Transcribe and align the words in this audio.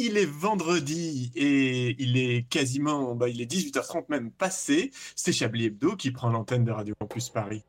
Il 0.00 0.16
est 0.16 0.26
vendredi 0.26 1.32
et 1.34 1.96
il 2.00 2.16
est 2.16 2.48
quasiment, 2.48 3.16
bah, 3.16 3.28
il 3.28 3.40
est 3.40 3.50
18h30 3.50 4.04
même 4.08 4.30
passé. 4.30 4.92
C'est 5.16 5.32
Chablis 5.32 5.64
Hebdo 5.64 5.96
qui 5.96 6.12
prend 6.12 6.30
l'antenne 6.30 6.62
de 6.62 6.70
Radio 6.70 6.94
Campus 7.00 7.30
Paris. 7.30 7.64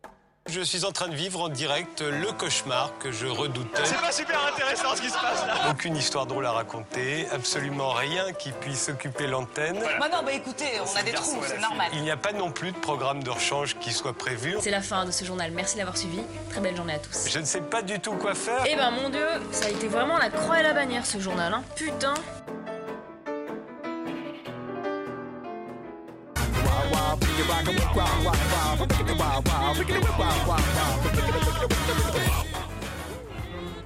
Je 0.48 0.62
suis 0.62 0.84
en 0.84 0.92
train 0.92 1.10
de 1.10 1.16
vivre 1.16 1.42
en 1.42 1.50
direct 1.50 2.02
le 2.02 2.32
cauchemar 2.32 2.92
que 3.00 3.12
je 3.12 3.28
redoutais. 3.28 3.86
C'est 3.86 4.02
pas 4.02 4.12
super 4.12 4.40
intéressant 4.48 4.96
ce 4.96 5.02
qui 5.02 5.10
se 5.10 5.14
passe 5.18 5.46
là. 5.46 5.70
Aucune 5.70 5.96
histoire 5.96 6.26
drôle 6.26 6.46
à 6.48 6.52
raconter, 6.52 7.28
absolument 7.32 7.92
rien 7.92 8.34
qui 8.34 8.52
puisse 8.52 8.90
occuper 8.90 9.28
l'antenne. 9.28 9.80
Bah 10.00 10.08
non, 10.12 10.24
bah 10.24 10.32
écoutez, 10.32 10.66
on 10.82 10.98
a 10.98 11.04
des 11.04 11.12
trous, 11.12 11.44
c'est 11.46 11.60
normal. 11.60 11.90
Il 11.94 12.02
n'y 12.02 12.10
a 12.10 12.18
pas 12.18 12.32
non 12.32 12.52
plus 12.52 12.72
de 12.72 12.78
programme 12.78 13.22
de 13.22 13.30
rechange 13.30 13.78
qui 13.80 13.92
soit 13.94 14.14
prévu. 14.18 14.56
C'est 14.60 14.72
la 14.72 14.82
fin 14.82 15.06
de 15.06 15.12
ce 15.12 15.24
journal. 15.24 15.52
Merci 15.52 15.78
d'avoir 15.78 15.98
suivi. 15.98 16.22
Très 16.50 16.62
belle 16.62 16.76
journée 16.76 16.96
à 16.96 17.00
tous. 17.00 17.30
Je 17.30 17.38
ne 17.40 17.46
sais 17.46 17.62
pas 17.62 17.84
du 17.84 18.00
tout 18.00 18.14
quoi 18.14 18.34
faire. 18.34 18.64
Eh 18.68 18.76
ben 18.76 18.90
mon 18.90 19.10
dieu, 19.10 19.28
ça 19.52 19.68
a 19.68 19.70
été 19.70 19.88
vraiment 19.88 20.18
la 20.18 20.32
croix 20.32 20.60
et 20.60 20.64
la 20.64 20.74
bannière 20.74 21.06
ce 21.06 21.20
journal, 21.20 21.54
hein. 21.54 21.64
Putain. 21.76 22.16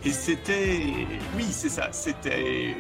Et 0.05 0.12
c'était, 0.12 0.81
oui, 1.36 1.45
c'est 1.50 1.70
ça, 1.70 1.88
c'était 1.91 2.76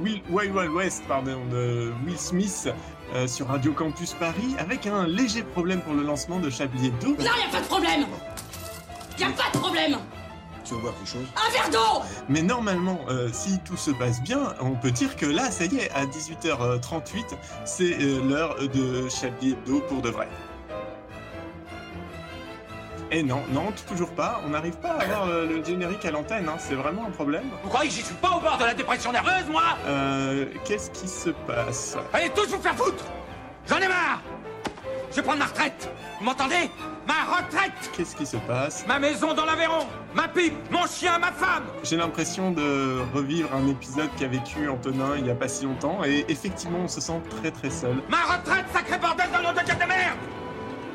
Will, 0.00 0.22
Wild 0.30 0.70
West, 0.70 1.02
pardon, 1.08 1.44
de 1.50 1.92
Will 2.06 2.18
Smith 2.18 2.68
euh, 3.14 3.26
sur 3.26 3.48
Radio 3.48 3.72
Campus 3.72 4.12
Paris, 4.14 4.54
avec 4.58 4.86
un 4.86 5.06
léger 5.08 5.42
problème 5.42 5.80
pour 5.80 5.94
le 5.94 6.02
lancement 6.02 6.38
de 6.38 6.50
Chablis 6.50 6.86
Hebdo. 6.86 7.08
Non, 7.08 7.16
y 7.18 7.26
a 7.26 7.50
pas 7.50 7.60
de 7.60 7.66
problème 7.66 8.06
Y 9.18 9.24
a 9.24 9.30
pas 9.30 9.50
de 9.52 9.58
problème 9.58 9.98
Tu 10.64 10.74
veux 10.74 10.80
boire 10.80 10.94
quelque 10.94 11.08
chose. 11.08 11.26
Un 11.36 11.50
verre 11.52 11.70
d'eau! 11.70 12.02
Mais 12.28 12.42
normalement, 12.42 13.00
euh, 13.08 13.28
si 13.32 13.58
tout 13.60 13.76
se 13.76 13.90
passe 13.90 14.22
bien, 14.22 14.54
on 14.60 14.72
peut 14.72 14.90
dire 14.90 15.16
que 15.16 15.26
là, 15.26 15.50
ça 15.50 15.64
y 15.64 15.76
est, 15.78 15.90
à 15.92 16.06
18h38, 16.06 17.24
c'est 17.64 17.96
euh, 18.00 18.22
l'heure 18.28 18.56
de 18.56 19.08
Chablis 19.08 19.52
Hebdo 19.52 19.80
pour 19.88 20.02
de 20.02 20.10
vrai. 20.10 20.28
Et 23.14 23.22
non, 23.22 23.42
non, 23.50 23.72
toujours 23.86 24.10
pas. 24.10 24.40
On 24.46 24.48
n'arrive 24.50 24.76
pas 24.78 24.92
à 24.92 25.02
avoir 25.02 25.28
euh, 25.28 25.46
le 25.46 25.62
générique 25.62 26.02
à 26.06 26.10
l'antenne, 26.10 26.48
hein, 26.48 26.56
c'est 26.58 26.74
vraiment 26.74 27.04
un 27.06 27.10
problème. 27.10 27.44
Vous 27.62 27.68
croyez 27.68 27.90
que 27.90 27.94
j'y 27.94 28.02
suis 28.02 28.14
pas 28.14 28.30
au 28.30 28.40
bord 28.40 28.56
de 28.56 28.64
la 28.64 28.72
dépression 28.72 29.12
nerveuse, 29.12 29.48
moi? 29.50 29.76
Euh, 29.86 30.46
Qu'est-ce 30.64 30.90
qui 30.90 31.06
se 31.06 31.28
passe? 31.46 31.96
Allez 32.14 32.30
tous 32.30 32.46
vous 32.46 32.62
faire 32.62 32.74
foutre! 32.74 33.04
J'en 33.68 33.78
ai 33.78 33.88
marre! 33.88 34.22
Je 35.10 35.16
vais 35.16 35.22
prendre 35.22 35.40
ma 35.40 35.44
retraite. 35.44 35.90
Vous 36.18 36.24
m'entendez? 36.24 36.70
Ma 37.06 37.24
retraite 37.36 37.72
Qu'est-ce 37.96 38.14
qui 38.14 38.26
se 38.26 38.36
passe 38.36 38.86
Ma 38.86 38.98
maison 38.98 39.34
dans 39.34 39.44
l'Aveyron 39.44 39.86
Ma 40.14 40.28
pipe 40.28 40.54
Mon 40.70 40.86
chien 40.86 41.18
Ma 41.18 41.32
femme 41.32 41.64
J'ai 41.82 41.96
l'impression 41.96 42.52
de 42.52 43.00
revivre 43.12 43.52
un 43.54 43.66
épisode 43.68 44.10
qu'a 44.18 44.28
vécu 44.28 44.68
Antonin 44.68 45.16
il 45.18 45.26
y 45.26 45.30
a 45.30 45.34
pas 45.34 45.48
si 45.48 45.64
longtemps, 45.64 46.04
et 46.04 46.24
effectivement, 46.28 46.80
on 46.80 46.88
se 46.88 47.00
sent 47.00 47.20
très 47.30 47.50
très 47.50 47.70
seul. 47.70 47.96
Ma 48.08 48.22
retraite, 48.36 48.66
sacré 48.72 48.98
bordel 48.98 49.26
dans 49.32 49.42
nom 49.42 49.52
de 49.52 49.88
merde 49.88 50.18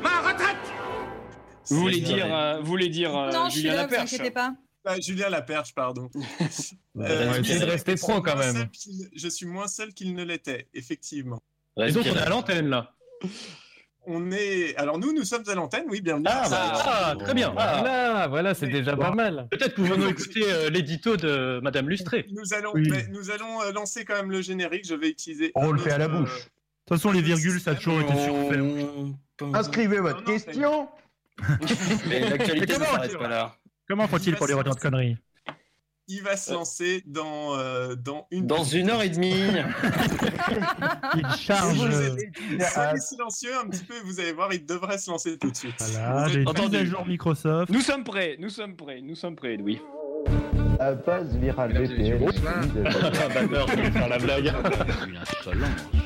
Ma 0.02 0.20
retraite 0.20 0.56
Vous 1.68 1.80
voulez 1.80 2.00
dire, 2.00 2.34
euh, 2.34 2.60
vous 2.60 2.66
voulez 2.66 2.88
dire 2.88 3.16
euh, 3.16 3.30
Non, 3.30 3.46
je 3.46 3.52
suis 3.52 3.60
Julien 3.62 3.74
là, 3.74 3.86
vous 3.86 3.92
Laperche 3.92 4.14
inquiétez 4.14 4.30
pas. 4.30 4.54
Ah, 4.84 5.00
Julien 5.00 5.28
Laperche, 5.28 5.74
pardon. 5.74 6.08
Ouais, 6.94 7.06
Euh, 7.08 7.40
essayez 7.40 7.60
de 7.60 7.64
rester 7.64 7.96
je 7.96 8.00
pro, 8.00 8.20
quand 8.20 8.34
même. 8.36 8.68
Je 9.14 9.28
suis 9.28 9.46
moins 9.46 9.68
seul 9.68 9.94
qu'il 9.94 10.14
ne 10.16 10.24
l'était, 10.24 10.66
effectivement. 10.74 11.40
Et 11.76 11.92
donc 11.92 12.06
on 12.10 12.16
est 12.16 12.18
à 12.18 12.28
l'antenne 12.28 12.68
là. 12.70 12.92
On 14.10 14.30
est. 14.32 14.74
Alors 14.76 14.98
nous, 14.98 15.12
nous 15.12 15.24
sommes 15.24 15.44
à 15.48 15.54
l'antenne, 15.54 15.84
oui, 15.90 16.00
bienvenue. 16.00 16.24
Ah, 16.28 16.46
bah, 16.48 16.72
ah, 16.86 17.14
très 17.18 17.34
bien. 17.34 17.52
Ah. 17.58 17.76
Voilà, 17.78 18.26
voilà, 18.28 18.54
c'est 18.54 18.66
déjà 18.66 18.96
pas 18.96 19.10
mal. 19.12 19.46
Peut-être 19.50 19.74
pouvons-nous 19.74 20.08
écouter 20.08 20.44
euh, 20.46 20.70
l'édito 20.70 21.18
de 21.18 21.60
Madame 21.62 21.90
Lustré. 21.90 22.26
Nous 22.32 22.54
allons, 22.54 22.70
Oui. 22.72 22.88
mais 22.90 23.06
nous 23.10 23.30
allons 23.30 23.60
euh, 23.62 23.72
lancer 23.72 24.06
quand 24.06 24.14
même 24.14 24.30
le 24.30 24.40
générique. 24.40 24.86
Je 24.88 24.94
vais 24.94 25.10
utiliser. 25.10 25.52
On 25.54 25.72
le 25.72 25.78
fait 25.78 25.92
à 25.92 25.98
la 25.98 26.06
autre, 26.06 26.14
euh, 26.14 26.20
bouche. 26.20 26.38
De 26.38 26.40
toute 26.86 26.96
façon, 26.96 27.12
les 27.12 27.20
virgules, 27.20 27.60
ça 27.60 27.72
a 27.72 27.74
toujours 27.74 28.00
été 28.00 28.14
surfait. 28.14 28.58
Inscrivez 29.54 29.98
votre 29.98 30.22
Non, 30.22 30.26
non, 30.26 30.32
question. 30.32 30.88
Mais 32.08 32.20
l'actualité 32.30 32.66
Mais 32.66 32.66
ne 32.66 32.78
comment 32.78 32.84
s'arrête 32.86 33.18
pas 33.18 33.28
là. 33.28 33.56
Comment 33.86 34.08
faut-il 34.08 34.36
pour 34.36 34.46
les 34.46 34.54
retards 34.54 34.76
de 34.76 34.80
conneries? 34.80 35.16
Il 36.10 36.22
va 36.22 36.36
se 36.38 36.52
lancer 36.52 37.02
dans 37.06 37.56
euh, 37.58 37.94
dans 37.94 38.26
une. 38.30 38.46
Dans 38.46 38.64
une 38.64 38.88
heure 38.88 39.02
et 39.02 39.10
demie. 39.10 39.34
Il 41.14 41.26
charge. 41.38 41.80
Euh, 41.82 42.16
Soyez 42.72 43.00
silencieux 43.00 43.54
un 43.62 43.68
petit 43.68 43.84
peu. 43.84 43.94
Vous 44.04 44.18
allez 44.18 44.32
voir, 44.32 44.52
il 44.52 44.64
devrait 44.64 44.98
se 44.98 45.10
lancer 45.10 45.36
tout 45.36 45.50
de 45.50 45.56
suite. 45.56 45.74
Voilà, 45.92 46.28
j'ai 46.28 46.40
une 46.42 46.84
jour 46.86 47.04
Microsoft. 47.06 47.70
Nous 47.70 47.80
sommes 47.80 48.04
prêts, 48.04 48.36
nous 48.38 48.48
sommes 48.48 48.74
prêts, 48.74 49.00
nous 49.02 49.14
sommes 49.14 49.36
prêts, 49.36 49.56
Louis. 49.56 49.80
Un 50.80 50.92
buzz 50.92 51.36
viral 51.40 51.72
VPN. 51.72 52.18
Bah, 52.42 52.90
faire 53.92 54.08
la 54.08 54.18
blague. 54.18 54.52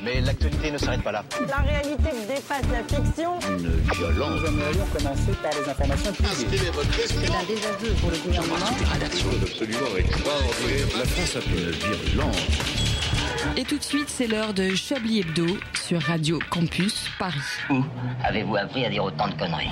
Mais 0.03 0.21
l'actualité 0.21 0.71
ne 0.71 0.77
s'arrête 0.77 1.03
pas 1.03 1.11
là. 1.11 1.23
La 1.47 1.57
réalité 1.57 2.09
dépasse 2.27 2.63
la 2.71 2.83
fiction. 2.83 3.39
Une 3.49 3.69
violence. 3.93 4.41
C'est 7.05 7.29
un 7.29 7.43
désaveu 7.47 7.93
pour 8.01 8.09
le 8.09 8.17
gouvernement. 8.17 8.55
La 10.97 11.05
France 11.05 11.35
a 11.35 11.41
fait 11.41 11.59
une 11.59 11.71
virulence. 11.71 12.47
Et 13.57 13.63
tout 13.63 13.77
de 13.77 13.83
suite, 13.83 14.07
c'est 14.09 14.27
l'heure 14.27 14.53
de 14.53 14.73
Chablis 14.73 15.19
Hebdo 15.19 15.45
sur 15.73 16.01
Radio 16.01 16.39
Campus 16.49 17.09
Paris. 17.19 17.39
Où 17.69 17.83
avez-vous 18.23 18.55
appris 18.55 18.85
à 18.85 18.89
dire 18.89 19.03
autant 19.03 19.27
de 19.27 19.33
conneries? 19.35 19.69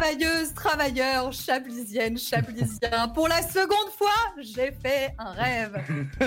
Travailleuse, 0.00 0.54
travailleur, 0.54 1.30
chablisienne, 1.30 2.16
chablisien. 2.16 3.08
Pour 3.14 3.28
la 3.28 3.42
seconde 3.42 3.92
fois, 3.98 4.08
j'ai 4.38 4.72
fait 4.72 5.14
un 5.18 5.32
rêve. 5.32 5.76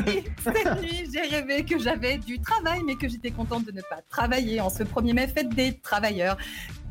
Et 0.05 0.25
cette 0.43 0.79
nuit, 0.81 1.09
j'ai 1.11 1.21
rêvé 1.21 1.65
que 1.65 1.79
j'avais 1.79 2.19
du 2.19 2.39
travail, 2.39 2.81
mais 2.85 2.93
que 2.93 3.09
j'étais 3.09 3.31
contente 3.31 3.65
de 3.65 3.71
ne 3.71 3.81
pas 3.81 4.01
travailler 4.07 4.61
en 4.61 4.69
ce 4.69 4.83
1er 4.83 5.13
mai 5.13 5.27
fête 5.27 5.49
des 5.49 5.79
travailleurs. 5.79 6.37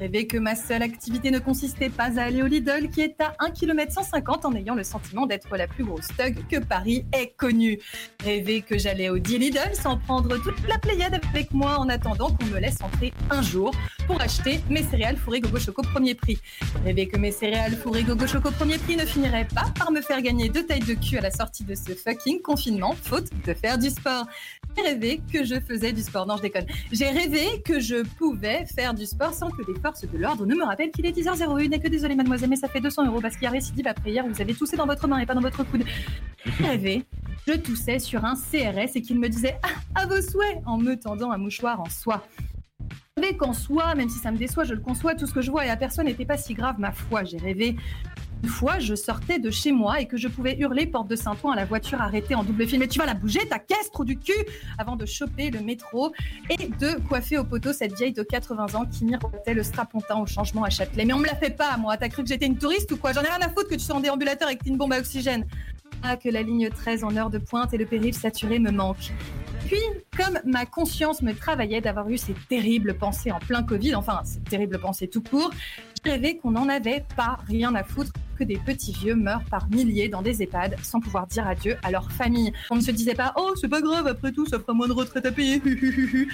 Rêvé 0.02 0.26
que 0.26 0.36
ma 0.36 0.56
seule 0.56 0.82
activité 0.82 1.30
ne 1.30 1.38
consistait 1.38 1.88
pas 1.88 2.18
à 2.18 2.24
aller 2.24 2.42
au 2.42 2.46
Lidl, 2.46 2.90
qui 2.90 3.02
est 3.02 3.20
à 3.20 3.36
1 3.38 3.52
km 3.52 3.92
150 3.92 4.44
en 4.44 4.52
ayant 4.56 4.74
le 4.74 4.82
sentiment 4.82 5.26
d'être 5.26 5.56
la 5.56 5.68
plus 5.68 5.84
grosse 5.84 6.08
thug 6.18 6.44
que 6.50 6.58
Paris 6.58 7.06
ait 7.12 7.32
connue. 7.36 7.78
Rêver 8.24 8.62
que 8.62 8.76
j'allais 8.76 9.10
au 9.10 9.20
10 9.20 9.38
Lidl 9.38 9.70
sans 9.74 9.98
prendre 9.98 10.36
toute 10.42 10.66
la 10.66 10.78
pléiade 10.78 11.20
avec 11.32 11.52
moi 11.52 11.78
en 11.78 11.88
attendant 11.88 12.32
qu'on 12.32 12.46
me 12.46 12.58
laisse 12.58 12.82
entrer 12.82 13.12
un 13.30 13.42
jour 13.42 13.70
pour 14.08 14.20
acheter 14.20 14.58
mes 14.68 14.82
céréales 14.82 15.16
fourrées 15.16 15.40
Gogo 15.40 15.60
Choco 15.60 15.82
premier 15.82 16.16
prix. 16.16 16.40
Rêver 16.84 17.06
que 17.06 17.16
mes 17.16 17.30
céréales 17.30 17.76
fourrées 17.76 18.02
Gogo 18.02 18.26
Choco 18.26 18.50
premier 18.50 18.78
prix 18.78 18.96
ne 18.96 19.06
finiraient 19.06 19.46
pas 19.54 19.72
par 19.78 19.92
me 19.92 20.00
faire 20.00 20.20
gagner 20.20 20.48
deux 20.48 20.66
tailles 20.66 20.80
de 20.80 20.94
cul 20.94 21.18
à 21.18 21.20
la 21.20 21.30
sortie 21.30 21.62
de 21.62 21.76
ce 21.76 21.92
fucking 21.92 22.42
confinement, 22.42 22.96
faute 23.00 23.28
de 23.46 23.54
faire 23.54 23.78
du 23.78 23.90
sport. 23.90 24.26
J'ai 24.76 24.82
rêvé 24.82 25.20
que 25.32 25.44
je 25.44 25.60
faisais 25.60 25.92
du 25.92 26.02
sport. 26.02 26.26
Non, 26.26 26.36
je 26.38 26.42
déconne. 26.42 26.66
J'ai 26.90 27.08
rêvé 27.08 27.62
que 27.64 27.78
je 27.78 28.02
pouvais 28.16 28.64
faire 28.66 28.94
du 28.94 29.06
sport 29.06 29.34
sans 29.34 29.50
que 29.50 29.62
les 29.70 29.78
forces 29.92 30.10
de 30.10 30.18
l'ordre 30.18 30.46
ne 30.46 30.54
me 30.54 30.64
rappellent 30.64 30.90
qu'il 30.90 31.06
est 31.06 31.16
10h01 31.16 31.72
et 31.72 31.78
que 31.78 31.88
désolé 31.88 32.14
mademoiselle, 32.14 32.48
mais 32.48 32.56
ça 32.56 32.68
fait 32.68 32.80
200 32.80 33.06
euros 33.06 33.20
parce 33.20 33.34
qu'il 33.34 33.44
y 33.44 33.46
a 33.46 33.50
récidive 33.50 33.86
après 33.86 34.10
hier, 34.10 34.26
vous 34.26 34.40
avez 34.40 34.54
toussé 34.54 34.76
dans 34.76 34.86
votre 34.86 35.06
main 35.06 35.18
et 35.18 35.26
pas 35.26 35.34
dans 35.34 35.40
votre 35.40 35.64
coude. 35.64 35.84
J'ai 36.44 36.64
rêvé, 36.64 37.04
je 37.46 37.52
toussais 37.54 37.98
sur 37.98 38.24
un 38.24 38.34
CRS 38.34 38.90
et 38.94 39.02
qu'il 39.02 39.18
me 39.18 39.28
disait 39.28 39.58
ah, 39.62 40.02
à 40.02 40.06
vos 40.06 40.20
souhaits 40.20 40.62
en 40.66 40.78
me 40.78 40.98
tendant 40.98 41.30
un 41.30 41.38
mouchoir 41.38 41.80
en 41.80 41.88
soie. 41.88 42.26
Rêvé 43.16 43.36
qu'en 43.36 43.52
soi, 43.52 43.94
même 43.94 44.08
si 44.08 44.18
ça 44.18 44.32
me 44.32 44.38
déçoit, 44.38 44.64
je 44.64 44.74
le 44.74 44.80
conçois, 44.80 45.14
tout 45.14 45.26
ce 45.26 45.34
que 45.34 45.42
je 45.42 45.50
vois 45.50 45.66
et 45.66 45.70
à 45.70 45.76
personne 45.76 46.06
n'était 46.06 46.24
pas 46.24 46.38
si 46.38 46.54
grave, 46.54 46.76
ma 46.78 46.92
foi. 46.92 47.24
J'ai 47.24 47.38
rêvé 47.38 47.76
fois, 48.48 48.78
je 48.78 48.94
sortais 48.94 49.38
de 49.38 49.50
chez 49.50 49.72
moi 49.72 50.00
et 50.00 50.06
que 50.06 50.16
je 50.16 50.28
pouvais 50.28 50.56
hurler 50.58 50.86
porte 50.86 51.08
de 51.08 51.16
Saint-Ouen 51.16 51.52
à 51.52 51.56
la 51.56 51.64
voiture 51.64 52.00
arrêtée 52.00 52.34
en 52.34 52.44
double 52.44 52.66
fil. 52.66 52.78
Mais 52.78 52.88
tu 52.88 52.98
vas 52.98 53.06
la 53.06 53.14
bouger, 53.14 53.40
ta 53.48 53.58
caisse, 53.58 53.90
trou 53.92 54.04
du 54.04 54.18
cul 54.18 54.32
Avant 54.78 54.96
de 54.96 55.06
choper 55.06 55.50
le 55.50 55.60
métro 55.60 56.12
et 56.50 56.68
de 56.68 57.00
coiffer 57.08 57.38
au 57.38 57.44
poteau 57.44 57.72
cette 57.72 57.94
vieille 57.96 58.12
de 58.12 58.22
80 58.22 58.74
ans 58.74 58.84
qui 58.86 59.04
miroitait 59.04 59.54
le 59.54 59.62
strapontin 59.62 60.18
au 60.18 60.26
changement 60.26 60.64
à 60.64 60.70
Châtelet. 60.70 61.04
Mais 61.04 61.12
on 61.12 61.18
me 61.18 61.26
l'a 61.26 61.36
fait 61.36 61.56
pas, 61.56 61.76
moi. 61.76 61.96
T'as 61.96 62.08
cru 62.08 62.22
que 62.22 62.28
j'étais 62.28 62.46
une 62.46 62.58
touriste 62.58 62.90
ou 62.92 62.96
quoi? 62.96 63.12
J'en 63.12 63.22
ai 63.22 63.28
rien 63.28 63.40
à 63.40 63.48
foutre 63.48 63.68
que 63.68 63.74
tu 63.74 63.80
sois 63.80 63.96
en 63.96 64.00
déambulateur 64.00 64.48
avec 64.48 64.64
une 64.66 64.76
bombe 64.76 64.92
à 64.92 64.98
oxygène. 64.98 65.46
Ah, 66.02 66.16
que 66.16 66.28
la 66.28 66.42
ligne 66.42 66.68
13 66.68 67.04
en 67.04 67.16
heure 67.16 67.30
de 67.30 67.38
pointe 67.38 67.72
et 67.74 67.78
le 67.78 67.86
périph' 67.86 68.16
saturé 68.16 68.58
me 68.58 68.72
manquent. 68.72 69.12
Puis, 69.66 69.78
comme 70.16 70.38
ma 70.44 70.66
conscience 70.66 71.22
me 71.22 71.32
travaillait 71.32 71.80
d'avoir 71.80 72.08
eu 72.10 72.18
ces 72.18 72.34
terribles 72.48 72.94
pensées 72.94 73.30
en 73.30 73.38
plein 73.38 73.62
Covid, 73.62 73.94
enfin, 73.94 74.20
ces 74.24 74.40
terribles 74.40 74.78
pensées 74.80 75.08
tout 75.08 75.22
court, 75.22 75.50
j'ai 76.04 76.10
rêvé 76.10 76.36
qu'on 76.36 76.50
n'en 76.50 76.68
avait 76.68 77.04
pas 77.16 77.38
rien 77.46 77.74
à 77.74 77.84
foutre 77.84 78.12
que 78.42 78.46
des 78.48 78.58
petits 78.58 78.92
vieux 78.92 79.14
meurent 79.14 79.44
par 79.44 79.68
milliers 79.70 80.08
dans 80.08 80.20
des 80.20 80.42
EHPAD 80.42 80.76
sans 80.82 80.98
pouvoir 80.98 81.28
dire 81.28 81.46
adieu 81.46 81.76
à 81.84 81.92
leur 81.92 82.10
famille. 82.10 82.52
On 82.70 82.76
ne 82.76 82.80
se 82.80 82.90
disait 82.90 83.14
pas 83.14 83.32
«Oh, 83.36 83.52
c'est 83.60 83.68
pas 83.68 83.80
grave, 83.80 84.08
après 84.08 84.32
tout, 84.32 84.46
ça 84.46 84.58
fera 84.58 84.72
moins 84.72 84.88
de 84.88 84.92
retraite 84.92 85.24
à 85.26 85.30
payer.» 85.30 85.62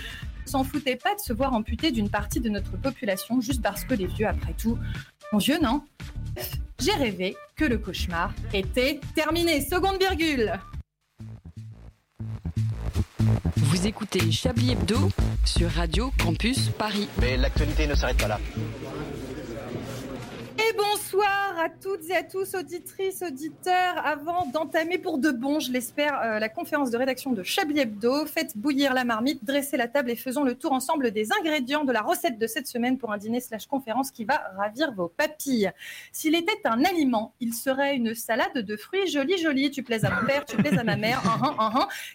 On 0.46 0.50
s'en 0.50 0.64
foutait 0.64 0.96
pas 0.96 1.14
de 1.14 1.20
se 1.20 1.34
voir 1.34 1.52
amputé 1.52 1.90
d'une 1.90 2.08
partie 2.08 2.40
de 2.40 2.48
notre 2.48 2.78
population 2.78 3.42
juste 3.42 3.60
parce 3.60 3.84
que 3.84 3.92
les 3.92 4.06
vieux, 4.06 4.26
après 4.26 4.54
tout, 4.54 4.78
sont 5.30 5.36
vieux, 5.36 5.58
non 5.60 5.82
J'ai 6.78 6.92
rêvé 6.92 7.36
que 7.54 7.66
le 7.66 7.76
cauchemar 7.76 8.32
était 8.54 9.00
terminé. 9.14 9.60
Seconde 9.60 9.98
virgule 9.98 10.58
Vous 13.56 13.86
écoutez 13.86 14.32
Chablis 14.32 14.72
Hebdo 14.72 15.10
sur 15.44 15.70
Radio 15.70 16.10
Campus 16.18 16.70
Paris. 16.70 17.08
Mais 17.20 17.36
l'actualité 17.36 17.86
ne 17.86 17.94
s'arrête 17.94 18.16
pas 18.16 18.28
là. 18.28 18.40
Et 20.60 20.76
bonsoir 20.76 21.54
à 21.56 21.68
toutes 21.68 22.10
et 22.10 22.16
à 22.16 22.24
tous, 22.24 22.54
auditrices, 22.56 23.22
auditeurs. 23.22 24.04
Avant 24.04 24.44
d'entamer 24.52 24.98
pour 24.98 25.18
de 25.18 25.30
bon, 25.30 25.60
je 25.60 25.70
l'espère, 25.70 26.20
euh, 26.20 26.40
la 26.40 26.48
conférence 26.48 26.90
de 26.90 26.96
rédaction 26.98 27.32
de 27.32 27.44
Chablis 27.44 27.78
Hebdo, 27.78 28.26
faites 28.26 28.56
bouillir 28.56 28.92
la 28.92 29.04
marmite, 29.04 29.44
dressez 29.44 29.76
la 29.76 29.86
table 29.86 30.10
et 30.10 30.16
faisons 30.16 30.42
le 30.42 30.56
tour 30.56 30.72
ensemble 30.72 31.12
des 31.12 31.28
ingrédients 31.32 31.84
de 31.84 31.92
la 31.92 32.02
recette 32.02 32.38
de 32.40 32.46
cette 32.48 32.66
semaine 32.66 32.98
pour 32.98 33.12
un 33.12 33.18
dîner 33.18 33.38
slash 33.40 33.66
conférence 33.66 34.10
qui 34.10 34.24
va 34.24 34.42
ravir 34.56 34.92
vos 34.92 35.06
papilles. 35.06 35.70
S'il 36.10 36.34
était 36.34 36.60
un 36.64 36.84
aliment, 36.84 37.34
il 37.38 37.54
serait 37.54 37.94
une 37.94 38.16
salade 38.16 38.58
de 38.58 38.76
fruits 38.76 39.06
jolie 39.06 39.38
jolie. 39.38 39.70
Tu 39.70 39.84
plaises 39.84 40.04
à 40.04 40.10
mon 40.10 40.26
père, 40.26 40.44
tu 40.44 40.56
plaises 40.56 40.78
à 40.78 40.82
ma 40.84 40.96
mère. 40.96 41.22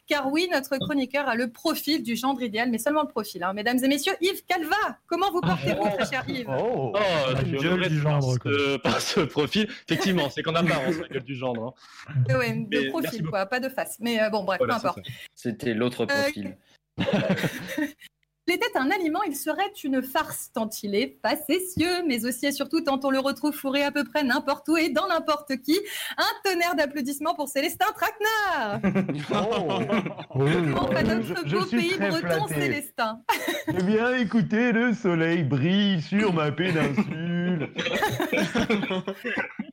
Car 0.05 0.29
oui, 0.29 0.49
notre 0.51 0.77
chroniqueur 0.79 1.29
a 1.29 1.35
le 1.35 1.49
profil 1.49 2.03
du 2.03 2.17
gendre 2.17 2.41
idéal, 2.41 2.69
mais 2.69 2.77
seulement 2.77 3.03
le 3.03 3.07
profil. 3.07 3.41
hein. 3.43 3.53
Mesdames 3.53 3.79
et 3.81 3.87
messieurs, 3.87 4.13
Yves 4.19 4.43
Calva, 4.45 4.97
comment 5.07 5.31
vous 5.31 5.41
portez-vous, 5.41 5.89
très 5.95 6.05
cher 6.05 6.23
Yves? 6.27 6.49
Oh, 6.49 6.93
je 7.37 7.43
du 7.43 7.57
par 7.57 7.89
gendre, 7.89 8.32
ce- 8.43 8.77
par 8.77 9.01
ce 9.01 9.19
profil. 9.21 9.67
Effectivement, 9.87 10.29
c'est 10.29 10.41
qu'en 10.43 10.55
apparence, 10.55 10.95
la 10.99 11.07
gueule 11.07 11.23
du 11.23 11.35
gendre. 11.35 11.75
hein. 12.07 12.35
Ouais, 12.37 12.53
de 12.69 12.89
profil, 12.89 13.23
quoi, 13.25 13.45
pas 13.45 13.59
de 13.59 13.69
face. 13.69 13.97
Mais 13.99 14.21
euh, 14.21 14.29
bon, 14.29 14.43
bref, 14.43 14.57
Voilà, 14.59 14.73
peu 14.79 14.87
importe. 14.87 15.05
C'était 15.35 15.73
l'autre 15.73 16.03
Euh, 16.03 16.21
profil. 16.21 16.57
S'il 18.45 18.55
était 18.57 18.77
un 18.77 18.91
aliment, 18.91 19.21
il 19.23 19.35
serait 19.37 19.71
une 19.85 20.01
farce 20.03 20.51
tant 20.53 20.69
il 20.83 20.95
est 20.95 21.17
facétieux, 21.25 22.03
mais 22.05 22.25
aussi 22.25 22.45
et 22.47 22.51
surtout 22.51 22.81
tant 22.81 22.99
on 23.03 23.09
le 23.09 23.19
retrouve 23.19 23.53
fourré 23.53 23.83
à 23.83 23.91
peu 23.91 24.03
près 24.03 24.21
n'importe 24.23 24.67
où 24.67 24.75
et 24.75 24.89
dans 24.89 25.07
n'importe 25.07 25.55
qui. 25.61 25.79
Un 26.17 26.23
tonnerre 26.49 26.75
d'applaudissements 26.75 27.35
pour 27.35 27.47
Célestin 27.47 27.85
Traquenard 27.95 28.81
Enfin, 30.29 31.03
notre 31.03 31.23
Je- 31.23 31.33
je 31.49 31.55
beau 31.57 31.65
suis 31.65 31.77
pays 31.77 31.89
très 31.91 32.09
breton 32.09 32.47
flatté. 32.47 32.61
Célestin? 32.61 33.21
Eh 33.69 33.83
bien, 33.83 34.13
écoutez, 34.15 34.71
le 34.73 34.93
soleil 34.93 35.43
brille 35.43 36.01
sur 36.01 36.33
ma 36.33 36.51
péninsule. 36.51 37.69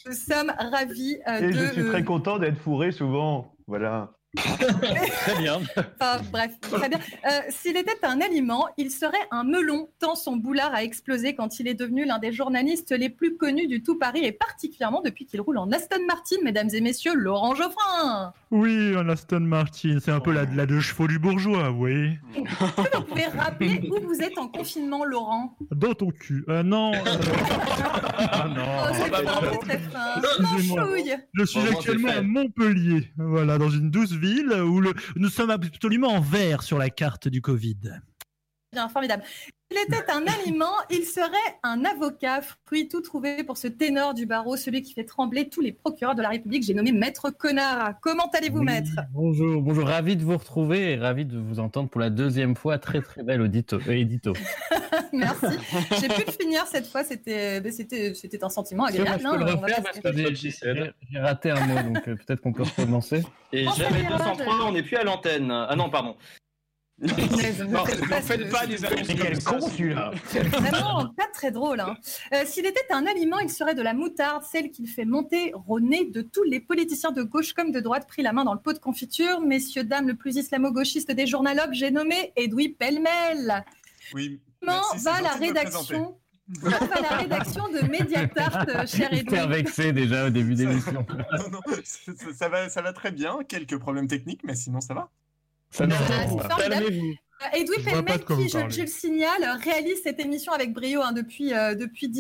Nous 0.07 0.13
sommes 0.13 0.53
ravis 0.59 1.19
euh, 1.29 1.39
Et 1.41 1.47
de... 1.49 1.53
je 1.53 1.73
suis 1.73 1.81
euh, 1.83 1.91
très 1.91 2.05
content 2.05 2.39
d'être 2.39 2.59
fourré 2.59 2.93
souvent. 2.93 3.55
Voilà. 3.67 4.13
Très 4.37 5.37
bien. 5.39 5.61
Bref, 6.31 6.53
très 6.61 6.89
bien. 6.89 6.99
Euh, 7.27 7.41
S'il 7.49 7.77
était 7.77 7.99
un 8.03 8.21
aliment, 8.21 8.69
il 8.77 8.91
serait 8.91 9.17
un 9.31 9.45
melon, 9.45 9.89
tant 9.99 10.15
son 10.15 10.37
boulard 10.37 10.73
a 10.75 10.85
explosé 10.85 11.35
quand 11.35 11.59
il 11.59 11.67
est 11.67 11.75
devenu 11.75 12.05
l'un 12.05 12.19
des 12.19 12.33
journalistes 12.33 12.93
les 12.93 13.11
plus 13.11 13.37
connus 13.37 13.67
du 13.67 13.83
tout 13.83 13.99
Paris, 13.99 14.25
et 14.25 14.33
particulièrement 14.33 15.01
depuis 15.03 15.27
qu'il 15.27 15.41
roule 15.41 15.59
en 15.59 15.71
Aston 15.73 16.05
Martin, 16.07 16.37
mesdames 16.45 16.71
et 16.73 16.81
messieurs, 16.81 17.15
Laurent 17.15 17.55
Geoffrin. 17.55 18.33
Oui, 18.53 18.95
un 18.97 19.09
Aston 19.09 19.41
Martin, 19.41 19.99
c'est 20.01 20.11
un 20.11 20.19
peu 20.19 20.33
la, 20.33 20.45
la 20.45 20.67
deux 20.67 20.81
chevaux 20.81 21.07
du 21.07 21.21
bourgeois, 21.21 21.69
vous 21.71 21.79
voyez 21.79 22.19
Est-ce 22.35 22.43
que 22.91 22.97
vous 22.97 23.05
pouvez 23.05 23.27
rappeler 23.27 23.89
où 23.89 24.01
vous 24.05 24.21
êtes 24.21 24.37
en 24.39 24.49
confinement, 24.49 25.05
Laurent? 25.05 25.57
Dans 25.71 25.95
ton 25.95 26.11
cul. 26.11 26.45
Euh, 26.49 26.65
non. 26.65 26.93
euh, 26.93 26.99
Ah 28.19 28.49
non. 28.49 28.65
Oh, 28.65 28.93
c'est 28.93 29.03
Ah, 29.15 29.23
bah, 29.23 29.41
c'est 29.53 29.59
très 29.61 29.79
fin. 29.79 30.21
Excusez-moi. 30.43 30.81
Manchouille. 30.85 31.15
Je 31.35 31.45
suis 31.45 31.61
actuellement 31.61 32.09
c'est 32.09 32.15
fait. 32.15 32.19
à 32.19 32.23
Montpellier, 32.23 33.13
voilà, 33.17 33.57
dans 33.59 33.71
une 33.71 33.91
douce 33.91 34.13
ville 34.13 34.53
où 34.53 34.81
le... 34.81 34.95
nous 35.15 35.29
sommes 35.29 35.51
absolument 35.51 36.09
en 36.09 36.21
vert 36.21 36.63
sur 36.65 36.77
la 36.79 36.91
carte 36.91 37.29
du 37.29 37.41
Covid. 37.41 37.79
Bien, 38.73 38.89
formidable. 38.89 39.23
S'il 39.73 39.81
était 39.83 40.11
un 40.11 40.25
aliment, 40.27 40.73
il 40.91 41.05
serait 41.05 41.31
un 41.63 41.85
avocat, 41.85 42.41
fruit 42.67 42.89
tout 42.89 43.01
trouvé 43.03 43.45
pour 43.45 43.57
ce 43.57 43.69
ténor 43.69 44.15
du 44.15 44.27
barreau, 44.27 44.57
celui 44.57 44.83
qui 44.83 44.93
fait 44.95 45.05
trembler 45.05 45.49
tous 45.49 45.61
les 45.61 45.71
procureurs 45.71 46.17
de 46.17 46.23
la 46.23 46.31
République. 46.31 46.65
J'ai 46.65 46.75
nommé 46.75 46.91
Maître 46.91 47.31
Connard. 47.31 47.93
Comment 48.01 48.29
allez-vous, 48.37 48.59
Oui, 48.59 48.65
Maître? 48.65 48.91
Bonjour, 49.13 49.63
bonjour, 49.63 49.87
ravi 49.87 50.17
de 50.17 50.25
vous 50.25 50.37
retrouver 50.37 50.93
et 50.93 50.97
ravi 50.97 51.25
de 51.25 51.39
vous 51.39 51.61
entendre 51.61 51.89
pour 51.89 52.01
la 52.01 52.11
deuxième 52.11 52.57
fois. 52.57 52.79
Très 52.79 53.01
très 53.01 53.23
bel 53.23 53.41
audito, 53.43 53.77
euh, 53.87 53.93
édito. 53.93 54.33
Merci. 55.13 55.57
J'ai 56.01 56.09
pu 56.09 56.25
le 56.27 56.33
finir 56.33 56.67
cette 56.67 56.89
fois. 56.89 57.05
C'était, 57.05 57.61
mais 57.61 57.71
c'était, 57.71 58.13
c'était 58.15 58.43
un 58.43 58.49
sentiment 58.49 58.87
agréable. 58.87 59.21
je 59.23 59.29
peux 59.29 59.37
le 59.37 59.43
hein, 59.51 59.55
on 59.57 59.61
va 59.61 59.67
refaire 59.67 59.83
passer. 59.85 60.01
parce 60.03 60.17
que 60.17 60.35
j'ai- 60.35 61.19
raté 61.21 61.51
un 61.53 61.67
mot, 61.67 61.95
donc 61.95 62.09
euh, 62.09 62.17
peut-être 62.17 62.41
qu'on 62.41 62.53
peut 62.53 62.65
recommencer. 62.65 63.23
Et 63.53 63.67
Oh, 63.69 63.73
jamais 63.77 64.01
c'est 64.01 64.07
bien, 64.09 64.17
203, 64.17 64.67
on 64.67 64.73
n'est 64.73 64.83
plus 64.83 64.97
à 64.97 65.05
l'antenne. 65.05 65.51
Ah 65.53 65.77
non, 65.77 65.91
pardon. 65.91 66.17
N'en 67.01 67.85
faites 68.23 68.51
pas 68.51 68.67
des 68.67 68.85
annonces 68.85 69.07
quel 69.09 69.43
comme 69.43 69.61
con 69.61 69.67
ça. 69.67 69.73
celui-là 69.77 70.11
vraiment 70.35 71.07
pas 71.17 71.27
très 71.33 71.51
drôle. 71.51 71.81
hein. 71.81 71.97
Euh, 72.35 72.43
s'il 72.45 72.67
était 72.67 72.81
un 72.91 73.07
aliment, 73.07 73.39
il 73.39 73.49
serait 73.51 73.75
de 73.75 73.83
la 73.83 73.95
moutarde, 73.95 74.43
celle 74.43 74.71
qu'il 74.71 74.87
fait 74.89 75.05
monter 75.05 75.53
au 75.67 75.81
nez 75.81 76.05
de 76.11 76.21
tous 76.23 76.43
les 76.45 76.61
politiciens 76.61 77.13
de 77.13 77.23
gauche 77.23 77.53
comme 77.55 77.73
de 77.73 77.81
droite 77.81 78.07
pris 78.07 78.23
la 78.23 78.33
main 78.33 78.45
dans 78.45 78.55
le 78.55 78.61
pot 78.61 78.73
de 78.73 78.79
confiture. 78.79 79.41
Messieurs, 79.41 79.85
dames, 79.85 80.09
le 80.09 80.15
plus 80.17 80.37
islamo-gauchiste 80.37 81.11
des 81.13 81.27
journalopes, 81.27 81.73
j'ai 81.73 81.91
nommé 81.91 82.33
Edoui 82.37 82.71
Pellemel. 82.71 83.65
Oui. 84.15 84.41
Comment 84.61 84.83
va 85.03 85.21
la 85.23 85.31
rédaction 85.31 86.17
Comment 86.61 86.77
va 86.79 87.01
la 87.01 87.17
rédaction 87.19 87.63
de 87.69 87.89
Mediatart, 87.89 88.67
euh, 88.69 88.87
cher 88.87 89.13
Edoui 89.13 89.37
J'étais 89.39 89.47
vexé 89.47 89.93
déjà 89.93 90.27
au 90.27 90.31
début 90.31 90.55
d'émission. 90.55 91.07
Non, 91.39 91.49
non, 91.53 91.61
ça, 91.85 92.13
ça- 92.17 92.35
ça 92.35 92.49
va, 92.49 92.69
ça 92.69 92.83
va 92.83 92.93
très 92.93 93.13
bien. 93.13 93.39
Quelques 93.49 93.79
problèmes 93.79 94.09
techniques, 94.09 94.43
mais 94.45 94.55
sinon 94.57 94.81
ça 94.81 94.93
va. 94.95 95.09
Ça 95.71 95.87
ne 95.87 95.95
Ah. 95.95 96.57
Calmez-vous. 96.59 97.15
Euh, 97.43 97.83
Pellemel, 97.85 98.25
qui, 98.25 98.49
je, 98.51 98.81
le 98.83 98.87
signale, 98.87 99.59
réalise 99.65 100.03
cette 100.03 100.21
émission 100.21 100.53
avec 100.53 100.75
brio 100.75 101.01
hein, 101.01 101.13
depuis, 101.13 101.55
euh, 101.55 101.75
depuis 101.75 102.11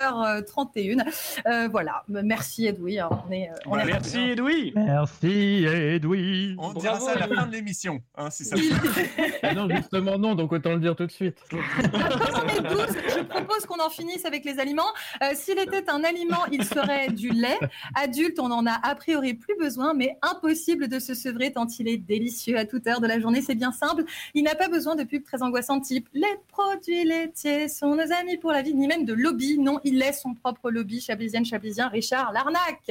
18h31. 0.00 1.42
Euh, 1.46 1.68
voilà, 1.68 2.02
merci 2.08 2.66
Edoui. 2.66 2.98
hein, 2.98 3.08
On 3.28 3.32
est, 3.32 3.48
euh, 3.50 3.54
est 3.66 3.70
ravis. 3.70 3.92
Merci, 3.92 4.18
Edoui. 4.18 4.72
Merci, 4.74 5.64
Edoui. 5.66 6.56
On 6.58 6.72
dira 6.74 7.00
ça 7.00 7.12
à 7.12 7.26
la 7.26 7.34
fin 7.34 7.46
de 7.46 7.52
l'émission, 7.52 8.00
hein, 8.16 8.30
si 8.30 8.44
ça. 8.44 8.56
Ah 9.42 9.54
non, 9.54 9.68
justement 9.70 10.18
non, 10.18 10.34
donc 10.34 10.52
autant 10.52 10.72
le 10.74 10.80
dire 10.80 10.96
tout 10.96 11.06
de 11.06 11.12
suite. 11.12 11.38
Je 11.50 13.22
propose 13.22 13.66
qu'on 13.66 13.82
en 13.84 13.90
finisse 13.90 14.24
avec 14.24 14.44
les 14.44 14.58
aliments. 14.58 14.82
Euh, 15.22 15.30
S'il 15.34 15.58
était 15.58 15.88
un 15.90 16.04
aliment, 16.04 16.44
il 16.50 16.64
serait 16.64 17.08
du 17.08 17.30
lait. 17.30 17.58
Adulte, 17.94 18.38
on 18.40 18.50
en 18.50 18.66
a 18.66 18.78
a 18.82 18.94
priori 18.94 19.34
plus 19.34 19.56
besoin, 19.58 19.94
mais 19.94 20.18
impossible 20.22 20.88
de 20.88 20.98
se 20.98 21.14
sevrer 21.14 21.52
tant 21.52 21.66
il 21.78 21.88
est 21.88 21.96
délicieux 21.96 22.58
à 22.58 22.64
toute 22.64 22.86
heure 22.86 23.00
de 23.00 23.06
la 23.06 23.20
journée. 23.20 23.42
C'est 23.42 23.54
bien 23.54 23.72
simple. 23.72 24.04
Il 24.34 24.44
n'a 24.44 24.54
pas 24.54 24.68
besoin 24.68 24.94
de 24.96 25.04
pubs 25.04 25.24
très 25.24 25.42
angoissantes 25.42 25.84
type 25.84 26.08
les 26.14 26.26
produits 26.48 27.04
laitiers 27.04 27.68
sont 27.68 27.94
nos 27.94 28.12
amis 28.12 28.36
pour 28.38 28.52
la 28.52 28.62
vie, 28.62 28.74
ni 28.74 28.86
même 28.86 29.04
de 29.04 29.12
lobby. 29.12 29.58
Non, 29.58 29.80
il 29.86 30.02
est 30.02 30.12
son 30.12 30.34
propre 30.34 30.70
lobby. 30.70 31.00
Chablisienne, 31.00 31.44
Chablisien, 31.44 31.88
Richard 31.88 32.32
Larnac. 32.32 32.90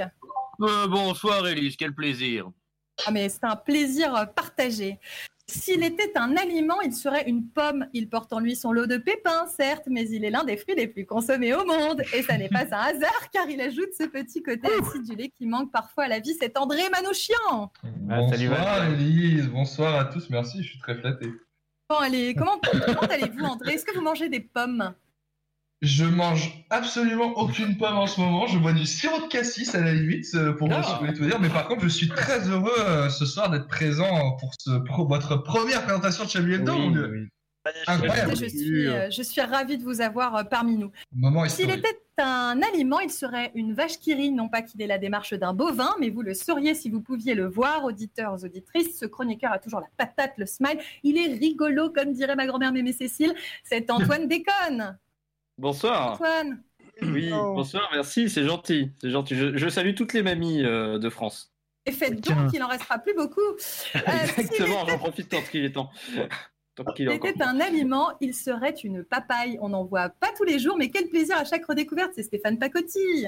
Euh, 0.62 0.88
bonsoir 0.88 1.46
Élise, 1.48 1.76
quel 1.76 1.94
plaisir. 1.94 2.50
Ah, 3.06 3.12
mais 3.12 3.28
c'est 3.28 3.44
un 3.44 3.58
plaisir 3.58 4.32
partagé. 4.34 5.00
S'il 5.48 5.84
était 5.84 6.14
un 6.16 6.36
aliment, 6.38 6.82
il 6.82 6.94
serait 6.94 7.30
une 7.30 7.48
pomme. 7.48 7.86
Il 7.94 8.10
porte 8.10 8.34
en 8.34 8.40
lui 8.40 8.56
son 8.56 8.72
lot 8.72 8.88
de 8.88 8.98
pépins, 8.98 9.46
certes, 9.46 9.84
mais 9.88 10.10
il 10.10 10.24
est 10.24 10.32
l'un 10.32 10.44
des 10.44 10.58
fruits 10.58 10.76
les 10.76 10.88
plus 10.88 11.06
consommés 11.06 11.54
au 11.54 11.66
monde. 11.66 12.02
Et 12.14 12.24
ça 12.24 12.38
n'est 12.38 12.50
pas 12.50 12.64
un 12.64 12.80
hasard, 12.96 13.30
car 13.32 13.48
il 13.50 13.62
ajoute 13.62 13.90
ce 13.96 14.06
petit 14.06 14.42
côté 14.42 14.70
acidulé 14.82 15.30
qui 15.30 15.46
manque 15.46 15.72
parfois 15.72 16.06
à 16.06 16.08
la 16.08 16.20
vie. 16.20 16.36
C'est 16.40 16.58
André 16.58 16.90
Manouchian. 16.90 17.72
Ah, 18.10 18.28
salut, 18.30 18.48
bonsoir. 18.48 18.92
Élise, 18.92 19.50
bonsoir 19.50 19.96
à 20.00 20.06
tous, 20.06 20.30
merci, 20.30 20.64
je 20.64 20.70
suis 20.70 20.80
très 20.80 20.96
flatté. 20.96 21.28
Bon, 21.90 21.98
allez, 21.98 22.34
comment, 22.34 22.60
comment 22.86 23.02
allez-vous, 23.02 23.44
André? 23.44 23.74
Est-ce 23.74 23.86
que 23.86 23.94
vous 23.94 24.02
mangez 24.02 24.30
des 24.30 24.40
pommes? 24.40 24.96
Je 25.86 26.04
mange 26.04 26.66
absolument 26.72 27.32
aucune 27.38 27.78
pomme 27.78 27.98
en 27.98 28.08
ce 28.08 28.20
moment, 28.20 28.48
je 28.48 28.58
bois 28.58 28.74
du 28.74 28.86
sirop 28.86 29.22
de 29.22 29.28
cassis 29.28 29.76
à 29.76 29.82
la 29.82 29.94
limite, 29.94 30.26
euh, 30.34 30.54
pour 30.54 30.68
Ah. 30.72 30.78
vous 30.78 30.84
si 30.84 30.92
vous 30.94 31.00
voulez 31.00 31.14
tout 31.14 31.26
dire, 31.26 31.40
mais 31.40 31.50
par 31.50 31.68
contre 31.68 31.84
je 31.84 31.88
suis 31.90 32.08
très 32.08 32.50
heureux 32.50 32.72
euh, 32.80 33.10
ce 33.10 33.26
soir 33.26 33.52
d'être 33.52 33.68
présent 33.68 34.36
pour, 34.40 34.52
ce, 34.60 34.72
pour 34.72 35.08
votre 35.08 35.38
première 35.38 35.84
présentation 35.84 36.24
de 36.24 36.30
Chablis 36.30 36.56
Hebdo, 36.56 36.74
mon 36.74 36.92
Dieu. 36.92 37.30
Incroyable. 37.88 38.36
je 38.36 38.46
suis, 38.46 38.88
euh, 38.88 39.10
je 39.10 39.24
suis 39.24 39.42
ravie 39.42 39.78
de 39.78 39.84
vous 39.84 40.02
avoir 40.02 40.36
euh, 40.36 40.44
parmi 40.44 40.78
nous. 40.78 40.92
S'il 41.48 41.72
était 41.72 41.98
un 42.20 42.62
aliment, 42.62 43.00
il 43.00 43.10
serait 43.10 43.52
une 43.56 43.74
vache 43.74 44.00
qui 44.00 44.14
rit. 44.14 44.32
Non 44.32 44.50
pas 44.50 44.62
qu'il 44.62 44.82
ait 44.84 44.88
la 44.88 45.00
démarche 45.00 45.34
d'un 45.34 45.54
bovin, 45.54 45.90
mais 46.00 46.10
vous 46.12 46.22
le 46.22 46.36
sauriez 46.36 46.76
si 46.76 46.90
vous 46.92 47.02
pouviez 47.02 47.34
le 47.34 47.48
voir, 47.48 47.84
auditeurs, 47.84 48.44
auditrices. 48.44 49.00
Ce 49.00 49.06
chroniqueur 49.08 49.52
a 49.52 49.58
toujours 49.58 49.80
la 49.80 49.88
patate, 49.98 50.34
le 50.38 50.46
smile. 50.46 50.78
Il 51.04 51.18
est 51.18 51.34
rigolo, 51.40 51.90
comme 51.90 52.14
dirait 52.14 52.36
ma 52.36 52.46
grand-mère 52.46 52.72
Mémé 52.72 52.94
Cécile. 52.94 53.34
C'est 53.64 53.90
Antoine 53.90 54.28
Déconne. 54.28 54.98
Bonsoir. 55.58 56.14
Antoine. 56.14 56.62
Oui, 57.02 57.30
bonsoir, 57.30 57.90
merci, 57.94 58.30
c'est 58.30 58.46
gentil. 58.46 58.92
C'est 59.02 59.10
gentil. 59.10 59.36
Je, 59.36 59.58
je 59.58 59.70
salue 59.70 59.94
toutes 59.96 60.14
les 60.14 60.24
mamies 60.24 60.64
euh, 60.64 60.98
de 60.98 61.10
France. 61.10 61.52
Et 61.86 61.92
faites 61.92 62.20
donc 62.22 62.52
qu'il 62.52 62.64
en 62.64 62.68
restera 62.68 62.98
plus 63.00 63.14
beaucoup. 63.14 63.40
Euh, 63.96 64.00
Exactement, 64.38 64.86
j'en 64.88 64.98
profite 64.98 65.30
tant 65.30 65.42
qu'il 65.42 65.66
est 65.66 65.72
temps. 65.72 65.92
Tant 66.76 66.84
qu'il 66.86 67.10
S'il 67.10 67.16
était 67.16 67.44
un 67.44 67.60
aliment, 67.60 68.12
il 68.22 68.34
serait 68.34 68.76
une 68.84 69.04
papaye. 69.04 69.58
On 69.62 69.70
n'en 69.70 69.84
voit 69.84 70.10
pas 70.10 70.30
tous 70.36 70.44
les 70.44 70.58
jours, 70.58 70.78
mais 70.78 70.90
quel 70.90 71.08
plaisir 71.10 71.38
à 71.38 71.46
chaque 71.46 71.66
redécouverte. 71.66 72.12
C'est 72.16 72.24
Stéphane 72.24 72.58
Pacotti. 72.58 73.28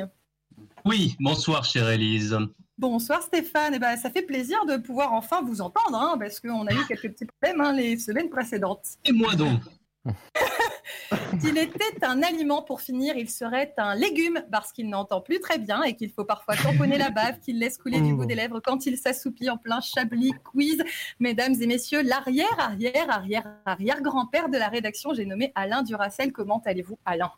Oui, 0.86 1.16
bonsoir 1.20 1.64
chère 1.64 1.90
Élise. 1.90 2.38
Bonsoir 2.78 3.22
Stéphane. 3.22 3.74
Eh 3.76 3.80
ben, 3.80 3.96
ça 3.96 4.10
fait 4.10 4.24
plaisir 4.24 4.66
de 4.66 4.78
pouvoir 4.78 5.14
enfin 5.14 5.42
vous 5.44 5.62
entendre, 5.62 5.96
hein, 5.96 6.18
parce 6.20 6.40
qu'on 6.40 6.66
a 6.66 6.74
eu 6.74 6.78
quelques 6.88 7.12
petits 7.12 7.26
problèmes 7.26 7.62
hein, 7.62 7.74
les 7.74 7.98
semaines 7.98 8.30
précédentes. 8.30 8.86
Et 9.06 9.12
moi 9.12 9.36
donc 9.36 9.62
S'il 11.40 11.58
était 11.58 12.04
un 12.04 12.22
aliment 12.24 12.62
pour 12.62 12.82
finir, 12.82 13.16
il 13.16 13.30
serait 13.30 13.74
un 13.78 13.96
légume, 13.96 14.44
parce 14.52 14.72
qu'il 14.72 14.90
n'entend 14.90 15.22
plus 15.22 15.40
très 15.40 15.58
bien 15.58 15.84
et 15.84 15.96
qu'il 15.96 16.12
faut 16.12 16.26
parfois 16.26 16.56
tamponner 16.56 16.98
la 16.98 17.10
bave 17.10 17.40
qu'il 17.40 17.60
laisse 17.60 17.78
couler 17.78 18.02
du 18.02 18.14
bout 18.14 18.26
des 18.26 18.36
lèvres 18.36 18.60
quand 18.60 18.86
il 18.86 18.98
s'assoupit 18.98 19.50
en 19.50 19.58
plein 19.58 19.80
chablis 19.82 20.34
quiz. 20.44 20.84
Mesdames 21.20 21.56
et 21.62 21.68
messieurs, 21.68 22.02
l'arrière, 22.02 22.48
arrière, 22.58 23.10
arrière, 23.10 23.48
arrière 23.66 24.02
grand-père 24.02 24.50
de 24.50 24.58
la 24.58 24.68
rédaction, 24.68 25.14
j'ai 25.14 25.26
nommé 25.26 25.52
Alain 25.56 25.84
Duracel. 25.84 26.32
Comment 26.32 26.62
allez-vous, 26.66 26.98
Alain? 27.06 27.32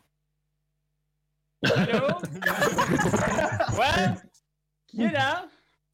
Allô? 1.64 2.08
Ouais? 3.78 4.16
Qui 4.88 5.04
est 5.04 5.12
là? 5.12 5.46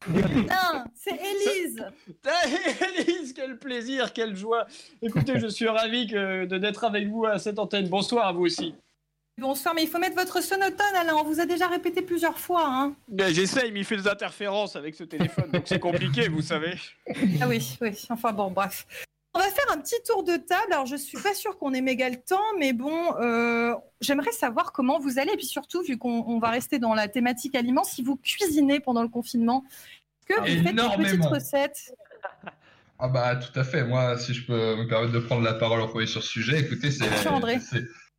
Non, 0.08 0.84
c'est 0.94 1.14
Élise. 1.16 1.84
Élise, 2.98 3.32
quel 3.32 3.58
plaisir, 3.58 4.12
quelle 4.12 4.36
joie. 4.36 4.66
Écoutez, 5.02 5.38
je 5.38 5.46
suis 5.46 5.68
ravi 5.68 6.06
que- 6.06 6.44
de 6.46 6.58
d'être 6.58 6.84
avec 6.84 7.08
vous 7.08 7.24
à 7.26 7.38
cette 7.38 7.58
antenne. 7.58 7.88
Bonsoir 7.88 8.26
à 8.26 8.32
vous 8.32 8.42
aussi. 8.42 8.74
Bonsoir, 9.38 9.74
mais 9.74 9.82
il 9.82 9.88
faut 9.88 9.98
mettre 9.98 10.16
votre 10.16 10.42
sonotone, 10.42 10.94
Alain. 10.98 11.14
On 11.14 11.22
vous 11.24 11.40
a 11.40 11.44
déjà 11.46 11.66
répété 11.68 12.00
plusieurs 12.00 12.38
fois. 12.38 12.64
Hein. 12.66 12.94
Ben, 13.08 13.34
J'essaye, 13.34 13.70
mais 13.70 13.80
il 13.80 13.84
fait 13.84 13.98
des 13.98 14.08
interférences 14.08 14.76
avec 14.76 14.94
ce 14.94 15.04
téléphone, 15.04 15.50
donc 15.52 15.64
c'est 15.66 15.78
compliqué, 15.78 16.28
vous 16.28 16.40
savez. 16.40 16.74
Ah 17.40 17.46
oui, 17.46 17.76
oui. 17.82 17.90
Enfin 18.08 18.32
bon, 18.32 18.50
bref. 18.50 18.86
On 19.36 19.38
va 19.38 19.50
faire 19.50 19.70
un 19.70 19.78
petit 19.78 19.96
tour 20.06 20.24
de 20.24 20.36
table. 20.36 20.72
Alors, 20.72 20.86
je 20.86 20.96
suis 20.96 21.18
pas 21.18 21.34
sûre 21.34 21.58
qu'on 21.58 21.74
ait 21.74 21.82
méga 21.82 22.08
le 22.08 22.16
temps, 22.16 22.40
mais 22.58 22.72
bon, 22.72 23.14
euh, 23.20 23.74
j'aimerais 24.00 24.32
savoir 24.32 24.72
comment 24.72 24.98
vous 24.98 25.18
allez. 25.18 25.32
Et 25.32 25.36
puis 25.36 25.44
surtout, 25.44 25.82
vu 25.82 25.98
qu'on 25.98 26.24
on 26.26 26.38
va 26.38 26.48
rester 26.48 26.78
dans 26.78 26.94
la 26.94 27.06
thématique 27.06 27.54
aliments, 27.54 27.84
si 27.84 28.02
vous 28.02 28.16
cuisinez 28.16 28.80
pendant 28.80 29.02
le 29.02 29.08
confinement, 29.08 29.62
est-ce 30.28 30.34
que 30.34 30.40
vous 30.40 30.64
faites 30.64 30.74
des 30.74 31.04
petites 31.04 31.26
recettes? 31.26 31.92
Ah 32.98 33.08
bah 33.08 33.36
tout 33.36 33.60
à 33.60 33.62
fait. 33.62 33.84
Moi, 33.84 34.16
si 34.16 34.32
je 34.32 34.46
peux 34.46 34.76
me 34.76 34.88
permettre 34.88 35.12
de 35.12 35.18
prendre 35.18 35.42
la 35.42 35.52
parole 35.52 35.82
en 35.82 35.88
premier 35.88 36.06
sur 36.06 36.22
ce 36.22 36.30
sujet, 36.30 36.60
écoutez, 36.60 36.90
c'est. 36.90 37.04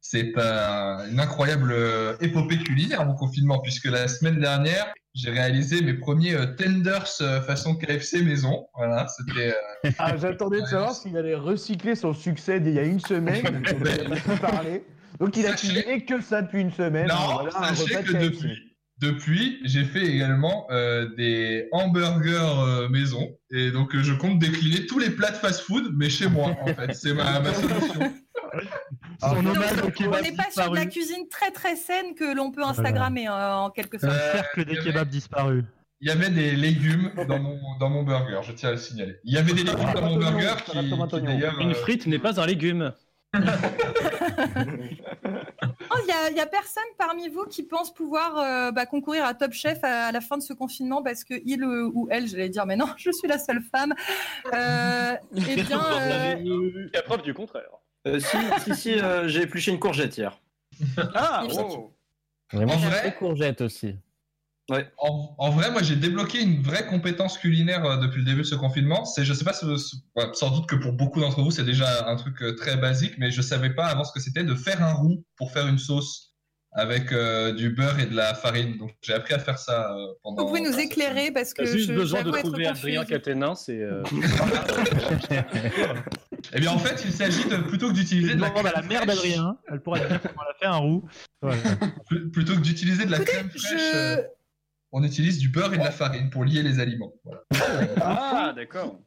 C'est- 0.09 0.31
c'est 0.35 0.41
un- 0.41 1.09
une 1.11 1.19
incroyable 1.19 1.71
euh, 1.71 2.15
épopée 2.21 2.57
culinaire 2.57 3.05
mon 3.05 3.13
confinement, 3.15 3.59
puisque 3.59 3.85
la 3.85 4.07
semaine 4.07 4.39
dernière, 4.39 4.87
j'ai 5.15 5.31
réalisé 5.31 5.81
mes 5.81 5.93
premiers 5.95 6.35
euh, 6.35 6.45
tenders 6.45 7.07
euh, 7.21 7.41
façon 7.41 7.75
KFC 7.75 8.21
maison. 8.21 8.67
Voilà, 8.75 9.07
c'était. 9.07 9.53
Ah, 9.97 10.15
j'attendais 10.17 10.61
de 10.61 10.65
savoir 10.65 10.93
s'il 10.95 11.17
allait 11.17 11.35
recycler 11.35 11.95
son 11.95 12.13
succès 12.13 12.59
d'il 12.59 12.73
y 12.73 12.79
a 12.79 12.83
une 12.83 12.99
semaine. 12.99 13.43
dont 13.43 13.77
on 13.81 14.11
a 14.11 14.15
beaucoup 14.15 14.39
parlé. 14.41 14.83
Donc 15.19 15.35
il 15.37 15.47
a 15.47 15.53
cuisiné 15.53 16.05
que 16.05 16.21
ça 16.21 16.41
depuis 16.43 16.61
une 16.61 16.71
semaine. 16.71 17.07
Non, 17.07 17.15
Voilà, 17.41 17.49
un 17.69 17.73
sachez 17.75 17.95
repas 17.95 18.03
que 18.03 18.11
KFC. 18.13 18.29
depuis, 18.29 18.77
depuis 18.99 19.59
j'ai 19.65 19.83
fait 19.85 20.05
également 20.05 20.67
euh, 20.69 21.09
des 21.17 21.67
hamburgers 21.71 22.37
euh, 22.59 22.89
maison. 22.89 23.27
Et 23.51 23.71
donc, 23.71 23.95
euh, 23.95 24.03
je 24.03 24.13
compte 24.13 24.37
décliner 24.39 24.85
tous 24.85 24.99
les 24.99 25.09
plats 25.09 25.31
de 25.31 25.37
fast-food, 25.37 25.91
mais 25.95 26.09
chez 26.09 26.27
moi, 26.27 26.49
en 26.61 26.67
fait. 26.67 26.93
C'est 26.93 27.13
ma, 27.13 27.39
ma 27.39 27.53
solution. 27.53 28.13
Ah, 29.21 29.33
On 29.35 29.41
n'est 29.41 30.31
pas 30.31 30.51
sur 30.51 30.71
de 30.71 30.75
la 30.75 30.85
cuisine 30.85 31.27
très 31.29 31.51
très 31.51 31.75
saine 31.75 32.15
que 32.15 32.35
l'on 32.35 32.51
peut 32.51 32.63
Instagrammer 32.63 33.27
euh, 33.27 33.55
en 33.55 33.69
quelque 33.69 33.97
sorte. 33.97 34.13
Un 34.13 34.31
cercle 34.31 34.65
des 34.65 34.77
kebabs 34.77 35.09
disparus. 35.09 35.63
Il 35.99 36.07
y 36.07 36.11
avait 36.11 36.29
des 36.29 36.55
légumes 36.55 37.11
dans 37.27 37.39
mon, 37.39 37.59
dans 37.79 37.89
mon 37.89 38.03
burger, 38.03 38.39
je 38.43 38.51
tiens 38.51 38.69
à 38.69 38.71
le 38.73 38.77
signaler. 38.77 39.15
Il 39.23 39.33
y 39.33 39.37
avait 39.37 39.53
des 39.53 39.63
légumes 39.63 39.93
dans 39.95 40.01
mon 40.03 40.17
burger 40.17 40.53
qui, 40.63 40.71
qui, 40.71 41.21
d'ailleurs. 41.21 41.59
Une 41.59 41.71
euh, 41.71 41.75
frite 41.75 42.05
n'est 42.05 42.19
pas 42.19 42.39
un 42.39 42.45
légume. 42.45 42.93
Oh, 45.89 45.95
Il 46.29 46.35
y, 46.35 46.39
a- 46.39 46.45
personne 46.45 46.83
parmi 46.97 47.29
vous 47.29 47.45
qui 47.45 47.63
pense 47.63 47.93
pouvoir 47.93 48.37
euh, 48.37 48.71
bah, 48.71 48.85
concourir 48.85 49.25
à 49.25 49.33
Top 49.33 49.53
Chef 49.53 49.83
à, 49.83 50.07
à 50.07 50.11
la 50.11 50.21
fin 50.21 50.37
de 50.37 50.43
ce 50.43 50.53
confinement 50.53 51.01
parce 51.03 51.23
que 51.23 51.33
il 51.45 51.63
euh, 51.63 51.89
ou 51.93 52.07
elle, 52.11 52.27
j'allais 52.27 52.49
dire, 52.49 52.65
mais 52.65 52.75
non, 52.75 52.87
je 52.97 53.11
suis 53.11 53.27
la 53.27 53.37
seule 53.37 53.61
femme. 53.61 53.93
Euh, 54.53 55.13
eh 55.35 55.63
bien, 55.63 55.81
euh, 55.83 56.35
Il 56.39 56.89
y 56.93 56.97
a 56.97 57.01
preuve 57.01 57.21
du 57.21 57.33
contraire. 57.33 57.69
Euh, 58.05 58.19
si, 58.19 58.37
si, 58.63 58.75
si, 58.75 58.93
euh, 58.99 59.27
j'ai 59.27 59.41
épluché 59.43 59.71
une 59.71 59.79
courgette 59.79 60.17
hier. 60.17 60.39
Ah, 61.15 61.45
oh. 61.49 61.93
En 62.53 62.59
j'ai 62.59 62.65
vrai 62.65 63.03
des 63.09 63.15
courgettes 63.15 63.61
aussi. 63.61 63.95
En, 64.97 65.33
en 65.37 65.49
vrai, 65.49 65.71
moi, 65.71 65.81
j'ai 65.81 65.95
débloqué 65.95 66.41
une 66.41 66.61
vraie 66.61 66.85
compétence 66.87 67.37
culinaire 67.37 67.85
euh, 67.85 67.97
depuis 67.97 68.19
le 68.19 68.25
début 68.25 68.41
de 68.41 68.45
ce 68.47 68.55
confinement. 68.55 69.05
C'est, 69.05 69.23
je 69.23 69.33
sais 69.33 69.45
pas, 69.45 69.53
ouais, 70.15 70.25
sans 70.33 70.51
doute 70.51 70.67
que 70.67 70.75
pour 70.75 70.91
beaucoup 70.93 71.21
d'entre 71.21 71.41
vous, 71.41 71.51
c'est 71.51 71.63
déjà 71.63 72.07
un 72.07 72.15
truc 72.17 72.41
euh, 72.41 72.53
très 72.55 72.75
basique, 72.77 73.13
mais 73.17 73.31
je 73.31 73.41
savais 73.41 73.69
pas 73.73 73.85
avant 73.87 74.03
ce 74.03 74.11
que 74.11 74.19
c'était 74.19 74.43
de 74.43 74.55
faire 74.55 74.83
un 74.83 74.93
roux 74.93 75.23
pour 75.37 75.51
faire 75.51 75.67
une 75.67 75.77
sauce 75.77 76.33
avec 76.73 77.11
euh, 77.13 77.53
du 77.53 77.69
beurre 77.69 77.99
et 77.99 78.05
de 78.07 78.15
la 78.15 78.33
farine. 78.35 78.77
Donc, 78.77 78.91
j'ai 79.01 79.13
appris 79.13 79.33
à 79.33 79.39
faire 79.39 79.57
ça 79.57 79.93
euh, 79.95 80.05
pendant. 80.21 80.43
vous 80.43 80.49
pouvez 80.49 80.61
nous 80.61 80.77
éclairer 80.77 81.31
parce 81.31 81.53
que 81.53 81.63
T'as 81.63 81.71
juste 81.71 81.87
je- 81.89 81.93
besoin 81.95 82.19
de 82.21 82.25
j'avoue 82.25 82.37
être 82.37 82.43
trouver 82.49 82.67
Adrien 82.67 83.01
confuse. 83.01 83.15
Caténin, 83.17 83.55
c'est. 83.55 83.81
euh, 83.81 84.03
Eh 86.53 86.59
bien, 86.59 86.71
en 86.71 86.79
fait, 86.79 87.03
il 87.05 87.11
s'agit 87.11 87.45
de 87.45 87.57
plutôt 87.57 87.89
que 87.89 87.93
d'utiliser 87.93 88.35
de 88.35 88.41
la 88.41 88.49
Demande 88.49 88.65
à 88.67 88.71
la 88.71 88.71
crème 88.79 88.87
mère 88.89 89.01
fraîche- 89.03 89.15
d'Adrien. 89.15 89.57
Elle 89.71 89.81
pourra 89.81 89.99
te 89.99 90.07
dire 90.07 90.21
comment 90.21 90.41
elle 90.45 90.51
a 90.51 90.57
fait 90.59 90.65
un 90.65 90.77
roux. 90.77 91.05
Voilà. 91.41 91.61
Plutôt 92.31 92.53
que 92.55 92.61
d'utiliser 92.61 93.05
de 93.05 93.11
la 93.11 93.19
crème 93.19 93.49
fraîche, 93.49 93.61
je- 93.71 93.95
euh, 93.95 94.23
on 94.91 95.03
utilise 95.03 95.37
du 95.39 95.49
beurre 95.49 95.73
et 95.73 95.77
de 95.77 95.83
la 95.83 95.91
farine 95.91 96.29
pour 96.29 96.45
lier 96.45 96.63
les 96.63 96.79
aliments. 96.79 97.13
Voilà. 97.23 97.43
Ah, 98.01 98.53
d'accord. 98.55 98.99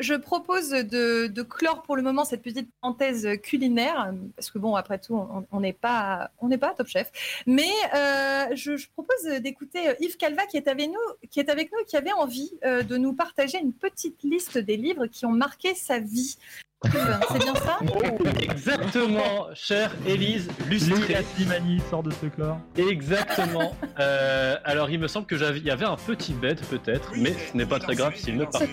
Je 0.00 0.14
propose 0.14 0.70
de, 0.70 1.42
clore 1.42 1.82
pour 1.82 1.94
le 1.94 2.02
moment 2.02 2.24
cette 2.24 2.42
petite 2.42 2.68
parenthèse 2.80 3.28
culinaire, 3.42 4.12
parce 4.34 4.50
que 4.50 4.58
bon, 4.58 4.74
après 4.74 4.98
tout, 4.98 5.14
on- 5.50 5.60
n'est 5.60 5.72
pas, 5.72 6.30
on 6.40 6.48
Top 6.48 6.88
Chef. 6.88 7.12
Mais 7.46 7.70
euh, 7.94 8.46
je, 8.54 8.88
propose 8.92 9.40
d'écouter 9.40 9.94
Yves 10.00 10.16
Calva 10.16 10.46
qui 10.46 10.56
est 10.56 10.66
avec 10.68 10.88
nous, 10.88 11.28
qui 11.30 11.40
et 11.40 11.84
qui 11.86 11.96
avait 11.96 12.12
envie 12.12 12.50
euh, 12.64 12.82
de 12.82 12.96
nous 12.96 13.12
partager 13.12 13.58
une 13.58 13.72
petite 13.72 14.22
liste 14.24 14.58
des 14.58 14.76
livres 14.76 15.06
qui 15.06 15.26
ont 15.26 15.32
marqué 15.32 15.74
sa 15.74 15.98
vie. 15.98 16.36
C'est 16.92 17.38
bien 17.38 17.54
ça 17.54 17.78
Exactement, 18.40 19.46
chère 19.54 19.90
Élise 20.06 20.48
Lustré. 20.68 21.16
Slimani 21.34 21.80
sort 21.90 22.02
de 22.02 22.10
ce 22.12 22.26
corps. 22.26 22.58
Exactement. 22.76 23.74
Euh, 24.00 24.56
alors, 24.64 24.90
il 24.90 24.98
me 24.98 25.06
semble 25.06 25.24
que 25.26 25.36
j'avais, 25.36 25.58
il 25.60 25.64
y 25.64 25.70
avait 25.70 25.84
un 25.84 25.94
petit 25.94 26.32
bête 26.32 26.60
peut-être, 26.68 27.12
mais 27.16 27.32
ce 27.52 27.56
n'est 27.56 27.64
pas 27.64 27.78
très 27.78 27.94
grave 27.94 28.16
s'il 28.16 28.36
ne 28.36 28.44
part 28.44 28.60
pas. 28.62 28.66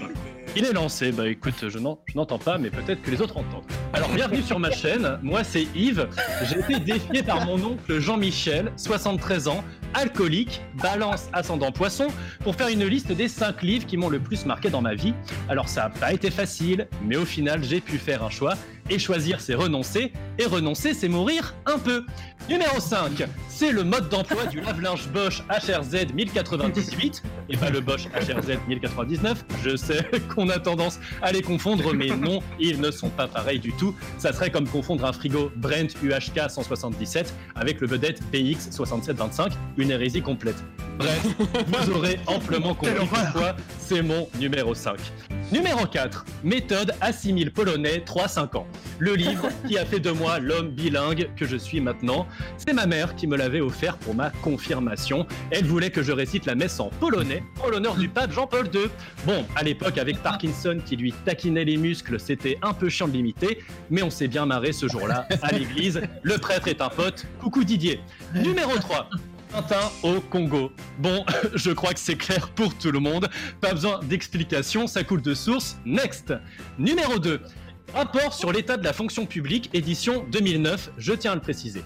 Il 0.56 0.65
est 0.65 0.74
lancé. 0.74 1.12
Bah 1.12 1.27
écoute, 1.27 1.70
je 1.70 1.77
n'en- 1.77 2.00
je 2.08 2.18
n'entends 2.18 2.39
pas, 2.39 2.58
mais 2.58 2.72
peut-être 2.72 3.03
que 3.03 3.12
les 3.12 3.22
autres 3.22 3.38
entendent. 3.38 3.63
Alors, 3.94 4.10
bienvenue 4.10 4.41
sur 4.41 4.58
ma 4.58 4.72
chaîne. 4.82 5.20
Moi, 5.22 5.44
c'est 5.44 5.68
Yves. 5.75 6.08
J'ai 6.50 6.60
été 6.60 6.80
défié 6.80 7.22
par 7.22 7.46
mon 7.46 7.63
oncle 7.63 8.00
Jean-Michel, 8.00 8.72
73 8.77 9.48
ans, 9.48 9.63
alcoolique, 9.94 10.62
balance 10.82 11.30
ascendant 11.34 11.72
poisson, 11.72 12.08
pour 12.44 12.56
faire 12.56 12.70
une 12.70 12.86
liste 12.86 13.12
des 13.12 13.27
5 13.27 13.62
livres 13.62 13.86
qui 13.86 13.98
m'ont 13.98 14.10
le 14.10 14.20
plus 14.20 14.48
marqué 14.48 14.72
dans 14.72 14.82
ma 14.82 14.96
vie. 14.96 15.13
Alors, 15.50 15.70
ça 15.70 15.84
n'a 15.84 15.89
pas 15.89 16.13
été 16.13 16.32
facile, 16.32 16.88
mais 17.06 17.15
au 17.15 17.25
final, 17.25 17.63
j'ai 17.63 17.80
pu 17.80 18.00
faire 18.01 18.24
un 18.24 18.29
choix. 18.29 18.55
Et 18.89 19.00
choisir, 19.00 19.39
c'est 19.39 19.55
renoncer. 19.55 20.13
Et 20.38 20.45
renoncer, 20.45 20.93
c'est 20.93 21.07
mourir 21.07 21.55
un 21.65 21.77
peu. 21.77 22.05
Numéro 22.50 22.79
5, 22.79 23.23
c'est 23.47 23.71
le 23.71 23.83
mode 23.83 24.09
d'emploi 24.09 24.45
du 24.47 24.59
lave-linge 24.59 25.07
Bosch 25.09 25.43
HRZ 25.50 26.13
1098 26.13 27.23
et 27.50 27.57
pas 27.57 27.69
le 27.69 27.79
Bosch 27.79 28.07
HRZ 28.07 28.57
1099. 28.67 29.45
Je 29.63 29.75
sais 29.75 30.03
qu'on 30.35 30.50
a 30.50 30.59
tendance 30.59 31.00
à 31.21 31.31
les 31.31 31.41
confondre, 31.41 31.93
mais 31.93 32.07
non, 32.07 32.39
ils 32.59 32.81
ne 32.81 32.91
sont 32.91 33.09
pas 33.09 33.27
pareils 33.27 33.59
du 33.59 33.71
tout. 33.73 33.95
Ça 34.17 34.33
serait 34.33 34.50
comme 34.50 34.67
confondre 34.67 35.05
un 35.05 35.13
frigo 35.13 35.51
Brent 35.55 35.95
UHK 36.03 36.50
177 36.50 37.33
avec 37.55 37.79
le 37.79 37.88
vedette 37.88 38.21
BX 38.31 38.71
6725, 38.71 39.53
une 39.77 39.91
hérésie 39.91 40.21
complète. 40.21 40.61
Bref, 40.97 41.27
vous 41.67 41.91
aurez 41.91 42.19
amplement 42.27 42.73
compris 42.73 43.07
pourquoi 43.07 43.55
c'est 43.79 44.01
mon 44.01 44.27
numéro 44.39 44.73
5. 44.73 44.97
Numéro 45.51 45.85
4, 45.85 46.25
méthode 46.43 46.93
assimile 47.01 47.51
polonais 47.51 48.03
3-5 48.05 48.57
ans. 48.57 48.67
Le 48.99 49.15
livre 49.15 49.49
qui 49.67 49.77
a 49.77 49.85
fait 49.85 49.99
de 49.99 50.11
moi 50.11 50.39
l'homme 50.39 50.69
bilingue 50.69 51.29
que 51.35 51.45
je 51.45 51.57
suis 51.57 51.81
maintenant. 51.81 52.27
C'est 52.57 52.73
ma 52.73 52.85
mère 52.85 53.15
qui 53.15 53.27
me 53.27 53.35
l'avait 53.35 53.61
offert 53.61 53.97
pour 53.97 54.13
ma 54.13 54.29
confirmation. 54.29 55.25
Elle 55.49 55.65
voulait 55.65 55.89
que 55.89 56.03
je 56.03 56.11
récite 56.11 56.45
la 56.45 56.55
messe 56.55 56.79
en 56.79 56.89
polonais 56.89 57.43
en 57.63 57.69
l'honneur 57.69 57.95
du 57.95 58.09
pape 58.09 58.31
Jean-Paul 58.31 58.69
II. 58.73 58.89
Bon, 59.25 59.45
à 59.55 59.63
l'époque, 59.63 59.97
avec 59.97 60.21
Parkinson 60.21 60.79
qui 60.85 60.97
lui 60.97 61.13
taquinait 61.25 61.65
les 61.65 61.77
muscles, 61.77 62.19
c'était 62.19 62.57
un 62.61 62.73
peu 62.73 62.89
chiant 62.89 63.07
de 63.07 63.13
l'imiter, 63.13 63.59
mais 63.89 64.03
on 64.03 64.09
s'est 64.09 64.27
bien 64.27 64.45
marré 64.45 64.71
ce 64.71 64.87
jour-là 64.87 65.27
à 65.41 65.51
l'église. 65.51 66.01
Le 66.21 66.37
prêtre 66.37 66.67
est 66.67 66.81
un 66.81 66.89
pote. 66.89 67.25
Coucou 67.39 67.63
Didier. 67.63 68.01
Numéro 68.35 68.77
3. 68.77 69.09
Tintin 69.51 69.91
au 70.03 70.21
Congo. 70.21 70.71
Bon, 70.99 71.25
je 71.55 71.71
crois 71.71 71.93
que 71.93 71.99
c'est 71.99 72.15
clair 72.15 72.49
pour 72.49 72.73
tout 72.77 72.91
le 72.91 72.99
monde. 72.99 73.29
Pas 73.59 73.73
besoin 73.73 73.99
d'explication, 74.03 74.87
ça 74.87 75.03
coule 75.03 75.21
de 75.21 75.33
source. 75.33 75.77
Next. 75.85 76.33
Numéro 76.79 77.19
2. 77.19 77.41
Rapport 77.93 78.33
sur 78.33 78.51
l'état 78.51 78.77
de 78.77 78.83
la 78.83 78.93
fonction 78.93 79.25
publique, 79.25 79.69
édition 79.74 80.24
2009, 80.31 80.91
je 80.98 81.13
tiens 81.13 81.33
à 81.33 81.36
le 81.36 81.41
préciser. 81.41 81.83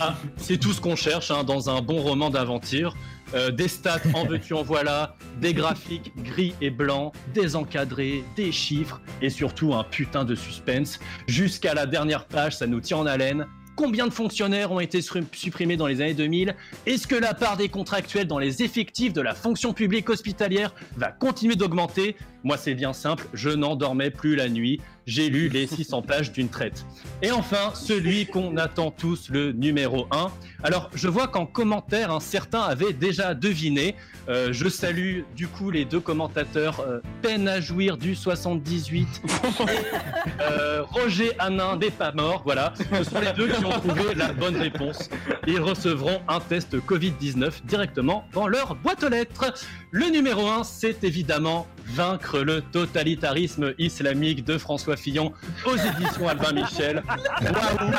Ah, 0.00 0.16
c'est 0.36 0.58
tout 0.58 0.72
ce 0.72 0.80
qu'on 0.80 0.96
cherche 0.96 1.30
hein, 1.30 1.44
dans 1.44 1.70
un 1.70 1.80
bon 1.80 2.00
roman 2.02 2.28
d'aventure. 2.28 2.94
Euh, 3.34 3.50
des 3.50 3.68
stats 3.68 4.00
en 4.14 4.24
veux-tu 4.26 4.52
en 4.54 4.62
voilà, 4.62 5.14
des 5.40 5.54
graphiques 5.54 6.12
gris 6.22 6.54
et 6.60 6.70
blancs, 6.70 7.12
des 7.34 7.56
encadrés, 7.56 8.22
des 8.36 8.52
chiffres 8.52 9.00
et 9.22 9.30
surtout 9.30 9.74
un 9.74 9.84
putain 9.84 10.24
de 10.24 10.34
suspense. 10.34 10.98
Jusqu'à 11.26 11.72
la 11.74 11.86
dernière 11.86 12.26
page, 12.26 12.56
ça 12.56 12.66
nous 12.66 12.80
tient 12.80 12.98
en 12.98 13.06
haleine. 13.06 13.46
Combien 13.76 14.06
de 14.06 14.12
fonctionnaires 14.12 14.72
ont 14.72 14.80
été 14.80 15.02
su- 15.02 15.22
supprimés 15.32 15.76
dans 15.76 15.86
les 15.86 16.00
années 16.00 16.14
2000 16.14 16.54
Est-ce 16.86 17.06
que 17.06 17.14
la 17.14 17.34
part 17.34 17.56
des 17.58 17.68
contractuels 17.68 18.26
dans 18.26 18.38
les 18.38 18.62
effectifs 18.62 19.12
de 19.12 19.20
la 19.20 19.34
fonction 19.34 19.72
publique 19.74 20.08
hospitalière 20.08 20.74
va 20.96 21.12
continuer 21.12 21.56
d'augmenter? 21.56 22.16
Moi, 22.46 22.56
c'est 22.56 22.74
bien 22.76 22.92
simple, 22.92 23.26
je 23.34 23.50
n'en 23.50 23.74
dormais 23.74 24.10
plus 24.10 24.36
la 24.36 24.48
nuit. 24.48 24.80
J'ai 25.04 25.30
lu 25.30 25.48
les 25.48 25.66
600 25.66 26.02
pages 26.02 26.30
d'une 26.30 26.48
traite. 26.48 26.86
Et 27.20 27.32
enfin, 27.32 27.72
celui 27.74 28.26
qu'on 28.26 28.56
attend 28.56 28.92
tous, 28.92 29.30
le 29.30 29.50
numéro 29.50 30.06
1. 30.12 30.30
Alors, 30.62 30.88
je 30.94 31.08
vois 31.08 31.26
qu'en 31.26 31.46
commentaire, 31.46 32.12
un 32.12 32.20
certain 32.20 32.62
avait 32.62 32.92
déjà 32.92 33.34
deviné. 33.34 33.96
Euh, 34.28 34.52
je 34.52 34.68
salue 34.68 35.20
du 35.36 35.46
coup 35.46 35.70
les 35.70 35.84
deux 35.84 36.00
commentateurs 36.00 36.80
euh, 36.80 37.00
Peine 37.22 37.46
à 37.46 37.60
jouir 37.60 37.96
du 37.96 38.16
78 38.16 39.22
et 39.24 39.62
euh, 40.40 40.82
Roger 40.82 41.32
Hanin 41.38 41.76
des 41.76 41.92
pas 41.92 42.10
morts. 42.10 42.42
Voilà, 42.44 42.72
ce 42.76 43.04
sont 43.04 43.20
les 43.20 43.32
deux 43.32 43.48
qui 43.48 43.64
ont 43.64 43.70
trouvé 43.70 44.14
la 44.16 44.32
bonne 44.32 44.56
réponse. 44.56 45.08
Ils 45.46 45.60
recevront 45.60 46.20
un 46.26 46.40
test 46.40 46.76
Covid-19 46.76 47.64
directement 47.64 48.24
dans 48.32 48.48
leur 48.48 48.74
boîte 48.74 49.04
aux 49.04 49.08
lettres. 49.08 49.52
Le 49.96 50.10
numéro 50.10 50.46
1, 50.46 50.62
c'est 50.64 51.04
évidemment 51.04 51.66
Vaincre 51.86 52.40
le 52.40 52.60
totalitarisme 52.60 53.72
islamique 53.78 54.44
de 54.44 54.58
François 54.58 54.98
Fillon 54.98 55.32
aux 55.64 55.74
éditions 55.74 56.28
Albin 56.28 56.52
Michel. 56.52 57.02
Waouh 57.40 57.92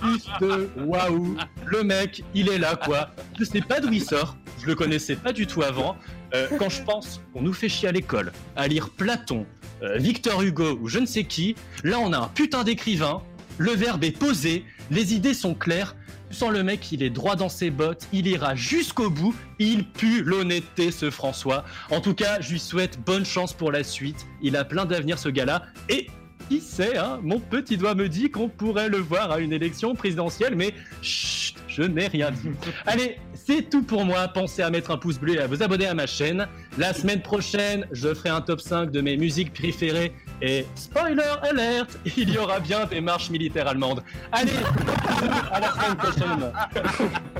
Plus 0.00 0.24
de 0.40 0.70
waouh 0.84 1.36
Le 1.64 1.82
mec, 1.82 2.22
il 2.32 2.48
est 2.48 2.58
là 2.58 2.76
quoi. 2.76 3.10
Je 3.36 3.42
sais 3.42 3.60
pas 3.60 3.80
d'où 3.80 3.92
il 3.92 4.04
sort, 4.04 4.36
je 4.60 4.66
le 4.66 4.76
connaissais 4.76 5.16
pas 5.16 5.32
du 5.32 5.48
tout 5.48 5.62
avant. 5.62 5.96
Euh, 6.32 6.46
quand 6.60 6.68
je 6.68 6.84
pense 6.84 7.20
qu'on 7.32 7.42
nous 7.42 7.52
fait 7.52 7.68
chier 7.68 7.88
à 7.88 7.92
l'école 7.92 8.30
à 8.54 8.68
lire 8.68 8.90
Platon, 8.90 9.46
euh, 9.82 9.96
Victor 9.96 10.42
Hugo 10.42 10.78
ou 10.80 10.86
je 10.86 11.00
ne 11.00 11.06
sais 11.06 11.24
qui, 11.24 11.56
là 11.82 11.98
on 11.98 12.12
a 12.12 12.18
un 12.18 12.28
putain 12.28 12.62
d'écrivain, 12.62 13.20
le 13.58 13.72
verbe 13.72 14.04
est 14.04 14.16
posé, 14.16 14.64
les 14.92 15.12
idées 15.12 15.34
sont 15.34 15.56
claires, 15.56 15.96
tu 16.30 16.36
sens 16.36 16.50
le 16.50 16.62
mec, 16.62 16.90
il 16.92 17.02
est 17.02 17.10
droit 17.10 17.36
dans 17.36 17.48
ses 17.48 17.70
bottes, 17.70 18.08
il 18.12 18.26
ira 18.26 18.54
jusqu'au 18.54 19.10
bout, 19.10 19.34
il 19.58 19.86
pue 19.86 20.22
l'honnêteté 20.22 20.90
ce 20.90 21.10
François. 21.10 21.64
En 21.90 22.00
tout 22.00 22.14
cas, 22.14 22.40
je 22.40 22.52
lui 22.52 22.58
souhaite 22.58 22.98
bonne 23.00 23.24
chance 23.24 23.52
pour 23.52 23.70
la 23.70 23.84
suite, 23.84 24.26
il 24.42 24.56
a 24.56 24.64
plein 24.64 24.86
d'avenir 24.86 25.18
ce 25.18 25.28
gars-là, 25.28 25.62
et 25.88 26.08
qui 26.48 26.60
sait, 26.60 26.96
hein, 26.96 27.18
mon 27.22 27.40
petit 27.40 27.76
doigt 27.76 27.94
me 27.94 28.08
dit 28.08 28.30
qu'on 28.30 28.48
pourrait 28.48 28.88
le 28.88 28.98
voir 28.98 29.30
à 29.30 29.40
une 29.40 29.52
élection 29.52 29.94
présidentielle, 29.94 30.54
mais 30.54 30.74
chut, 31.02 31.56
je 31.68 31.82
n'ai 31.82 32.06
rien 32.06 32.30
dit. 32.30 32.50
Allez, 32.86 33.18
c'est 33.34 33.68
tout 33.68 33.82
pour 33.82 34.04
moi, 34.04 34.28
pensez 34.28 34.62
à 34.62 34.70
mettre 34.70 34.90
un 34.90 34.96
pouce 34.96 35.18
bleu 35.18 35.34
et 35.34 35.40
à 35.40 35.46
vous 35.46 35.62
abonner 35.62 35.86
à 35.86 35.94
ma 35.94 36.06
chaîne. 36.06 36.46
La 36.78 36.92
semaine 36.92 37.22
prochaine, 37.22 37.86
je 37.92 38.12
ferai 38.14 38.28
un 38.28 38.40
top 38.40 38.60
5 38.60 38.90
de 38.90 39.00
mes 39.00 39.16
musiques 39.16 39.52
préférées, 39.52 40.12
et 40.42 40.66
spoiler 40.74 41.22
alert, 41.42 41.98
il 42.16 42.30
y 42.30 42.38
aura 42.38 42.60
bien 42.60 42.86
des 42.86 43.00
marches 43.00 43.30
militaires 43.30 43.68
allemandes. 43.68 44.02
Allez, 44.32 44.52
à 45.52 45.60
la 45.60 45.72
semaine 45.72 45.96
prochaine. 45.96 46.52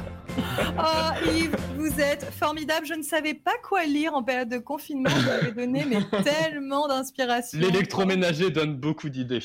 Oh 0.78 1.30
Yves, 1.30 1.56
vous 1.76 2.00
êtes 2.00 2.24
formidable. 2.32 2.86
Je 2.86 2.94
ne 2.94 3.02
savais 3.02 3.34
pas 3.34 3.56
quoi 3.62 3.84
lire 3.84 4.14
en 4.14 4.22
période 4.22 4.50
de 4.50 4.58
confinement. 4.58 5.08
Vous 5.08 5.22
m'avez 5.22 5.52
donné 5.52 5.84
mais 5.86 5.98
tellement 6.22 6.88
d'inspiration. 6.88 7.58
L'électroménager 7.58 8.50
donne 8.50 8.76
beaucoup 8.76 9.08
d'idées. 9.08 9.44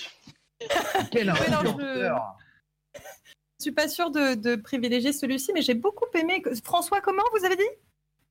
Quel 1.11 1.29
influenceur. 1.29 2.35
Je 2.93 3.63
suis 3.65 3.71
pas 3.71 3.87
sûre 3.87 4.11
de, 4.11 4.35
de 4.35 4.55
privilégier 4.55 5.13
celui-ci, 5.13 5.51
mais 5.53 5.61
j'ai 5.61 5.75
beaucoup 5.75 6.07
aimé. 6.15 6.43
François, 6.63 6.99
comment 6.99 7.23
vous 7.37 7.45
avez 7.45 7.55
dit? 7.55 7.69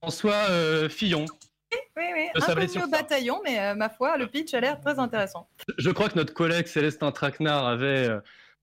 François 0.03 0.47
euh, 0.51 0.89
Fillon. 0.89 1.25
Oui, 1.97 2.05
oui, 2.15 2.27
Je 2.35 2.41
sablais 2.41 2.65
inconnu 2.65 2.69
sur 2.81 2.83
au 2.89 2.91
ça. 2.91 3.03
bataillon, 3.03 3.41
mais 3.45 3.61
euh, 3.61 3.75
ma 3.75 3.89
foi, 3.91 4.17
le 4.17 4.27
pitch 4.27 4.55
a 4.55 4.61
l'air 4.61 4.81
très 4.81 4.99
intéressant. 4.99 5.49
Je 5.79 5.91
crois 5.91 6.09
que 6.09 6.17
notre 6.19 6.35
collègue 6.35 6.67
Célestin 6.67 7.13
Traquenard 7.13 7.67
avait 7.67 8.09
euh, 8.09 8.21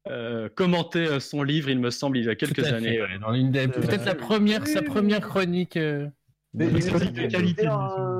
euh, 0.10 0.50
commenté 0.50 1.20
son 1.20 1.44
livre, 1.44 1.70
il 1.70 1.80
me 1.80 1.90
semble, 1.90 2.18
il 2.18 2.26
y 2.26 2.30
a 2.30 2.36
quelques 2.36 2.66
années. 2.66 3.02
ouais, 3.02 3.20
dans 3.20 3.32
l'une 3.32 3.52
des- 3.52 3.68
Peut-être 3.68 4.06
la 4.06 4.16
première, 4.16 4.66
sa 4.68 4.82
première 4.82 5.22
chronique. 5.22 5.78
euh, 5.78 6.08
Mais 6.54 6.68
chronique 6.80 7.20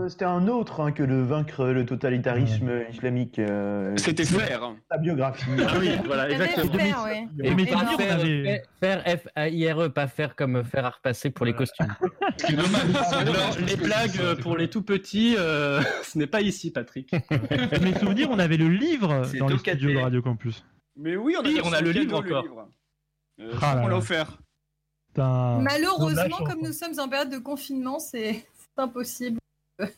C'était 0.10 0.26
un, 0.26 0.48
autre 0.48 0.82
hein, 0.82 0.92
que 0.92 1.02
de 1.04 1.16
vaincre 1.16 1.66
le 1.68 1.86
totalitarisme 1.86 2.84
islamique. 2.92 3.40
euh, 3.40 3.96
C'était 3.98 4.26
faire. 4.26 4.74
Sa 4.92 4.98
biographie. 4.98 5.46
Ah 5.68 5.74
oui, 5.80 5.90
voilà, 6.06 6.30
exactement. 6.30 6.74
faire. 6.74 7.08
Et 7.44 7.56
mais 7.56 7.66
pas 7.66 7.86
faire, 7.98 8.20
faire 8.80 9.04
F-A-I-R-E, 9.04 9.90
pas 9.90 10.08
faire 10.08 10.36
comme 10.36 10.64
faire 10.64 10.86
à 10.86 10.90
repasser 10.92 11.30
pour 11.30 11.46
les 11.46 11.54
costumes. 11.54 11.96
Alors, 13.14 13.58
les 13.66 13.76
blagues 13.76 14.20
euh, 14.20 14.36
pour 14.36 14.56
les 14.58 14.70
tout 14.70 14.84
petits, 14.84 15.36
euh, 15.38 15.82
ce 16.04 16.18
n'est 16.18 16.28
pas 16.28 16.42
ici, 16.42 16.72
Patrick. 16.72 17.14
Mes 17.82 17.94
souvenirs, 18.00 18.30
on 18.32 18.40
avait 18.40 18.58
le 18.58 18.70
livre 18.70 19.26
dans 19.40 19.48
les 19.48 19.56
Docaté. 19.56 19.78
studios 19.80 20.00
de 20.00 20.04
Radio 20.04 20.22
Campus. 20.22 20.64
Mais 20.96 21.16
oui, 21.16 21.36
on 21.40 21.44
a, 21.44 21.48
Oui, 21.48 21.60
reçu 21.60 21.70
on 21.70 21.74
a 21.74 21.82
le 21.82 21.92
livre 21.92 22.20
encore. 22.20 22.46
Euh, 23.40 23.52
Ah 23.62 23.76
là 23.76 23.82
on 23.84 23.88
l'a 23.88 23.98
offert. 23.98 24.38
Malheureusement, 25.18 26.38
comme 26.46 26.62
nous 26.62 26.74
sommes 26.74 27.00
en 27.00 27.08
période 27.10 27.30
de 27.30 27.38
confinement, 27.40 28.00
c'est 28.00 28.46
impossible. 28.78 29.40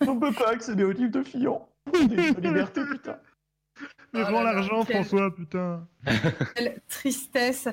On 0.08 0.18
peut 0.20 0.34
pas 0.34 0.50
accéder 0.52 0.84
au 0.84 0.92
livre 0.92 1.12
de 1.12 1.24
Fillon. 1.24 1.62
Liberté, 1.94 2.82
putain. 2.90 3.18
Mais 4.14 4.22
Oh 4.24 4.26
rends 4.26 4.44
là 4.44 4.46
là, 4.46 4.54
l'argent, 4.54 4.84
quel- 4.86 4.98
François, 4.98 5.34
putain. 5.34 5.88
Quelle 6.56 6.82
tristesse. 6.90 7.68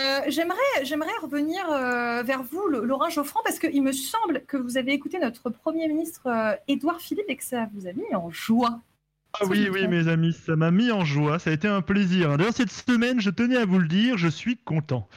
Euh, 0.00 0.20
j'aimerais, 0.28 0.58
j'aimerais 0.82 1.12
revenir 1.22 1.70
euh, 1.70 2.22
vers 2.22 2.42
vous, 2.42 2.66
Laurent 2.68 3.10
Geoffrand, 3.10 3.40
parce 3.44 3.58
qu'il 3.58 3.82
me 3.82 3.92
semble 3.92 4.42
que 4.46 4.56
vous 4.56 4.76
avez 4.78 4.92
écouté 4.92 5.18
notre 5.20 5.50
Premier 5.50 5.86
ministre 5.86 6.26
euh, 6.26 6.56
Édouard 6.68 7.00
Philippe 7.00 7.26
et 7.28 7.36
que 7.36 7.44
ça 7.44 7.68
vous 7.74 7.86
a 7.86 7.92
mis 7.92 8.14
en 8.14 8.30
joie. 8.30 8.80
Ah 9.40 9.44
oui, 9.46 9.68
oui, 9.70 9.86
mes 9.88 10.08
amis, 10.08 10.32
ça 10.32 10.56
m'a 10.56 10.70
mis 10.70 10.90
en 10.90 11.04
joie, 11.04 11.38
ça 11.38 11.50
a 11.50 11.52
été 11.52 11.68
un 11.68 11.82
plaisir. 11.82 12.36
D'ailleurs, 12.36 12.54
cette 12.54 12.70
semaine, 12.70 13.20
je 13.20 13.30
tenais 13.30 13.56
à 13.56 13.64
vous 13.66 13.78
le 13.78 13.88
dire, 13.88 14.16
je 14.16 14.28
suis 14.28 14.56
content. 14.56 15.08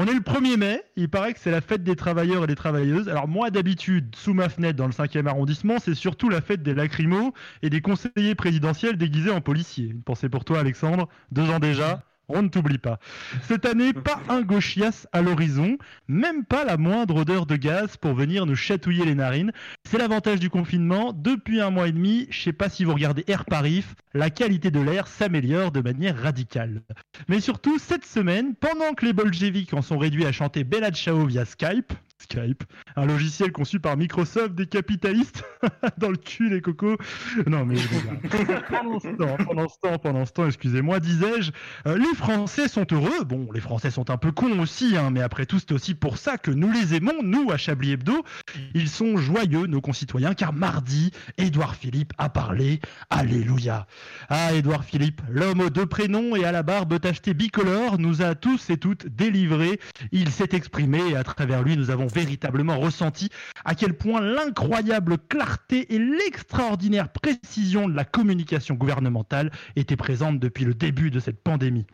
On 0.00 0.06
est 0.06 0.14
le 0.14 0.20
1er 0.20 0.56
mai, 0.56 0.84
il 0.94 1.08
paraît 1.08 1.34
que 1.34 1.40
c'est 1.40 1.50
la 1.50 1.60
fête 1.60 1.82
des 1.82 1.96
travailleurs 1.96 2.44
et 2.44 2.46
des 2.46 2.54
travailleuses. 2.54 3.08
Alors 3.08 3.26
moi, 3.26 3.50
d'habitude, 3.50 4.14
sous 4.14 4.32
ma 4.32 4.48
fenêtre 4.48 4.78
dans 4.78 4.86
le 4.86 4.92
5e 4.92 5.26
arrondissement, 5.26 5.80
c'est 5.80 5.96
surtout 5.96 6.28
la 6.28 6.40
fête 6.40 6.62
des 6.62 6.72
lacrymos 6.72 7.32
et 7.62 7.68
des 7.68 7.80
conseillers 7.80 8.36
présidentiels 8.36 8.96
déguisés 8.96 9.32
en 9.32 9.40
policiers. 9.40 9.88
Une 9.88 10.04
pensée 10.04 10.28
pour 10.28 10.44
toi, 10.44 10.60
Alexandre, 10.60 11.08
deux 11.32 11.50
ans 11.50 11.58
déjà. 11.58 12.04
On 12.30 12.42
ne 12.42 12.48
t'oublie 12.48 12.78
pas. 12.78 12.98
Cette 13.42 13.64
année, 13.64 13.94
pas 13.94 14.20
un 14.28 14.42
gauchias 14.42 15.06
à 15.12 15.22
l'horizon, 15.22 15.78
même 16.08 16.44
pas 16.44 16.64
la 16.64 16.76
moindre 16.76 17.16
odeur 17.16 17.46
de 17.46 17.56
gaz 17.56 17.96
pour 17.96 18.12
venir 18.12 18.44
nous 18.44 18.54
chatouiller 18.54 19.06
les 19.06 19.14
narines. 19.14 19.52
C'est 19.84 19.96
l'avantage 19.96 20.38
du 20.38 20.50
confinement. 20.50 21.14
Depuis 21.14 21.60
un 21.62 21.70
mois 21.70 21.88
et 21.88 21.92
demi, 21.92 22.26
je 22.30 22.42
sais 22.42 22.52
pas 22.52 22.68
si 22.68 22.84
vous 22.84 22.92
regardez 22.92 23.24
Air 23.28 23.46
Paris, 23.46 23.84
la 24.12 24.28
qualité 24.28 24.70
de 24.70 24.80
l'air 24.80 25.06
s'améliore 25.06 25.72
de 25.72 25.80
manière 25.80 26.20
radicale. 26.20 26.82
Mais 27.28 27.40
surtout, 27.40 27.78
cette 27.78 28.04
semaine, 28.04 28.54
pendant 28.54 28.92
que 28.94 29.06
les 29.06 29.14
bolcheviks 29.14 29.72
en 29.72 29.80
sont 29.80 29.98
réduits 29.98 30.26
à 30.26 30.32
chanter 30.32 30.64
Bella 30.64 30.90
Ciao 30.90 31.24
via 31.24 31.46
Skype, 31.46 31.92
Skype, 32.20 32.64
un 32.96 33.06
logiciel 33.06 33.52
conçu 33.52 33.78
par 33.78 33.96
Microsoft 33.96 34.54
des 34.54 34.66
capitalistes, 34.66 35.44
dans 35.98 36.10
le 36.10 36.16
cul 36.16 36.50
les 36.50 36.60
cocos. 36.60 36.96
Non 37.46 37.64
mais 37.64 37.76
pendant 38.70 38.98
ce 38.98 39.16
temps, 39.16 39.36
pendant 39.44 39.68
ce 39.68 39.78
temps, 39.80 39.98
pendant 39.98 40.26
ce 40.26 40.32
temps, 40.32 40.46
excusez-moi, 40.46 40.98
disais-je, 40.98 41.52
euh, 41.86 41.96
les 41.96 42.14
Français 42.16 42.66
sont 42.66 42.86
heureux. 42.90 43.24
Bon, 43.24 43.48
les 43.54 43.60
Français 43.60 43.90
sont 43.90 44.10
un 44.10 44.16
peu 44.16 44.32
cons 44.32 44.58
aussi, 44.58 44.96
hein, 44.96 45.10
mais 45.10 45.22
après 45.22 45.46
tout, 45.46 45.60
c'est 45.60 45.72
aussi 45.72 45.94
pour 45.94 46.18
ça 46.18 46.38
que 46.38 46.50
nous 46.50 46.72
les 46.72 46.94
aimons, 46.94 47.22
nous, 47.22 47.52
à 47.52 47.56
Chablis 47.56 47.92
Hebdo. 47.92 48.24
Ils 48.74 48.88
sont 48.88 49.16
joyeux, 49.16 49.66
nos 49.66 49.80
concitoyens, 49.80 50.34
car 50.34 50.52
mardi, 50.52 51.12
Édouard 51.36 51.76
Philippe 51.76 52.12
a 52.18 52.28
parlé. 52.28 52.80
Alléluia. 53.10 53.86
Ah, 54.28 54.52
Édouard 54.54 54.84
Philippe, 54.84 55.22
l'homme 55.30 55.60
aux 55.60 55.70
deux 55.70 55.86
prénoms 55.86 56.34
et 56.34 56.44
à 56.44 56.50
la 56.50 56.64
barbe 56.64 56.98
tachetée 56.98 57.34
bicolore, 57.34 57.98
nous 57.98 58.22
a 58.22 58.34
tous 58.34 58.70
et 58.70 58.76
toutes 58.76 59.06
délivrés. 59.06 59.78
Il 60.10 60.30
s'est 60.30 60.48
exprimé 60.52 61.00
et 61.10 61.16
à 61.16 61.22
travers 61.22 61.62
lui, 61.62 61.76
nous 61.76 61.90
avons 61.90 62.07
véritablement 62.08 62.78
ressenti 62.78 63.28
à 63.64 63.74
quel 63.74 63.94
point 63.94 64.20
l'incroyable 64.20 65.18
clarté 65.18 65.94
et 65.94 65.98
l'extraordinaire 65.98 67.10
précision 67.10 67.88
de 67.88 67.94
la 67.94 68.04
communication 68.04 68.74
gouvernementale 68.74 69.50
étaient 69.76 69.96
présentes 69.96 70.40
depuis 70.40 70.64
le 70.64 70.74
début 70.74 71.10
de 71.10 71.20
cette 71.20 71.42
pandémie. 71.42 71.86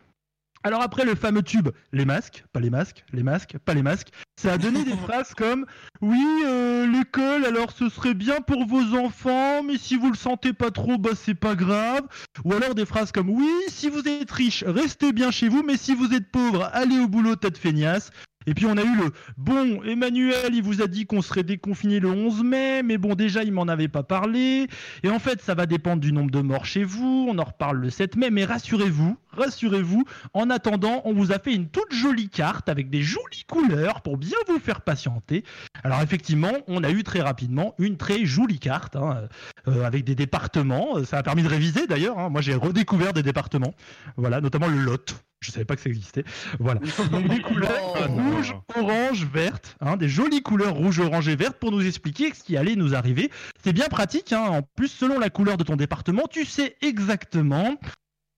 Alors 0.65 0.81
après 0.81 1.05
le 1.05 1.13
fameux 1.13 1.43
tube, 1.43 1.69
les 1.93 2.05
masques, 2.05 2.43
pas 2.51 2.59
les 2.59 2.71
masques, 2.71 3.05
les 3.13 3.21
masques, 3.21 3.55
pas 3.63 3.75
les 3.75 3.83
masques, 3.83 4.09
ça 4.35 4.53
a 4.53 4.57
donné 4.57 4.83
des 4.83 4.95
phrases 5.05 5.35
comme 5.35 5.67
oui, 6.01 6.25
euh, 6.43 6.87
l'école, 6.87 7.45
alors 7.45 7.71
ce 7.71 7.87
serait 7.87 8.15
bien 8.15 8.41
pour 8.41 8.65
vos 8.65 8.97
enfants, 8.97 9.61
mais 9.61 9.77
si 9.77 9.95
vous 9.95 10.09
le 10.09 10.17
sentez 10.17 10.53
pas 10.53 10.71
trop, 10.71 10.97
bah 10.97 11.11
c'est 11.13 11.35
pas 11.35 11.53
grave. 11.53 12.07
Ou 12.45 12.53
alors 12.53 12.73
des 12.73 12.87
phrases 12.87 13.11
comme 13.11 13.29
oui, 13.29 13.47
si 13.67 13.89
vous 13.89 14.07
êtes 14.07 14.31
riche, 14.31 14.63
restez 14.65 15.13
bien 15.13 15.29
chez 15.29 15.49
vous, 15.49 15.61
mais 15.61 15.77
si 15.77 15.93
vous 15.93 16.15
êtes 16.15 16.31
pauvre, 16.31 16.67
allez 16.73 16.97
au 16.97 17.07
boulot, 17.07 17.35
tête 17.35 17.59
feignasse. 17.59 18.09
Et 18.47 18.53
puis 18.53 18.65
on 18.65 18.77
a 18.77 18.83
eu 18.83 18.95
le 18.95 19.11
bon, 19.37 19.83
Emmanuel, 19.83 20.53
il 20.53 20.63
vous 20.63 20.81
a 20.81 20.87
dit 20.87 21.05
qu'on 21.05 21.21
serait 21.21 21.43
déconfiné 21.43 21.99
le 21.99 22.09
11 22.09 22.43
mai, 22.43 22.83
mais 22.83 22.97
bon 22.97 23.15
déjà 23.15 23.43
il 23.43 23.51
m'en 23.51 23.67
avait 23.67 23.87
pas 23.87 24.03
parlé. 24.03 24.67
Et 25.03 25.09
en 25.09 25.19
fait 25.19 25.41
ça 25.41 25.55
va 25.55 25.65
dépendre 25.65 26.01
du 26.01 26.13
nombre 26.13 26.31
de 26.31 26.41
morts 26.41 26.65
chez 26.65 26.83
vous, 26.83 27.27
on 27.29 27.37
en 27.37 27.43
reparle 27.43 27.77
le 27.77 27.89
7 27.89 28.15
mai, 28.15 28.29
mais 28.29 28.45
rassurez-vous, 28.45 29.17
rassurez-vous, 29.31 30.05
en 30.33 30.49
attendant 30.49 31.01
on 31.05 31.13
vous 31.13 31.31
a 31.31 31.39
fait 31.39 31.53
une 31.53 31.67
toute 31.67 31.93
jolie 31.93 32.29
carte 32.29 32.69
avec 32.69 32.89
des 32.89 33.01
jolies 33.01 33.45
couleurs 33.47 34.01
pour 34.01 34.17
bien 34.17 34.37
vous 34.47 34.59
faire 34.59 34.81
patienter. 34.81 35.43
Alors 35.83 36.01
effectivement 36.01 36.53
on 36.67 36.83
a 36.83 36.91
eu 36.91 37.03
très 37.03 37.21
rapidement 37.21 37.75
une 37.79 37.97
très 37.97 38.25
jolie 38.25 38.59
carte 38.59 38.95
hein, 38.95 39.27
euh, 39.67 39.83
avec 39.83 40.03
des 40.03 40.15
départements, 40.15 41.03
ça 41.03 41.17
a 41.17 41.23
permis 41.23 41.43
de 41.43 41.49
réviser 41.49 41.87
d'ailleurs, 41.87 42.19
hein. 42.19 42.29
moi 42.29 42.41
j'ai 42.41 42.55
redécouvert 42.55 43.13
des 43.13 43.23
départements, 43.23 43.73
voilà, 44.17 44.39
notamment 44.41 44.67
le 44.67 44.85
Lot. 44.85 45.15
Je 45.45 45.51
savais 45.51 45.65
pas 45.65 45.75
que 45.75 45.81
ça 45.81 45.89
existait. 45.89 46.23
Voilà. 46.59 46.79
Donc 47.11 47.27
des 47.27 47.41
couleurs 47.41 48.09
rouge, 48.09 48.55
orange, 48.75 49.25
verte, 49.31 49.75
hein, 49.79 49.95
des 49.97 50.09
jolies 50.09 50.41
couleurs 50.41 50.73
rouge, 50.73 50.99
orange 50.99 51.27
et 51.27 51.35
verte 51.35 51.57
pour 51.59 51.71
nous 51.71 51.85
expliquer 51.85 52.33
ce 52.33 52.43
qui 52.43 52.57
allait 52.57 52.75
nous 52.75 52.95
arriver. 52.95 53.31
C'est 53.63 53.73
bien 53.73 53.87
pratique. 53.87 54.33
hein. 54.33 54.41
En 54.41 54.61
plus, 54.61 54.87
selon 54.87 55.19
la 55.19 55.29
couleur 55.29 55.57
de 55.57 55.63
ton 55.63 55.75
département, 55.75 56.23
tu 56.29 56.45
sais 56.45 56.75
exactement. 56.81 57.75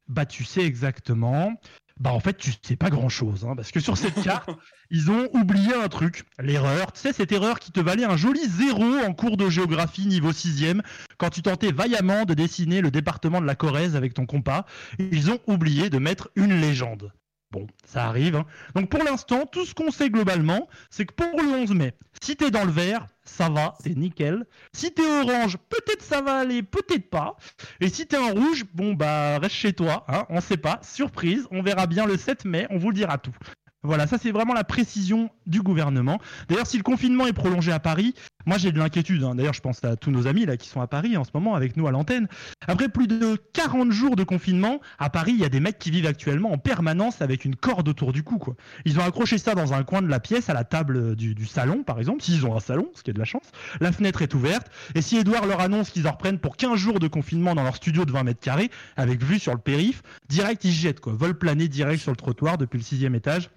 Bah, 0.08 0.26
tu 0.26 0.44
sais 0.44 0.62
exactement. 0.62 1.54
Bah, 2.00 2.12
en 2.14 2.20
fait, 2.20 2.38
tu 2.38 2.52
sais 2.62 2.76
pas 2.76 2.90
grand 2.90 3.10
chose. 3.10 3.46
parce 3.56 3.72
que 3.72 3.80
sur 3.80 3.98
cette 3.98 4.22
carte, 4.22 4.50
ils 4.92 5.10
ont 5.10 5.28
oublié 5.34 5.74
un 5.74 5.88
truc. 5.88 6.24
L'erreur. 6.40 6.92
Tu 6.94 7.02
sais, 7.02 7.14
cette 7.14 7.32
erreur 7.32 7.60
qui 7.60 7.72
te 7.72 7.80
valait 7.80 8.06
un 8.06 8.18
joli 8.18 8.48
zéro 8.48 8.84
en 9.06 9.14
cours 9.14 9.36
de 9.38 9.50
géographie 9.50 10.06
niveau 10.06 10.32
6ème 10.32 10.82
quand 11.18 11.30
tu 11.32 11.42
tentais 11.42 11.72
vaillamment 11.72 12.26
de 12.26 12.34
dessiner 12.34 12.82
le 12.82 12.92
département 12.92 13.42
de 13.42 13.46
la 13.48 13.56
Corrèze 13.56 13.96
avec 13.96 14.14
ton 14.14 14.26
compas. 14.26 14.66
Ils 15.00 15.32
ont 15.32 15.40
oublié 15.48 15.90
de 15.90 15.98
mettre 15.98 16.30
une 16.36 16.60
légende. 16.62 17.12
Bon, 17.52 17.66
ça 17.86 18.06
arrive. 18.06 18.36
hein. 18.36 18.46
Donc 18.76 18.90
pour 18.90 19.04
l'instant, 19.04 19.46
tout 19.46 19.66
ce 19.66 19.74
qu'on 19.74 19.90
sait 19.90 20.10
globalement, 20.10 20.68
c'est 20.90 21.06
que 21.06 21.14
pour 21.14 21.42
le 21.42 21.50
11 21.50 21.72
mai, 21.72 21.94
si 22.22 22.36
t'es 22.36 22.52
dans 22.52 22.66
le 22.66 22.72
vert, 22.72 23.08
ça 23.28 23.50
va, 23.50 23.76
c'est 23.84 23.96
nickel. 23.96 24.46
Si 24.74 24.92
t'es 24.92 25.06
orange, 25.06 25.58
peut-être 25.70 26.02
ça 26.02 26.22
va 26.22 26.40
aller, 26.40 26.64
peut-être 26.64 27.10
pas. 27.10 27.38
Et 27.80 27.90
si 27.90 28.08
t'es 28.08 28.18
en 28.18 28.32
rouge, 28.34 28.66
bon 28.74 28.94
bah 28.94 29.38
reste 29.40 29.56
chez 29.56 29.74
toi, 29.74 30.06
hein, 30.08 30.26
on 30.30 30.42
sait 30.42 30.58
pas. 30.58 30.80
Surprise, 30.82 31.48
on 31.52 31.62
verra 31.62 31.88
bien 31.88 32.06
le 32.06 32.18
7 32.18 32.46
mai, 32.46 32.68
on 32.70 32.78
vous 32.78 32.90
le 32.90 32.96
dira 32.96 33.18
tout. 33.18 33.36
Voilà, 33.84 34.08
ça 34.08 34.18
c'est 34.18 34.32
vraiment 34.32 34.54
la 34.54 34.64
précision 34.64 35.30
du 35.46 35.62
gouvernement. 35.62 36.20
D'ailleurs, 36.50 36.68
si 36.68 36.78
le 36.78 36.84
confinement 36.84 37.28
est 37.28 37.34
prolongé 37.34 37.72
à 37.72 37.80
Paris, 37.80 38.16
moi 38.48 38.58
j'ai 38.58 38.72
de 38.72 38.80
l'inquiétude. 38.80 39.24
hein. 39.24 39.36
D'ailleurs, 39.36 39.54
je 39.54 39.62
pense 39.62 39.84
à 39.84 39.96
tous 39.96 40.10
nos 40.10 40.26
amis 40.26 40.46
là 40.46 40.58
qui 40.58 40.68
sont 40.68 40.82
à 40.82 40.88
Paris 40.88 41.16
en 41.18 41.24
ce 41.24 41.30
moment 41.34 41.54
avec 41.54 41.78
nous 41.78 41.86
à 41.88 41.92
l'antenne. 41.92 42.28
Après 42.68 42.90
plus 42.90 43.08
de 43.08 43.36
40 43.54 43.92
jours 43.92 44.16
de 44.16 44.24
confinement, 44.24 44.80
à 44.98 45.10
Paris, 45.12 45.34
il 45.36 45.40
y 45.40 45.46
a 45.46 45.50
des 45.50 45.60
mecs 45.60 45.78
qui 45.78 45.92
vivent 45.92 46.08
actuellement 46.08 46.52
en 46.52 46.58
permanence 46.58 47.22
avec 47.22 47.46
une 47.46 47.56
corde 47.56 47.88
autour 47.88 48.14
du 48.14 48.24
cou. 48.24 48.40
Ils 48.86 49.00
ont 49.00 49.04
accroché 49.04 49.38
ça 49.38 49.54
dans 49.56 49.74
un 49.74 49.84
coin 49.84 50.02
de 50.02 50.08
la 50.08 50.20
pièce, 50.20 50.50
à 50.50 50.54
la 50.54 50.64
table 50.64 51.16
du, 51.16 51.36
du 51.36 51.46
salon 51.46 51.84
par 51.84 52.00
exemple, 52.00 52.24
s'ils 52.24 52.46
ont 52.46 52.56
un 52.56 52.60
salon, 52.60 52.90
ce 52.96 53.04
qui 53.04 53.10
est 53.10 53.14
de 53.14 53.20
la 53.20 53.26
chance. 53.26 53.52
La 53.82 53.92
fenêtre 53.92 54.22
est 54.22 54.34
ouverte. 54.34 54.68
Et 54.96 55.02
si 55.02 55.18
Edouard 55.18 55.46
leur 55.46 55.60
annonce 55.60 55.90
qu'ils 55.90 56.08
en 56.08 56.12
reprennent 56.12 56.40
pour 56.40 56.56
15 56.56 56.76
jours 56.78 57.00
de 57.00 57.08
confinement 57.08 57.56
dans 57.56 57.64
leur 57.64 57.76
studio 57.76 58.06
de 58.06 58.12
20 58.12 58.24
mètres 58.24 58.40
carrés, 58.40 58.72
avec 58.96 59.24
vue 59.24 59.40
sur 59.40 59.52
le 59.54 59.60
périph, 59.60 60.02
direct 60.30 60.64
ils 60.64 60.72
jettent 60.72 61.02
quoi. 61.02 61.14
Vol 61.14 61.38
plané 61.38 61.68
direct 61.68 62.02
sur 62.02 62.12
le 62.12 62.18
trottoir 62.18 62.58
depuis 62.58 62.78
le 62.78 62.84
sixième 62.84 63.16
étage. 63.16 63.50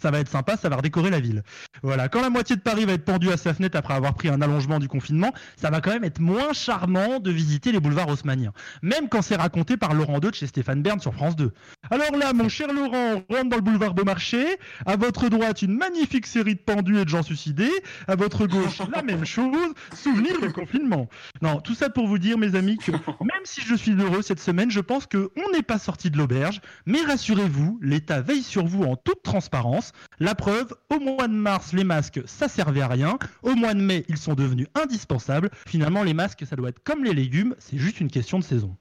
Ça 0.00 0.10
va 0.10 0.18
être 0.18 0.28
sympa, 0.28 0.56
ça 0.56 0.68
va 0.68 0.76
redécorer 0.76 1.10
la 1.10 1.20
ville. 1.20 1.42
Voilà, 1.82 2.08
quand 2.08 2.20
la 2.20 2.30
moitié 2.30 2.56
de 2.56 2.60
Paris 2.60 2.84
va 2.84 2.92
être 2.92 3.04
pendue 3.04 3.30
à 3.30 3.36
sa 3.36 3.54
fenêtre 3.54 3.76
après 3.76 3.94
avoir 3.94 4.14
pris 4.14 4.28
un 4.28 4.40
allongement 4.42 4.78
du 4.78 4.88
confinement, 4.88 5.32
ça 5.56 5.70
va 5.70 5.80
quand 5.80 5.92
même 5.92 6.04
être 6.04 6.20
moins 6.20 6.52
charmant 6.52 7.18
de 7.18 7.30
visiter 7.30 7.72
les 7.72 7.80
boulevards 7.80 8.08
haussmanniens. 8.08 8.52
Même 8.82 9.08
quand 9.08 9.22
c'est 9.22 9.36
raconté 9.36 9.76
par 9.76 9.94
Laurent 9.94 10.20
II 10.20 10.30
de 10.30 10.34
chez 10.34 10.46
Stéphane 10.46 10.82
Bern 10.82 11.00
sur 11.00 11.14
France 11.14 11.36
2. 11.36 11.52
Alors 11.90 12.16
là, 12.16 12.32
mon 12.32 12.48
cher 12.48 12.72
Laurent, 12.72 13.22
on 13.28 13.34
rentre 13.34 13.48
dans 13.48 13.56
le 13.56 13.62
boulevard 13.62 13.94
Beaumarchais. 13.94 14.58
À 14.84 14.96
votre 14.96 15.28
droite, 15.28 15.62
une 15.62 15.76
magnifique 15.76 16.26
série 16.26 16.54
de 16.54 16.60
pendus 16.60 16.98
et 16.98 17.04
de 17.04 17.08
gens 17.08 17.22
suicidés. 17.22 17.72
À 18.08 18.16
votre 18.16 18.46
gauche, 18.46 18.80
la 18.94 19.02
même 19.02 19.24
chose. 19.24 19.74
Souvenir 19.94 20.40
du 20.40 20.52
confinement. 20.52 21.08
Non, 21.42 21.60
tout 21.60 21.74
ça 21.74 21.90
pour 21.90 22.06
vous 22.06 22.18
dire, 22.18 22.38
mes 22.38 22.54
amis, 22.54 22.78
que 22.78 22.92
même 22.92 23.44
si 23.44 23.60
je 23.62 23.74
suis 23.74 23.92
heureux 23.92 24.22
cette 24.22 24.40
semaine, 24.40 24.70
je 24.70 24.80
pense 24.80 25.06
qu'on 25.06 25.52
n'est 25.52 25.62
pas 25.62 25.78
sorti 25.78 26.10
de 26.10 26.18
l'auberge. 26.18 26.60
Mais 26.86 27.02
rassurez-vous, 27.02 27.78
l'État 27.82 28.20
veille 28.20 28.42
sur 28.42 28.66
vous 28.66 28.84
en 28.84 28.96
toute 28.96 29.22
transparence. 29.22 29.85
La 30.18 30.34
preuve, 30.34 30.74
au 30.94 30.98
mois 30.98 31.28
de 31.28 31.34
mars, 31.34 31.72
les 31.72 31.84
masques, 31.84 32.20
ça 32.26 32.48
servait 32.48 32.80
à 32.80 32.88
rien. 32.88 33.18
Au 33.42 33.54
mois 33.54 33.74
de 33.74 33.80
mai, 33.80 34.04
ils 34.08 34.16
sont 34.16 34.34
devenus 34.34 34.66
indispensables. 34.74 35.50
Finalement, 35.66 36.02
les 36.02 36.14
masques, 36.14 36.44
ça 36.46 36.56
doit 36.56 36.70
être 36.70 36.82
comme 36.82 37.04
les 37.04 37.14
légumes, 37.14 37.54
c'est 37.58 37.78
juste 37.78 38.00
une 38.00 38.10
question 38.10 38.38
de 38.38 38.44
saison. 38.44 38.76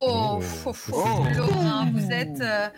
Oh, 0.00 0.40
fou, 0.40 0.72
fou, 0.72 0.92
Laurent, 1.36 1.90
vous 1.90 2.10
êtes, 2.12 2.40
euh, 2.40 2.68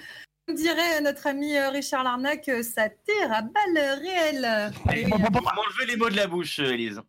dirait 0.54 1.00
notre 1.02 1.26
ami 1.26 1.56
euh, 1.56 1.70
Richard 1.70 2.04
Larnac, 2.04 2.48
euh, 2.48 2.62
ça 2.62 2.88
tire 2.88 3.32
à 3.32 3.42
balles 3.42 4.00
réelles. 4.00 4.72
Et, 4.94 5.04
euh, 5.04 5.08
M'enlever 5.08 5.86
les 5.88 5.96
mots 5.96 6.10
de 6.10 6.16
la 6.16 6.26
bouche, 6.26 6.58
euh, 6.60 6.72
Élise. 6.72 7.00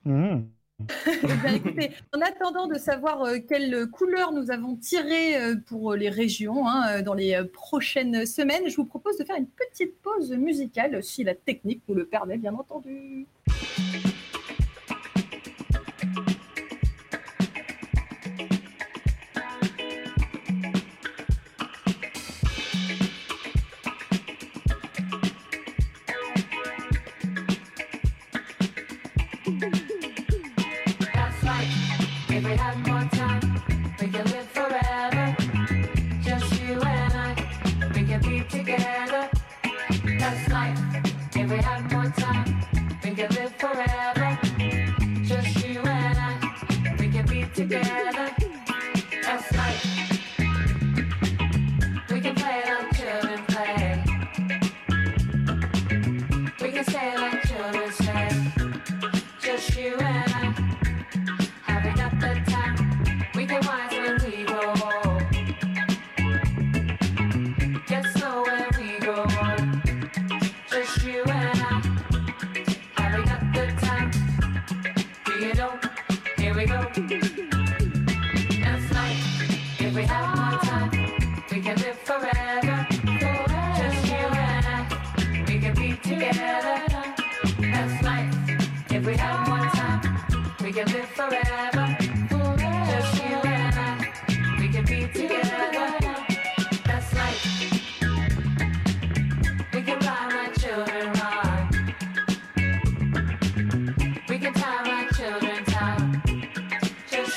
Eh 1.77 1.91
en 2.13 2.21
attendant 2.21 2.67
de 2.67 2.77
savoir 2.77 3.23
euh, 3.23 3.37
quelle 3.47 3.87
couleur 3.87 4.31
nous 4.31 4.51
avons 4.51 4.75
tiré 4.75 5.35
euh, 5.35 5.55
pour 5.67 5.95
les 5.95 6.09
régions 6.09 6.67
hein, 6.67 6.83
euh, 6.89 7.01
dans 7.01 7.13
les 7.13 7.35
euh, 7.35 7.45
prochaines 7.45 8.25
semaines, 8.25 8.63
je 8.67 8.75
vous 8.75 8.85
propose 8.85 9.17
de 9.17 9.23
faire 9.23 9.37
une 9.37 9.47
petite 9.47 9.95
pause 10.01 10.31
musicale, 10.31 11.03
si 11.03 11.23
la 11.23 11.35
technique 11.35 11.81
nous 11.87 11.95
le 11.95 12.05
permet, 12.05 12.37
bien 12.37 12.53
entendu. 12.53 13.25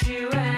You 0.02 0.53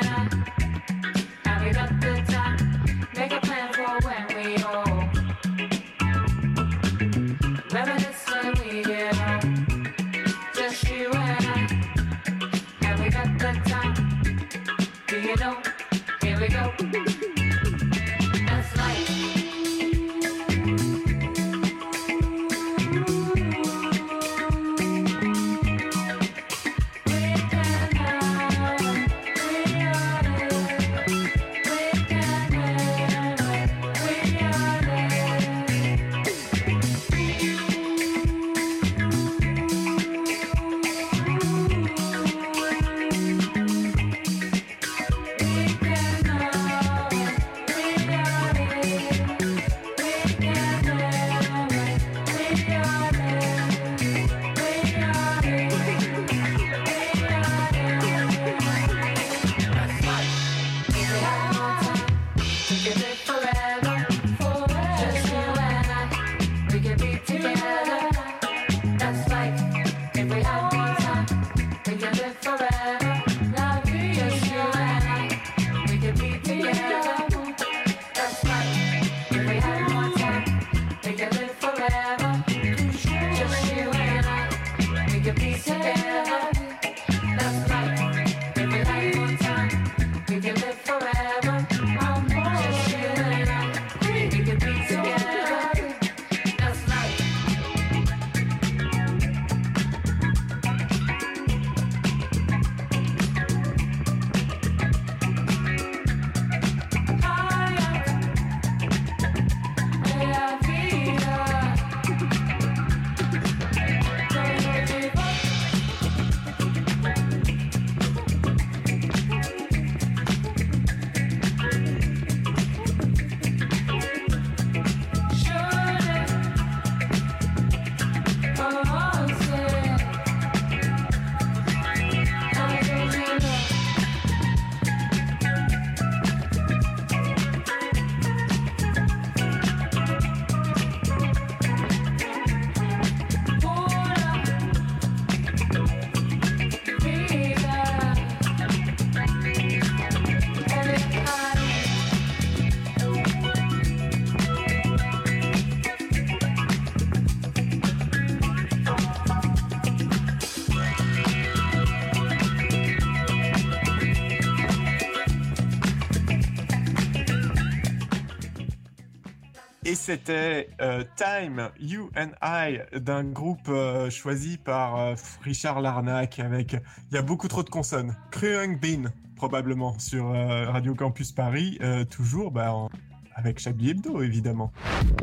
Et 169.89 169.95
c'était 169.95 170.69
euh, 170.81 171.05
Time, 171.17 171.71
You 171.79 172.11
and 172.17 172.31
I 172.43 172.81
d'un 172.99 173.23
groupe 173.23 173.69
euh, 173.69 174.11
choisi 174.11 174.57
par 174.59 174.99
euh, 174.99 175.15
Richard 175.43 175.81
Larnac 175.81 176.41
avec. 176.41 176.73
Il 177.13 177.15
y 177.15 177.19
a 177.19 177.23
beaucoup 177.23 177.47
trop 177.47 177.63
de 177.63 177.71
consonnes. 177.71 178.17
Kruang 178.33 178.81
Bin, 178.81 179.11
probablement, 179.37 179.97
sur 180.01 180.29
euh, 180.35 180.69
Radio 180.71 180.95
Campus 180.97 181.31
Paris, 181.31 181.79
euh, 181.83 182.05
toujours 182.05 182.51
bah, 182.51 182.73
en- 182.75 182.91
avec 183.37 183.61
Chablis 183.61 183.91
Hebdo, 183.91 184.23
évidemment. 184.23 184.73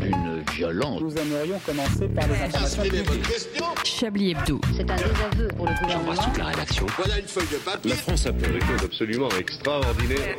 Une 0.01 0.43
violence. 0.53 1.01
Nous 1.01 1.13
aimerions 1.17 1.59
commencer 1.65 2.07
par 2.07 2.27
les 2.27 2.35
informations 2.35 2.83
Chablis 3.83 4.31
Hebdo. 4.31 4.61
C'est 4.77 4.89
un 4.89 4.95
désaveu 4.95 5.47
pour 5.57 5.65
le 5.67 5.73
gouvernement. 5.81 6.13
toute 6.23 6.37
la 6.37 6.45
rédaction. 6.45 6.85
Voilà 6.95 7.19
une 7.19 7.27
feuille 7.27 7.47
de 7.51 7.57
papier. 7.57 7.89
La 7.89 7.97
France 7.97 8.25
a 8.27 8.33
fait 8.33 8.51
des 8.53 8.61
choses 8.61 8.83
absolument 8.85 9.29
extraordinaires. 9.37 10.37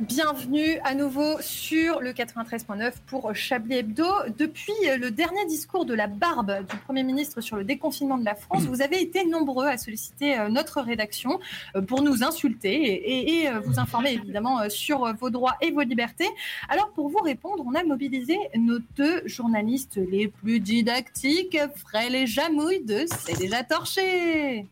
Bienvenue 0.00 0.78
à 0.84 0.94
nouveau 0.94 1.40
sur 1.40 2.00
le 2.00 2.12
93.9 2.12 2.92
pour 3.06 3.34
Chablis 3.34 3.76
Hebdo. 3.76 4.06
Depuis 4.38 4.72
le 4.98 5.10
dernier 5.10 5.44
discours 5.46 5.84
de 5.84 5.92
la 5.92 6.06
barbe 6.06 6.66
du 6.66 6.76
Premier 6.78 7.02
ministre 7.02 7.40
sur 7.40 7.56
le 7.56 7.64
déconfinement 7.64 8.16
de 8.16 8.24
la 8.24 8.34
France, 8.34 8.64
vous 8.64 8.80
avez 8.80 9.02
été 9.02 9.26
nombreux 9.26 9.66
à 9.66 9.76
solliciter 9.76 10.38
euh, 10.38 10.48
notre 10.48 10.80
rédaction 10.80 11.40
euh, 11.74 11.82
pour 11.82 12.02
nous 12.02 12.24
insulter 12.24 13.42
et, 13.42 13.48
euh, 13.48 13.60
vous 13.60 13.78
informer 13.78 14.12
évidemment 14.12 14.68
sur 14.70 15.12
vos 15.16 15.30
droits 15.30 15.56
et 15.60 15.70
vos 15.70 15.82
libertés. 15.82 16.28
Alors 16.68 16.90
pour 16.92 17.08
vous 17.08 17.20
répondre, 17.20 17.62
on 17.66 17.74
a 17.74 17.84
mobilisé 17.84 18.38
nos 18.56 18.78
deux 18.96 19.26
journalistes 19.26 19.96
les 19.96 20.28
plus 20.28 20.60
didactiques, 20.60 21.58
Frêle 21.76 22.14
et 22.14 22.26
Jamouille 22.26 22.84
de 22.84 23.04
C'est 23.06 23.38
déjà 23.38 23.62
torché. 23.62 24.66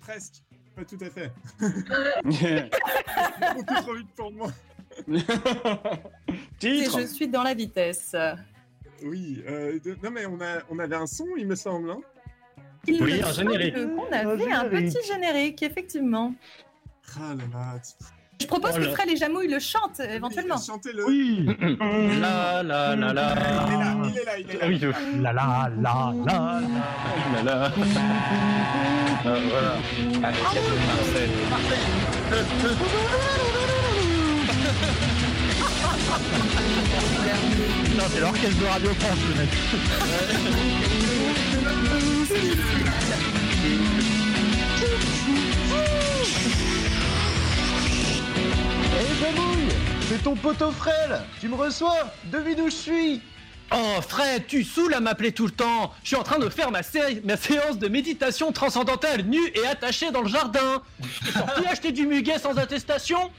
Presque, 0.00 0.42
pas 0.74 0.84
tout 0.84 0.98
à 1.00 1.10
fait. 1.10 1.32
beaucoup 3.54 3.74
trop 3.82 3.94
vite 3.94 4.08
pour 4.16 4.32
moi. 4.32 4.50
Et 6.62 6.84
je 6.84 7.06
suis 7.06 7.28
dans 7.28 7.42
la 7.42 7.54
vitesse. 7.54 8.14
Oui, 9.04 9.42
euh, 9.48 9.78
de- 9.80 9.96
non 10.02 10.10
mais 10.10 10.26
on, 10.26 10.40
a, 10.40 10.58
on 10.70 10.78
avait 10.78 10.96
un 10.96 11.06
son, 11.06 11.26
il 11.36 11.46
me 11.46 11.54
semble. 11.56 11.90
hein 11.90 12.00
Il 12.86 13.02
Oui, 13.02 13.18
me 13.20 13.24
un 13.26 13.32
semble 13.32 13.52
générique. 13.52 13.74
qu'on 13.74 14.06
avait 14.12 14.52
un 14.52 14.68
générique. 14.70 14.92
petit 14.94 15.06
générique, 15.06 15.62
effectivement. 15.62 16.34
Ah 17.18 17.34
là 17.34 17.44
là. 17.52 17.80
Je 18.42 18.46
propose 18.46 18.72
que. 18.76 18.82
Frêle 18.92 19.10
et 19.10 19.16
Jamouille 19.16 19.48
le 19.48 19.58
chantent 19.58 20.00
éventuellement. 20.00 20.56
Chantez-le. 20.60 21.06
Oui. 21.06 21.46
La 22.20 22.62
la 22.62 22.94
la 22.96 23.12
la. 23.12 23.34
Il 24.04 24.18
est 24.18 24.24
là, 24.24 24.38
il 24.38 24.50
est 24.50 24.58
là. 24.58 24.66
Oui, 24.68 24.80
euh, 24.82 24.92
La 25.22 25.32
la 25.32 25.70
la 25.80 26.12
la. 26.26 26.60
la 27.34 27.42
la. 27.42 27.72
Ah, 29.24 29.36
voilà. 29.48 29.74
Parfait. 30.20 31.28
Non, 37.96 38.04
c'est 38.12 38.20
l'orchestre 38.20 38.58
de 38.60 38.66
Radio 38.66 38.90
France, 38.94 39.18
le 39.28 39.34
mec. 39.40 39.50
Hé 49.00 49.06
Jamouille 49.20 49.68
C'est 50.02 50.22
ton 50.22 50.34
poteau 50.34 50.70
frêle. 50.70 51.20
Tu 51.40 51.48
me 51.48 51.54
reçois 51.54 52.10
Devine 52.30 52.60
où 52.62 52.66
je 52.70 52.74
suis. 52.76 53.22
Oh 53.74 54.00
Fred, 54.06 54.46
tu 54.46 54.64
saoules 54.64 54.92
à 54.94 55.00
m'appeler 55.00 55.32
tout 55.32 55.46
le 55.46 55.50
temps. 55.52 55.92
Je 56.02 56.08
suis 56.08 56.16
en 56.16 56.22
train 56.22 56.38
de 56.38 56.48
faire 56.50 56.70
ma, 56.70 56.82
sé- 56.82 57.22
ma 57.24 57.36
séance 57.38 57.78
de 57.78 57.88
méditation 57.88 58.52
transcendantale 58.52 59.22
nue 59.22 59.48
et 59.54 59.66
attachée 59.66 60.10
dans 60.10 60.20
le 60.22 60.28
jardin. 60.28 60.82
T'es 61.24 61.30
sorti 61.32 61.66
acheter 61.66 61.92
du 61.92 62.06
muguet 62.06 62.38
sans 62.38 62.58
attestation. 62.58 63.30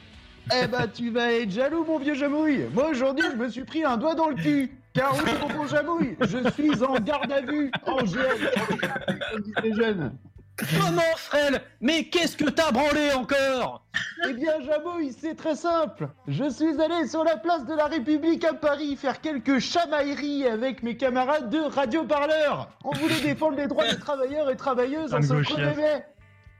Eh 0.61 0.67
bah 0.67 0.87
tu 0.87 1.09
vas 1.11 1.31
être 1.31 1.51
jaloux 1.51 1.85
mon 1.85 1.99
vieux 1.99 2.15
Jamouille. 2.15 2.65
Moi 2.73 2.89
aujourd'hui 2.89 3.23
je 3.31 3.37
me 3.37 3.47
suis 3.47 3.63
pris 3.63 3.83
un 3.85 3.95
doigt 3.95 4.15
dans 4.15 4.27
le 4.27 4.35
cul. 4.35 4.71
Car 4.93 5.15
oui 5.15 5.31
mon 5.55 5.67
Jamouille, 5.67 6.17
je 6.21 6.49
suis 6.51 6.83
en 6.83 6.95
garde 6.99 7.31
à 7.31 7.41
vue 7.41 7.71
En 7.87 7.99
GL 8.03 8.51
comme 8.67 9.41
disent 9.41 9.53
les 9.63 9.73
jeunes 9.73 10.11
Comment 10.57 11.01
frêle? 11.17 11.61
Mais 11.81 12.05
qu'est-ce 12.05 12.37
que 12.37 12.49
t'as 12.49 12.71
branlé 12.71 13.11
encore? 13.13 13.83
Eh 14.27 14.33
bien 14.33 14.61
Jamouille, 14.61 15.13
c'est 15.19 15.35
très 15.35 15.55
simple. 15.55 16.09
Je 16.27 16.47
suis 16.49 16.79
allé 16.79 17.07
sur 17.07 17.23
la 17.23 17.37
place 17.37 17.65
de 17.65 17.73
la 17.73 17.87
République 17.87 18.45
à 18.45 18.53
Paris 18.53 18.95
faire 18.95 19.19
quelques 19.19 19.59
chamailleries 19.59 20.45
avec 20.47 20.83
mes 20.83 20.95
camarades 20.95 21.49
de 21.49 21.59
Radio 21.59 22.03
Parleur. 22.03 22.69
On 22.83 22.91
voulait 22.91 23.19
défendre 23.23 23.57
les 23.57 23.67
droits 23.67 23.87
des 23.89 23.99
travailleurs 23.99 24.49
et 24.49 24.55
travailleuses 24.55 25.13
en 25.13 25.21
s'en 25.21 25.35
gauchiste. 25.35 25.57
connaît 25.57 26.05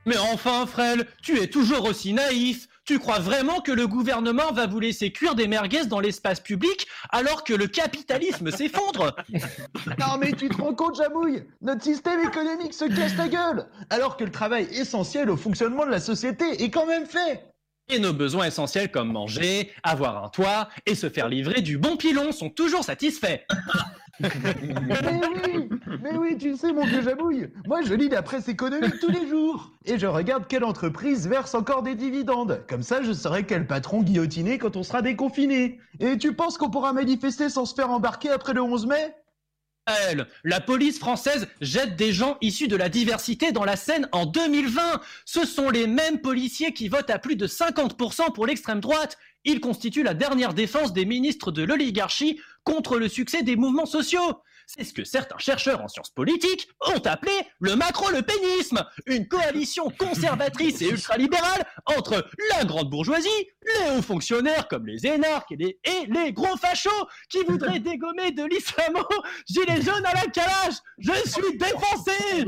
Mais 0.06 0.17
enfin 0.17 0.65
frêle, 0.65 1.06
tu 1.21 1.39
es 1.39 1.47
toujours 1.47 1.86
aussi 1.86 2.13
naïf 2.13 2.67
tu 2.86 3.00
crois 3.00 3.19
vraiment 3.19 3.62
que 3.62 3.72
le 3.72 3.88
gouvernement 3.88 4.52
va 4.52 4.67
vous 4.67 4.80
laisser 4.80 5.12
cuire 5.12 5.36
des 5.36 5.48
merguez 5.48 5.86
dans 5.86 6.00
l'espace 6.00 6.39
public 6.39 6.88
alors 7.12 7.43
que 7.43 7.54
le 7.54 7.67
capitalisme 7.67 8.52
s'effondre? 8.56 9.15
Non 10.00 10.17
mais 10.19 10.34
tu 10.34 10.50
te 10.50 10.62
rends 10.62 10.74
compte 10.74 10.98
Jamouille? 10.98 11.43
Notre 11.62 11.84
système 11.84 12.19
économique 12.19 12.74
se 12.74 12.86
casse 12.86 13.15
la 13.15 13.28
gueule 13.28 13.67
Alors 13.89 14.17
que 14.17 14.24
le 14.24 14.32
travail 14.32 14.67
essentiel 14.72 15.30
au 15.30 15.38
fonctionnement 15.38 15.86
de 15.86 15.91
la 15.91 16.00
société 16.00 16.63
est 16.63 16.72
quand 16.72 16.86
même 16.86 17.06
fait 17.06 17.52
Et 17.89 18.00
nos 18.00 18.13
besoins 18.13 18.46
essentiels 18.46 18.91
comme 18.91 19.12
manger, 19.12 19.72
avoir 19.84 20.24
un 20.24 20.30
toit 20.30 20.69
et 20.86 20.96
se 20.96 21.10
faire 21.10 21.28
livrer 21.28 21.62
du 21.62 21.78
bon 21.78 21.98
pilon 21.98 22.32
sont 22.32 22.50
toujours 22.50 22.84
satisfaits. 22.84 23.41
Mais 24.19 25.22
oui 25.46 25.69
Mais 26.02 26.17
oui, 26.17 26.38
tu 26.38 26.56
sais 26.56 26.72
mon 26.72 26.86
vieux 26.86 27.02
Jamouille 27.02 27.50
Moi 27.67 27.82
je 27.82 27.93
lis 27.93 28.10
la 28.10 28.22
presse 28.22 28.48
économique 28.48 29.00
tous 29.02 29.12
les 29.12 29.28
jours. 29.28 29.72
Et 29.86 29.98
je 29.98 30.08
regarde 30.08 30.48
quelle 30.48 30.63
entreprise 30.63 31.28
verse 31.28 31.56
encore 31.56 31.84
des 31.84 31.96
dividendes. 31.96 32.63
Comme 32.69 32.84
ça 32.84 33.02
je 33.02 33.12
saurai 33.12 33.46
quel 33.46 33.67
patron 33.67 34.02
guillotiner 34.02 34.60
quand 34.60 34.78
on 34.78 34.84
sera 34.84 35.02
déconfiné. 35.02 35.80
Et 36.00 36.17
tu 36.17 36.34
penses 36.34 36.58
qu'on 36.58 36.69
pourra 36.69 36.93
manifester 36.93 37.50
sans 37.50 37.65
se 37.65 37.76
faire 37.76 37.89
embarquer 37.89 38.30
après 38.30 38.54
le 38.54 38.62
11 38.62 38.88
mai? 38.88 39.15
La 40.43 40.62
police 40.62 41.00
française 41.00 41.48
jette 41.60 41.96
des 41.96 42.13
gens 42.13 42.38
issus 42.41 42.67
de 42.67 42.76
la 42.76 42.89
diversité 42.89 43.52
dans 43.52 43.65
la 43.65 43.76
Seine 43.76 44.08
en 44.12 44.26
2020. 44.26 45.02
Ce 45.26 45.46
sont 45.46 45.69
les 45.69 45.88
mêmes 45.88 46.19
policiers 46.19 46.74
qui 46.74 46.88
votent 46.88 47.10
à 47.10 47.19
plus 47.19 47.36
de 47.36 47.48
50% 47.48 48.34
pour 48.34 48.46
l'extrême 48.46 48.80
droite. 48.80 49.17
Ils 49.46 49.60
constituent 49.60 50.04
la 50.04 50.13
dernière 50.13 50.54
défense 50.54 50.93
des 50.93 51.06
ministres 51.06 51.52
de 51.52 51.63
l'oligarchie 51.63 52.39
contre 52.63 52.98
le 52.98 53.10
succès 53.10 53.43
des 53.43 53.58
mouvements 53.58 53.86
sociaux. 53.86 54.41
C'est 54.75 54.86
ce 54.86 54.93
que 54.93 55.03
certains 55.03 55.38
chercheurs 55.38 55.81
en 55.81 55.88
sciences 55.88 56.09
politiques 56.09 56.67
ont 56.81 56.99
appelé 57.05 57.31
le 57.59 57.75
macro-le-pénisme, 57.75 58.83
une 59.05 59.27
coalition 59.27 59.91
conservatrice 59.99 60.81
et 60.81 60.89
ultralibérale 60.89 61.63
entre 61.86 62.25
la 62.51 62.65
grande 62.65 62.89
bourgeoisie, 62.89 63.29
les 63.62 63.91
hauts 63.91 64.01
fonctionnaires 64.01 64.67
comme 64.67 64.88
les 64.88 65.05
énarques 65.05 65.51
et 65.51 65.57
les, 65.57 65.79
et 65.83 66.07
les 66.07 66.33
gros 66.33 66.57
fachos 66.57 66.89
qui 67.29 67.43
voudraient 67.43 67.79
dégommer 67.81 68.31
de 68.31 68.45
l'islamo. 68.45 69.03
Gilet 69.47 69.81
jaune 69.81 70.05
à 70.05 70.13
la 70.15 70.31
calage. 70.31 70.75
Je 70.97 71.13
suis 71.29 71.57
défoncé. 71.57 72.45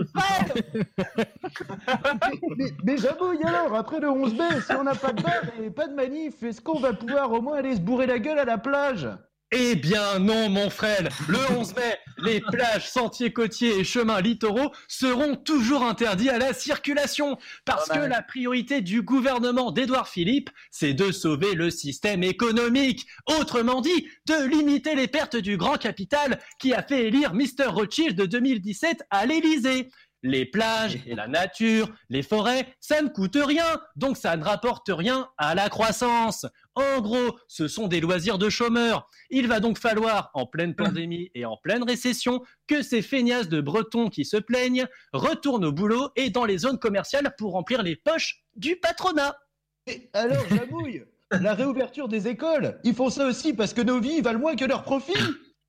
Mais, 2.58 2.72
mais 2.84 2.98
j'abouille 2.98 3.44
alors, 3.44 3.76
après 3.76 4.00
le 4.00 4.10
11 4.10 4.34
mai, 4.34 4.62
si 4.66 4.72
on 4.74 4.84
n'a 4.84 4.96
pas 4.96 5.14
de 5.14 5.22
bar 5.22 5.44
et 5.62 5.70
pas 5.70 5.88
de 5.88 5.94
manif, 5.94 6.42
est-ce 6.42 6.62
qu'on 6.62 6.80
va 6.80 6.94
pouvoir 6.94 7.32
au 7.32 7.42
moins 7.42 7.58
aller 7.58 7.76
se 7.76 7.82
bourrer 7.82 8.08
la 8.08 8.18
gueule 8.18 8.40
à 8.40 8.46
la 8.46 8.58
plage? 8.58 9.08
Eh 9.52 9.76
bien 9.76 10.18
non, 10.20 10.50
mon 10.50 10.70
frère. 10.70 11.08
Le 11.28 11.38
11 11.52 11.76
mai, 11.76 11.98
les 12.18 12.42
plages, 12.42 12.90
sentiers 12.90 13.32
côtiers 13.32 13.80
et 13.80 13.84
chemins 13.84 14.20
littoraux 14.20 14.72
seront 14.88 15.36
toujours 15.36 15.84
interdits 15.84 16.30
à 16.30 16.40
la 16.40 16.52
circulation 16.54 17.38
parce 17.64 17.88
que 17.88 18.00
la 18.00 18.24
priorité 18.24 18.82
du 18.82 19.04
gouvernement 19.04 19.72
d'Édouard 19.72 20.08
Philippe, 20.08 20.50
c'est 20.72 20.94
de 20.94 21.12
sauver 21.12 21.54
le 21.54 21.70
système 21.70 22.24
économique. 22.24 23.06
Autrement 23.40 23.82
dit, 23.82 24.08
de 24.26 24.48
limiter 24.48 24.96
les 24.96 25.08
pertes 25.08 25.38
du 25.38 25.58
grand 25.58 25.78
capital 25.78 26.40
qui 26.60 26.74
a 26.74 26.82
fait 26.82 27.06
élire 27.06 27.34
Mr. 27.36 27.68
Rothschild 27.68 28.18
de 28.18 28.26
2017 28.26 29.04
à 29.12 29.28
l'Élysée. 29.28 29.90
Les 30.26 30.44
plages, 30.44 30.98
la 31.06 31.28
nature, 31.28 31.88
les 32.10 32.24
forêts, 32.24 32.68
ça 32.80 33.04
ne 33.04 33.10
coûte 33.10 33.38
rien, 33.40 33.80
donc 33.96 34.18
ça 34.18 34.36
ne 34.36 34.44
rapporte 34.44 34.90
rien 34.90 35.30
à 35.38 35.54
la 35.54 35.70
croissance. 35.70 36.48
En 36.74 37.00
gros, 37.00 37.38
ce 37.48 37.68
sont 37.68 37.88
des 37.88 38.02
loisirs 38.02 38.40
de 38.40 38.50
chômeurs. 38.50 39.08
Il 39.30 39.48
va 39.48 39.60
donc 39.60 39.78
falloir, 39.78 40.32
en 40.34 40.48
pleine 40.48 40.74
pandémie 40.76 41.30
et 41.36 41.46
en 41.46 41.58
pleine 41.58 41.84
récession, 41.84 42.42
que 42.66 42.82
ces 42.82 43.04
feignasses 43.04 43.50
de 43.50 43.62
Bretons 43.62 44.10
qui 44.10 44.26
se 44.26 44.38
plaignent 44.38 44.88
retournent 45.14 45.66
au 45.66 45.72
boulot 45.72 46.10
et 46.16 46.32
dans 46.32 46.46
les 46.46 46.58
zones 46.58 46.80
commerciales 46.80 47.36
pour 47.38 47.52
remplir 47.52 47.84
les 47.84 47.96
poches 47.96 48.44
du 48.56 48.78
patronat. 48.78 49.38
Et 49.86 50.10
alors, 50.14 50.44
j'abouille 50.50 51.04
La 51.32 51.54
réouverture 51.54 52.08
des 52.08 52.28
écoles 52.28 52.80
Ils 52.84 52.96
font 52.96 53.10
ça 53.10 53.28
aussi 53.28 53.54
parce 53.54 53.74
que 53.74 53.82
nos 53.82 54.00
vies 54.00 54.22
valent 54.22 54.40
moins 54.40 54.56
que 54.56 54.66
leurs 54.66 54.84
profits? 54.84 55.14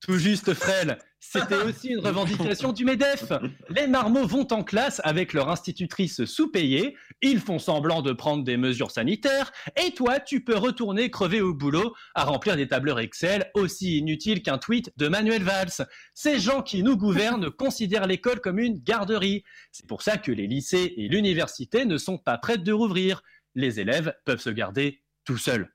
Tout 0.01 0.17
juste, 0.17 0.53
frêle. 0.53 0.97
C'était 1.19 1.55
aussi 1.63 1.89
une 1.89 1.99
revendication 1.99 2.71
du 2.71 2.85
MEDEF. 2.85 3.31
Les 3.69 3.87
marmots 3.87 4.27
vont 4.27 4.47
en 4.51 4.63
classe 4.63 5.01
avec 5.03 5.33
leur 5.33 5.49
institutrice 5.49 6.25
sous-payée, 6.25 6.95
ils 7.21 7.39
font 7.39 7.59
semblant 7.59 8.01
de 8.01 8.13
prendre 8.13 8.43
des 8.43 8.57
mesures 8.57 8.91
sanitaires, 8.91 9.51
et 9.83 9.91
toi, 9.91 10.19
tu 10.19 10.43
peux 10.43 10.57
retourner 10.57 11.09
crever 11.09 11.41
au 11.41 11.53
boulot 11.53 11.95
à 12.15 12.23
remplir 12.23 12.55
des 12.55 12.67
tableurs 12.67 12.99
Excel 12.99 13.49
aussi 13.53 13.97
inutiles 13.97 14.41
qu'un 14.41 14.57
tweet 14.57 14.91
de 14.97 15.07
Manuel 15.07 15.43
Valls. 15.43 15.87
Ces 16.13 16.39
gens 16.39 16.61
qui 16.61 16.83
nous 16.83 16.97
gouvernent 16.97 17.49
considèrent 17.57 18.07
l'école 18.07 18.39
comme 18.39 18.59
une 18.59 18.79
garderie. 18.79 19.43
C'est 19.71 19.87
pour 19.87 20.01
ça 20.01 20.17
que 20.17 20.31
les 20.31 20.47
lycées 20.47 20.93
et 20.97 21.07
l'université 21.07 21.85
ne 21.85 21.97
sont 21.97 22.17
pas 22.17 22.37
prêtes 22.37 22.63
de 22.63 22.73
rouvrir. 22.73 23.21
Les 23.55 23.79
élèves 23.79 24.13
peuvent 24.25 24.41
se 24.41 24.49
garder 24.49 25.01
tout 25.25 25.37
seuls. 25.37 25.73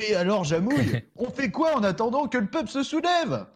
Et 0.00 0.14
alors, 0.14 0.44
j'amouille 0.44 1.02
On 1.16 1.30
fait 1.30 1.50
quoi 1.50 1.76
en 1.76 1.84
attendant 1.84 2.26
que 2.26 2.38
le 2.38 2.48
peuple 2.48 2.68
se 2.68 2.82
soulève? 2.82 3.46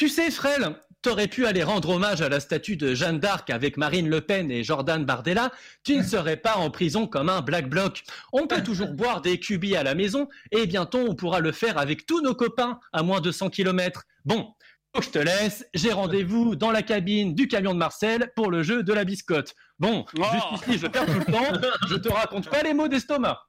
Tu 0.00 0.08
sais, 0.08 0.30
Frêle, 0.30 0.76
t'aurais 1.02 1.28
pu 1.28 1.44
aller 1.44 1.62
rendre 1.62 1.90
hommage 1.90 2.22
à 2.22 2.30
la 2.30 2.40
statue 2.40 2.78
de 2.78 2.94
Jeanne 2.94 3.18
d'Arc 3.18 3.50
avec 3.50 3.76
Marine 3.76 4.08
Le 4.08 4.22
Pen 4.22 4.50
et 4.50 4.64
Jordan 4.64 5.04
Bardella, 5.04 5.52
tu 5.84 5.94
ne 5.94 6.02
serais 6.02 6.38
pas 6.38 6.56
en 6.56 6.70
prison 6.70 7.06
comme 7.06 7.28
un 7.28 7.42
black 7.42 7.68
bloc. 7.68 8.04
On 8.32 8.46
peut 8.46 8.62
toujours 8.62 8.94
boire 8.94 9.20
des 9.20 9.38
cubis 9.38 9.76
à 9.76 9.82
la 9.82 9.94
maison 9.94 10.26
et 10.52 10.64
bientôt 10.64 11.00
on 11.06 11.14
pourra 11.14 11.40
le 11.40 11.52
faire 11.52 11.76
avec 11.76 12.06
tous 12.06 12.22
nos 12.22 12.34
copains 12.34 12.80
à 12.94 13.02
moins 13.02 13.20
de 13.20 13.30
100 13.30 13.50
km. 13.50 14.06
Bon, 14.24 14.54
je 14.98 15.10
te 15.10 15.18
laisse, 15.18 15.66
j'ai 15.74 15.92
rendez-vous 15.92 16.56
dans 16.56 16.70
la 16.70 16.80
cabine 16.80 17.34
du 17.34 17.46
camion 17.46 17.74
de 17.74 17.78
Marcel 17.78 18.32
pour 18.34 18.50
le 18.50 18.62
jeu 18.62 18.82
de 18.82 18.94
la 18.94 19.04
biscotte. 19.04 19.54
Bon, 19.80 20.04
jusqu'ici 20.14 20.78
je 20.78 20.86
perds 20.86 21.06
tout 21.06 21.12
le 21.18 21.24
temps, 21.32 21.68
je 21.88 21.94
te 21.96 22.08
raconte 22.12 22.48
pas 22.50 22.62
les 22.62 22.74
mots 22.74 22.86
d'estomac. 22.88 23.40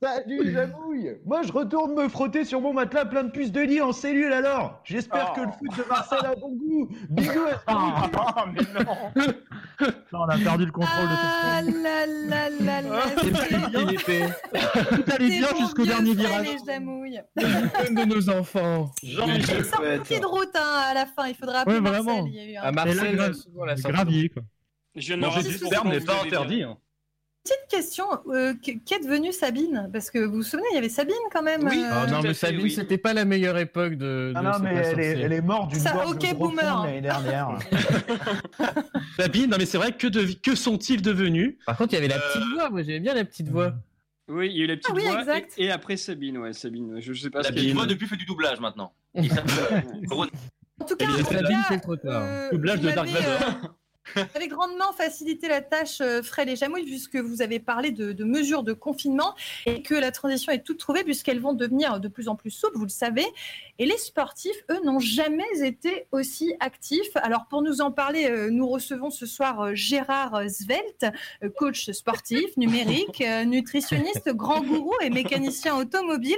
Salut, 0.00 0.52
j'amouille 0.52 1.10
Moi, 1.26 1.42
je 1.42 1.50
retourne 1.52 1.94
me 1.94 2.08
frotter 2.08 2.44
sur 2.44 2.60
mon 2.60 2.72
matelas 2.72 3.04
plein 3.04 3.24
de 3.24 3.30
puces 3.32 3.50
de 3.50 3.60
lit 3.60 3.80
en 3.80 3.90
cellule 3.92 4.32
alors 4.32 4.80
J'espère 4.84 5.32
que 5.32 5.40
le 5.40 5.48
foot 5.48 5.76
de 5.76 5.88
Marcel 5.88 6.18
a 6.24 6.34
bon 6.36 6.52
goût 6.52 6.88
Bisous 7.10 7.32
à 7.46 7.60
Ah, 7.66 8.44
mais 8.52 8.60
non 8.84 9.26
Non, 10.12 10.20
on 10.20 10.28
a 10.28 10.38
perdu 10.38 10.66
le 10.66 10.70
contrôle 10.72 11.08
de 11.08 11.14
Ah 11.14 11.62
là 11.62 12.06
là 12.06 12.50
là 12.60 12.82
là. 12.82 13.02
C'est 13.20 13.34
c'est- 13.36 13.56
il 13.80 13.94
était. 13.94 14.28
Tout 14.94 15.04
allait 15.12 15.28
bien 15.28 15.48
jusqu'au 15.58 15.84
dernier 15.86 16.14
virage. 16.14 16.46
Jamouille. 16.66 17.20
de 17.36 18.04
nos 18.04 18.30
enfants. 18.30 18.92
Une 19.02 19.42
sortie 19.64 20.20
de 20.20 20.26
route 20.26 20.50
hein, 20.54 20.82
à 20.90 20.94
la 20.94 21.06
fin, 21.06 21.26
il 21.26 21.34
faudra 21.34 21.60
appeler 21.60 21.76
Ouais, 21.76 21.80
Marcel. 21.80 22.02
vraiment. 22.04 22.26
Il 22.26 22.34
y 22.34 22.40
a 22.40 22.44
eu 22.44 22.56
un- 22.56 22.62
À 22.62 22.72
Marseille, 22.72 23.16
là, 23.16 23.28
là, 23.28 24.04
Je 24.96 25.06
viens 25.06 25.16
de 25.16 25.22
me 25.22 25.26
Manger 25.26 25.42
du 25.42 25.56
sperme 25.56 25.88
n'est 25.90 26.00
pas 26.00 26.22
interdit. 26.24 26.62
hein. 26.62 26.76
Petite 27.42 27.66
question, 27.70 28.04
euh, 28.28 28.52
qu- 28.54 28.80
qu'est 28.80 29.00
devenue 29.02 29.32
Sabine? 29.32 29.88
Parce 29.94 30.10
que 30.10 30.18
vous 30.18 30.36
vous 30.36 30.42
souvenez, 30.42 30.66
il 30.72 30.74
y 30.74 30.78
avait 30.78 30.90
Sabine 30.90 31.14
quand 31.32 31.42
même. 31.42 31.62
Oui. 31.66 31.78
euh, 31.82 31.88
Ah 31.90 32.06
non, 32.06 32.20
mais 32.22 32.34
Sabine, 32.34 32.62
oui. 32.64 32.70
c'était 32.70 32.98
pas 32.98 33.14
la 33.14 33.24
meilleure 33.24 33.56
époque 33.56 33.94
de. 33.94 34.32
Ah 34.36 34.40
de 34.40 34.44
non, 34.44 34.58
mais 34.62 34.74
elle 34.74 35.00
est, 35.00 35.20
elle 35.20 35.32
est 35.32 35.40
morte 35.40 35.70
d'une 35.70 35.80
Ça, 35.80 36.06
ok, 36.06 36.34
boomer. 36.36 36.84
l'année 36.84 37.00
dernière. 37.00 37.58
Sabine, 39.18 39.48
non 39.50 39.56
mais 39.58 39.64
c'est 39.64 39.78
vrai, 39.78 39.92
que, 39.92 40.34
que 40.34 40.54
sont-ils 40.54 41.00
devenus? 41.00 41.56
Par 41.64 41.78
contre, 41.78 41.94
il 41.94 41.96
y 41.96 41.98
avait 41.98 42.08
la 42.08 42.18
petite 42.18 42.42
voix. 42.54 42.68
Moi, 42.70 42.82
j'aimais 42.82 43.00
bien 43.00 43.14
la 43.14 43.24
petite 43.24 43.48
voix. 43.48 43.72
Oui, 44.28 44.48
il 44.52 44.58
y 44.58 44.60
a 44.60 44.64
eu 44.64 44.66
la 44.68 44.76
petite 44.76 44.90
Ah 44.90 44.94
oui, 44.96 45.02
voix 45.06 45.20
exact. 45.20 45.54
et, 45.56 45.64
et 45.64 45.70
après 45.70 45.96
Sabine, 45.96 46.36
ouais, 46.38 46.52
Sabine. 46.52 47.00
Je, 47.00 47.12
je 47.14 47.22
sais 47.22 47.30
pas 47.30 47.38
La 47.40 47.48
ce 47.48 47.52
petite 47.54 47.72
voix 47.74 47.86
depuis 47.86 48.06
fait 48.06 48.16
du 48.16 48.26
doublage 48.26 48.60
maintenant. 48.60 48.92
En 49.14 49.22
tout 50.86 50.96
cas, 50.96 51.06
en 51.10 51.16
tout 51.18 51.24
Sabine, 51.24 51.48
cas, 51.48 51.64
c'est 51.68 51.80
trop 51.80 51.96
tard. 51.96 52.22
euh, 52.24 52.50
Doublage 52.52 52.80
de 52.80 52.90
Dark 52.90 53.08
Vador. 53.08 53.74
Vous 54.16 54.22
avez 54.34 54.48
grandement 54.48 54.92
facilité 54.92 55.48
la 55.48 55.60
tâche, 55.60 56.00
euh, 56.00 56.22
Fred 56.22 56.48
et 56.48 56.56
Jamouille, 56.56 56.84
puisque 56.84 57.16
vous 57.16 57.42
avez 57.42 57.60
parlé 57.60 57.90
de 57.90 58.24
mesures 58.24 58.62
de 58.62 58.72
confinement 58.72 59.34
et 59.66 59.82
que 59.82 59.94
la 59.94 60.10
transition 60.10 60.52
est 60.52 60.62
toute 60.62 60.78
trouvée 60.78 61.04
puisqu'elles 61.04 61.40
vont 61.40 61.52
devenir 61.52 62.00
de 62.00 62.08
plus 62.08 62.28
en 62.28 62.36
plus 62.36 62.50
souples, 62.50 62.76
vous 62.76 62.84
le 62.84 62.88
savez. 62.88 63.26
Et 63.82 63.86
les 63.86 63.96
sportifs, 63.96 64.62
eux, 64.70 64.84
n'ont 64.84 64.98
jamais 64.98 65.48
été 65.62 66.06
aussi 66.12 66.52
actifs. 66.60 67.16
Alors, 67.16 67.46
pour 67.48 67.62
nous 67.62 67.80
en 67.80 67.90
parler, 67.90 68.26
euh, 68.26 68.50
nous 68.50 68.68
recevons 68.68 69.08
ce 69.08 69.24
soir 69.24 69.58
euh, 69.62 69.70
Gérard 69.74 70.38
Svelte, 70.50 71.06
euh, 71.42 71.48
coach 71.48 71.90
sportif, 71.90 72.54
numérique, 72.58 73.24
nutritionniste, 73.46 74.34
grand 74.34 74.60
gourou 74.60 74.92
et 75.00 75.08
mécanicien 75.08 75.76
automobile, 75.76 76.36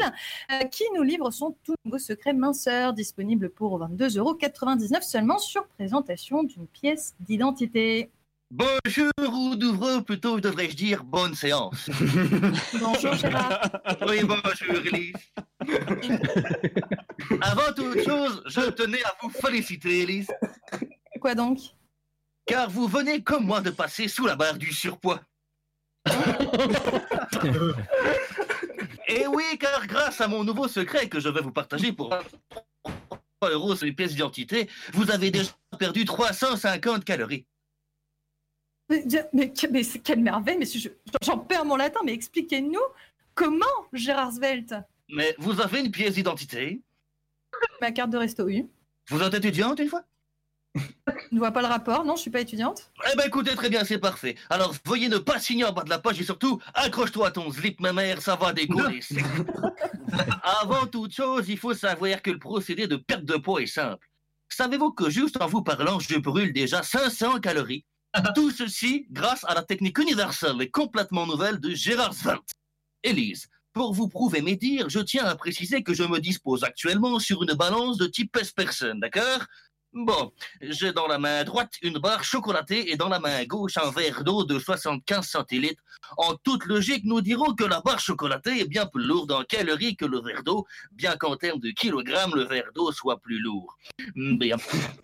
qui 0.71 0.85
nous 0.95 1.03
livre 1.03 1.33
son 1.33 1.57
tout 1.65 1.75
nouveau 1.85 1.99
secret 1.99 2.33
minceur, 2.33 2.93
disponible 2.93 3.51
pour 3.51 3.81
22,99 3.81 4.19
euros 4.19 4.39
seulement 5.01 5.39
sur 5.39 5.67
présentation 5.67 6.45
d'une 6.45 6.69
pièce 6.69 7.17
d'identité. 7.19 8.09
Bonjour 8.55 9.11
ou 9.19 9.57
d'ouvre, 9.57 10.01
plutôt 10.01 10.39
devrais-je 10.39 10.77
dire 10.77 11.05
bonne 11.05 11.35
séance. 11.35 11.89
Bonjour 12.79 13.15
Gérard. 13.15 13.63
Oui, 14.07 14.23
bonjour 14.25 14.77
Elise. 14.85 15.15
Avant 17.41 17.73
toute 17.75 18.05
chose, 18.05 18.43
je 18.45 18.69
tenais 18.73 19.03
à 19.05 19.15
vous 19.23 19.31
féliciter 19.31 20.03
Elise, 20.03 20.31
Quoi 21.19 21.35
donc? 21.35 21.61
Car 22.45 22.69
vous 22.69 22.87
venez 22.89 23.23
comme 23.23 23.47
moi 23.47 23.63
de 23.63 23.71
passer 23.71 24.07
sous 24.07 24.27
la 24.27 24.37
barre 24.37 24.59
du 24.59 24.71
surpoids. 24.71 25.23
Et 29.09 29.27
oui, 29.29 29.45
car 29.59 29.87
grâce 29.87 30.21
à 30.21 30.29
mon 30.29 30.45
nouveau 30.45 30.69
secret 30.69 31.09
que 31.09 31.21
je 31.21 31.31
vais 31.31 31.41
vous 31.41 31.53
partager 31.53 31.91
pour 31.91 32.15
3 33.41 33.51
euros 33.51 33.75
sur 33.77 33.87
les 33.87 33.93
pièces 33.93 34.13
d'identité, 34.13 34.69
vous 34.93 35.11
avez 35.11 35.31
déjà 35.31 35.53
perdu 35.79 36.05
350 36.05 37.03
calories. 37.07 37.47
Mais, 38.93 39.29
mais, 39.33 39.53
mais 39.71 39.83
c'est 39.83 39.99
quelle 40.01 40.21
merveille, 40.21 40.59
mais 40.59 40.67
je- 40.67 40.89
j'en 41.25 41.39
perds 41.39 41.65
mon 41.65 41.77
latin, 41.77 42.01
mais 42.05 42.13
expliquez-nous 42.13 42.81
comment 43.35 43.65
Gérard 43.93 44.33
Svelte 44.33 44.75
Mais 45.09 45.35
vous 45.39 45.61
avez 45.61 45.81
une 45.81 45.91
pièce 45.91 46.15
d'identité 46.15 46.81
Ma 47.81 47.91
carte 47.93 48.11
de 48.11 48.19
resto, 48.19 48.45
oui. 48.45 48.67
Vous 49.09 49.23
êtes 49.23 49.35
étudiante 49.35 49.79
une 49.79 49.89
fois? 49.89 50.05
Je 50.75 51.13
ne 51.33 51.39
vois 51.39 51.51
pas 51.51 51.61
le 51.61 51.69
rapport, 51.69 52.05
non, 52.05 52.17
je 52.17 52.23
suis 52.23 52.31
pas 52.31 52.41
étudiante. 52.41 52.91
Eh 53.13 53.17
ben 53.17 53.25
écoutez, 53.27 53.55
très 53.55 53.69
bien, 53.69 53.85
c'est 53.85 53.99
parfait. 53.99 54.37
Alors 54.49 54.75
veuillez 54.87 55.09
ne 55.09 55.19
pas 55.19 55.39
signer 55.39 55.65
en 55.65 55.73
bas 55.73 55.83
de 55.85 55.91
la 55.91 55.99
page 55.99 56.21
et 56.21 56.25
surtout, 56.25 56.61
accroche-toi 56.75 57.29
à 57.29 57.31
ton 57.31 57.51
slip, 57.53 57.81
ma 57.81 57.93
mère, 57.93 58.21
ça 58.23 58.37
va 58.37 58.53
décoller. 58.53 59.01
Avant 60.63 60.87
toute 60.87 61.15
chose, 61.15 61.49
il 61.49 61.59
faut 61.59 61.75
savoir 61.75 62.21
que 62.23 62.31
le 62.31 62.39
procédé 62.39 62.87
de 62.87 62.97
perte 62.97 63.25
de 63.25 63.37
poids 63.37 63.63
est 63.63 63.67
simple. 63.67 64.07
Savez-vous 64.49 64.93
que 64.93 65.09
juste 65.11 65.41
en 65.41 65.47
vous 65.47 65.63
parlant, 65.63 65.99
je 65.99 66.17
brûle 66.19 66.53
déjà 66.53 66.83
500 66.83 67.41
calories? 67.41 67.85
Tout 68.35 68.51
ceci 68.51 69.07
grâce 69.11 69.43
à 69.45 69.55
la 69.55 69.63
technique 69.63 69.99
universelle 69.99 70.61
et 70.61 70.71
complètement 70.71 71.27
nouvelle 71.27 71.59
de 71.59 71.71
Gérard 71.71 72.13
Svelte. 72.13 72.51
Élise, 73.03 73.49
pour 73.73 73.95
vous 73.95 74.07
prouver 74.07 74.43
mes 74.43 74.55
dires, 74.55 74.91
je 74.91 75.01
tiens 75.01 75.25
à 75.25 75.35
préciser 75.35 75.83
que 75.83 75.95
je 75.95 76.03
me 76.03 76.21
dispose 76.21 76.63
actuellement 76.63 77.19
sur 77.19 77.43
une 77.43 77.55
balance 77.55 77.97
de 77.97 78.07
type 78.07 78.37
S-personne, 78.37 79.01
d'accord? 79.01 79.47
Bon, 79.95 80.33
j'ai 80.63 80.93
dans 80.93 81.07
la 81.07 81.19
main 81.19 81.45
droite 81.45 81.75
une 81.83 81.99
barre 81.99 82.25
chocolatée 82.25 82.91
et 82.91 82.97
dans 82.97 83.11
la 83.11 83.21
main 83.21 83.45
gauche 83.45 83.77
un 83.77 83.91
verre 83.91 84.25
d'eau 84.25 84.45
de 84.45 84.59
75 84.59 85.27
centilitres. 85.27 85.83
En 86.17 86.35
toute 86.35 86.65
logique, 86.65 87.05
nous 87.05 87.21
dirons 87.21 87.55
que 87.55 87.65
la 87.65 87.83
barre 87.83 88.01
chocolatée 88.01 88.61
est 88.61 88.69
bien 88.69 88.87
plus 88.87 89.05
lourde 89.05 89.33
en 89.33 89.45
calories 89.45 89.95
que 89.97 90.07
le 90.07 90.23
verre 90.23 90.45
d'eau, 90.45 90.67
bien 90.93 91.17
qu'en 91.17 91.37
termes 91.37 91.61
de 91.61 91.71
kilogrammes, 91.71 92.35
le 92.35 92.45
verre 92.45 92.71
d'eau 92.75 92.91
soit 92.91 93.21
plus 93.21 93.39
lourd. 93.39 93.77
Hmm, 94.17 94.39
Bien. 94.39 94.57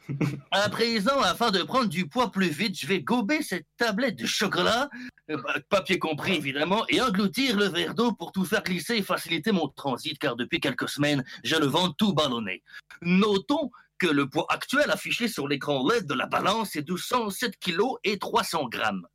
À 0.51 0.71
présent, 0.71 1.21
afin 1.21 1.51
de 1.51 1.63
prendre 1.63 1.89
du 1.89 2.09
poids 2.09 2.31
plus 2.33 2.49
vite, 2.49 2.81
je 2.81 2.87
vais 2.87 3.03
gober 3.03 3.43
cette 3.43 3.67
tablette 3.77 4.17
de 4.17 4.25
chocolat, 4.27 4.89
euh, 5.31 5.37
bah, 5.37 5.57
papier 5.69 5.99
compris 5.99 6.37
évidemment, 6.37 6.85
et 6.89 7.03
engloutir 7.03 7.59
le 7.59 7.67
verre 7.67 7.95
d'eau 7.95 8.13
pour 8.13 8.33
tout 8.33 8.47
faire 8.47 8.63
glisser 8.63 8.97
et 8.97 9.03
faciliter 9.03 9.53
mon 9.53 9.69
transit, 9.69 10.19
car 10.19 10.35
depuis 10.35 10.61
quelques 10.61 10.89
semaines, 10.89 11.23
j'ai 11.45 11.59
le 11.59 11.67
ventre 11.67 11.95
tout 11.97 12.15
ballonné. 12.15 12.63
Notons 13.03 13.71
que 13.99 14.07
le 14.07 14.29
poids 14.29 14.47
actuel 14.49 14.91
affiché 14.91 15.29
sur 15.29 15.49
l'écran 15.49 15.87
LED 15.89 16.07
de 16.07 16.15
la 16.15 16.27
balance 16.27 16.77
est 16.77 16.83
de 16.83 16.97
107 16.97 17.59
kg 17.59 17.83
et 18.05 18.19
300 18.19 18.69
grammes. 18.69 19.07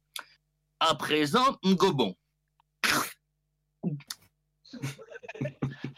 À 0.79 0.95
présent, 0.95 1.57
gobon. 1.63 2.15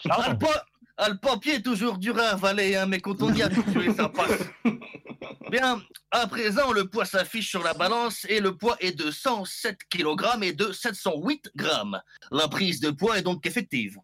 Ah, 0.09 0.29
le, 0.31 0.37
pa- 0.37 0.65
ah, 0.97 1.09
le 1.09 1.17
papier 1.17 1.55
est 1.55 1.61
toujours 1.61 1.97
dur 1.97 2.17
à 2.19 2.29
avaler, 2.33 2.75
hein, 2.75 2.85
mais 2.85 2.99
quand 2.99 3.21
on 3.21 3.33
y 3.33 3.41
a 3.41 3.45
habitué, 3.47 3.93
ça 3.93 4.09
passe. 4.09 4.41
Bien, 5.51 5.81
à 6.11 6.27
présent, 6.27 6.71
le 6.71 6.89
poids 6.89 7.05
s'affiche 7.05 7.49
sur 7.49 7.63
la 7.63 7.73
balance 7.73 8.25
et 8.29 8.39
le 8.39 8.55
poids 8.57 8.77
est 8.79 8.91
de 8.93 9.11
107 9.11 9.79
kg 9.89 10.41
et 10.43 10.53
de 10.53 10.71
708 10.71 11.51
grammes. 11.55 12.01
La 12.31 12.47
prise 12.47 12.79
de 12.79 12.91
poids 12.91 13.17
est 13.17 13.21
donc 13.21 13.45
effective. 13.45 13.97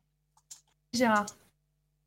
Gérard. 0.94 1.26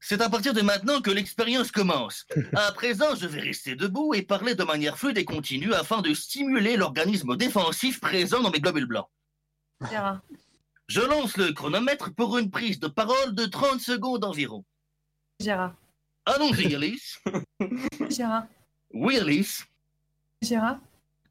C'est 0.07 0.21
à 0.21 0.29
partir 0.29 0.53
de 0.53 0.61
maintenant 0.61 1.01
que 1.01 1.11
l'expérience 1.11 1.73
commence. 1.73 2.27
À 2.55 2.71
présent, 2.73 3.15
je 3.15 3.27
vais 3.27 3.41
rester 3.41 3.75
debout 3.75 4.13
et 4.13 4.21
parler 4.21 4.55
de 4.55 4.63
manière 4.63 4.99
fluide 4.99 5.17
et 5.17 5.25
continue 5.25 5.73
afin 5.73 6.03
de 6.03 6.13
stimuler 6.13 6.77
l'organisme 6.77 7.39
défensif 7.39 8.01
présent 8.01 8.43
dans 8.43 8.51
mes 8.51 8.61
globules 8.61 8.85
blancs. 8.85 9.09
Gérard. 9.89 10.21
Je 10.89 11.01
lance 11.01 11.39
le 11.39 11.55
chronomètre 11.55 12.15
pour 12.15 12.37
une 12.37 12.51
prise 12.51 12.81
de 12.81 12.87
parole 12.87 13.35
de 13.35 13.47
30 13.47 13.81
secondes 13.81 14.25
environ. 14.25 14.63
Gérard. 15.41 15.75
Allons-y, 16.27 16.75
Alice. 16.75 17.19
Gérard. 18.11 18.45
Oui, 18.93 19.19
Alice. 19.19 19.65
Gérard. 20.43 20.81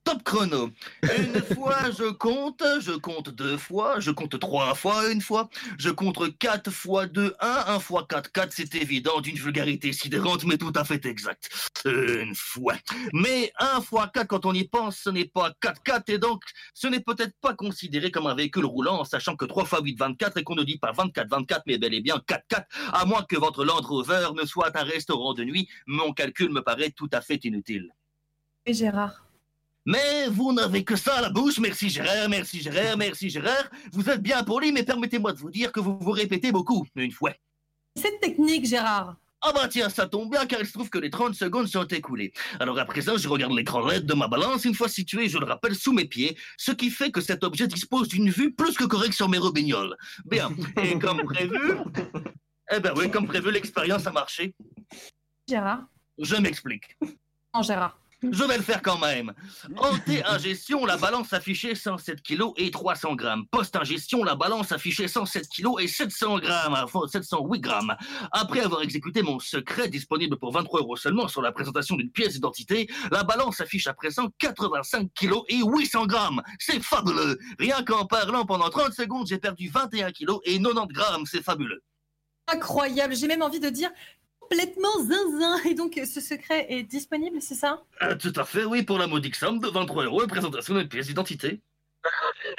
Top 0.04 0.22
chrono. 0.24 0.70
Une 1.04 1.42
fois, 1.56 1.92
je 1.92 2.12
compte, 2.12 2.62
je 2.82 2.92
compte 2.92 3.30
deux 3.30 3.58
fois, 3.58 4.02
je 4.02 4.12
compte 4.12 4.38
trois 4.38 4.76
fois 4.76 5.10
une 5.10 5.22
fois, 5.22 5.50
je 5.78 5.90
compte 5.90 6.38
quatre 6.38 6.72
fois 6.72 7.06
deux, 7.06 7.34
un, 7.40 7.64
un 7.68 7.80
fois 7.80 8.06
quatre, 8.10 8.32
quatre, 8.32 8.52
c'est 8.52 8.76
évident, 8.76 9.22
d'une 9.22 9.38
vulgarité 9.38 9.94
sidérante, 9.94 10.44
mais 10.44 10.58
tout 10.58 10.74
à 10.76 10.84
fait 10.84 11.06
exact. 11.06 11.50
Une 11.86 12.36
fois. 12.36 12.76
Mais 13.14 13.54
un 13.60 13.80
fois 13.80 14.10
quatre, 14.14 14.28
quand 14.28 14.46
on 14.46 14.54
y 14.54 14.68
pense, 14.68 14.98
ce 14.98 15.10
n'est 15.10 15.26
pas 15.26 15.54
quatre, 15.62 15.82
quatre, 15.84 16.10
et 16.10 16.18
donc, 16.18 16.44
ce 16.74 16.88
n'est 16.88 17.00
peut-être 17.00 17.36
pas 17.40 17.54
considéré 17.54 18.12
comme 18.12 18.28
un 18.28 18.36
véhicule 18.36 18.66
roulant, 18.66 19.06
sachant 19.06 19.38
que 19.38 19.46
3 19.46 19.64
fois 19.66 19.82
8, 19.82 19.98
24, 19.98 20.38
et 20.38 20.44
qu'on 20.44 20.56
ne 20.56 20.64
dit 20.64 20.78
pas 20.78 20.92
24, 20.92 21.30
24, 21.30 21.64
mais 21.66 21.78
bel 21.78 21.94
et 21.94 22.02
bien 22.02 22.22
4, 22.28 22.44
4, 22.50 22.68
à 22.92 23.06
moins 23.06 23.24
que 23.24 23.38
votre 23.38 23.64
Land 23.64 23.82
Rover 23.82 24.30
ne 24.36 24.46
soit 24.46 24.76
un 24.78 24.84
restaurant 24.84 25.34
de 25.34 25.46
nuit, 25.46 25.70
mon 25.88 26.12
calcul 26.12 26.52
me 26.52 26.62
paraît 26.62 26.92
tout 26.92 27.10
à 27.14 27.22
fait 27.22 27.44
inutile. 27.46 27.90
Et 28.66 28.74
Gérard. 28.74 29.24
Mais 29.86 30.28
vous 30.30 30.54
n'avez 30.54 30.84
que 30.84 30.96
ça 30.96 31.16
à 31.16 31.22
la 31.22 31.30
bouche. 31.30 31.60
Merci 31.60 31.90
Gérard, 31.90 32.30
merci 32.30 32.62
Gérard, 32.62 32.98
merci 32.98 33.30
Gérard. 33.30 33.70
Vous 33.92 34.10
êtes 34.10 34.22
bien 34.22 34.44
poli, 34.44 34.72
mais 34.72 34.84
permettez-moi 34.84 35.34
de 35.34 35.38
vous 35.38 35.52
dire 35.52 35.72
que 35.72 35.80
vous 35.80 35.98
vous 36.00 36.12
répétez 36.12 36.52
beaucoup. 36.52 36.86
Une 36.96 37.12
fois. 37.12 37.34
Cette 37.96 38.20
technique, 38.22 38.66
Gérard. 38.66 39.18
Ah 39.46 39.52
bah 39.54 39.68
tiens, 39.68 39.90
ça 39.90 40.08
tombe 40.08 40.32
bien 40.32 40.46
car 40.46 40.62
il 40.62 40.66
se 40.66 40.72
trouve 40.72 40.90
que 40.90 40.98
les 40.98 41.10
30 41.10 41.36
secondes 41.36 41.68
sont 41.68 41.86
écoulées. 41.86 42.32
Alors 42.62 42.80
à 42.80 42.86
présent, 42.86 43.18
je 43.18 43.28
regarde 43.28 43.52
l'écran 43.52 43.86
LED 43.86 44.06
de 44.06 44.14
ma 44.14 44.30
balance, 44.30 44.64
une 44.64 44.74
fois 44.74 44.88
situé, 44.88 45.28
je 45.28 45.38
le 45.38 45.46
rappelle, 45.46 45.76
sous 45.76 45.92
mes 45.92 46.06
pieds, 46.06 46.38
ce 46.56 46.72
qui 46.72 46.90
fait 46.90 47.12
que 47.12 47.20
cet 47.20 47.44
objet 47.44 47.68
dispose 47.68 48.08
d'une 48.08 48.30
vue 48.30 48.54
plus 48.54 48.78
que 48.78 48.86
correcte 48.86 49.16
sur 49.16 49.28
mes 49.28 49.38
robignoles. 49.38 49.98
Bien, 50.24 50.50
et 50.82 50.98
comme 50.98 51.24
prévu... 51.24 51.60
Eh 52.72 52.80
ben 52.80 52.94
oui, 52.96 53.12
comme 53.12 53.28
prévu, 53.28 53.52
l'expérience 53.52 54.08
a 54.08 54.12
marché. 54.12 54.56
Gérard. 55.48 55.84
Je 56.18 56.38
m'explique. 56.38 56.98
Non, 57.54 57.62
Gérard. 57.62 58.00
Je 58.32 58.44
vais 58.46 58.58
le 58.58 58.64
faire 58.64 58.82
quand 58.82 58.98
même. 58.98 59.34
En 59.78 59.98
T-ingestion, 59.98 60.86
la 60.86 60.96
balance 60.96 61.34
affichait 61.34 61.76
107 61.76 62.22
kg 62.22 62.52
et 62.56 62.72
300 62.72 63.16
grammes. 63.16 63.46
Post-ingestion, 63.52 64.24
la 64.24 64.36
balance 64.36 64.72
affichait 64.72 65.10
107 65.10 65.50
kg 65.50 65.82
et 65.82 65.88
700 65.88 66.40
grammes, 66.40 66.78
enfin 66.82 67.02
708 67.08 67.60
grammes. 67.60 67.96
Après 68.32 68.62
avoir 68.62 68.82
exécuté 68.82 69.22
mon 69.24 69.40
secret 69.40 69.90
disponible 69.90 70.38
pour 70.38 70.54
23 70.54 70.82
euros 70.82 70.96
seulement 70.96 71.28
sur 71.28 71.42
la 71.42 71.52
présentation 71.52 71.96
d'une 71.98 72.12
pièce 72.12 72.34
d'identité, 72.34 72.88
la 73.12 73.24
balance 73.24 73.60
affiche 73.60 73.88
à 73.88 73.94
présent 73.94 74.30
85 74.40 75.10
kg 75.14 75.40
et 75.50 75.62
800 75.62 76.06
grammes. 76.06 76.42
C'est 76.60 76.82
fabuleux. 76.82 77.38
Rien 77.60 77.84
qu'en 77.84 78.06
parlant 78.06 78.46
pendant 78.46 78.70
30 78.70 78.94
secondes, 78.94 79.28
j'ai 79.28 79.38
perdu 79.38 79.70
21 79.70 80.12
kg 80.12 80.38
et 80.46 80.62
90 80.62 80.94
grammes. 80.94 81.26
C'est 81.26 81.44
fabuleux. 81.44 81.84
Incroyable. 82.48 83.16
J'ai 83.16 83.28
même 83.28 83.42
envie 83.42 83.60
de 83.60 83.70
dire 83.70 83.90
complètement 84.54 85.04
zinzin. 85.04 85.58
Et 85.70 85.74
donc, 85.74 86.00
ce 86.06 86.22
secret 86.22 86.68
est 86.70 86.84
disponible, 86.84 87.42
c'est 87.42 87.56
ça? 87.56 87.82
Euh, 88.02 88.16
tout 88.16 88.34
à 88.36 88.46
fait, 88.46 88.66
oui, 88.66 88.84
pour 88.84 88.98
la 88.98 89.08
modique 89.08 89.36
somme 89.36 89.60
de 89.60 89.68
23 89.68 90.06
euros 90.06 90.24
et 90.24 90.28
présentation 90.28 90.76
d'une 90.76 90.88
pièce 90.88 91.08
d'identité. 91.08 91.60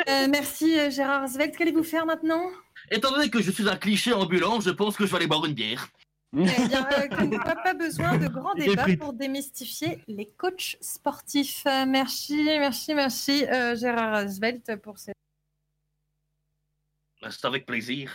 Euh, 0.09 0.27
Merci, 0.29 0.79
euh, 0.79 0.91
Gérard 0.91 1.29
Svelte. 1.29 1.57
Qu'allez-vous 1.57 1.85
faire 1.85 2.07
maintenant? 2.07 2.51
Étant 2.91 3.11
donné 3.11 3.31
que 3.31 3.41
je 3.41 3.51
suis 3.51 3.69
un 3.69 3.77
cliché 3.77 4.13
ambulant, 4.13 4.61
je 4.61 4.71
pense 4.71 4.97
que 4.97 5.07
je 5.07 5.11
vais 5.11 5.17
aller 5.17 5.27
boire 5.27 5.45
une 5.45 5.55
bière. 5.55 5.89
Eh 6.37 6.67
bien, 6.67 6.89
euh, 6.91 7.39
quoi, 7.39 7.55
pas 7.55 7.75
besoin 7.75 8.19
de 8.19 8.27
grands 8.27 8.55
débats 8.55 8.87
pour 8.99 9.13
démystifier 9.13 10.03
les 10.09 10.27
coachs 10.27 10.77
sportifs. 10.81 11.63
Euh, 11.67 11.85
merci, 11.87 12.43
merci, 12.43 12.95
merci, 12.95 13.45
Gérard 13.77 14.29
Svelte, 14.29 14.75
pour 14.83 14.99
ces. 14.99 15.13
Ben, 17.23 17.31
C'est 17.31 17.47
avec 17.47 17.67
plaisir. 17.67 18.13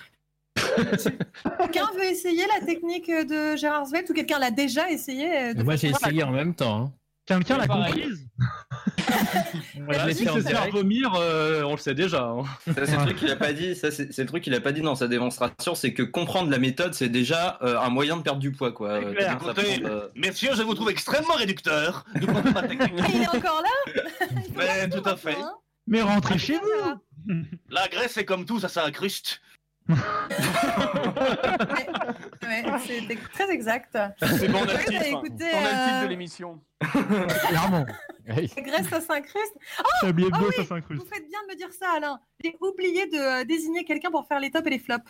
Quelqu'un 1.57 1.89
veut 1.95 2.05
essayer 2.05 2.43
la 2.59 2.65
technique 2.65 3.09
de 3.09 3.55
Gérard 3.55 3.87
Svelte 3.87 4.09
ou 4.09 4.13
quelqu'un 4.13 4.39
l'a 4.39 4.51
déjà 4.51 4.89
essayé 4.89 5.49
euh, 5.49 5.53
de 5.53 5.63
Moi, 5.63 5.75
j'ai 5.75 5.89
essayé 5.89 6.23
en 6.23 6.31
même 6.31 6.53
temps. 6.55 6.81
hein. 6.85 6.93
Quelqu'un 7.25 7.57
l'a 7.57 7.67
comprise? 7.67 8.25
Voilà, 9.85 10.11
si 10.13 10.25
c'est 10.25 10.41
faire 10.41 10.69
vomir, 10.71 11.13
euh, 11.15 11.61
on 11.63 11.71
le 11.73 11.77
sait 11.77 11.93
déjà. 11.93 12.23
hein. 12.23 12.43
Ça, 12.73 12.85
c'est 12.87 12.95
le 12.97 13.03
truc 13.03 13.17
qu'il 13.17 13.29
a 13.31 13.35
pas 13.35 13.53
dit. 13.53 13.75
Ça, 13.75 13.91
c'est 13.91 14.11
c'est 14.11 14.23
le 14.23 14.27
truc 14.27 14.43
qu'il 14.43 14.53
a 14.55 14.61
pas 14.61 14.71
dit 14.71 14.81
dans 14.81 14.95
sa 14.95 15.07
démonstration, 15.07 15.75
c'est 15.75 15.93
que 15.93 16.01
comprendre 16.03 16.49
la 16.49 16.57
méthode, 16.57 16.93
c'est 16.95 17.09
déjà 17.09 17.59
euh, 17.61 17.77
un 17.79 17.89
moyen 17.89 18.17
de 18.17 18.23
perdre 18.23 18.39
du 18.39 18.51
poids, 18.51 18.71
quoi. 18.71 18.89
Euh, 18.93 19.13
ça 19.19 19.33
Écoutez, 19.33 19.79
prend, 19.81 19.89
euh, 19.89 20.07
messieurs, 20.15 20.51
je 20.55 20.63
vous 20.63 20.73
trouve 20.73 20.89
extrêmement 20.89 21.35
réducteur. 21.35 22.03
de 22.15 22.25
comprendre 22.25 22.51
ma 22.53 22.63
technique. 22.67 22.93
Il 23.13 23.21
est 23.21 23.27
encore 23.29 23.61
là? 23.61 23.93
Mais 24.57 24.89
tout 24.89 25.07
à 25.07 25.15
fait. 25.15 25.37
Mais 25.85 26.01
rentrez 26.01 26.37
chez 26.39 26.57
vous 26.57 27.43
La 27.69 27.87
graisse, 27.87 28.13
c'est 28.13 28.25
comme 28.25 28.45
tout, 28.45 28.59
ça 28.59 28.69
s'incruste. 28.69 29.41
Ouais, 29.89 29.95
c'était 32.85 33.17
très 33.33 33.49
exact. 33.51 33.97
C'est 34.19 34.47
bon, 34.47 34.59
on 34.59 34.67
a 34.67 34.73
le 34.73 34.79
titre. 34.79 35.05
écoutez, 35.05 35.51
On 35.53 35.57
a 35.57 35.61
le 35.61 35.67
titre 35.67 35.95
euh, 35.95 36.03
de 36.03 36.07
l'émission. 36.07 36.61
Clairement. 37.47 37.85
La 38.25 38.61
graisse, 38.61 38.87
ça 38.87 39.01
s'incruste. 39.01 39.55
Oh, 39.79 39.83
ah 40.03 40.07
Hebdo, 40.07 40.27
oui, 40.27 40.65
ça. 40.65 40.75
Vous 40.75 41.05
faites 41.05 41.27
bien 41.27 41.41
de 41.43 41.51
me 41.51 41.55
dire 41.55 41.71
ça, 41.73 41.93
Alain. 41.95 42.19
J'ai 42.43 42.55
oublié 42.61 43.07
de 43.07 43.17
euh, 43.17 43.43
désigner 43.43 43.83
quelqu'un 43.83 44.11
pour 44.11 44.27
faire 44.27 44.39
les 44.39 44.51
tops 44.51 44.67
et 44.67 44.69
les 44.69 44.79
flops. 44.79 45.09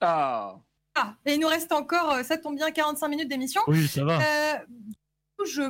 Ah. 0.00 0.56
Ah, 0.94 1.16
et 1.26 1.34
il 1.34 1.40
nous 1.40 1.48
reste 1.48 1.72
encore, 1.72 2.12
euh, 2.12 2.22
ça 2.22 2.36
tombe 2.36 2.56
bien, 2.56 2.70
45 2.70 3.08
minutes 3.08 3.28
d'émission. 3.28 3.60
Oui, 3.66 3.86
ça 3.88 4.04
va. 4.04 4.20
Euh, 4.20 4.58
du 4.68 4.94
coup, 5.36 5.46
je... 5.46 5.62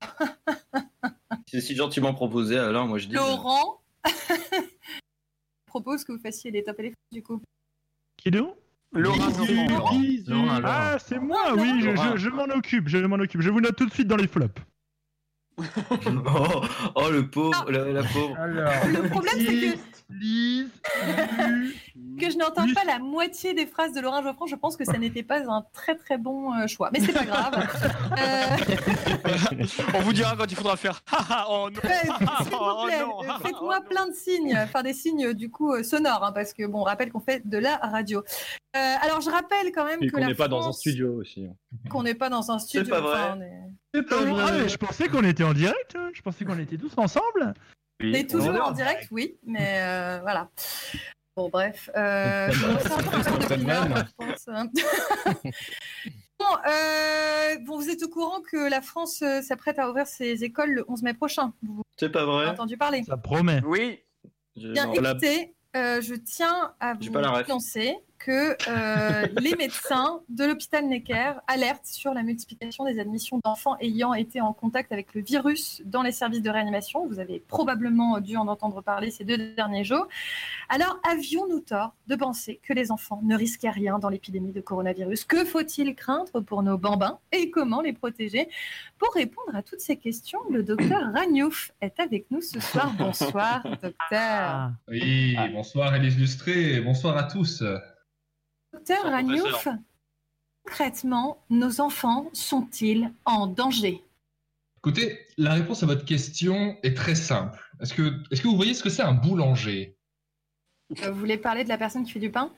C'est 1.46 1.60
si 1.60 1.74
gentiment 1.74 2.12
proposé, 2.12 2.58
Alain, 2.58 2.86
moi 2.86 2.98
je 2.98 3.08
dis. 3.08 3.14
Laurent 3.14 3.80
propose 5.66 6.04
que 6.04 6.12
vous 6.12 6.18
fassiez 6.18 6.50
les 6.50 6.62
tops 6.62 6.78
et 6.78 6.82
les 6.82 6.88
flops, 6.90 7.12
du 7.12 7.22
coup. 7.22 7.40
Qui 8.26 8.36
est 8.36 8.40
où? 8.40 8.52
Laurent, 8.92 9.28
Lise, 9.28 9.68
Laurent. 9.70 10.00
Lise, 10.00 10.28
Laurent, 10.28 10.60
Ah, 10.64 10.96
c'est 10.98 11.20
moi, 11.20 11.54
oui, 11.56 11.80
je, 11.80 11.90
je- 11.94 12.16
je 12.16 12.28
m'en 12.28 12.44
occupe, 12.46 12.88
je 12.88 12.98
m'en 12.98 13.14
occupe. 13.20 13.40
Je 13.40 13.50
vous 13.50 13.60
note 13.60 13.76
tout 13.76 13.86
de 13.86 13.92
suite 13.92 14.08
dans 14.08 14.16
les 14.16 14.26
flops. 14.26 14.60
oh, 16.26 16.60
oh, 16.94 17.10
le 17.10 17.28
pauvre, 17.28 17.70
la, 17.70 17.84
la 17.92 18.02
pauvre. 18.02 18.36
Le 18.86 19.08
problème, 19.08 19.34
c'est 19.38 19.46
que, 19.46 19.78
Lise, 20.10 20.68
que 22.20 22.30
je 22.30 22.36
n'entends 22.36 22.66
pas 22.74 22.84
la 22.86 22.98
moitié 22.98 23.54
des 23.54 23.66
phrases 23.66 23.92
de 23.92 24.00
Laurent 24.00 24.22
Geoffrand. 24.22 24.46
Je 24.46 24.54
pense 24.54 24.76
que 24.76 24.84
ça 24.84 24.98
n'était 24.98 25.22
pas 25.22 25.40
un 25.50 25.64
très 25.72 25.96
très 25.96 26.18
bon 26.18 26.52
euh, 26.54 26.66
choix. 26.66 26.90
Mais 26.92 27.00
c'est 27.00 27.12
pas 27.12 27.24
grave. 27.24 27.54
Euh, 28.18 28.56
On 29.94 30.00
vous 30.00 30.12
dira 30.12 30.36
quand 30.36 30.46
il 30.50 30.56
faudra 30.56 30.76
faire. 30.76 31.02
Oh 31.48 31.68
non. 31.70 31.80
Ouais, 31.88 32.00
S'il 32.02 32.50
vous 32.50 32.56
Oh 32.60 32.84
plaît, 32.86 33.00
non. 33.00 33.22
euh, 33.24 33.38
faites-moi 33.42 33.80
plein 33.88 34.06
de 34.06 34.12
signes, 34.14 34.56
enfin 34.62 34.82
des 34.82 34.92
signes 34.94 35.32
du 35.34 35.50
coup 35.50 35.72
euh, 35.72 35.82
sonores, 35.82 36.22
hein, 36.24 36.32
parce 36.32 36.52
que 36.52 36.66
bon, 36.66 36.80
on 36.80 36.84
rappelle 36.84 37.10
qu'on 37.12 37.20
fait 37.20 37.42
de 37.46 37.58
la 37.58 37.76
radio. 37.76 38.22
Euh, 38.76 38.96
alors 39.02 39.20
je 39.20 39.30
rappelle 39.30 39.72
quand 39.72 39.84
même 39.84 40.02
Et 40.02 40.08
que 40.08 40.16
qu'on 40.16 40.26
n'est 40.26 40.34
pas 40.34 40.48
dans 40.48 40.58
un 40.58 40.62
France- 40.62 40.80
studio 40.80 41.14
aussi. 41.20 41.48
qu'on 41.90 42.02
n'est 42.02 42.14
pas 42.14 42.28
dans 42.28 42.50
un 42.50 42.58
studio. 42.58 42.88
pas 42.94 43.00
vrai. 43.00 43.22
enfin, 43.22 43.40
est- 43.40 44.40
Ah, 44.40 44.52
mais 44.52 44.68
je 44.68 44.76
pensais 44.76 45.08
qu'on 45.08 45.24
était 45.24 45.44
en 45.44 45.54
direct, 45.54 45.94
hein. 45.96 46.10
je 46.12 46.20
pensais 46.22 46.44
qu'on 46.44 46.58
était 46.58 46.76
tous 46.76 46.92
ensemble. 46.96 47.54
On 48.02 48.12
est 48.12 48.28
toujours 48.28 48.60
en 48.62 48.72
direct, 48.72 49.08
oui, 49.10 49.36
mais 49.46 49.80
euh, 49.80 50.18
voilà. 50.20 50.50
Bon, 51.36 51.48
bref. 51.48 51.88
Euh, 51.96 52.50
hein. 54.48 54.66
Bon, 56.38 56.44
euh, 56.68 57.56
bon, 57.64 57.78
vous 57.78 57.88
êtes 57.88 58.02
au 58.02 58.08
courant 58.10 58.42
que 58.42 58.68
la 58.68 58.82
France 58.82 59.22
euh, 59.22 59.40
s'apprête 59.40 59.78
à 59.78 59.88
ouvrir 59.88 60.06
ses 60.06 60.44
écoles 60.44 60.70
le 60.72 60.84
11 60.86 61.02
mai 61.02 61.14
prochain. 61.14 61.54
Vous 61.62 61.80
C'est 61.98 62.10
pas 62.10 62.22
avez 62.22 62.30
vrai. 62.32 62.46
entendu 62.48 62.76
parler 62.76 63.02
Ça 63.04 63.16
promet. 63.16 63.62
Oui. 63.64 64.00
Bien, 64.54 64.92
écoutez, 64.92 65.54
euh, 65.76 66.02
je 66.02 66.14
tiens 66.14 66.74
à 66.78 66.92
vous 66.94 67.10
pas 67.10 67.22
la 67.22 67.30
ref. 67.30 67.48
annoncer 67.48 67.96
que 68.18 68.56
euh, 68.68 69.26
les 69.40 69.54
médecins 69.56 70.20
de 70.28 70.44
l'hôpital 70.44 70.86
Necker 70.86 71.34
alertent 71.46 71.86
sur 71.86 72.14
la 72.14 72.22
multiplication 72.22 72.84
des 72.84 72.98
admissions 72.98 73.40
d'enfants 73.44 73.76
ayant 73.80 74.14
été 74.14 74.40
en 74.40 74.52
contact 74.52 74.92
avec 74.92 75.14
le 75.14 75.22
virus 75.22 75.82
dans 75.84 76.02
les 76.02 76.12
services 76.12 76.42
de 76.42 76.50
réanimation. 76.50 77.06
Vous 77.06 77.18
avez 77.18 77.40
probablement 77.40 78.20
dû 78.20 78.36
en 78.36 78.48
entendre 78.48 78.82
parler 78.82 79.10
ces 79.10 79.24
deux 79.24 79.54
derniers 79.54 79.84
jours. 79.84 80.08
Alors, 80.68 80.98
avions-nous 81.08 81.60
tort 81.60 81.94
de 82.06 82.16
penser 82.16 82.60
que 82.62 82.72
les 82.72 82.90
enfants 82.90 83.20
ne 83.22 83.36
risquaient 83.36 83.70
rien 83.70 83.98
dans 83.98 84.08
l'épidémie 84.08 84.52
de 84.52 84.60
coronavirus? 84.60 85.24
Que 85.24 85.44
faut-il 85.44 85.94
craindre 85.94 86.40
pour 86.40 86.62
nos 86.62 86.78
bambins 86.78 87.18
et 87.32 87.50
comment 87.50 87.80
les 87.80 87.92
protéger? 87.92 88.48
Pour 88.98 89.12
répondre 89.14 89.54
à 89.54 89.62
toutes 89.62 89.80
ces 89.80 89.96
questions, 89.96 90.40
le 90.50 90.62
docteur 90.62 91.12
Ragnouf 91.14 91.72
est 91.80 92.00
avec 92.00 92.30
nous 92.30 92.40
ce 92.40 92.60
soir. 92.60 92.92
Bonsoir, 92.98 93.62
docteur. 93.82 94.70
Oui, 94.88 95.36
bonsoir 95.52 95.94
Élise 95.94 96.18
Lustré, 96.18 96.80
bonsoir 96.80 97.16
à 97.16 97.24
tous. 97.24 97.62
Docteur 98.76 99.04
Ragnouf, 99.04 99.68
concrètement, 100.62 101.42
nos 101.48 101.80
enfants 101.80 102.28
sont-ils 102.34 103.10
en 103.24 103.46
danger? 103.46 104.04
Écoutez, 104.76 105.18
la 105.38 105.54
réponse 105.54 105.82
à 105.82 105.86
votre 105.86 106.04
question 106.04 106.76
est 106.82 106.94
très 106.94 107.14
simple. 107.14 107.58
Est-ce 107.80 107.94
que, 107.94 108.22
est-ce 108.30 108.42
que 108.42 108.48
vous 108.48 108.54
voyez 108.54 108.74
ce 108.74 108.82
que 108.82 108.90
c'est 108.90 109.02
un 109.02 109.14
boulanger? 109.14 109.96
Euh, 111.02 111.10
Vous 111.10 111.18
voulez 111.18 111.38
parler 111.38 111.64
de 111.64 111.70
la 111.70 111.78
personne 111.78 112.04
qui 112.04 112.12
fait 112.12 112.20
du 112.20 112.30
pain? 112.30 112.52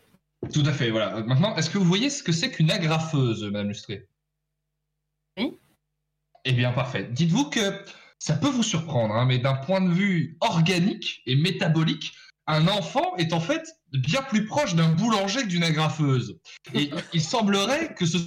Tout 0.52 0.64
à 0.66 0.72
fait, 0.72 0.90
voilà. 0.90 1.20
Maintenant, 1.22 1.54
est-ce 1.54 1.70
que 1.70 1.78
vous 1.78 1.84
voyez 1.84 2.10
ce 2.10 2.24
que 2.24 2.32
c'est 2.32 2.50
qu'une 2.50 2.72
agrafeuse, 2.72 3.44
Madame 3.44 3.68
Lustré? 3.68 4.08
Oui. 5.38 5.56
Eh 6.44 6.52
bien, 6.52 6.72
parfait. 6.72 7.04
Dites-vous 7.04 7.48
que 7.48 7.84
ça 8.18 8.34
peut 8.34 8.50
vous 8.50 8.64
surprendre, 8.64 9.14
hein, 9.14 9.24
mais 9.24 9.38
d'un 9.38 9.54
point 9.54 9.80
de 9.80 9.90
vue 9.90 10.36
organique 10.40 11.22
et 11.26 11.36
métabolique, 11.36 12.12
un 12.48 12.66
enfant 12.66 13.14
est 13.16 13.32
en 13.32 13.40
fait 13.40 13.62
bien 13.92 14.22
plus 14.22 14.44
proche 14.46 14.74
d'un 14.74 14.88
boulanger 14.88 15.42
que 15.42 15.46
d'une 15.48 15.62
agrafeuse. 15.62 16.38
Et 16.74 16.90
il 17.12 17.20
semblerait 17.22 17.94
que 17.94 18.04
ce 18.06 18.18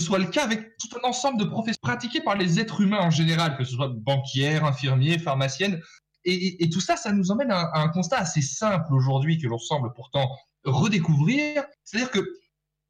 soit 0.00 0.18
le 0.18 0.26
cas 0.26 0.44
avec 0.44 0.76
tout 0.78 0.88
un 1.02 1.08
ensemble 1.08 1.38
de 1.38 1.44
professions 1.44 1.78
pratiquées 1.82 2.20
par 2.20 2.36
les 2.36 2.58
êtres 2.60 2.80
humains 2.82 3.00
en 3.00 3.10
général, 3.10 3.56
que 3.56 3.64
ce 3.64 3.74
soit 3.76 3.88
banquière, 3.94 4.64
infirmier, 4.64 5.18
pharmacienne. 5.18 5.80
Et, 6.24 6.34
et- 6.34 6.64
et 6.64 6.68
tout 6.70 6.80
ça, 6.80 6.96
ça 6.96 7.12
nous 7.12 7.30
emmène 7.30 7.50
à, 7.50 7.60
à 7.72 7.80
un 7.80 7.88
constat 7.88 8.18
assez 8.18 8.42
simple 8.42 8.92
aujourd'hui 8.94 9.38
que 9.38 9.46
l'on 9.46 9.58
semble 9.58 9.92
pourtant 9.94 10.28
redécouvrir. 10.64 11.62
C'est-à-dire 11.84 12.10
que, 12.10 12.20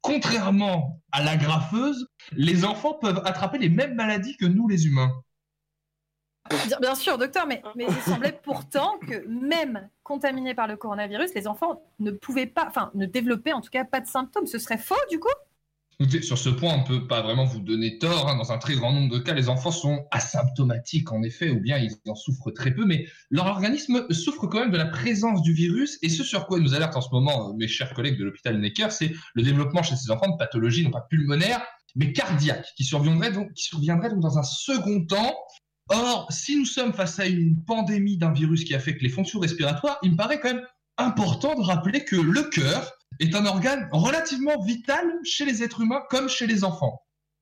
contrairement 0.01 1.01
à 1.11 1.21
l'agrafeuse, 1.23 2.07
les 2.33 2.65
enfants 2.65 2.95
peuvent 2.95 3.21
attraper 3.25 3.57
les 3.59 3.69
mêmes 3.69 3.95
maladies 3.95 4.35
que 4.37 4.45
nous 4.45 4.67
les 4.67 4.85
humains. 4.87 5.11
Bien, 6.49 6.79
bien 6.79 6.95
sûr, 6.95 7.17
docteur, 7.17 7.47
mais, 7.47 7.61
mais 7.75 7.85
il 7.87 8.11
semblait 8.11 8.39
pourtant 8.43 8.97
que 8.99 9.27
même 9.27 9.89
contaminés 10.03 10.53
par 10.53 10.67
le 10.67 10.77
coronavirus, 10.77 11.33
les 11.35 11.47
enfants 11.47 11.81
ne 11.99 12.11
pouvaient 12.11 12.47
pas, 12.47 12.65
enfin, 12.67 12.91
ne 12.95 13.05
développaient 13.05 13.53
en 13.53 13.61
tout 13.61 13.69
cas 13.69 13.85
pas 13.85 14.01
de 14.01 14.07
symptômes. 14.07 14.47
Ce 14.47 14.59
serait 14.59 14.77
faux 14.77 14.95
du 15.09 15.19
coup? 15.19 15.29
Sur 16.23 16.37
ce 16.37 16.49
point, 16.49 16.73
on 16.73 16.79
ne 16.79 16.99
peut 16.99 17.07
pas 17.07 17.21
vraiment 17.21 17.45
vous 17.45 17.59
donner 17.59 17.99
tort. 17.99 18.27
hein. 18.27 18.35
Dans 18.35 18.51
un 18.51 18.57
très 18.57 18.73
grand 18.75 18.91
nombre 18.91 19.13
de 19.13 19.19
cas, 19.19 19.33
les 19.33 19.49
enfants 19.49 19.71
sont 19.71 20.05
asymptomatiques, 20.09 21.11
en 21.11 21.21
effet, 21.21 21.51
ou 21.51 21.59
bien 21.59 21.77
ils 21.77 21.95
en 22.07 22.15
souffrent 22.15 22.51
très 22.51 22.73
peu, 22.73 22.85
mais 22.85 23.05
leur 23.29 23.45
organisme 23.45 24.07
souffre 24.11 24.47
quand 24.47 24.61
même 24.61 24.71
de 24.71 24.77
la 24.77 24.87
présence 24.87 25.43
du 25.43 25.53
virus. 25.53 25.99
Et 26.01 26.09
ce 26.09 26.23
sur 26.23 26.47
quoi 26.47 26.59
nous 26.59 26.73
alerte 26.73 26.95
en 26.95 27.01
ce 27.01 27.09
moment 27.11 27.49
euh, 27.49 27.53
mes 27.53 27.67
chers 27.67 27.93
collègues 27.93 28.17
de 28.17 28.23
l'hôpital 28.23 28.59
Necker, 28.59 28.89
c'est 28.89 29.11
le 29.35 29.43
développement 29.43 29.83
chez 29.83 29.95
ces 29.95 30.09
enfants 30.09 30.31
de 30.31 30.37
pathologies 30.37 30.83
non 30.83 30.91
pas 30.91 31.05
pulmonaires, 31.07 31.61
mais 31.95 32.13
cardiaques, 32.13 32.67
qui 32.75 32.83
surviendraient 32.83 33.31
donc, 33.31 33.53
qui 33.53 33.65
surviendraient 33.65 34.09
donc 34.09 34.21
dans 34.21 34.39
un 34.39 34.43
second 34.43 35.05
temps. 35.05 35.35
Or, 35.89 36.31
si 36.31 36.57
nous 36.57 36.65
sommes 36.65 36.93
face 36.93 37.19
à 37.19 37.25
une 37.25 37.63
pandémie 37.65 38.17
d'un 38.17 38.31
virus 38.31 38.63
qui 38.63 38.73
affecte 38.73 39.01
les 39.01 39.09
fonctions 39.09 39.39
respiratoires, 39.39 39.97
il 40.03 40.11
me 40.11 40.17
paraît 40.17 40.39
quand 40.39 40.53
même 40.53 40.65
important 40.97 41.55
de 41.55 41.61
rappeler 41.61 42.05
que 42.05 42.15
le 42.15 42.43
cœur 42.43 42.93
est 43.19 43.35
un 43.35 43.45
organe 43.45 43.89
relativement 43.91 44.61
vital 44.63 45.05
chez 45.23 45.45
les 45.45 45.63
êtres 45.63 45.81
humains 45.81 46.03
comme 46.09 46.29
chez 46.29 46.47
les 46.47 46.63
enfants. 46.63 47.01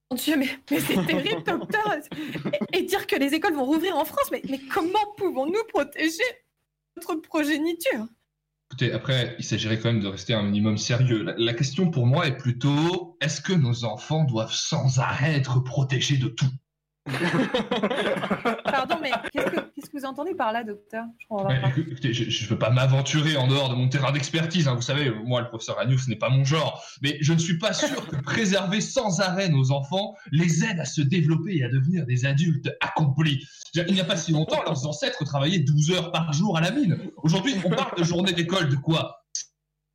Mon 0.09 0.17
Dieu, 0.17 0.37
mais, 0.37 0.49
mais 0.71 0.79
c'est 0.79 1.05
terrible, 1.05 1.43
docteur 1.43 1.95
et, 2.73 2.79
et 2.79 2.83
dire 2.83 3.05
que 3.05 3.15
les 3.15 3.35
écoles 3.35 3.53
vont 3.53 3.65
rouvrir 3.65 3.95
en 3.95 4.05
France, 4.05 4.29
mais, 4.31 4.41
mais 4.49 4.59
comment 4.59 5.13
pouvons-nous 5.17 5.63
protéger 5.71 6.23
notre 6.97 7.15
progéniture? 7.21 8.07
Écoutez, 8.71 8.91
après, 8.91 9.35
il 9.37 9.45
s'agirait 9.45 9.79
quand 9.79 9.91
même 9.91 10.01
de 10.01 10.07
rester 10.07 10.33
un 10.33 10.43
minimum 10.43 10.77
sérieux. 10.77 11.23
La, 11.23 11.35
la 11.37 11.53
question 11.53 11.91
pour 11.91 12.07
moi 12.07 12.25
est 12.25 12.37
plutôt, 12.37 13.17
est-ce 13.21 13.41
que 13.41 13.53
nos 13.53 13.83
enfants 13.83 14.23
doivent 14.23 14.53
sans 14.53 14.99
arrêt 14.99 15.35
être 15.35 15.59
protégés 15.59 16.17
de 16.17 16.27
tout? 16.27 16.49
Pardon, 18.65 18.95
mais 19.01 19.11
qu'est-ce 19.31 19.89
que, 19.89 19.97
vous 19.97 20.05
entendez 20.05 20.35
par 20.35 20.51
là, 20.53 20.63
docteur? 20.63 21.05
Je 21.29 22.43
ne 22.45 22.49
veux 22.49 22.57
pas 22.57 22.69
m'aventurer 22.69 23.35
en 23.37 23.47
dehors 23.47 23.69
de 23.69 23.75
mon 23.75 23.89
terrain 23.89 24.11
d'expertise. 24.11 24.67
hein. 24.67 24.75
Vous 24.75 24.81
savez, 24.81 25.11
moi, 25.25 25.41
le 25.41 25.47
professeur 25.47 25.79
Agnew, 25.79 25.97
ce 25.97 26.09
n'est 26.09 26.15
pas 26.17 26.29
mon 26.29 26.43
genre. 26.43 26.83
Mais 27.01 27.17
je 27.21 27.33
ne 27.33 27.39
suis 27.39 27.57
pas 27.57 27.73
sûr 27.73 28.07
que 28.07 28.15
préserver 28.17 28.81
sans 28.81 29.21
arrêt 29.21 29.49
nos 29.49 29.71
enfants 29.71 30.15
les 30.31 30.63
aide 30.63 30.79
à 30.79 30.85
se 30.85 31.01
développer 31.01 31.57
et 31.57 31.63
à 31.63 31.69
devenir 31.69 32.05
des 32.05 32.25
adultes 32.25 32.69
accomplis. 32.81 33.45
Il 33.75 33.93
n'y 33.93 34.01
a 34.01 34.05
pas 34.05 34.17
si 34.17 34.31
longtemps, 34.31 34.61
leurs 34.63 34.85
ancêtres 34.87 35.23
travaillaient 35.25 35.59
12 35.59 35.91
heures 35.91 36.11
par 36.11 36.31
jour 36.33 36.57
à 36.57 36.61
la 36.61 36.71
mine. 36.71 36.97
Aujourd'hui, 37.23 37.55
on 37.65 37.69
parle 37.69 37.97
de 37.97 38.03
journée 38.03 38.33
d'école 38.33 38.69
de 38.69 38.75
quoi? 38.75 39.15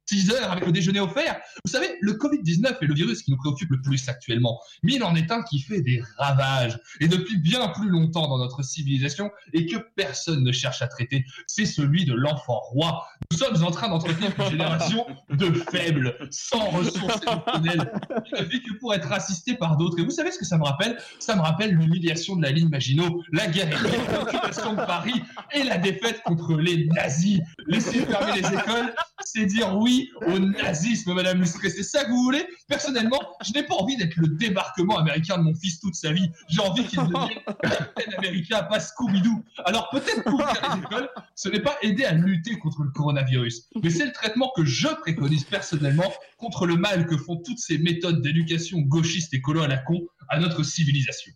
6 0.06 0.30
heures 0.32 0.50
avec 0.50 0.66
le 0.66 0.72
déjeuner 0.72 1.00
offert. 1.00 1.40
Vous 1.64 1.70
savez, 1.70 1.96
le 2.00 2.12
Covid-19 2.12 2.76
est 2.80 2.86
le 2.86 2.94
virus 2.94 3.22
qui 3.22 3.30
nous 3.30 3.36
préoccupe 3.36 3.70
le 3.70 3.80
plus 3.80 4.08
actuellement. 4.08 4.60
Mais 4.82 4.94
il 4.94 5.02
en 5.02 5.14
est 5.14 5.30
un 5.30 5.42
qui 5.42 5.60
fait 5.60 5.80
des 5.80 6.02
ravages. 6.18 6.78
Et 7.00 7.08
depuis 7.08 7.38
bien 7.38 7.68
plus 7.68 7.88
longtemps 7.88 8.28
dans 8.28 8.38
notre 8.38 8.62
civilisation, 8.62 9.30
et 9.52 9.66
que 9.66 9.76
personne 9.96 10.42
ne 10.42 10.52
cherche 10.52 10.82
à 10.82 10.88
traiter, 10.88 11.24
c'est 11.46 11.66
celui 11.66 12.04
de 12.04 12.14
l'enfant 12.14 12.60
roi. 12.60 13.06
Nous 13.30 13.38
sommes 13.38 13.62
en 13.64 13.70
train 13.70 13.88
d'entretenir 13.88 14.32
une 14.38 14.50
génération 14.50 15.06
de 15.30 15.52
faibles, 15.70 16.16
sans 16.30 16.70
ressources 16.70 17.20
émotionnelles, 17.22 17.92
qui 18.26 18.42
ne 18.42 18.46
vit 18.46 18.62
que 18.62 18.74
pour 18.78 18.94
être 18.94 19.12
assisté 19.12 19.54
par 19.54 19.76
d'autres. 19.76 19.98
Et 19.98 20.04
vous 20.04 20.10
savez 20.10 20.30
ce 20.30 20.38
que 20.38 20.44
ça 20.44 20.58
me 20.58 20.64
rappelle? 20.64 20.98
Ça 21.18 21.36
me 21.36 21.40
rappelle 21.40 21.72
l'humiliation 21.72 22.36
de 22.36 22.42
la 22.42 22.50
ligne 22.50 22.68
Maginot, 22.68 23.22
la 23.32 23.46
guerre 23.46 23.68
éthique, 23.68 24.12
l'occupation 24.12 24.72
de 24.72 24.84
Paris 24.84 25.22
et 25.52 25.62
la 25.62 25.78
défaite 25.78 26.22
contre 26.24 26.56
les 26.56 26.86
nazis. 26.86 27.40
Laisser 27.66 28.04
fermer 28.06 28.40
les 28.40 28.46
écoles, 28.46 28.94
c'est 29.24 29.46
dire 29.46 29.76
oui 29.76 30.10
au 30.26 30.38
nazisme, 30.38 31.14
Madame 31.14 31.40
Lustré. 31.40 31.70
C'est 31.70 31.82
ça 31.82 32.04
que 32.04 32.10
vous 32.10 32.22
voulez? 32.22 32.46
Personnellement, 32.68 33.20
je 33.42 33.52
n'ai 33.52 33.62
pas 33.62 33.74
envie 33.74 33.96
d'être 33.96 34.16
le 34.16 34.28
débarquement 34.28 34.98
américain 34.98 35.38
de 35.38 35.42
mon 35.42 35.54
fils 35.54 35.80
toute 35.80 35.94
sa 35.94 36.12
vie. 36.12 36.30
J'ai 36.48 36.60
envie 36.60 36.84
qu'il 36.84 37.00
devienne 37.00 37.38
Captain 37.62 38.12
America, 38.18 38.62
pas 38.64 38.80
Scooby-Doo. 38.80 39.42
Alors 39.64 39.88
peut-être 39.90 40.24
qu'ouvrir 40.24 40.52
les 40.74 40.82
écoles, 40.82 41.08
ce 41.34 41.48
n'est 41.48 41.60
pas 41.60 41.76
aider 41.82 42.04
à 42.04 42.12
lutter 42.12 42.58
contre 42.58 42.82
le 42.82 42.90
coronavirus, 42.90 43.68
mais 43.82 43.90
c'est 43.90 44.06
le 44.06 44.12
traitement 44.12 44.52
que 44.54 44.64
je 44.64 44.88
préconise 44.88 45.44
personnellement 45.44 46.12
contre 46.36 46.66
le 46.66 46.76
mal 46.76 47.06
que 47.06 47.16
font 47.16 47.36
toutes 47.36 47.58
ces 47.58 47.78
méthodes 47.78 48.20
d'éducation 48.20 48.80
gauchiste 48.80 49.32
et 49.34 49.40
colo 49.40 49.62
à 49.62 49.68
la 49.68 49.78
con 49.78 50.00
à 50.28 50.38
notre 50.38 50.62
civilisation. 50.62 51.32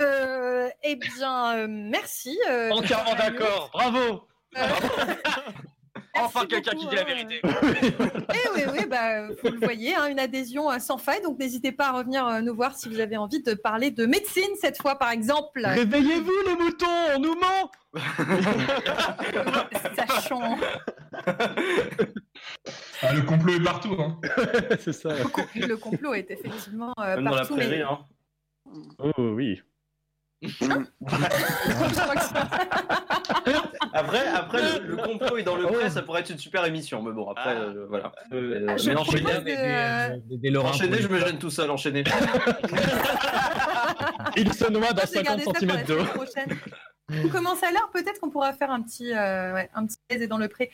Euh, 0.00 0.68
eh 0.82 0.96
bien, 0.96 1.56
euh, 1.56 1.66
merci. 1.68 2.38
euh, 2.48 2.70
Entièrement 2.70 3.14
d'accord, 3.14 3.70
bravo 3.72 4.22
Enfin, 6.22 6.44
quelqu'un 6.44 6.72
qui 6.72 6.86
dit 6.88 6.94
la 6.96 7.04
vérité. 7.04 7.40
Eh 7.44 8.48
oui, 8.54 8.62
oui, 8.72 8.86
bah, 8.86 9.28
vous 9.28 9.48
le 9.50 9.58
voyez, 9.58 9.94
hein, 9.94 10.06
une 10.08 10.18
adhésion 10.18 10.70
euh, 10.70 10.78
sans 10.78 10.98
faille. 10.98 11.22
Donc 11.22 11.38
n'hésitez 11.38 11.72
pas 11.72 11.88
à 11.88 11.92
revenir 11.92 12.26
euh, 12.26 12.40
nous 12.40 12.54
voir 12.54 12.74
si 12.76 12.88
vous 12.88 13.00
avez 13.00 13.16
envie 13.16 13.42
de 13.42 13.54
parler 13.54 13.90
de 13.90 14.04
médecine 14.06 14.50
cette 14.60 14.80
fois, 14.82 14.98
par 14.98 15.10
exemple. 15.12 15.62
Réveillez-vous 15.64 16.32
les 16.46 16.56
moutons, 16.56 16.86
on 17.16 17.20
nous 17.20 17.34
ment 17.36 17.70
Sachant. 19.96 20.58
Ah, 23.02 23.12
le 23.14 23.22
complot 23.22 23.54
est 23.54 23.64
partout. 23.64 23.96
Hein. 23.98 24.18
C'est 24.80 24.92
ça. 24.92 25.10
Le 25.54 25.76
complot 25.76 26.14
est 26.14 26.30
effectivement 26.30 26.92
euh, 26.98 27.16
Même 27.16 27.24
dans 27.24 27.30
la 27.30 27.36
partout. 27.38 27.56
mais- 27.56 27.66
prairie, 27.66 27.82
hein. 27.82 27.98
Oh 28.98 29.10
oui. 29.18 29.60
Après, 33.92 34.26
après 34.28 34.78
le, 34.80 34.86
le 34.86 34.96
complot 34.96 35.36
est 35.38 35.42
dans 35.42 35.56
le 35.56 35.66
prêt, 35.66 35.90
ça 35.90 36.02
pourrait 36.02 36.20
être 36.20 36.30
une 36.30 36.38
super 36.38 36.64
émission, 36.64 37.02
mais 37.02 37.10
bon, 37.12 37.28
après, 37.30 37.56
euh, 37.56 37.86
voilà. 37.88 38.12
Euh, 38.32 38.66
Ah, 38.68 38.76
mais 38.86 38.96
enchaîner, 38.96 39.30
euh, 39.48 40.16
Des- 40.28 40.36
des 40.38 40.50
Lorrains 40.50 40.70
enchaîner, 40.70 40.98
pour 40.98 41.02
je 41.02 41.08
me 41.08 41.18
gêne 41.18 41.38
tout 41.38 41.50
seul, 41.50 41.70
enchaîner. 41.70 42.04
Il 44.36 44.52
se 44.52 44.70
noie 44.70 44.92
dans 44.92 45.02
Je 45.06 45.12
vais 45.12 45.22
garder 45.22 45.42
50 45.44 45.58
ça 45.58 45.66
pour 45.66 45.68
cm 45.74 45.84
d'eau. 45.86 45.98
On 47.24 47.28
commence 47.28 47.62
à 47.64 47.72
l'heure, 47.72 47.90
peut-être 47.92 48.20
qu'on 48.20 48.30
pourra 48.30 48.52
faire 48.52 48.70
un 48.70 48.80
petit, 48.82 49.12
euh, 49.12 49.52
ouais, 49.54 49.68
un 49.74 49.84
petit 49.86 49.96
baiser 50.08 50.28
dans 50.28 50.38
le 50.38 50.46
pré. 50.48 50.70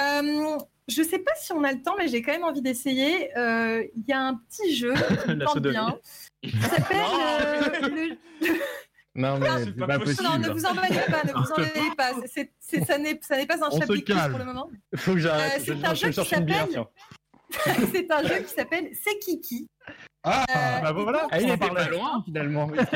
Euh, 0.00 0.56
je 0.88 1.02
sais 1.02 1.18
pas 1.18 1.32
si 1.36 1.52
on 1.52 1.64
a 1.64 1.72
le 1.72 1.82
temps, 1.82 1.94
mais 1.98 2.06
j'ai 2.08 2.22
quand 2.22 2.32
même 2.32 2.44
envie 2.44 2.62
d'essayer. 2.62 3.36
Euh, 3.36 3.82
Il 3.96 4.04
y 4.06 4.12
a 4.12 4.20
un 4.20 4.34
petit 4.48 4.74
jeu 4.76 4.94
qui 4.94 5.30
me 5.34 5.58
bien. 5.60 5.98
Ça 6.62 6.68
s'appelle 6.68 7.02
euh, 7.02 7.88
le, 7.88 8.16
Non, 9.14 9.38
mais 9.38 9.46
Ah, 9.50 9.58
c'est 9.64 9.72
pas 9.76 9.98
possible. 9.98 10.22
Non, 10.22 10.38
ne 10.38 10.48
vous 10.50 10.64
emballez 10.66 11.00
pas, 11.10 11.24
ne 11.24 11.32
vous 11.32 11.52
emballez 11.52 11.90
pas. 11.96 12.10
C'est- 12.26 12.52
c'est- 12.60 12.84
ça 12.84 12.96
n'est 12.98 13.18
ça 13.22 13.36
n'est 13.36 13.46
pas 13.46 13.56
un 13.64 13.68
On 13.70 13.80
chapitre 13.80 14.28
pour 14.30 14.38
le 14.38 14.44
moment. 14.44 14.70
Faut 14.96 15.14
que 15.14 15.18
j'arrête. 15.18 15.54
Euh, 15.56 15.58
je 15.58 15.64
c'est 15.64 16.10
je- 16.10 16.12
cherche 16.12 16.32
une 16.32 16.44
bière, 16.44 16.68
tiens. 16.70 16.86
c'est 17.92 18.10
un 18.12 18.22
jeu 18.22 18.38
qui 18.42 18.54
s'appelle 18.54 18.90
C'est 19.02 19.18
Kiki. 19.18 19.68
Ah, 20.22 20.44
bah 20.82 20.92
voilà. 20.92 21.26
Ah, 21.32 21.40
il 21.40 21.46
on 21.46 21.50
en 21.50 21.54
était 21.54 21.66
parlait. 21.66 21.84
pas 21.86 21.90
loin 21.90 22.22
finalement. 22.24 22.66
oui. 22.66 22.78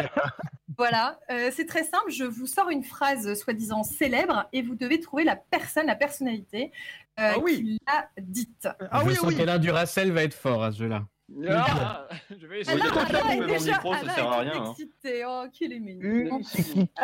Voilà, 0.77 1.21
euh, 1.31 1.51
c'est 1.55 1.67
très 1.67 1.85
simple. 1.85 2.11
Je 2.11 2.25
vous 2.25 2.47
sors 2.49 2.69
une 2.69 2.83
phrase 2.83 3.35
soi-disant 3.41 3.85
célèbre 3.85 4.49
et 4.53 4.61
vous 4.61 4.75
devez 4.75 4.99
trouver 4.99 5.23
la 5.23 5.37
personne, 5.37 5.87
la 5.87 5.95
personnalité 5.95 6.73
euh, 7.21 7.35
qui 7.47 7.79
l'a 7.87 8.09
dite. 8.21 8.67
je 9.07 9.15
sens 9.15 9.35
qu'Alain 9.37 9.59
Duracell 9.61 10.11
va 10.11 10.25
être 10.25 10.35
fort 10.35 10.65
à 10.65 10.73
ce 10.73 10.79
jeu-là. 10.79 11.05
Ah, 11.49 12.07
je 12.31 12.47
vais 12.47 12.61
essayer. 12.61 12.79
Dans 12.79 12.85
le 12.85 13.47
déjà 13.47 13.73
micro, 13.73 13.95
ça 13.95 14.15
sert 14.15 14.29
à 14.33 14.39
rien, 14.41 14.53
hein. 14.63 14.71
excité. 14.71 15.25
Oh, 15.27 15.45
qu'il 15.53 15.73
est 15.73 15.81
mignon. 15.81 16.41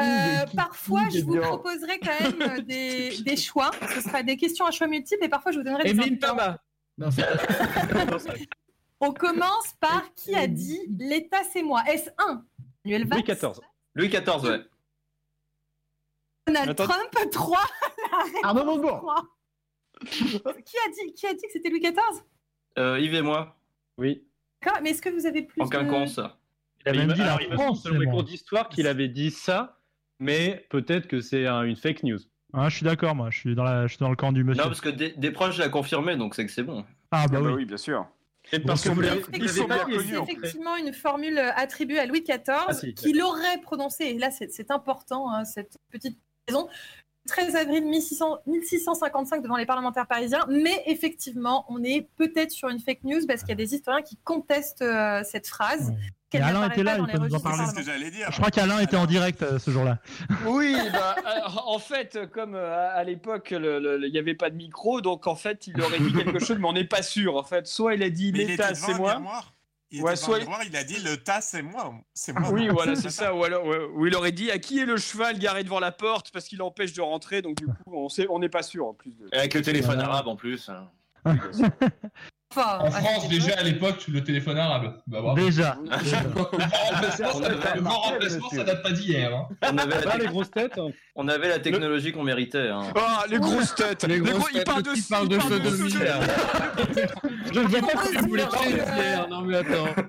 Euh, 0.01 0.47
parfois, 0.57 1.03
je 1.12 1.20
vous 1.24 1.41
proposerai 1.41 1.99
quand 1.99 2.20
même 2.20 2.43
euh, 2.43 2.61
des, 2.61 3.16
des 3.22 3.37
choix. 3.37 3.70
Ce 3.95 4.01
sera 4.03 4.22
des 4.22 4.37
questions 4.37 4.66
à 4.66 4.70
choix 4.70 4.87
multiples 4.87 5.24
et 5.24 5.28
parfois 5.28 5.53
je 5.53 5.59
vous 5.59 5.64
donnerai 5.64 5.85
des 5.85 5.99
indices. 5.99 6.18
Thomas. 6.20 6.59
Non, 6.99 7.11
c'est 7.11 7.24
On 9.01 9.12
commence 9.12 9.72
par 9.81 10.12
qui 10.14 10.35
a 10.37 10.47
dit 10.47 10.81
l'État 10.99 11.41
c'est 11.51 11.62
moi 11.62 11.83
Est-ce 11.89 12.11
1 12.18 12.45
Manuel 12.85 13.07
Valls? 13.09 13.18
Louis 13.20 13.35
XIV. 13.35 13.61
Louis 13.95 14.09
XIV, 14.09 14.45
ouais. 14.51 14.61
Donald 16.47 16.70
Attends. 16.70 16.85
Trump 16.87 17.31
3 17.33 17.59
Arnaud 18.43 18.64
Montebourg. 18.64 18.99
3 18.99 19.24
qui, 20.05 20.76
a 20.76 20.91
dit, 20.91 21.14
qui 21.14 21.26
a 21.26 21.33
dit 21.35 21.41
que 21.43 21.53
c'était 21.53 21.70
Louis 21.70 21.81
XIV 21.81 21.97
Euh, 22.78 22.99
Yves 23.01 23.14
et 23.14 23.22
moi. 23.22 23.57
Oui. 24.01 24.24
D'accord, 24.62 24.80
Mais 24.82 24.90
est-ce 24.90 25.03
que 25.03 25.09
vous 25.11 25.26
avez 25.26 25.42
plus 25.42 25.61
En 25.62 25.66
de... 25.66 25.70
quinconce. 25.70 26.18
Il 26.84 26.88
avait 26.88 26.98
même 27.07 27.12
dit 27.12 27.20
la 27.20 27.38
France 27.55 27.82
c'est 27.84 28.05
cours 28.07 28.24
d'histoire 28.24 28.68
qu'il 28.68 28.86
avait 28.86 29.09
dit 29.09 29.30
ça, 29.30 29.78
mais 30.18 30.66
peut-être 30.70 31.07
que 31.07 31.20
c'est 31.20 31.46
un- 31.46 31.62
une 31.62 31.76
fake 31.76 32.03
news. 32.03 32.18
Ah, 32.53 32.68
je 32.68 32.76
suis 32.76 32.84
d'accord, 32.84 33.14
moi. 33.14 33.30
Je 33.30 33.38
suis 33.38 33.55
dans, 33.55 33.62
la... 33.64 33.86
je 33.86 33.92
suis 33.94 34.01
dans 34.01 34.11
le 34.11 34.16
camp 34.16 34.32
du 34.32 34.42
monsieur. 34.42 34.62
Non, 34.62 34.68
parce 34.68 34.80
que 34.80 34.88
des, 34.88 35.11
des 35.12 35.30
proches 35.30 35.59
l'ont 35.59 35.70
confirmé, 35.70 36.16
donc 36.16 36.34
c'est 36.34 36.44
que 36.46 36.51
c'est 36.53 36.62
bon. 36.62 36.84
Ah, 37.11 37.26
bah 37.28 37.36
Ah 37.38 37.40
bah 37.42 37.46
oui. 37.48 37.53
oui, 37.59 37.64
bien 37.66 37.76
sûr. 37.76 38.07
Et 38.53 38.59
parce 38.59 38.80
c'est 38.82 38.88
que 38.88 38.94
en 38.94 39.98
C'est 40.01 40.32
effectivement 40.32 40.76
une 40.76 40.92
formule 40.94 41.38
euh, 41.38 41.53
attribuée 41.55 41.98
à 41.98 42.07
Louis 42.07 42.22
XIV 42.22 42.40
Ah, 42.48 42.72
si. 42.72 42.94
qu'il 42.94 43.20
aurait 43.22 43.61
prononcé, 43.62 44.05
et 44.05 44.18
là 44.18 44.30
c'est 44.30 44.51
c'est 44.51 44.70
important, 44.70 45.30
hein, 45.30 45.44
cette 45.44 45.76
petite 45.90 46.18
raison, 46.48 46.66
13 47.29 47.57
avril 47.57 47.85
1600 47.85 48.39
1655 48.47 49.43
devant 49.43 49.57
les 49.57 49.66
parlementaires 49.66 50.07
parisiens, 50.07 50.45
mais 50.49 50.83
effectivement 50.87 51.64
on 51.68 51.83
est 51.83 52.09
peut-être 52.16 52.51
sur 52.51 52.68
une 52.68 52.81
fake 52.81 53.05
news 53.05 53.21
parce 53.27 53.41
qu'il 53.43 53.51
y 53.51 53.53
a 53.53 53.57
des 53.57 53.75
historiens 53.75 54.03
qui 54.03 54.16
contestent 54.25 54.83
euh, 54.83 55.23
cette 55.25 55.47
phrase. 55.47 55.93
Et 56.33 56.41
Alain 56.41 56.68
était 56.71 56.83
là, 56.83 56.97
il 56.99 57.07
peut 57.07 57.18
nous 57.18 57.35
en 57.35 57.41
parler. 57.41 57.64
Ce 57.66 57.75
que 57.75 58.11
dire. 58.11 58.31
Je 58.31 58.37
crois 58.37 58.51
qu'Alain 58.51 58.79
était 58.79 58.97
en 58.97 59.07
direct 59.07 59.43
euh, 59.43 59.59
ce 59.59 59.71
jour-là. 59.71 59.99
Oui, 60.47 60.77
bah, 60.93 61.16
euh, 61.27 61.41
en 61.66 61.79
fait, 61.79 62.31
comme 62.33 62.55
euh, 62.55 62.89
à 62.95 63.03
l'époque, 63.03 63.49
il 63.51 64.11
n'y 64.12 64.18
avait 64.18 64.35
pas 64.35 64.51
de 64.51 64.55
micro, 64.55 65.01
donc 65.01 65.27
en 65.27 65.35
fait, 65.35 65.66
il 65.66 65.81
aurait 65.81 65.99
dit 65.99 66.12
quelque 66.12 66.39
chose, 66.45 66.59
mais 66.59 66.68
on 66.68 66.73
n'est 66.73 66.85
pas 66.85 67.03
sûr. 67.03 67.37
En 67.37 67.43
fait, 67.43 67.66
soit 67.66 67.95
il 67.95 68.03
a 68.03 68.11
dit 68.11 68.31
l'État, 68.31 68.75
c'est 68.75 68.95
moi. 68.95 69.21
Il 69.93 70.03
Ouais, 70.03 70.14
soit- 70.14 70.38
miroir, 70.38 70.61
il 70.64 70.76
a 70.76 70.84
dit 70.84 70.99
le 71.01 71.16
tas 71.16 71.41
c'est 71.41 71.62
moi. 71.62 71.93
C'est 72.14 72.32
moi. 72.32 72.51
Oui, 72.51 72.68
voilà, 72.72 72.95
c'est 72.95 73.11
ça. 73.11 73.34
Ou 73.34 73.43
alors, 73.45 73.64
ouais, 73.66 73.78
ou 73.95 74.07
il 74.07 74.14
aurait 74.14 74.30
dit 74.32 74.51
à 74.51 74.59
qui 74.59 74.78
est 74.78 74.86
le 74.86 74.97
cheval 74.97 75.38
garé 75.38 75.64
devant 75.64 75.80
la 75.80 75.91
porte? 75.93 76.30
Parce 76.30 76.47
qu'il 76.47 76.62
empêche 76.62 76.93
de 76.93 77.01
rentrer, 77.01 77.43
donc 77.43 77.57
du 77.57 77.66
coup, 77.66 77.72
on 77.86 78.09
sait, 78.09 78.26
on 78.30 78.38
n'est 78.38 78.49
pas 78.49 78.62
sûr 78.62 78.86
en 78.86 78.95
plus. 78.95 79.16
De... 79.16 79.28
Avec 79.32 79.53
le 79.55 79.62
téléphone 79.62 79.99
arabe 80.01 80.28
en 80.28 80.36
plus. 80.36 80.68
hein. 80.68 80.88
Enfin, 82.53 82.78
En 82.80 82.90
France, 82.90 83.28
déjà 83.28 83.59
à 83.59 83.62
l'époque, 83.62 84.05
le 84.09 84.24
téléphone 84.24 84.59
arabe. 84.59 84.96
Bah, 85.07 85.20
bravo. 85.20 85.40
Déjà. 85.40 85.78
Le 85.84 87.80
grand 87.80 87.98
remplacement, 88.01 88.48
On 88.53 88.57
ça- 88.57 88.64
date 88.64 88.82
pas 88.82 88.90
d'hier. 88.90 89.32
hein. 89.34 89.48
On 89.72 89.78
avait, 89.78 89.94
la 89.94 90.03
Pas 90.03 90.14
les 90.16 90.24
tec- 90.24 90.30
grosses 90.30 90.51
têtes. 90.51 90.78
hein. 90.78 90.88
on 91.14 91.28
avait 91.28 91.48
la 91.48 91.59
technologie 91.61 92.11
qu'on 92.12 92.24
méritait. 92.24 92.68
hein. 92.68 92.82
Ah, 92.96 93.24
les 93.30 93.38
grosses 93.38 93.74
têtes 93.76 94.05
Les 94.05 94.18
gros- 94.18 94.32
grosses 94.38 94.48
il 94.53 94.57
têtes, 94.59 94.66
parle 94.66 94.82
le 94.82 94.90
de 94.90 94.94
type 94.94 95.09
parle 95.11 95.28
de 95.28 95.38
sodomie, 95.38 95.92
là. 96.05 96.20
Je 97.53 97.61
ne 97.61 97.66
vois 97.66 97.80
pas 97.88 98.05
ce 98.05 98.11
que 98.12 98.18
vous 98.20 98.28
voulez 98.28 98.44
parler. 98.44 98.74
Non, 99.30 99.42
mais 99.42 99.57
attends. 99.57 100.03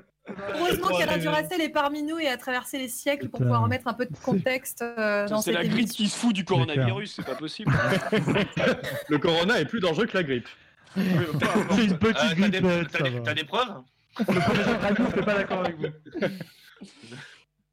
Heureusement 0.55 0.87
qu'Alain 0.97 1.13
ouais. 1.13 1.19
Duracell 1.19 1.61
est 1.61 1.69
parmi 1.69 2.03
nous 2.03 2.17
et 2.17 2.27
a 2.27 2.37
traversé 2.37 2.77
les 2.79 2.87
siècles 2.87 3.25
pour 3.27 3.39
Putain. 3.39 3.43
pouvoir 3.45 3.63
remettre 3.63 3.87
un 3.87 3.93
peu 3.93 4.05
de 4.05 4.15
contexte 4.23 4.81
euh, 4.81 5.27
dans 5.27 5.41
C'est 5.41 5.51
cette 5.51 5.55
la 5.55 5.65
grippe 5.65 5.79
émission. 5.79 6.03
qui 6.05 6.09
se 6.09 6.17
fout 6.17 6.33
du 6.33 6.45
coronavirus, 6.45 7.13
c'est 7.17 7.25
pas 7.25 7.35
possible. 7.35 7.71
Le 9.09 9.17
corona 9.17 9.59
est 9.59 9.65
plus 9.65 9.79
dangereux 9.81 10.05
que 10.05 10.15
la 10.17 10.23
grippe. 10.23 10.47
C'est 11.75 11.85
une 11.85 11.97
petite 11.97 12.17
Euh, 12.17 12.21
T'as 12.21 12.33
grippe. 12.35 12.51
des, 12.51 12.65
euh, 12.65 12.83
t'as 12.91 13.09
des- 13.33 13.33
des 13.33 13.43
preuves? 13.45 13.81
Le 14.19 14.25
professeur 14.25 14.81
Radio 14.81 15.05
n'est 15.15 15.23
pas 15.23 15.35
d'accord 15.35 15.59
avec 15.61 15.77
vous. 15.77 15.85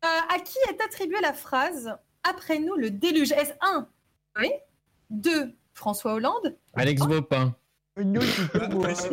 Euh, 0.04 0.06
à 0.32 0.38
qui 0.38 0.56
est 0.70 0.80
attribuée 0.80 1.20
la 1.20 1.32
phrase 1.32 1.92
Après 2.22 2.60
nous 2.60 2.76
le 2.76 2.90
déluge 2.90 3.32
Est-ce 3.32 3.52
1 3.60 3.88
Oui 4.38 4.50
2 5.10 5.52
François 5.74 6.12
Hollande 6.14 6.56
Alex. 6.74 7.02
Nous, 7.96 8.20
chance. 8.20 9.08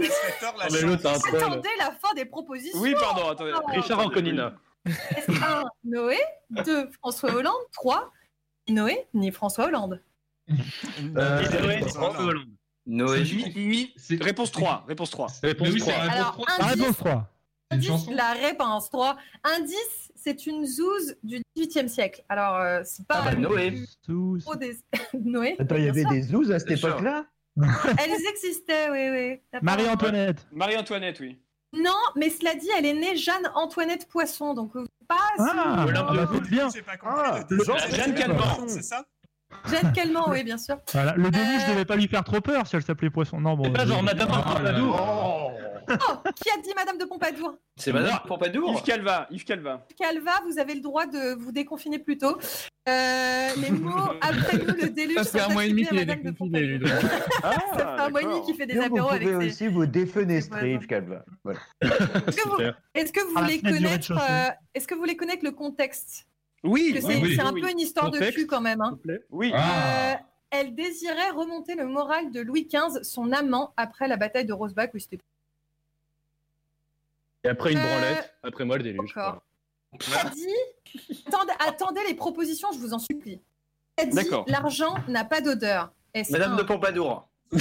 un 1.06 1.20
troll. 1.20 1.36
Attendez 1.42 1.70
la 1.80 1.92
fin 1.92 2.14
des 2.16 2.26
propositions 2.26 2.80
Oui, 2.80 2.94
pardon, 3.00 3.30
attendez. 3.30 3.54
Richard 3.70 4.00
Anconina. 4.00 4.54
Est-ce 4.86 5.32
1 5.32 5.64
Noé 5.86 6.20
2 6.52 6.92
François 6.92 7.34
Hollande 7.34 7.54
3 7.74 8.12
Ni 8.68 8.76
Noé 8.76 9.08
ni 9.16 9.32
François 9.32 9.66
Hollande 9.66 10.04
Euh, 10.52 10.54
Noé, 11.62 11.80
François 11.80 12.02
François 12.02 12.26
Hollande. 12.26 12.50
Noé. 12.86 13.24
Mi- 13.56 13.94
C'est- 13.98 14.22
Réponse 14.24 14.52
3. 14.52 14.86
Réponse 14.88 15.10
3. 15.12 15.28
Réponse 15.44 15.68
Mais 15.68 15.74
oui, 15.74 15.80
3. 15.80 15.94
c'est 15.94 15.98
la 15.98 16.04
réponse 16.04 16.16
Alors, 16.20 16.34
3. 16.34 16.46
La 16.58 16.66
indice, 16.66 16.82
réponse 16.82 16.98
3. 16.98 17.32
C'est 17.72 17.76
une 17.76 17.78
indice, 17.78 17.90
chanson 17.90 18.12
la 18.14 18.32
réponse 18.34 18.90
3 18.92 19.18
Indice, 19.44 20.12
c'est 20.16 20.46
une 20.46 20.66
zouze 20.66 21.16
du 21.24 21.42
18e 21.58 21.88
siècle. 21.88 22.24
Alors, 22.30 22.56
euh, 22.58 22.82
c'est 22.86 23.08
pas 23.08 23.22
Ah 23.26 23.32
bah, 23.32 23.36
Noé. 23.36 23.84
Trop 24.42 24.56
des... 24.56 24.78
Noé 25.14 25.56
Attends, 25.60 25.76
il 25.76 25.86
y 25.86 25.92
bien 25.92 25.92
avait 25.92 26.02
sûr. 26.02 26.10
des 26.12 26.22
zouzes 26.22 26.52
à 26.52 26.60
cette 26.60 26.68
Bien 26.68 26.78
sûr. 26.78 26.90
époque-là 26.90 27.26
Elles 27.98 28.26
existaient, 28.30 28.90
oui, 28.92 29.10
oui. 29.10 29.60
Marie-Antoinette. 29.62 30.46
Marie-Antoinette, 30.52 31.20
oui. 31.22 31.40
Non, 31.74 31.96
mais 32.16 32.30
cela 32.30 32.54
dit, 32.56 32.70
elle 32.78 32.86
est 32.86 32.94
née 32.94 33.16
Jeanne-Antoinette 33.18 34.08
Poisson, 34.08 34.54
donc 34.54 34.76
euh, 34.76 34.86
pas 35.08 35.18
Ah, 35.40 35.46
si... 35.50 35.90
Olympe 35.90 35.94
bah, 36.08 36.26
de 36.26 36.44
c'est 36.44 36.50
bien. 36.50 36.70
Pas 36.86 36.98
compris. 36.98 37.16
Ah, 37.18 37.40
le 37.50 37.64
Jeanne 37.96 38.14
Calment. 38.16 38.68
C'est 38.68 38.82
ça 38.84 39.06
Jeanne 39.70 39.94
Calment, 39.94 40.26
oui, 40.30 40.44
bien 40.44 40.58
sûr. 40.58 40.78
Voilà. 40.92 41.14
Le 41.16 41.30
déluge 41.32 41.62
Euh, 41.68 41.74
devait 41.74 41.86
pas 41.86 41.96
lui 41.96 42.08
faire 42.08 42.24
trop 42.24 42.42
peur 42.42 42.68
si 42.68 42.76
elle 42.76 42.84
s'appelait 42.84 43.10
Poisson. 43.10 43.40
Non, 43.40 43.56
bon. 43.56 43.66
C'est 43.66 43.72
pas 43.72 43.84
euh, 43.84 43.88
genre 43.88 44.04
Madame 44.04 44.30
ah, 44.32 44.42
Pompadour. 44.42 45.00
Oh 45.00 45.52
Oh, 45.88 46.16
qui 46.36 46.50
a 46.50 46.60
dit 46.64 46.72
Madame 46.76 46.98
de 46.98 47.06
Pompadour? 47.06 47.58
C'est 47.78 47.94
Madame 47.94 48.18
Pompadour 48.28 48.72
Yves 48.72 48.82
Calva. 48.82 49.28
Yves 49.30 49.44
Calva. 49.44 49.86
Calva, 50.00 50.32
vous 50.50 50.58
avez 50.58 50.74
le 50.74 50.82
droit 50.82 51.06
de 51.06 51.36
vous 51.36 51.52
déconfiner 51.52 52.00
plus 52.00 52.18
tôt. 52.18 52.40
Euh, 52.90 53.50
les 53.58 53.70
mots 53.70 53.94
après 54.22 54.58
nous 54.58 54.74
le 54.82 54.90
déluge. 54.90 55.18
Ça 55.18 55.24
fait 55.26 55.42
un 55.42 55.50
mois 55.50 55.64
et 55.66 55.70
demi 55.70 55.86
qu'il 55.86 56.00
est 56.00 56.06
de 56.06 56.14
déconfiné, 56.16 56.60
lui. 56.62 56.90
Ah, 57.44 57.52
Ça 57.78 57.78
fait 57.78 58.02
un 58.02 58.10
mois 58.10 58.22
et 58.22 58.26
demi 58.26 58.42
qu'il 58.48 58.56
fait 58.56 58.66
des 58.66 58.74
vous 58.76 58.82
apéros 58.82 59.10
avec 59.10 59.28
pouvez 59.32 59.50
ses. 59.52 59.66
aussi 59.66 59.68
vous 59.68 59.86
défenestrer, 59.86 60.74
Yves 60.74 60.88
Calva? 60.88 61.24
Voilà. 61.44 61.60
Est-ce 61.82 62.36
que 62.36 62.50
vous, 62.50 62.58
est-ce 62.96 63.14
que 63.14 63.22
vous 63.22 63.36
voulez 63.44 63.62
connaître 63.62 63.90
rez-de-chaussée. 63.92 64.22
euh, 64.28 64.50
Est-ce 64.74 64.88
que 64.88 64.96
vous 64.96 65.02
voulez 65.02 65.16
connaître 65.18 65.46
le 65.46 65.52
contexte? 65.52 66.26
Oui, 66.64 66.98
c'est 67.00 67.06
oui, 67.22 67.40
un 67.40 67.54
oui. 67.54 67.62
peu 67.62 67.70
une 67.70 67.80
histoire 67.80 68.10
de 68.10 68.20
cul 68.32 68.48
quand 68.48 68.62
même. 68.62 68.82
hein. 68.82 68.98
Oui. 69.30 69.52
Ah. 69.54 70.14
Euh, 70.14 70.16
elle 70.50 70.74
désirait 70.74 71.30
remonter 71.32 71.76
le 71.76 71.86
moral 71.86 72.32
de 72.32 72.42
Louis 72.42 72.68
XV, 72.68 73.04
son 73.04 73.32
amant, 73.32 73.74
après 73.78 74.08
la 74.08 74.18
bataille 74.18 74.46
de 74.46 74.54
Rosbach 74.54 74.90
où 74.94 74.98
il 74.98 75.02
s'était 75.02 75.20
Et 77.44 77.50
après 77.50 77.74
une 77.74 77.78
Euh, 77.80 77.82
branlette, 77.84 78.34
après 78.42 78.66
moi 78.66 78.78
le 78.78 78.84
déluge. 78.84 79.12
Encore. 79.12 79.42
a 80.26 80.30
dit 80.30 80.48
attendez, 81.28 81.54
attendez 81.60 82.02
les 82.08 82.14
propositions, 82.16 82.72
je 82.72 82.80
vous 82.80 82.94
en 82.94 83.00
supplie. 83.00 83.42
Elle 83.98 84.10
dit 84.10 84.28
l'argent 84.48 84.96
n'a 85.08 85.24
pas 85.26 85.42
d'odeur. 85.42 85.92
Madame 86.32 86.54
un- 86.54 86.56
de 86.56 86.64
Pompadour. 86.64 87.28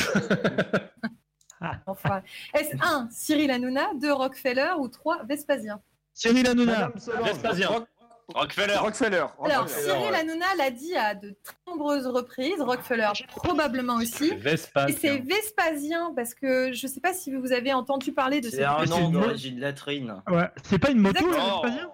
Enfin, 1.86 2.22
est-ce 2.52 2.76
1 2.82 3.08
Cyril 3.10 3.50
Hanouna, 3.50 3.94
2 3.94 4.12
Rockefeller 4.12 4.72
ou 4.78 4.88
3 4.88 5.22
Vespasien? 5.24 5.80
Cyril 6.12 6.46
Hanouna. 6.46 6.92
Vespasien. 7.24 7.86
Rockefeller. 8.28 8.76
Rockefeller. 8.76 9.16
Alors, 9.16 9.62
Rockefeller, 9.62 9.82
Cyril 9.82 10.10
ouais. 10.10 10.18
Hanouna 10.18 10.46
l'a 10.56 10.70
dit 10.70 10.94
à 10.96 11.14
de 11.14 11.34
très 11.42 11.56
nombreuses 11.66 12.06
reprises, 12.06 12.60
Rockefeller 12.60 13.10
probablement 13.36 13.96
aussi. 13.96 14.26
Et 14.26 14.30
c'est 14.30 14.36
Vespasien. 14.36 15.22
Vespasien, 15.24 16.12
parce 16.14 16.34
que 16.34 16.72
je 16.72 16.86
ne 16.86 16.92
sais 16.92 17.00
pas 17.00 17.12
si 17.12 17.34
vous 17.34 17.52
avez 17.52 17.72
entendu 17.72 18.12
parler 18.12 18.40
de 18.40 18.48
C'est 18.48 18.56
cette 18.56 18.66
un 18.66 18.84
nom 18.86 19.10
d'origine 19.10 19.60
latérine. 19.60 20.22
Ouais. 20.28 20.48
C'est 20.62 20.78
pas 20.78 20.90
une 20.90 21.00
moto. 21.00 21.26
Vespasien? 21.28 21.90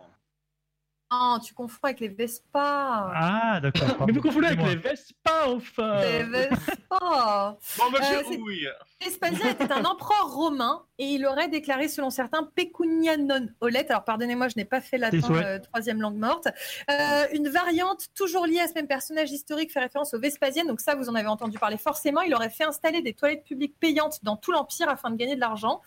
Oh, 1.12 1.36
tu 1.44 1.54
confonds 1.54 1.78
avec 1.82 1.98
les 2.00 2.08
Vespa. 2.08 3.10
Ah, 3.14 3.58
d'accord. 3.60 4.06
Mais 4.06 4.12
vous 4.12 4.20
confondez 4.20 4.46
avec 4.46 4.60
les. 4.62 4.76
Vespa, 4.76 5.48
enfin 5.48 6.00
Les 6.02 6.22
Vespa. 6.22 7.56
Bon, 7.78 7.90
monsieur 7.90 8.18
Euh, 8.18 8.22
c'est- 8.28 8.36
Rouille. 8.36 8.68
Vespasien 9.02 9.48
était 9.50 9.72
un 9.72 9.84
empereur 9.86 10.30
romain 10.32 10.82
et 10.98 11.06
il 11.06 11.24
aurait 11.26 11.48
déclaré, 11.48 11.88
selon 11.88 12.10
certains, 12.10 12.44
pecunia 12.54 13.16
non 13.16 13.48
olet. 13.60 13.90
Alors, 13.90 14.04
pardonnez-moi, 14.04 14.48
je 14.48 14.54
n'ai 14.56 14.64
pas 14.64 14.80
fait 14.80 14.98
latin, 14.98 15.20
souhaits. 15.20 15.44
euh, 15.44 15.58
troisième 15.58 16.00
langue 16.00 16.16
morte. 16.18 16.46
Euh, 16.90 17.26
une 17.32 17.48
variante 17.48 18.08
toujours 18.14 18.46
liée 18.46 18.60
à 18.60 18.68
ce 18.68 18.74
même 18.74 18.86
personnage 18.86 19.30
historique 19.32 19.72
fait 19.72 19.80
référence 19.80 20.12
aux 20.14 20.20
Vespasiennes. 20.20 20.66
Donc, 20.68 20.80
ça, 20.80 20.94
vous 20.94 21.08
en 21.08 21.14
avez 21.16 21.28
entendu 21.28 21.58
parler 21.58 21.78
forcément. 21.78 22.20
Il 22.20 22.34
aurait 22.34 22.50
fait 22.50 22.64
installer 22.64 23.02
des 23.02 23.14
toilettes 23.14 23.42
publiques 23.44 23.74
payantes 23.80 24.22
dans 24.22 24.36
tout 24.36 24.52
l'Empire 24.52 24.88
afin 24.88 25.10
de 25.10 25.16
gagner 25.16 25.34
de 25.34 25.40
l'argent. 25.40 25.80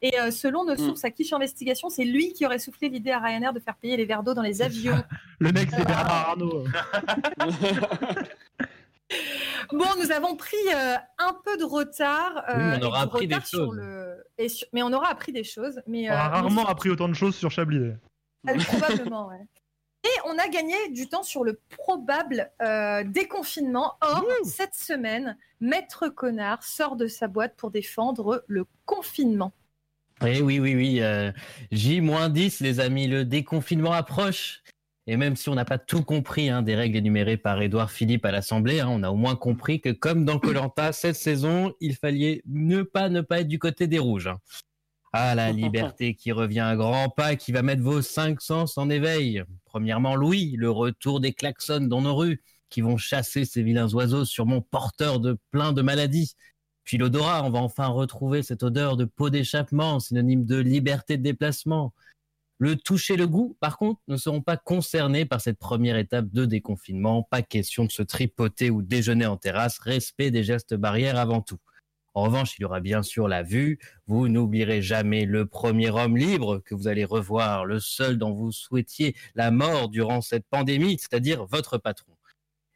Et 0.00 0.18
euh, 0.20 0.30
selon 0.30 0.64
nos 0.64 0.76
sources 0.76 1.04
à 1.04 1.10
Quiche 1.10 1.32
Investigation, 1.32 1.90
c'est 1.90 2.04
lui 2.04 2.32
qui 2.32 2.46
aurait 2.46 2.58
soufflé 2.60 2.88
l'idée 2.88 3.10
à 3.10 3.18
Ryanair 3.18 3.52
de 3.52 3.60
faire 3.60 3.74
payer 3.76 3.96
les 3.98 4.04
verres 4.06 4.22
d'eau 4.22 4.32
dans 4.34 4.42
les 4.42 4.62
Le 5.40 5.52
mec, 5.52 5.68
c'est 5.70 5.84
Bernard 5.84 6.28
Arnault. 6.30 6.64
Bon, 9.72 9.86
nous 10.02 10.10
avons 10.12 10.36
pris 10.36 10.56
euh, 10.74 10.94
un 11.18 11.36
peu 11.44 11.56
de 11.56 11.64
retard. 11.64 12.44
Oui, 12.48 12.62
on 12.80 12.82
aura 12.82 13.00
appris 13.02 13.26
des 13.26 13.40
choses. 13.40 13.74
le- 13.76 14.24
et 14.38 14.48
sur- 14.48 14.66
Mais 14.72 14.82
on 14.82 14.92
aura 14.92 15.08
appris 15.10 15.32
des 15.32 15.44
choses. 15.44 15.80
Mais, 15.86 16.08
On 16.08 16.12
a 16.14 16.28
rarement 16.28 16.64
mais- 16.64 16.70
appris 16.70 16.90
autant 16.90 17.08
de 17.08 17.14
choses 17.14 17.34
sur 17.36 17.50
Chablis. 17.50 17.78
Euh, 18.48 18.54
Probablement, 18.68 19.28
ouais. 19.28 19.46
Et 20.04 20.08
on 20.26 20.38
a 20.38 20.48
gagné 20.48 20.74
du 20.90 21.08
temps 21.08 21.22
sur 21.22 21.44
le 21.44 21.60
probable 21.76 22.50
euh, 22.62 23.02
déconfinement. 23.04 23.94
Or, 24.00 24.24
cette 24.44 24.74
semaine, 24.74 25.36
Maître 25.60 26.08
Connard 26.08 26.62
sort 26.62 26.96
de 26.96 27.06
sa 27.06 27.26
boîte 27.28 27.54
pour 27.56 27.70
défendre 27.70 28.44
le 28.46 28.64
confinement. 28.86 29.52
Eh 30.26 30.42
oui, 30.42 30.60
oui, 30.60 30.74
oui. 30.74 31.00
euh, 31.00 31.32
J-10, 31.72 32.62
les 32.62 32.80
amis, 32.80 33.06
le 33.06 33.24
déconfinement 33.24 33.92
approche. 33.92 34.62
Et 35.06 35.16
même 35.16 35.34
si 35.34 35.48
on 35.48 35.54
n'a 35.54 35.64
pas 35.64 35.78
tout 35.78 36.04
compris 36.04 36.50
hein, 36.50 36.62
des 36.62 36.74
règles 36.76 36.98
énumérées 36.98 37.36
par 37.36 37.60
Édouard 37.60 37.90
Philippe 37.90 38.24
à 38.24 38.30
l'Assemblée, 38.30 38.80
hein, 38.80 38.88
on 38.88 39.02
a 39.02 39.10
au 39.10 39.16
moins 39.16 39.34
compris 39.34 39.80
que 39.80 39.90
comme 39.90 40.24
dans 40.24 40.38
Colanta 40.38 40.92
cette 40.92 41.16
saison, 41.16 41.72
il 41.80 41.96
fallait 41.96 42.42
ne 42.46 42.82
pas 42.82 43.08
ne 43.08 43.20
pas 43.20 43.40
être 43.40 43.48
du 43.48 43.58
côté 43.58 43.86
des 43.86 43.98
rouges. 43.98 44.28
hein. 44.28 44.38
Ah, 45.12 45.34
la 45.34 45.50
liberté 45.52 46.14
qui 46.14 46.32
revient 46.32 46.60
à 46.60 46.76
grands 46.76 47.08
pas, 47.08 47.34
qui 47.34 47.50
va 47.50 47.62
mettre 47.62 47.82
vos 47.82 48.02
cinq 48.02 48.40
sens 48.40 48.78
en 48.78 48.88
éveil. 48.90 49.42
Premièrement, 49.64 50.14
Louis, 50.14 50.54
le 50.56 50.70
retour 50.70 51.18
des 51.20 51.32
klaxons 51.32 51.80
dans 51.88 52.02
nos 52.02 52.14
rues, 52.14 52.42
qui 52.68 52.80
vont 52.82 52.96
chasser 52.96 53.44
ces 53.44 53.62
vilains 53.62 53.92
oiseaux 53.92 54.24
sûrement 54.24 54.60
porteurs 54.60 55.18
de 55.18 55.36
plein 55.50 55.72
de 55.72 55.82
maladies. 55.82 56.34
Puis 56.90 56.98
l'odorat, 56.98 57.44
on 57.44 57.50
va 57.50 57.60
enfin 57.60 57.86
retrouver 57.86 58.42
cette 58.42 58.64
odeur 58.64 58.96
de 58.96 59.04
peau 59.04 59.30
d'échappement, 59.30 60.00
synonyme 60.00 60.44
de 60.44 60.56
liberté 60.56 61.16
de 61.16 61.22
déplacement. 61.22 61.94
Le 62.58 62.74
toucher, 62.74 63.14
le 63.14 63.28
goût, 63.28 63.56
par 63.60 63.78
contre, 63.78 64.00
ne 64.08 64.16
seront 64.16 64.42
pas 64.42 64.56
concernés 64.56 65.24
par 65.24 65.40
cette 65.40 65.60
première 65.60 65.96
étape 65.96 66.28
de 66.32 66.46
déconfinement. 66.46 67.22
Pas 67.22 67.42
question 67.42 67.84
de 67.84 67.92
se 67.92 68.02
tripoter 68.02 68.70
ou 68.70 68.82
déjeuner 68.82 69.26
en 69.26 69.36
terrasse, 69.36 69.78
respect 69.78 70.32
des 70.32 70.42
gestes 70.42 70.74
barrières 70.74 71.16
avant 71.16 71.42
tout. 71.42 71.60
En 72.14 72.24
revanche, 72.24 72.58
il 72.58 72.62
y 72.62 72.64
aura 72.64 72.80
bien 72.80 73.04
sûr 73.04 73.28
la 73.28 73.44
vue. 73.44 73.78
Vous 74.08 74.26
n'oublierez 74.26 74.82
jamais 74.82 75.26
le 75.26 75.46
premier 75.46 75.90
homme 75.90 76.16
libre 76.16 76.58
que 76.58 76.74
vous 76.74 76.88
allez 76.88 77.04
revoir, 77.04 77.66
le 77.66 77.78
seul 77.78 78.18
dont 78.18 78.32
vous 78.32 78.50
souhaitiez 78.50 79.14
la 79.36 79.52
mort 79.52 79.90
durant 79.90 80.22
cette 80.22 80.48
pandémie, 80.50 80.98
c'est-à-dire 80.98 81.46
votre 81.46 81.78
patron. 81.78 82.16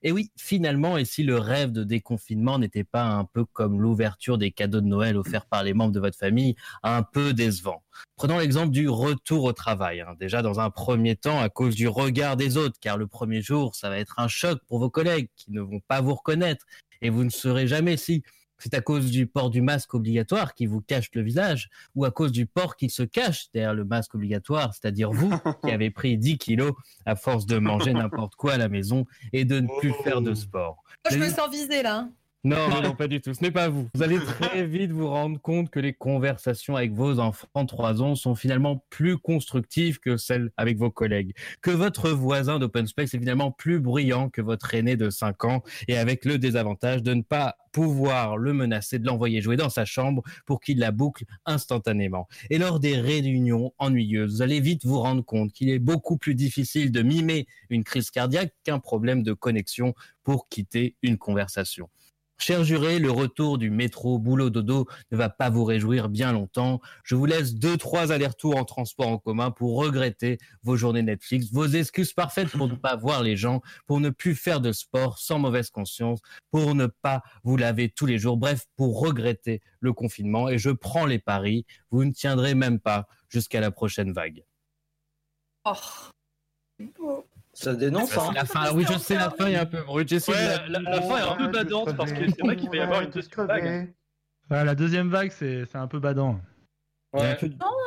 Et 0.07 0.13
oui, 0.13 0.31
finalement, 0.37 0.99
et 0.99 1.07
si 1.07 1.25
le 1.25 1.39
rêve 1.39 1.73
de 1.73 1.83
déconfinement 1.83 2.59
n'était 2.59 2.85
pas 2.85 3.05
un 3.05 3.25
peu 3.25 3.47
comme 3.47 3.81
l'ouverture 3.81 4.37
des 4.37 4.51
cadeaux 4.51 4.83
de 4.83 4.87
Noël 4.87 5.17
offerts 5.17 5.47
par 5.47 5.65
les 5.65 5.73
membres 5.73 5.93
de 5.93 6.01
votre 6.01 6.19
famille, 6.19 6.57
un 6.83 7.03
peu 7.03 7.33
décevant. 7.33 7.83
Prenons 8.17 8.39
l'exemple 8.39 8.71
du 8.71 8.87
retour 8.87 9.45
au 9.45 9.55
travail. 9.55 10.03
hein. 10.03 10.15
Déjà, 10.21 10.43
dans 10.43 10.61
un 10.61 10.69
premier 10.69 11.17
temps, 11.17 11.41
à 11.41 11.49
cause 11.49 11.75
du 11.75 11.89
regard 11.89 12.37
des 12.37 12.59
autres, 12.59 12.77
car 12.83 12.99
le 12.99 13.07
premier 13.07 13.41
jour, 13.41 13.75
ça 13.75 13.89
va 13.89 13.99
être 13.99 14.19
un 14.19 14.29
choc 14.29 14.61
pour 14.69 14.79
vos 14.79 14.91
collègues 14.91 15.31
qui 15.37 15.51
ne 15.53 15.63
vont 15.63 15.81
pas 15.89 16.03
vous 16.03 16.15
reconnaître 16.15 16.67
et 17.01 17.09
vous 17.09 17.25
ne 17.25 17.31
saurez 17.31 17.67
jamais 17.67 17.97
si 17.97 18.23
c'est 18.59 18.75
à 18.75 18.81
cause 18.81 19.11
du 19.11 19.27
port 19.27 19.51
du 19.51 19.63
masque 19.63 19.95
obligatoire 19.95 20.55
qui 20.55 20.67
vous 20.67 20.81
cache 20.81 21.11
le 21.15 21.23
visage 21.23 21.69
ou 21.95 22.05
à 22.05 22.11
cause 22.11 22.33
du 22.33 22.47
port 22.47 22.77
qui 22.77 22.91
se 22.91 23.03
cache 23.03 23.51
derrière 23.53 23.75
le 23.75 23.85
masque 23.85 24.15
obligatoire, 24.15 24.73
c'est-à-dire 24.75 25.11
vous 25.11 25.33
qui 25.65 25.71
avez 25.71 25.91
pris 25.91 26.17
10 26.17 26.39
kilos 26.39 26.73
à 27.07 27.17
force 27.17 27.47
de 27.47 27.59
manger 27.59 27.93
n'importe 27.95 28.37
quoi 28.37 28.55
à 28.55 28.59
la 28.59 28.69
maison 28.69 29.05
et 29.33 29.45
de 29.45 29.61
ne 29.61 29.69
plus 29.79 29.93
faire 30.03 30.21
de 30.21 30.35
sport. 30.35 30.83
Moi, 31.05 31.19
je 31.19 31.25
me 31.25 31.29
sens 31.29 31.51
visée 31.51 31.83
là. 31.83 32.09
Non, 32.45 32.69
non, 32.69 32.83
non, 32.83 32.95
pas 32.95 33.09
du 33.09 33.23
tout. 33.23 33.33
Ce 33.33 33.43
n'est 33.43 33.51
pas 33.51 33.71
vous. 33.71 33.89
Vous 33.95 34.03
allez 34.03 34.19
très 34.19 34.67
vite 34.67 34.91
vous 34.93 35.09
rendre 35.09 35.41
compte 35.41 35.71
que 35.71 35.81
les 35.81 35.95
conversations 35.95 36.77
avec 36.77 36.93
vos 36.93 37.19
enfants 37.19 37.63
de 37.63 37.67
3 37.67 38.03
ans 38.03 38.15
sont 38.15 38.35
finalement 38.35 38.85
plus 38.91 39.17
constructives 39.17 39.99
que 39.99 40.19
celles 40.19 40.51
avec 40.59 40.77
vos 40.77 40.91
collègues. 40.91 41.33
Que 41.63 41.71
votre 41.71 42.11
voisin 42.11 42.59
d'open 42.59 42.87
space 42.87 43.15
est 43.15 43.19
finalement 43.19 43.51
plus 43.51 43.81
bruyant 43.81 44.29
que 44.29 44.43
votre 44.43 44.75
aîné 44.75 44.97
de 44.97 45.09
5 45.09 45.45
ans 45.45 45.63
et 45.89 45.97
avec 45.97 46.27
le 46.27 46.37
désavantage 46.37 47.03
de 47.03 47.15
ne 47.15 47.23
pas 47.23 47.57
pouvoir 47.73 48.37
le 48.37 48.53
menacer 48.53 48.99
de 48.99 49.07
l'envoyer 49.07 49.41
jouer 49.41 49.57
dans 49.57 49.71
sa 49.71 49.87
chambre 49.87 50.23
pour 50.45 50.61
qu'il 50.61 50.79
la 50.79 50.93
boucle 50.93 51.25
instantanément. 51.47 52.29
Et 52.51 52.59
lors 52.59 52.79
des 52.79 53.01
réunions 53.01 53.73
ennuyeuses, 53.79 54.37
vous 54.37 54.43
allez 54.43 54.61
vite 54.61 54.85
vous 54.85 55.01
rendre 55.01 55.25
compte 55.25 55.51
qu'il 55.53 55.71
est 55.71 55.79
beaucoup 55.79 56.19
plus 56.19 56.35
difficile 56.35 56.93
de 56.93 57.01
mimer 57.01 57.47
une 57.71 57.85
crise 57.85 58.11
cardiaque 58.11 58.53
qu'un 58.65 58.79
problème 58.79 59.23
de 59.23 59.33
connexion 59.33 59.95
pour 60.23 60.49
quitter 60.49 60.95
une 61.03 61.17
conversation. 61.19 61.89
Cher 62.47 62.63
juré, 62.63 62.99
le 62.99 63.11
retour 63.11 63.57
du 63.57 63.71
métro 63.71 64.19
boulot 64.19 64.51
dodo 64.51 64.87
ne 65.11 65.17
va 65.17 65.31
pas 65.31 65.49
vous 65.49 65.65
réjouir 65.65 66.11
bien 66.11 66.31
longtemps. 66.31 66.83
Je 67.03 67.15
vous 67.15 67.25
laisse 67.25 67.55
deux, 67.55 67.79
trois 67.79 68.13
allers-retours 68.13 68.59
en 68.59 68.67
transport 68.67 69.09
en 69.09 69.17
commun 69.17 69.51
pour 69.51 69.79
regretter 69.79 70.37
vos 70.63 70.77
journées 70.77 71.03
Netflix, 71.03 71.51
vos 71.51 71.65
excuses 71.65 72.13
parfaites 72.13 72.51
pour 72.51 72.69
ne 72.69 72.75
pas 72.75 72.97
voir 72.97 73.23
les 73.23 73.35
gens, 73.35 73.63
pour 73.87 73.99
ne 73.99 74.11
plus 74.11 74.35
faire 74.35 74.61
de 74.61 74.73
sport 74.73 75.19
sans 75.19 75.39
mauvaise 75.39 75.71
conscience, 75.71 76.21
pour 76.51 76.75
ne 76.75 76.85
pas 76.85 77.23
vous 77.45 77.57
laver 77.57 77.89
tous 77.89 78.05
les 78.05 78.19
jours, 78.19 78.37
bref, 78.37 78.67
pour 78.77 79.01
regretter 79.01 79.63
le 79.81 79.95
confinement. 79.95 80.51
Et 80.51 80.59
je 80.59 80.69
prends 80.69 81.07
les 81.07 81.19
paris, 81.19 81.65
vous 81.91 82.05
ne 82.05 82.13
tiendrez 82.13 82.55
même 82.55 82.79
pas 82.79 83.09
jusqu'à 83.31 83.63
la 83.63 83.71
prochaine 83.71 84.13
vague. 84.13 84.45
Oh. 85.65 87.25
Ça 87.55 87.75
dénonce, 87.75 88.17
hein. 88.19 88.33
La 88.35 88.45
fin, 88.45 88.73
oui, 88.75 88.85
je 88.91 88.99
sais, 88.99 89.15
la 89.15 89.31
fin 89.31 89.47
est 89.47 89.57
un 89.57 89.67
peu 89.67 89.81
brute. 89.83 90.11
Ouais, 90.11 90.19
la, 90.69 90.81
la 90.81 91.01
fin 91.03 91.17
est 91.19 91.23
un 91.31 91.37
peu 91.37 91.49
badante 91.49 91.97
parce 91.97 92.13
que 92.13 92.29
c'est 92.31 92.41
vrai 92.43 92.57
qu'il 92.57 92.69
va 92.69 92.77
y 92.77 92.81
avoir 92.81 93.01
une 93.01 93.11
deuxième 93.11 93.47
vague. 93.47 93.95
Ouais, 94.51 94.65
la 94.65 94.75
deuxième 94.75 95.09
vague, 95.09 95.31
c'est 95.33 95.65
c'est 95.71 95.79
un 95.79 95.87
peu 95.87 95.99
badant. 96.01 96.41
Non, 97.15 97.21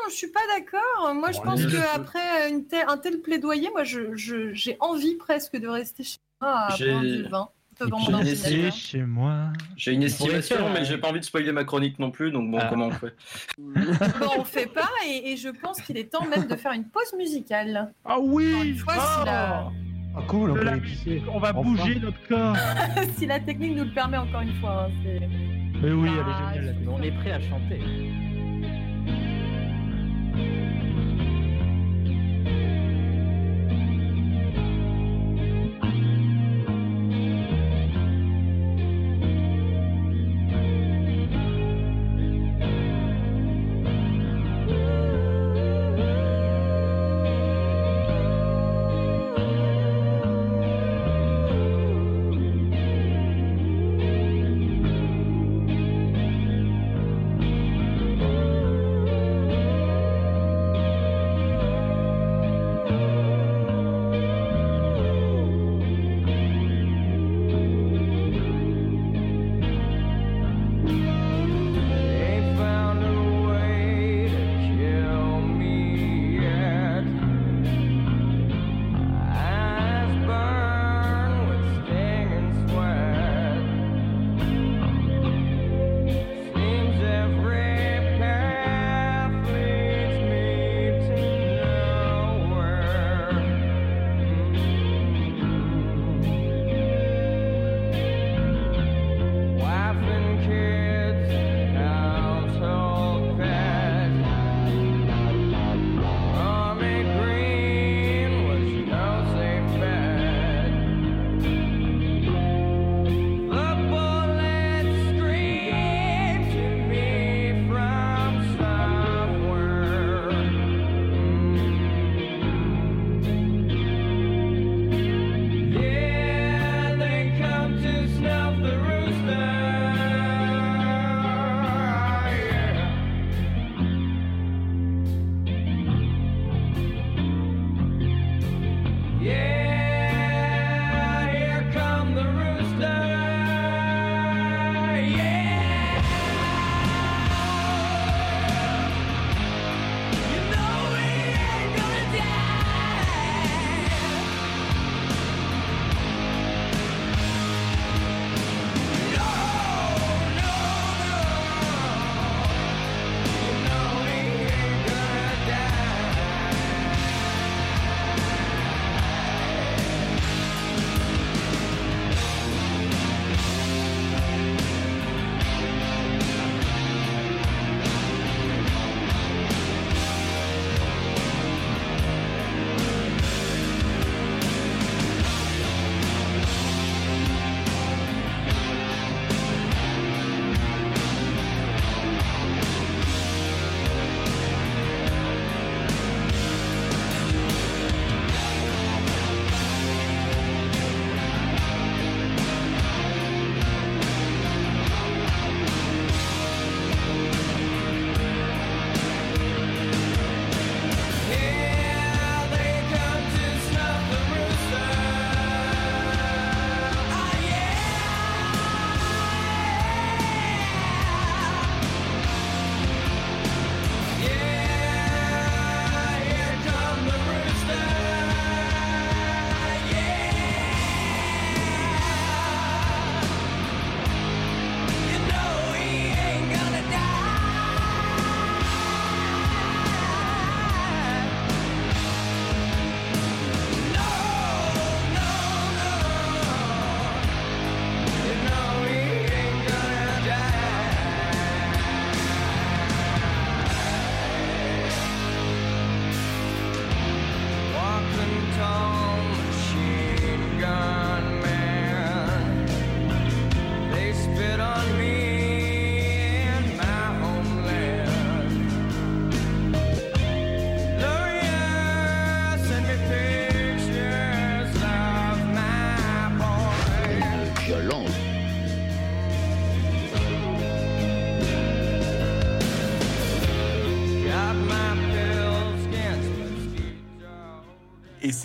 je 0.10 0.14
suis 0.14 0.32
pas 0.32 0.40
d'accord. 0.56 1.14
Moi, 1.14 1.32
je 1.34 1.42
pense 1.42 1.60
qu'après 1.66 2.50
telle- 2.70 2.86
un 2.88 2.98
tel 2.98 3.20
plaidoyer, 3.22 3.70
moi, 3.72 3.84
je- 3.84 4.16
je- 4.16 4.54
j'ai 4.54 4.78
envie 4.80 5.16
presque 5.16 5.58
de 5.58 5.68
rester 5.68 6.04
chez 6.04 6.18
moi 6.42 6.52
à 6.68 6.76
J'ai- 6.76 6.90
boire 6.92 7.02
du 7.02 7.24
vin 7.24 7.50
devant 7.86 7.98
j'ai 8.00 8.12
mon 8.12 8.20
une 8.20 8.28
ordinateur. 8.28 8.74
chez 8.74 9.02
moi. 9.04 9.36
J'ai 9.76 9.94
une 9.94 10.04
estimation, 10.04 10.70
mais 10.74 10.80
euh, 10.80 10.84
j'ai 10.84 10.98
pas 10.98 11.10
envie 11.10 11.20
de 11.20 11.26
spoiler 11.26 11.52
ma 11.52 11.64
chronique 11.64 12.00
non 12.00 12.12
plus, 12.12 12.32
donc 12.32 12.50
bon, 12.52 12.58
Ah. 12.62 12.68
comment 12.70 12.88
on 12.88 12.92
fait? 12.92 13.14
Bon, 13.58 14.30
on 14.40 14.44
fait 14.44 14.66
pas, 14.68 14.90
et, 15.08 15.32
et 15.32 15.38
je 15.38 15.50
pense 15.50 15.82
qu'il 15.82 15.98
est 15.98 16.12
temps 16.12 16.26
même 16.26 16.48
de 16.48 16.56
faire 16.56 16.72
une 16.74 16.86
pause 16.86 17.14
musicale. 17.18 17.92
Ah 18.06 18.18
oui 18.20 18.48
Encore 18.54 18.64
une 18.64 18.76
fois, 18.78 18.94
si, 18.94 19.26
la... 19.26 19.72
Ah 20.20 20.22
cool, 20.28 20.52
on 20.52 20.54
peut 20.56 20.64
la 20.64 20.72
va 20.78 20.80
Enfin. 21.36 21.54
bouger 21.54 22.00
notre 22.00 22.28
corps. 22.28 22.56
si 23.18 23.26
la 23.28 23.40
technique 23.40 23.76
nous 23.76 23.84
le 23.86 23.94
permet 23.94 24.18
encore 24.18 24.42
une 24.42 24.56
fois. 24.56 24.86
hein, 24.88 24.92
Mais 25.82 25.92
oui, 25.92 26.10
elle 26.12 26.24
Ah, 26.26 26.52
est 26.52 26.56
géniale. 26.56 26.66
la 26.66 26.72
technique. 26.74 26.90
On 26.92 27.02
est 27.04 27.12
prêt 27.12 27.32
à 27.34 27.42
chanter. 27.42 27.80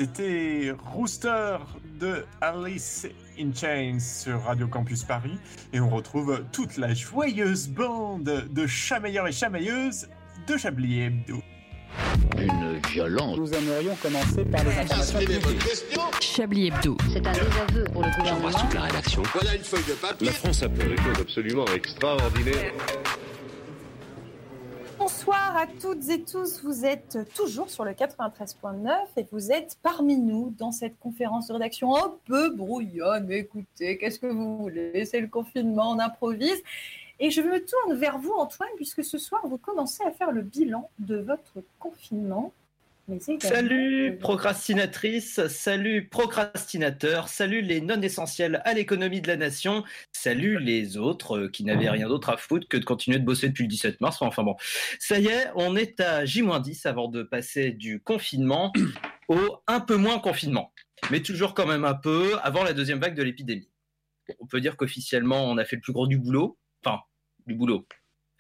C'était 0.03 0.75
Rooster 0.93 1.59
de 2.01 2.25
Alice 2.41 3.07
in 3.39 3.53
Chains 3.55 4.01
sur 4.01 4.43
Radio 4.43 4.67
Campus 4.67 5.05
Paris. 5.05 5.39
Et 5.73 5.79
on 5.79 5.89
retrouve 5.89 6.45
toute 6.51 6.77
la 6.77 6.93
joyeuse 6.93 7.69
bande 7.69 8.49
de 8.51 8.67
chamailleurs 8.67 9.29
et 9.29 9.33
chamailleuses 9.33 10.09
de 10.49 10.57
Chablis 10.57 11.03
Hebdo. 11.03 11.41
Une 12.37 12.81
violence. 12.91 13.37
Nous 13.37 13.55
aimerions 13.55 13.95
commencer 13.97 14.45
par 14.45 14.65
les 14.65 14.77
informations 14.77 15.19
publiques. 15.21 15.85
Chablis 16.21 16.67
Hebdo. 16.69 16.97
C'est 17.13 17.25
un 17.25 17.33
désaveu 17.33 17.85
pour 17.93 18.03
le 18.03 18.11
gouvernement. 18.17 18.51
J'embrasse 18.51 18.63
toute 18.63 18.75
la 18.75 18.81
rédaction. 18.83 19.23
Voilà 19.35 19.55
une 19.55 19.63
feuille 19.63 19.85
de 19.89 19.95
papier. 19.95 20.27
La 20.27 20.33
France 20.33 20.63
a 20.65 20.69
fait 20.69 20.89
des 20.89 20.97
choses 20.97 21.21
absolument 21.21 21.67
extraordinaires. 21.67 22.73
Bonsoir 25.53 25.69
à 25.69 25.81
toutes 25.81 26.09
et 26.09 26.23
tous, 26.23 26.63
vous 26.63 26.87
êtes 26.87 27.19
toujours 27.35 27.69
sur 27.69 27.85
le 27.85 27.91
93.9 27.91 28.91
et 29.19 29.27
vous 29.31 29.53
êtes 29.53 29.77
parmi 29.83 30.17
nous 30.17 30.55
dans 30.57 30.73
cette 30.73 30.99
conférence 30.99 31.49
de 31.49 31.53
rédaction 31.53 31.95
un 31.95 32.15
peu 32.25 32.49
brouillonne. 32.49 33.31
Écoutez, 33.31 33.99
qu'est-ce 33.99 34.19
que 34.19 34.29
vous 34.29 34.57
voulez? 34.57 35.05
C'est 35.05 35.21
le 35.21 35.27
confinement, 35.27 35.91
on 35.91 35.99
improvise. 35.99 36.63
Et 37.21 37.31
je 37.31 37.43
me 37.43 37.63
tourne 37.63 37.99
vers 37.99 38.19
vous, 38.19 38.33
Antoine, 38.33 38.71
puisque 38.77 39.05
ce 39.05 39.19
soir, 39.19 39.47
vous 39.47 39.59
commencez 39.59 40.03
à 40.05 40.11
faire 40.11 40.33
le 40.33 40.41
bilan 40.41 40.89
de 40.99 41.17
votre 41.17 41.63
confinement. 41.79 42.55
Salut 43.41 44.11
de- 44.13 44.17
procrastinatrice, 44.17 45.47
salut 45.49 46.09
procrastinateur, 46.09 47.29
salut 47.29 47.61
les 47.61 47.81
non 47.81 48.01
essentiels 48.01 48.63
à 48.65 48.75
l'économie 48.75 49.21
de 49.21 49.29
la 49.29 49.37
nation, 49.37 49.85
salut 50.13 50.59
les 50.59 50.97
autres 50.97 51.39
euh, 51.39 51.49
qui 51.49 51.65
n'avaient 51.65 51.91
rien 51.91 52.09
d'autre 52.09 52.31
à 52.31 52.37
foutre 52.37 52.69
que 52.69 52.77
de 52.77 52.85
continuer 52.85 53.19
de 53.19 53.25
bosser 53.25 53.49
depuis 53.49 53.65
le 53.65 53.69
17 53.69 54.01
mars. 54.01 54.23
Enfin 54.23 54.43
bon, 54.43 54.57
ça 54.99 55.19
y 55.19 55.27
est, 55.27 55.49
on 55.55 55.77
est 55.77 56.01
à 56.01 56.25
J-10 56.25 56.87
avant 56.87 57.09
de 57.09 57.23
passer 57.23 57.73
du 57.73 58.01
confinement 58.01 58.73
au 59.29 59.59
un 59.67 59.81
peu 59.81 59.97
moins 59.97 60.19
confinement, 60.19 60.73
mais 61.11 61.21
toujours 61.21 61.55
quand 61.55 61.67
même 61.67 61.85
un 61.85 61.95
peu 61.95 62.37
avant 62.43 62.65
la 62.65 62.73
deuxième 62.73 63.01
vague 63.01 63.15
de 63.15 63.23
l'épidémie. 63.23 63.69
On 64.39 64.47
peut 64.47 64.61
dire 64.61 64.77
qu'officiellement 64.77 65.45
on 65.45 65.59
a 65.59 65.65
fait 65.65 65.77
le 65.77 65.83
plus 65.83 65.93
gros 65.93 66.07
du 66.07 66.19
boulot, 66.19 66.59
enfin 66.85 67.01
du 67.47 67.55
boulot. 67.55 67.87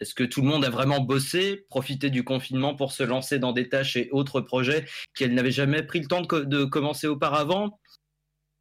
Est-ce 0.03 0.17
que 0.17 0.25
tout 0.25 0.41
le 0.43 0.49
monde 0.49 0.65
a 0.65 0.71
vraiment 0.71 0.99
bossé, 0.99 1.65
profité 1.69 2.11
du 2.11 2.25
confinement 2.25 2.75
pour 2.75 2.91
se 2.91 3.05
lancer 3.05 3.39
dans 3.39 3.53
des 3.53 3.69
tâches 3.69 3.95
et 3.97 4.09
autres 4.11 4.41
projets 4.41 4.85
qu'elle 5.15 5.33
n'avait 5.33 5.53
jamais 5.53 5.85
pris 5.85 6.01
le 6.01 6.09
temps 6.09 6.23
de, 6.23 6.27
co- 6.27 6.45
de 6.45 6.65
commencer 6.65 7.07
auparavant? 7.07 7.79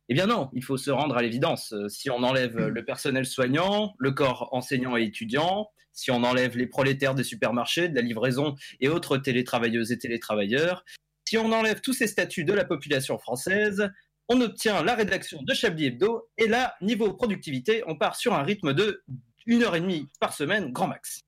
Eh 0.08 0.14
bien 0.14 0.28
non, 0.28 0.52
il 0.54 0.64
faut 0.64 0.78
se 0.78 0.92
rendre 0.92 1.18
à 1.18 1.24
l'évidence. 1.24 1.74
Euh, 1.74 1.90
Si 1.90 2.12
on 2.12 2.22
enlève 2.22 2.60
euh, 2.60 2.70
le 2.70 2.86
personnel 2.86 3.26
soignant, 3.26 3.96
le 3.98 4.12
corps 4.12 4.50
enseignant 4.52 4.96
et 4.98 5.04
étudiant, 5.04 5.72
si 5.94 6.12
on 6.12 6.24
enlève 6.24 6.58
les 6.58 6.68
prolétaires 6.68 7.16
des 7.16 7.24
supermarchés, 7.24 7.90
de 7.90 7.96
la 7.96 8.02
livraison 8.02 8.56
et 8.80 8.88
autres 8.88 9.18
télétravailleuses 9.18 9.92
et 9.92 9.98
télétravailleurs, 9.98 10.86
si 11.28 11.40
on 11.40 11.52
enlève 11.52 11.82
tous 11.82 11.94
ces 11.94 12.06
statuts 12.06 12.46
de 12.46 12.54
la 12.54 12.66
population 12.66 13.18
française, 13.18 13.90
on 14.30 14.42
obtient 14.42 14.84
la 14.84 14.94
rédaction 14.94 15.42
de 15.42 15.54
Chablis 15.56 15.88
Hebdo 15.88 16.30
et 16.38 16.48
là, 16.48 16.76
niveau 16.82 17.14
productivité, 17.14 17.84
on 17.88 17.98
part 17.98 18.16
sur 18.16 18.36
un 18.36 18.44
rythme 18.44 18.74
de 18.74 19.04
une 19.48 19.64
heure 19.64 19.76
et 19.76 19.82
demie 19.82 20.08
par 20.20 20.34
semaine, 20.34 20.72
grand 20.72 20.88
max. 20.88 21.22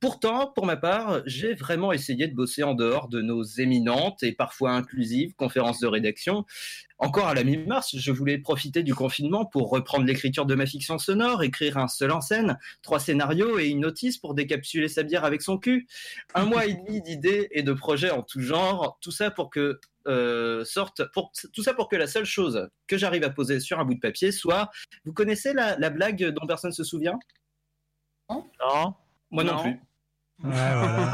Pourtant, 0.00 0.52
pour 0.54 0.64
ma 0.64 0.76
part, 0.76 1.22
j'ai 1.26 1.54
vraiment 1.54 1.92
essayé 1.92 2.28
de 2.28 2.34
bosser 2.34 2.62
en 2.62 2.74
dehors 2.74 3.08
de 3.08 3.20
nos 3.20 3.42
éminentes 3.42 4.22
et 4.22 4.32
parfois 4.32 4.70
inclusives 4.70 5.34
conférences 5.34 5.80
de 5.80 5.88
rédaction. 5.88 6.44
Encore 6.98 7.26
à 7.26 7.34
la 7.34 7.42
mi-mars, 7.42 7.96
je 7.96 8.12
voulais 8.12 8.38
profiter 8.38 8.84
du 8.84 8.94
confinement 8.94 9.44
pour 9.44 9.70
reprendre 9.70 10.04
l'écriture 10.04 10.46
de 10.46 10.54
ma 10.54 10.66
fiction 10.66 10.98
sonore, 10.98 11.42
écrire 11.42 11.78
un 11.78 11.88
seul 11.88 12.12
en 12.12 12.20
scène, 12.20 12.58
trois 12.82 13.00
scénarios 13.00 13.58
et 13.58 13.66
une 13.68 13.80
notice 13.80 14.18
pour 14.18 14.34
décapsuler 14.34 14.88
sa 14.88 15.02
bière 15.02 15.24
avec 15.24 15.42
son 15.42 15.58
cul. 15.58 15.88
Un 16.34 16.44
mois 16.44 16.66
et 16.66 16.74
demi 16.74 17.02
d'idées 17.02 17.48
et 17.50 17.64
de 17.64 17.72
projets 17.72 18.10
en 18.10 18.22
tout 18.22 18.40
genre, 18.40 18.98
tout 19.00 19.12
ça 19.12 19.32
pour 19.32 19.50
que 19.50 19.80
euh, 20.06 20.64
sorte, 20.64 21.02
pour, 21.12 21.32
tout 21.52 21.62
ça 21.62 21.74
pour 21.74 21.88
que 21.88 21.96
la 21.96 22.06
seule 22.06 22.24
chose 22.24 22.68
que 22.86 22.96
j'arrive 22.96 23.24
à 23.24 23.30
poser 23.30 23.58
sur 23.58 23.80
un 23.80 23.84
bout 23.84 23.94
de 23.94 24.00
papier 24.00 24.30
soit, 24.30 24.70
vous 25.04 25.12
connaissez 25.12 25.52
la, 25.52 25.76
la 25.76 25.90
blague 25.90 26.24
dont 26.30 26.46
personne 26.46 26.72
se 26.72 26.84
souvient? 26.84 27.18
Non. 28.30 28.94
Moi 29.30 29.44
non, 29.44 29.56
Non. 29.56 29.62
plus. 29.62 29.80
Ouais, 30.44 30.50
voilà. 30.52 31.10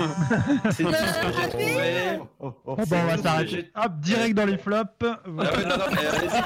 C'est 0.71 0.85
j'ai 0.85 1.49
trouvé. 1.49 2.21
Bon, 2.39 2.55
on 2.67 2.75
va 2.75 3.17
s'arrêter. 3.17 3.71
Hop, 3.75 3.93
direct 4.01 4.35
dans 4.37 4.45
les 4.45 4.59
flops. 4.59 4.89
Ah 5.03 5.21
ouais, 5.27 5.65
non, 5.65 5.77
non, 5.79 5.85
mais 5.91 6.07
allez-y. 6.07 6.43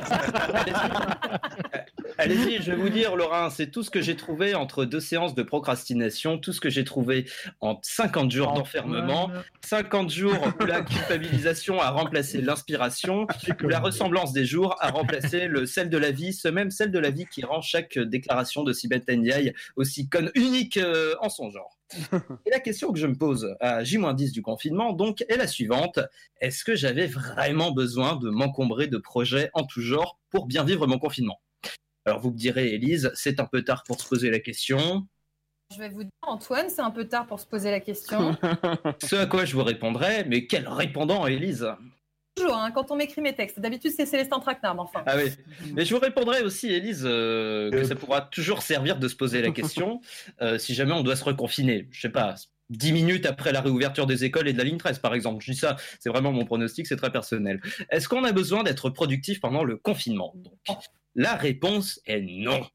Allez-y. 0.54 1.92
Allez-y, 2.20 2.60
je 2.60 2.72
vais 2.72 2.76
vous 2.76 2.88
dire, 2.88 3.14
Laurent, 3.14 3.48
c'est 3.48 3.70
tout 3.70 3.84
ce 3.84 3.90
que 3.90 4.00
j'ai 4.00 4.16
trouvé 4.16 4.56
entre 4.56 4.84
deux 4.84 4.98
séances 4.98 5.36
de 5.36 5.44
procrastination, 5.44 6.36
tout 6.36 6.52
ce 6.52 6.60
que 6.60 6.68
j'ai 6.68 6.82
trouvé 6.82 7.30
en 7.60 7.78
50 7.80 8.32
jours 8.32 8.52
d'enfermement, 8.54 9.30
50 9.64 10.10
jours 10.10 10.34
où 10.60 10.64
la 10.64 10.82
culpabilisation 10.82 11.80
a 11.80 11.90
remplacé 11.90 12.40
l'inspiration, 12.40 13.28
où 13.62 13.68
la 13.68 13.78
ressemblance 13.78 14.32
des 14.32 14.44
jours 14.44 14.74
a 14.80 14.90
remplacé 14.90 15.46
le 15.46 15.64
sel 15.64 15.90
de 15.90 15.96
la 15.96 16.10
vie, 16.10 16.32
ce 16.32 16.48
même 16.48 16.72
sel 16.72 16.90
de 16.90 16.98
la 16.98 17.10
vie 17.10 17.26
qui 17.26 17.44
rend 17.44 17.60
chaque 17.60 17.96
déclaration 17.96 18.64
de 18.64 18.72
Sibeth 18.72 19.08
Ndiaye 19.08 19.54
aussi 19.76 20.08
conne, 20.08 20.32
unique 20.34 20.76
euh, 20.76 21.14
en 21.20 21.28
son 21.28 21.50
genre. 21.50 21.78
Et 22.46 22.50
la 22.50 22.58
question 22.58 22.92
que 22.92 22.98
je 22.98 23.06
me 23.06 23.14
pose 23.14 23.54
à 23.60 23.84
J-10 23.84 24.32
du 24.32 24.42
confinement, 24.42 24.92
donc, 24.92 25.24
est 25.28 25.36
la 25.36 25.46
suivante. 25.46 26.00
Est-ce 26.40 26.64
que 26.64 26.74
j'avais 26.74 27.06
vraiment 27.06 27.70
besoin 27.70 28.16
de 28.16 28.28
m'encombrer 28.28 28.88
de 28.88 28.98
projets 28.98 29.50
en 29.54 29.64
tout 29.64 29.82
genre 29.82 30.18
pour 30.30 30.46
bien 30.46 30.64
vivre 30.64 30.86
mon 30.88 30.98
confinement? 30.98 31.40
Alors, 32.08 32.20
vous 32.20 32.30
me 32.30 32.38
direz, 32.38 32.68
Élise, 32.70 33.10
c'est 33.14 33.38
un 33.38 33.44
peu 33.44 33.62
tard 33.62 33.84
pour 33.84 34.00
se 34.00 34.08
poser 34.08 34.30
la 34.30 34.38
question. 34.38 35.06
Je 35.70 35.78
vais 35.78 35.90
vous 35.90 36.04
dire, 36.04 36.10
Antoine, 36.22 36.70
c'est 36.70 36.80
un 36.80 36.90
peu 36.90 37.06
tard 37.06 37.26
pour 37.26 37.38
se 37.38 37.44
poser 37.44 37.70
la 37.70 37.80
question. 37.80 38.34
Ce 39.02 39.14
à 39.16 39.26
quoi 39.26 39.44
je 39.44 39.54
vous 39.54 39.62
répondrai, 39.62 40.24
mais 40.24 40.46
quel 40.46 40.66
répondant, 40.66 41.26
Élise? 41.26 41.68
Toujours, 42.34 42.56
hein, 42.56 42.70
quand 42.70 42.90
on 42.90 42.96
m'écrit 42.96 43.20
mes 43.20 43.34
textes. 43.34 43.60
D'habitude, 43.60 43.92
c'est 43.94 44.06
Célestin 44.06 44.40
Traquenard, 44.40 44.74
mais 44.74 44.80
enfin. 44.80 45.02
Ah 45.04 45.16
oui. 45.18 45.30
Mais 45.74 45.84
je 45.84 45.94
vous 45.94 46.00
répondrai 46.00 46.40
aussi, 46.40 46.72
Élise, 46.72 47.02
euh, 47.04 47.70
que 47.70 47.84
ça 47.84 47.94
pourra 47.94 48.22
toujours 48.22 48.62
servir 48.62 48.98
de 48.98 49.06
se 49.06 49.14
poser 49.14 49.42
la 49.42 49.50
question 49.50 50.00
euh, 50.40 50.56
si 50.56 50.74
jamais 50.74 50.92
on 50.92 51.02
doit 51.02 51.16
se 51.16 51.24
reconfiner. 51.24 51.88
Je 51.90 52.00
sais 52.00 52.08
pas, 52.08 52.36
10 52.70 52.92
minutes 52.92 53.26
après 53.26 53.52
la 53.52 53.60
réouverture 53.60 54.06
des 54.06 54.24
écoles 54.24 54.48
et 54.48 54.52
de 54.52 54.58
la 54.58 54.64
ligne 54.64 54.78
13, 54.78 54.98
par 54.98 55.14
exemple. 55.14 55.44
Je 55.44 55.52
dis 55.52 55.58
ça, 55.58 55.76
c'est 56.00 56.08
vraiment 56.08 56.32
mon 56.32 56.44
pronostic, 56.44 56.86
c'est 56.86 56.96
très 56.96 57.10
personnel. 57.12 57.60
Est-ce 57.90 58.08
qu'on 58.08 58.24
a 58.24 58.32
besoin 58.32 58.62
d'être 58.62 58.90
productif 58.90 59.40
pendant 59.40 59.64
le 59.64 59.76
confinement 59.76 60.32
Donc, 60.36 60.78
La 61.14 61.34
réponse 61.34 62.00
est 62.06 62.20
non. 62.20 62.66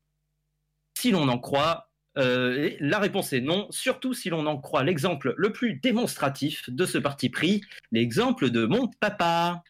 Si 0.97 1.11
l'on 1.11 1.27
en 1.27 1.39
croit. 1.39 1.89
euh, 2.17 2.71
la 2.79 2.99
réponse 2.99 3.33
est 3.33 3.41
non, 3.41 3.67
surtout 3.71 4.13
si 4.13 4.29
l'on 4.29 4.45
en 4.45 4.59
croit 4.59 4.83
l'exemple 4.83 5.33
le 5.37 5.51
plus 5.51 5.75
démonstratif 5.79 6.69
de 6.69 6.85
ce 6.85 6.99
parti 6.99 7.29
pris, 7.29 7.61
l'exemple 7.91 8.49
de 8.51 8.65
mon 8.65 8.87
papa. 8.99 9.63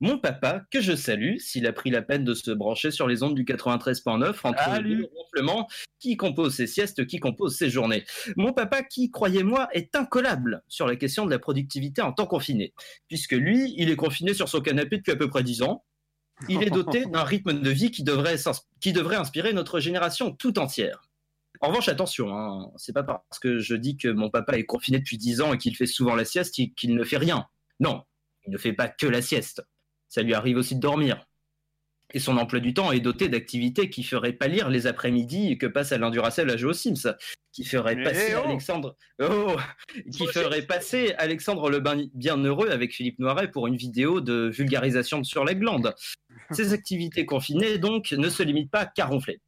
Mon 0.00 0.18
papa, 0.18 0.62
que 0.70 0.80
je 0.80 0.94
salue, 0.96 1.36
s'il 1.38 1.66
a 1.68 1.72
pris 1.72 1.90
la 1.90 2.02
peine 2.02 2.24
de 2.24 2.34
se 2.34 2.50
brancher 2.50 2.90
sur 2.90 3.06
les 3.06 3.22
ondes 3.22 3.36
du 3.36 3.44
93.9 3.44 4.34
entre 4.42 4.68
ronflements 5.14 5.68
qui 6.00 6.16
composent 6.16 6.56
ses 6.56 6.66
siestes, 6.66 7.06
qui 7.06 7.20
composent 7.20 7.56
ses 7.56 7.70
journées. 7.70 8.04
Mon 8.36 8.52
papa, 8.52 8.82
qui, 8.82 9.10
croyez-moi, 9.10 9.68
est 9.72 9.94
incollable 9.94 10.62
sur 10.68 10.86
la 10.88 10.96
question 10.96 11.24
de 11.24 11.30
la 11.30 11.38
productivité 11.38 12.02
en 12.02 12.12
temps 12.12 12.26
confiné, 12.26 12.74
puisque 13.08 13.32
lui, 13.32 13.72
il 13.78 13.88
est 13.88 13.96
confiné 13.96 14.34
sur 14.34 14.48
son 14.48 14.60
canapé 14.60 14.96
depuis 14.98 15.12
à 15.12 15.16
peu 15.16 15.28
près 15.30 15.44
10 15.44 15.62
ans. 15.62 15.84
Il 16.48 16.62
est 16.62 16.70
doté 16.70 17.06
d'un 17.06 17.24
rythme 17.24 17.60
de 17.60 17.70
vie 17.70 17.90
qui 17.90 18.02
devrait, 18.02 18.36
qui 18.80 18.92
devrait 18.92 19.16
inspirer 19.16 19.52
notre 19.52 19.80
génération 19.80 20.32
tout 20.32 20.58
entière. 20.58 21.08
En 21.60 21.68
revanche, 21.68 21.88
attention, 21.88 22.36
hein, 22.36 22.70
c'est 22.76 22.92
pas 22.92 23.04
parce 23.04 23.38
que 23.40 23.58
je 23.58 23.74
dis 23.74 23.96
que 23.96 24.08
mon 24.08 24.28
papa 24.28 24.58
est 24.58 24.64
confiné 24.64 24.98
depuis 24.98 25.16
10 25.16 25.40
ans 25.40 25.52
et 25.54 25.58
qu'il 25.58 25.76
fait 25.76 25.86
souvent 25.86 26.14
la 26.14 26.24
sieste 26.24 26.54
qu'il 26.54 26.94
ne 26.94 27.04
fait 27.04 27.16
rien. 27.16 27.46
Non, 27.80 28.02
il 28.46 28.52
ne 28.52 28.58
fait 28.58 28.72
pas 28.72 28.88
que 28.88 29.06
la 29.06 29.22
sieste. 29.22 29.64
Ça 30.08 30.22
lui 30.22 30.34
arrive 30.34 30.56
aussi 30.56 30.74
de 30.74 30.80
dormir. 30.80 31.26
Et 32.12 32.18
son 32.18 32.36
emploi 32.36 32.60
du 32.60 32.74
temps 32.74 32.92
est 32.92 33.00
doté 33.00 33.28
d'activités 33.28 33.90
qui 33.90 34.02
feraient 34.02 34.32
pâlir 34.32 34.68
les 34.68 34.86
après-midi 34.86 35.58
que 35.58 35.66
passe 35.66 35.90
Alain 35.90 36.10
Duracell 36.10 36.50
à 36.50 36.56
jouer 36.56 36.70
aux 36.70 36.74
Sims, 36.74 37.16
qui 37.50 37.64
ferait 37.64 38.00
passer 38.02 38.34
oh 38.36 38.46
Alexandre, 38.46 38.96
oh, 39.20 39.56
qui 40.12 40.26
ferait 40.26 40.62
passer 40.62 41.14
Alexandre 41.18 41.70
le 41.70 41.80
Bienheureux 42.14 42.70
avec 42.70 42.92
Philippe 42.92 43.18
Noiret 43.18 43.50
pour 43.50 43.66
une 43.66 43.76
vidéo 43.76 44.20
de 44.20 44.50
vulgarisation 44.52 45.24
sur 45.24 45.44
la 45.44 45.54
glande. 45.54 45.94
Ces 46.50 46.72
activités 46.72 47.26
confinées 47.26 47.78
donc 47.78 48.12
ne 48.12 48.28
se 48.28 48.42
limitent 48.42 48.70
pas 48.70 48.86
qu'à 48.86 49.06
ronfler, 49.06 49.40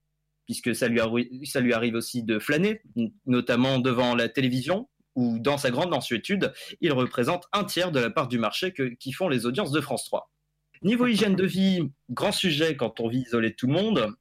puisque 0.47 0.75
ça 0.75 0.89
lui, 0.89 1.01
arrive 1.01 1.95
aussi 1.95 2.23
de 2.23 2.39
flâner, 2.39 2.81
notamment 3.27 3.79
devant 3.79 4.15
la 4.15 4.29
télévision 4.29 4.89
où 5.15 5.39
dans 5.39 5.57
sa 5.57 5.71
grande 5.71 5.91
mensuétude, 5.91 6.53
il 6.81 6.93
représente 6.93 7.47
un 7.53 7.65
tiers 7.65 7.91
de 7.91 8.01
la 8.01 8.11
part 8.11 8.29
du 8.29 8.39
marché 8.39 8.75
qui 8.99 9.13
font 9.13 9.29
les 9.29 9.47
audiences 9.47 9.73
de 9.73 9.81
France 9.81 10.05
3. 10.05 10.31
Niveau 10.83 11.07
hygiène 11.07 11.37
de 11.37 11.47
vie, 11.47 11.81
grand 12.11 12.33
sujet 12.33 12.77
quand 12.77 13.01
on 13.01 13.09
vit 13.09 13.21
isolé 13.21 13.55
tout 13.55 13.67
le 13.67 13.73
monde, 13.73 14.15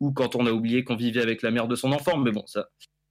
ou 0.00 0.12
quand 0.12 0.36
on 0.36 0.46
a 0.46 0.50
oublié 0.50 0.84
qu'on 0.84 0.96
vivait 0.96 1.22
avec 1.22 1.40
la 1.40 1.50
mère 1.50 1.66
de 1.66 1.76
son 1.76 1.92
enfant, 1.92 2.18
mais 2.18 2.30
bon, 2.30 2.46
ça, 2.46 2.68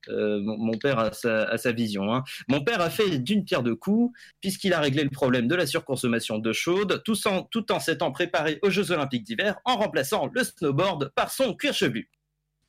euh, 0.10 0.40
mon, 0.42 0.78
père 0.78 1.00
a 1.00 1.12
sa, 1.12 1.72
vision. 1.72 2.14
hein. 2.14 2.24
Mon 2.48 2.64
père 2.64 2.82
a 2.82 2.90
fait 2.90 3.20
d'une 3.20 3.46
pierre 3.46 3.64
deux 3.64 3.76
coups, 3.76 4.18
puisqu'il 4.42 4.74
a 4.74 4.80
réglé 4.80 5.04
le 5.04 5.10
problème 5.10 5.48
de 5.48 5.56
la 5.56 5.66
surconsommation 5.66 6.38
d'eau 6.38 6.54
chaude, 6.54 7.02
tout 7.04 7.72
en, 7.72 7.80
s'étant 7.80 8.12
préparé 8.12 8.60
aux 8.62 8.70
Jeux 8.70 8.92
Olympiques 8.92 9.24
d'hiver, 9.24 9.58
en 9.66 9.78
remplaçant 9.78 10.30
le 10.34 10.44
snowboard 10.44 11.12
par 11.16 11.32
son 11.32 11.54
cuir 11.54 11.74
chevelu. 11.74 12.10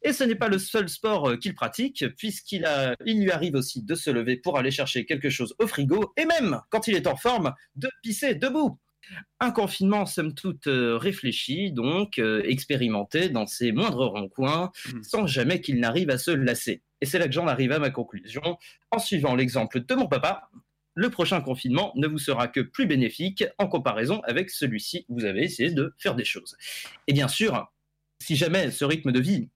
Et 0.03 0.13
ce 0.13 0.23
n'est 0.23 0.35
pas 0.35 0.49
le 0.49 0.59
seul 0.59 0.89
sport 0.89 1.31
euh, 1.31 1.37
qu'il 1.37 1.55
pratique, 1.55 2.05
puisqu'il 2.17 2.69
il 3.07 3.23
lui 3.23 3.31
arrive 3.31 3.55
aussi 3.55 3.83
de 3.83 3.95
se 3.95 4.11
lever 4.11 4.37
pour 4.37 4.59
aller 4.59 4.71
chercher 4.71 5.07
quelque 5.07 5.31
chose 5.31 5.55
au 5.59 5.67
frigo, 5.67 6.13
et 6.17 6.27
même, 6.27 6.61
quand 6.71 6.89
il 6.89 6.95
est 6.95 7.07
en 7.07 7.17
forme, 7.17 7.55
de 7.77 7.89
pisser 8.03 8.35
debout. 8.35 8.79
Un 9.41 9.51
confinement, 9.51 10.07
somme 10.07 10.35
toute, 10.35 10.67
euh, 10.67 10.97
réfléchi, 10.97 11.73
donc 11.73 12.19
euh, 12.19 12.43
expérimenté 12.45 13.29
dans 13.29 13.47
ses 13.47 13.73
moindres 13.73 14.07
ronds-coins, 14.07 14.71
sans 15.03 15.27
jamais 15.27 15.61
qu'il 15.61 15.81
n'arrive 15.81 16.11
à 16.11 16.19
se 16.19 16.31
lasser. 16.31 16.83
Et 17.01 17.07
c'est 17.07 17.19
là 17.19 17.27
que 17.27 17.33
j'en 17.33 17.47
arrive 17.47 17.73
à 17.73 17.79
ma 17.79 17.91
conclusion. 17.91 18.59
En 18.91 18.99
suivant 18.99 19.35
l'exemple 19.35 19.85
de 19.85 19.95
mon 19.95 20.07
papa, 20.07 20.49
le 20.95 21.11
prochain 21.11 21.41
confinement 21.41 21.93
ne 21.97 22.07
vous 22.07 22.19
sera 22.19 22.49
que 22.49 22.61
plus 22.61 22.87
bénéfique 22.87 23.45
en 23.59 23.67
comparaison 23.67 24.21
avec 24.25 24.51
celui-ci. 24.51 25.05
Vous 25.09 25.25
avez 25.25 25.43
essayé 25.43 25.71
de 25.71 25.93
faire 25.99 26.15
des 26.15 26.25
choses. 26.25 26.57
Et 27.07 27.13
bien 27.13 27.29
sûr, 27.29 27.71
si 28.21 28.37
jamais 28.37 28.71
ce 28.71 28.85
rythme 28.85 29.13
de 29.13 29.21
vie 29.21 29.51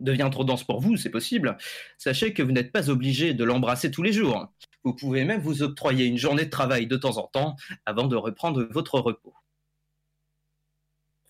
devient 0.00 0.28
trop 0.30 0.44
dense 0.44 0.64
pour 0.64 0.80
vous, 0.80 0.96
c'est 0.96 1.10
possible, 1.10 1.56
sachez 1.98 2.34
que 2.34 2.42
vous 2.42 2.52
n'êtes 2.52 2.72
pas 2.72 2.90
obligé 2.90 3.32
de 3.32 3.44
l'embrasser 3.44 3.90
tous 3.90 4.02
les 4.02 4.12
jours. 4.12 4.52
Vous 4.86 4.94
pouvez 4.94 5.24
même 5.24 5.40
vous 5.40 5.64
octroyer 5.64 6.06
une 6.06 6.16
journée 6.16 6.44
de 6.44 6.50
travail 6.50 6.86
de 6.86 6.96
temps 6.96 7.18
en 7.18 7.26
temps 7.26 7.56
avant 7.86 8.06
de 8.06 8.14
reprendre 8.14 8.62
votre 8.70 9.00
repos. 9.00 9.34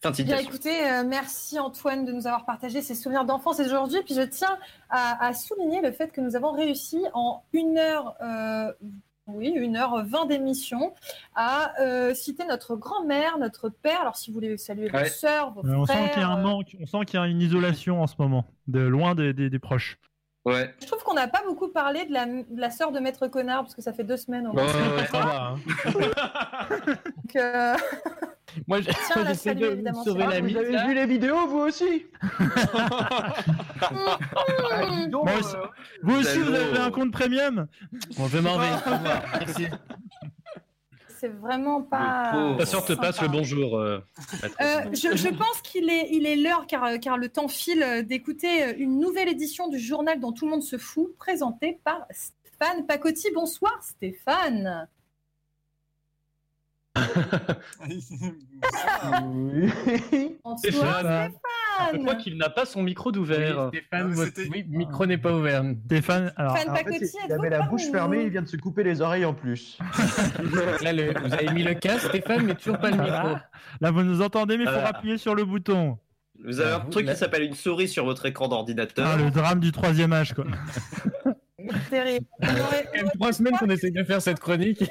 Fin 0.02 0.10
de 0.10 0.16
Bien 0.16 0.24
citation. 0.36 0.50
écoutez, 0.50 0.90
euh, 0.90 1.04
merci 1.06 1.58
Antoine 1.58 2.04
de 2.04 2.12
nous 2.12 2.26
avoir 2.26 2.44
partagé 2.44 2.82
ces 2.82 2.94
souvenirs 2.94 3.24
d'enfance 3.24 3.58
aujourd'hui. 3.58 4.02
Puis 4.04 4.14
je 4.14 4.20
tiens 4.20 4.58
à, 4.90 5.24
à 5.24 5.32
souligner 5.32 5.80
le 5.80 5.90
fait 5.90 6.12
que 6.12 6.20
nous 6.20 6.36
avons 6.36 6.52
réussi 6.52 7.02
en 7.14 7.44
une 7.54 7.78
heure, 7.78 8.14
euh, 8.20 8.70
oui, 9.26 9.48
une 9.56 9.76
heure 9.78 10.04
vingt 10.04 10.26
d'émission 10.26 10.92
à 11.34 11.72
euh, 11.80 12.12
citer 12.12 12.44
notre 12.44 12.76
grand-mère, 12.76 13.38
notre 13.38 13.70
père. 13.70 14.02
Alors 14.02 14.16
si 14.16 14.30
vous 14.30 14.34
voulez 14.34 14.58
saluer 14.58 14.90
vos 14.90 14.98
Ouais. 14.98 15.08
sœurs, 15.08 15.52
vos 15.54 15.62
on 15.66 15.86
sent 15.86 16.10
qu'il 16.12 16.20
y 16.20 16.24
a 16.26 16.28
un 16.28 16.42
manque, 16.42 16.76
on 16.78 16.84
sent 16.84 17.06
qu'il 17.06 17.18
y 17.18 17.22
a 17.22 17.26
une 17.26 17.40
isolation 17.40 18.02
en 18.02 18.06
ce 18.06 18.16
moment, 18.18 18.44
de 18.66 18.80
loin 18.80 19.14
des, 19.14 19.32
des- 19.32 19.48
des 19.48 19.58
proches. 19.58 19.96
Ouais. 20.46 20.72
Je 20.80 20.86
trouve 20.86 21.02
qu'on 21.02 21.14
n'a 21.14 21.26
pas 21.26 21.42
beaucoup 21.44 21.66
parlé 21.66 22.04
de 22.04 22.12
la, 22.12 22.24
de 22.24 22.44
la 22.60 22.70
sœur 22.70 22.92
de 22.92 23.00
Maître 23.00 23.26
Connard 23.26 23.62
parce 23.62 23.74
que 23.74 23.82
ça 23.82 23.92
fait 23.92 24.04
deux 24.04 24.16
semaines 24.16 24.48
moins. 24.52 24.62
hein. 25.14 25.56
Donc, 25.96 27.34
euh, 27.36 27.74
Moi, 28.68 28.80
j'essaie 28.80 29.24
de 29.24 29.34
sauver 29.34 29.82
la. 29.82 30.40
Vous 30.40 30.56
avez 30.56 30.72
là. 30.72 30.86
vu 30.86 30.94
les 30.94 31.06
vidéos, 31.06 31.46
vous 31.48 31.58
aussi? 31.58 32.06
Vous 36.02 36.16
aussi, 36.16 36.38
vous 36.38 36.54
avez 36.54 36.78
un 36.78 36.90
compte 36.90 37.10
premium 37.12 37.66
Bon, 38.16 38.28
je 38.28 38.38
m'en 38.38 38.56
vais. 38.58 38.70
Au 38.70 38.76
revoir. 38.76 39.22
Merci. 39.40 39.66
C'est 41.18 41.28
vraiment 41.28 41.82
pas. 41.82 42.54
Ta 42.58 42.66
sœur 42.66 42.84
te 42.84 42.92
passe 42.92 43.20
le 43.22 43.28
bonjour. 43.28 43.78
euh. 43.78 44.00
Euh, 44.60 44.80
je, 44.92 45.16
je 45.16 45.28
pense 45.28 45.60
qu'il 45.62 45.90
est, 45.90 46.08
il 46.12 46.26
est 46.26 46.36
l'heure, 46.36 46.66
car, 46.66 46.98
car 47.00 47.18
le 47.18 47.28
temps 47.28 47.48
file, 47.48 47.82
euh, 47.82 48.02
d'écouter 48.02 48.62
euh, 48.64 48.74
une 48.76 48.98
nouvelle 48.98 49.28
édition 49.28 49.68
du 49.68 49.78
journal 49.78 50.20
dont 50.20 50.32
tout 50.32 50.44
le 50.44 50.50
monde 50.52 50.62
se 50.62 50.78
fout, 50.78 51.16
présentée 51.18 51.80
par 51.84 52.06
Stéphane 52.10 52.86
Pacotti. 52.86 53.28
Bonsoir 53.34 53.78
Stéphane. 53.82 54.88
Bonsoir 60.44 60.58
Stéphane. 60.58 61.32
Je 61.92 61.98
crois 61.98 62.14
qu'il 62.14 62.36
n'a 62.38 62.48
pas 62.48 62.64
son 62.64 62.82
micro 62.82 63.12
d'ouvert. 63.12 63.68
Stéphane, 63.68 64.10
votre 64.12 64.40
oui, 64.50 64.64
micro 64.68 65.04
n'est 65.06 65.18
pas 65.18 65.32
ouvert. 65.34 65.62
Stéphane, 65.86 66.32
alors, 66.36 66.56
Stéphane 66.56 66.72
En 66.74 66.76
fait, 66.90 67.10
il 67.26 67.32
avait 67.32 67.50
la 67.50 67.62
bouche 67.62 67.90
fermée, 67.90 68.22
il 68.22 68.30
vient 68.30 68.42
de 68.42 68.48
se 68.48 68.56
couper 68.56 68.82
les 68.82 69.00
oreilles 69.02 69.24
en 69.24 69.34
plus. 69.34 69.78
Là, 70.82 70.92
le- 70.92 71.12
vous 71.20 71.34
avez 71.34 71.50
mis 71.52 71.62
le 71.62 71.74
casque, 71.74 72.08
Stéphane, 72.08 72.44
mais 72.46 72.54
toujours 72.54 72.78
pas 72.78 72.90
le 72.90 72.96
micro. 72.96 73.10
Voilà. 73.20 73.44
Là, 73.80 73.90
vous 73.90 74.02
nous 74.02 74.22
entendez, 74.22 74.56
mais 74.56 74.64
il 74.64 74.68
faut 74.68 74.72
Voilà. 74.72 74.88
appuyer 74.88 75.18
sur 75.18 75.34
le 75.34 75.44
bouton. 75.44 75.98
Vous 76.44 76.60
avez 76.60 76.72
un 76.72 76.78
vous, 76.80 76.90
truc 76.90 77.06
là- 77.06 77.12
qui 77.14 77.18
s'appelle 77.18 77.42
une 77.42 77.54
souris 77.54 77.88
sur 77.88 78.04
votre 78.04 78.26
écran 78.26 78.48
d'ordinateur. 78.48 79.06
Ah, 79.06 79.16
le 79.16 79.30
drame 79.30 79.60
du 79.60 79.72
troisième 79.72 80.12
âge, 80.12 80.34
quoi. 80.34 80.44
Terrible. 81.90 82.26
Ça 82.42 82.48
fait 82.48 83.04
trois 83.14 83.32
semaines 83.32 83.56
qu'on 83.58 83.68
essaie 83.70 83.90
de 83.90 84.04
faire 84.04 84.22
cette 84.22 84.38
chronique. 84.40 84.84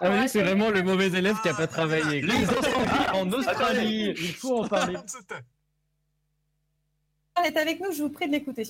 Ah 0.00 0.10
oui, 0.10 0.28
c'est 0.28 0.42
vraiment 0.42 0.70
le 0.70 0.82
mauvais 0.82 1.06
élève 1.08 1.40
qui 1.42 1.48
a 1.48 1.54
pas 1.54 1.66
travaillé. 1.66 2.20
Les 2.22 2.44
incendies 2.44 3.10
en 3.12 3.32
Australie, 3.32 4.14
il 4.16 4.34
faut 4.34 4.64
en 4.64 4.68
parler. 4.68 4.96
On 7.38 7.42
est 7.42 7.56
avec 7.56 7.80
nous, 7.80 7.92
je 7.92 8.02
vous 8.02 8.10
prie 8.10 8.26
de 8.26 8.32
l'écouter. 8.32 8.64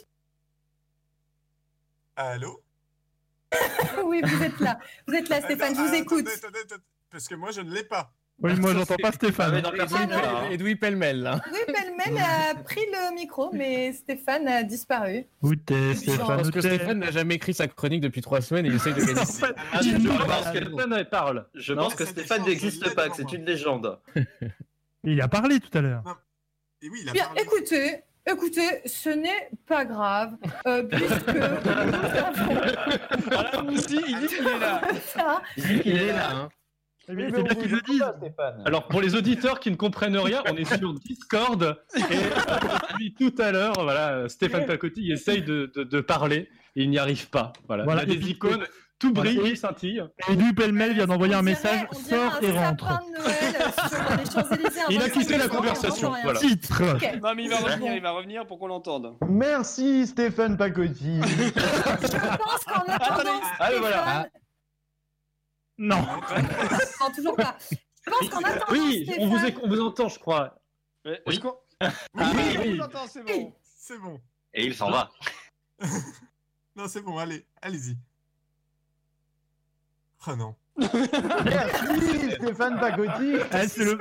Allô 2.17 2.63
oui, 4.05 4.21
vous 4.25 4.43
êtes 4.43 4.59
là. 4.61 4.79
Vous 5.07 5.15
êtes 5.15 5.29
là, 5.29 5.41
Stéphane, 5.41 5.75
je 5.75 5.81
vous 5.81 5.89
Ah, 5.93 5.97
écoute. 5.97 6.27
attendez, 6.27 6.37
attendez, 6.39 6.59
attendez, 6.65 6.83
Parce 7.11 7.29
que 7.29 7.35
moi, 7.37 7.53
je 7.53 7.61
ne 7.61 7.73
l'ai 7.73 7.85
pas. 7.85 8.13
Oui, 8.43 8.55
moi, 8.61 8.75
j'entends 8.75 8.97
pas 8.97 9.09
Ah, 9.09 9.13
Stéphane. 9.13 9.63
Ah, 9.65 9.71
non. 9.71 9.71
là, 9.73 10.41
hein. 10.45 10.51
Edoui 10.51 10.77
pêle-mêle, 10.77 11.23
là. 11.23 11.41
Oui, 11.51 11.59
Pellemel 11.67 12.23
a 12.23 12.55
pris 12.63 12.83
le 12.93 13.15
micro, 13.15 13.51
mais 13.53 13.95
Stéphane 13.95 14.47
a 14.47 14.63
disparu. 14.63 15.25
Où 15.41 15.55
t'es, 15.57 15.95
Je 15.95 15.99
Stéphane 16.01 16.27
pense 16.39 16.49
où 16.49 16.51
que 16.51 16.61
Stéphane 16.61 16.99
n'a 16.99 17.11
jamais 17.11 17.37
écrit 17.37 17.55
sa 17.55 17.67
chronique 17.67 18.03
depuis 18.03 18.21
trois 18.21 18.43
semaines 18.43 18.67
et 18.67 18.69
il 18.69 18.75
essaye 18.75 18.93
de 18.93 19.01
gagner. 19.07 19.15
Ah, 19.73 19.81
je 19.81 19.97
pense 19.97 20.27
parle. 20.27 20.53
que 20.53 20.65
Stéphane 20.67 21.05
parle. 21.11 21.47
Je 21.55 21.73
pense 21.73 21.95
que 21.95 22.05
Stéphane 22.05 22.43
n'existe 22.45 22.95
pas, 22.95 23.09
que 23.09 23.17
c'est 23.17 23.33
une 23.33 23.45
légende. 23.47 23.99
Il 25.05 25.21
a 25.23 25.29
parlé 25.29 25.59
tout 25.59 25.77
à 25.79 25.81
l'heure. 25.81 26.03
Et 26.83 26.91
oui, 26.91 26.99
il 27.03 27.09
a 27.09 27.13
Bien, 27.13 27.25
parlé. 27.25 27.41
écoutez, 27.43 28.01
écoutez, 28.27 28.83
ce 28.85 29.09
n'est 29.09 29.49
pas 29.67 29.87
grave, 29.87 30.37
euh, 30.67 30.83
puisque 30.83 31.27
nous 31.29 31.43
avons 31.43 32.55
Voilà, 33.31 33.65
aussi, 33.65 33.99
il 34.07 34.19
dit 34.21 34.27
qu'il 34.27 34.47
est 34.47 34.59
là. 34.59 34.83
ça. 35.07 35.43
Il 35.57 35.89
est 35.97 36.13
là. 36.13 36.31
hein. 36.35 36.49
C'est 37.07 37.15
bien 37.15 37.31
qu'il 37.55 37.71
le 37.71 37.81
dise. 37.83 38.05
Alors 38.65 38.89
pour 38.89 39.01
les 39.01 39.15
auditeurs 39.15 39.61
qui 39.61 39.71
ne 39.71 39.77
comprennent 39.77 40.17
rien, 40.19 40.43
on 40.51 40.57
est 40.57 40.65
sur 40.77 40.93
Discord 40.95 41.77
et 41.97 42.01
depuis 42.93 43.15
tout 43.15 43.35
à 43.43 43.53
l'heure, 43.53 43.75
voilà, 43.83 44.29
Stéphane 44.29 44.67
Pacotti 44.67 45.13
essaye 45.13 45.43
de, 45.43 45.71
de- 45.75 45.85
de 45.85 46.01
parler 46.01 46.49
et 46.75 46.83
il 46.83 46.91
n'y 46.91 46.99
arrive 46.99 47.31
pas. 47.31 47.53
Voilà, 47.69 47.85
Voilà, 47.85 48.03
il 48.05 48.11
a 48.11 48.13
et 48.13 48.17
des 48.17 48.23
puis- 48.23 48.33
icônes, 48.33 48.65
tout 48.99 49.13
brille, 49.13 49.41
Et- 49.45 49.57
scintille. 49.57 50.03
Et 50.31 50.35
lui, 50.37 50.53
pêle-mêle, 50.55 50.95
vient 50.95 51.07
d'envoyer 51.07 51.35
un 51.35 51.43
message 51.43 51.87
sort 51.93 52.39
et 52.43 52.51
rentre. 52.51 52.87
Il 54.89 54.97
a 54.97 55.01
25 55.05 55.13
quitté 55.13 55.37
la 55.39 55.49
conversation, 55.49 56.13
voilà. 56.23 56.39
Titre 56.41 56.83
Ok. 56.95 57.21
Non, 57.23 57.35
mais 57.37 57.45
il 57.45 57.51
va 57.51 57.57
revenir, 57.59 57.95
il 57.95 58.03
va 58.03 58.11
revenir 58.13 58.47
pour 58.47 58.59
qu'on 58.59 58.69
l'entende. 58.69 59.15
Merci 59.29 60.07
Stéphane 60.07 60.57
Pacotti. 60.57 61.21
Je 61.23 62.37
pense 62.37 62.65
qu'en 62.65 62.93
attendant, 62.93 63.41
le 63.71 63.79
voilà. 63.79 64.27
Non. 65.79 65.99
Non, 67.01 67.11
toujours 67.15 67.37
pas. 67.37 67.57
Je 67.71 68.11
pense 68.11 68.29
qu'en 68.31 68.41
attendant, 68.41 68.65
Oui, 68.71 69.09
on 69.19 69.29
vous, 69.29 69.37
on 69.63 69.69
vous 69.69 69.81
entend, 69.81 70.09
je 70.09 70.19
crois. 70.19 70.59
Oui. 71.27 71.39
qu'on- 71.41 71.57
Ah, 71.81 71.91
Oui, 72.15 72.23
oui. 72.59 72.71
on 72.75 72.77
l'entend, 72.85 73.07
c'est 73.07 73.23
bon. 73.23 73.53
C'est 73.79 73.99
bon. 73.99 74.21
Et 74.55 74.67
il 74.67 74.75
s'en 74.75 74.91
va. 74.91 75.11
Non, 76.77 76.89
c'est 76.89 77.01
bon, 77.01 77.17
allez, 77.17 77.47
allez-y. 77.63 77.97
Oh 80.27 80.37
non. 80.37 80.55
Merci 80.77 82.31
Stéphane 82.33 82.79
Pacotti. 82.79 83.37
Ah, 83.51 83.67
c'est 83.67 83.85
le... 83.85 83.97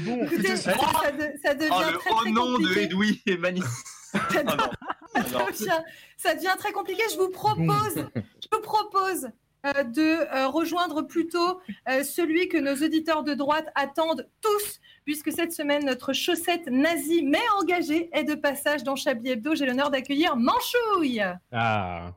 Bon, 0.00 0.24
Écoutez, 0.26 0.56
ça, 0.56 0.72
de- 0.72 1.38
ça 1.42 1.54
devient 1.54 1.70
Oh, 1.72 1.80
le 1.90 1.98
très, 1.98 2.10
oh 2.10 2.14
très 2.16 2.30
non 2.32 2.46
de 2.52 2.56
compliqué. 2.56 2.82
Edoui 2.82 3.22
est 3.26 3.36
magnifique. 3.38 3.70
Ça 4.12 4.42
devient, 4.42 5.82
ça 6.18 6.34
devient 6.34 6.54
très 6.58 6.72
compliqué. 6.72 7.02
Je 7.12 7.16
vous 7.16 7.30
propose, 7.30 7.94
je 8.14 8.48
vous 8.52 8.60
propose 8.60 9.28
de 9.64 10.34
euh, 10.34 10.48
rejoindre 10.48 11.02
plutôt 11.02 11.60
euh, 11.88 12.02
celui 12.02 12.48
que 12.48 12.58
nos 12.58 12.74
auditeurs 12.84 13.22
de 13.22 13.34
droite 13.34 13.68
attendent 13.74 14.28
tous, 14.40 14.80
puisque 15.04 15.30
cette 15.30 15.52
semaine, 15.52 15.84
notre 15.84 16.12
chaussette 16.12 16.66
nazie 16.66 17.22
mais 17.22 17.42
engagée 17.60 18.10
est 18.12 18.24
de 18.24 18.34
passage 18.34 18.82
dans 18.82 18.96
Chablis 18.96 19.30
Hebdo. 19.30 19.54
J'ai 19.54 19.66
l'honneur 19.66 19.90
d'accueillir 19.90 20.36
Manchouille. 20.36 21.22
Ah. 21.52 22.12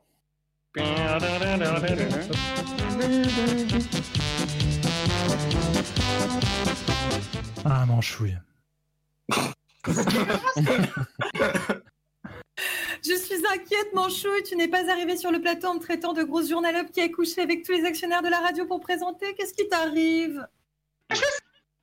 Ah, 7.63 7.85
manchouille. 7.85 8.37
Je 13.03 13.13
suis 13.13 13.45
inquiète, 13.47 13.93
Manchouille. 13.93 14.43
Tu 14.43 14.55
n'es 14.55 14.67
pas 14.67 14.89
arrivé 14.89 15.17
sur 15.17 15.31
le 15.31 15.39
plateau 15.41 15.67
en 15.67 15.79
traitant 15.79 16.13
de 16.13 16.23
grosse 16.23 16.49
journalope 16.49 16.91
qui 16.91 17.01
a 17.01 17.09
couché 17.09 17.41
avec 17.41 17.63
tous 17.63 17.73
les 17.73 17.85
actionnaires 17.85 18.21
de 18.21 18.29
la 18.29 18.39
radio 18.39 18.65
pour 18.65 18.79
présenter. 18.79 19.33
Qu'est-ce 19.35 19.53
qui 19.53 19.67
t'arrive? 19.67 20.45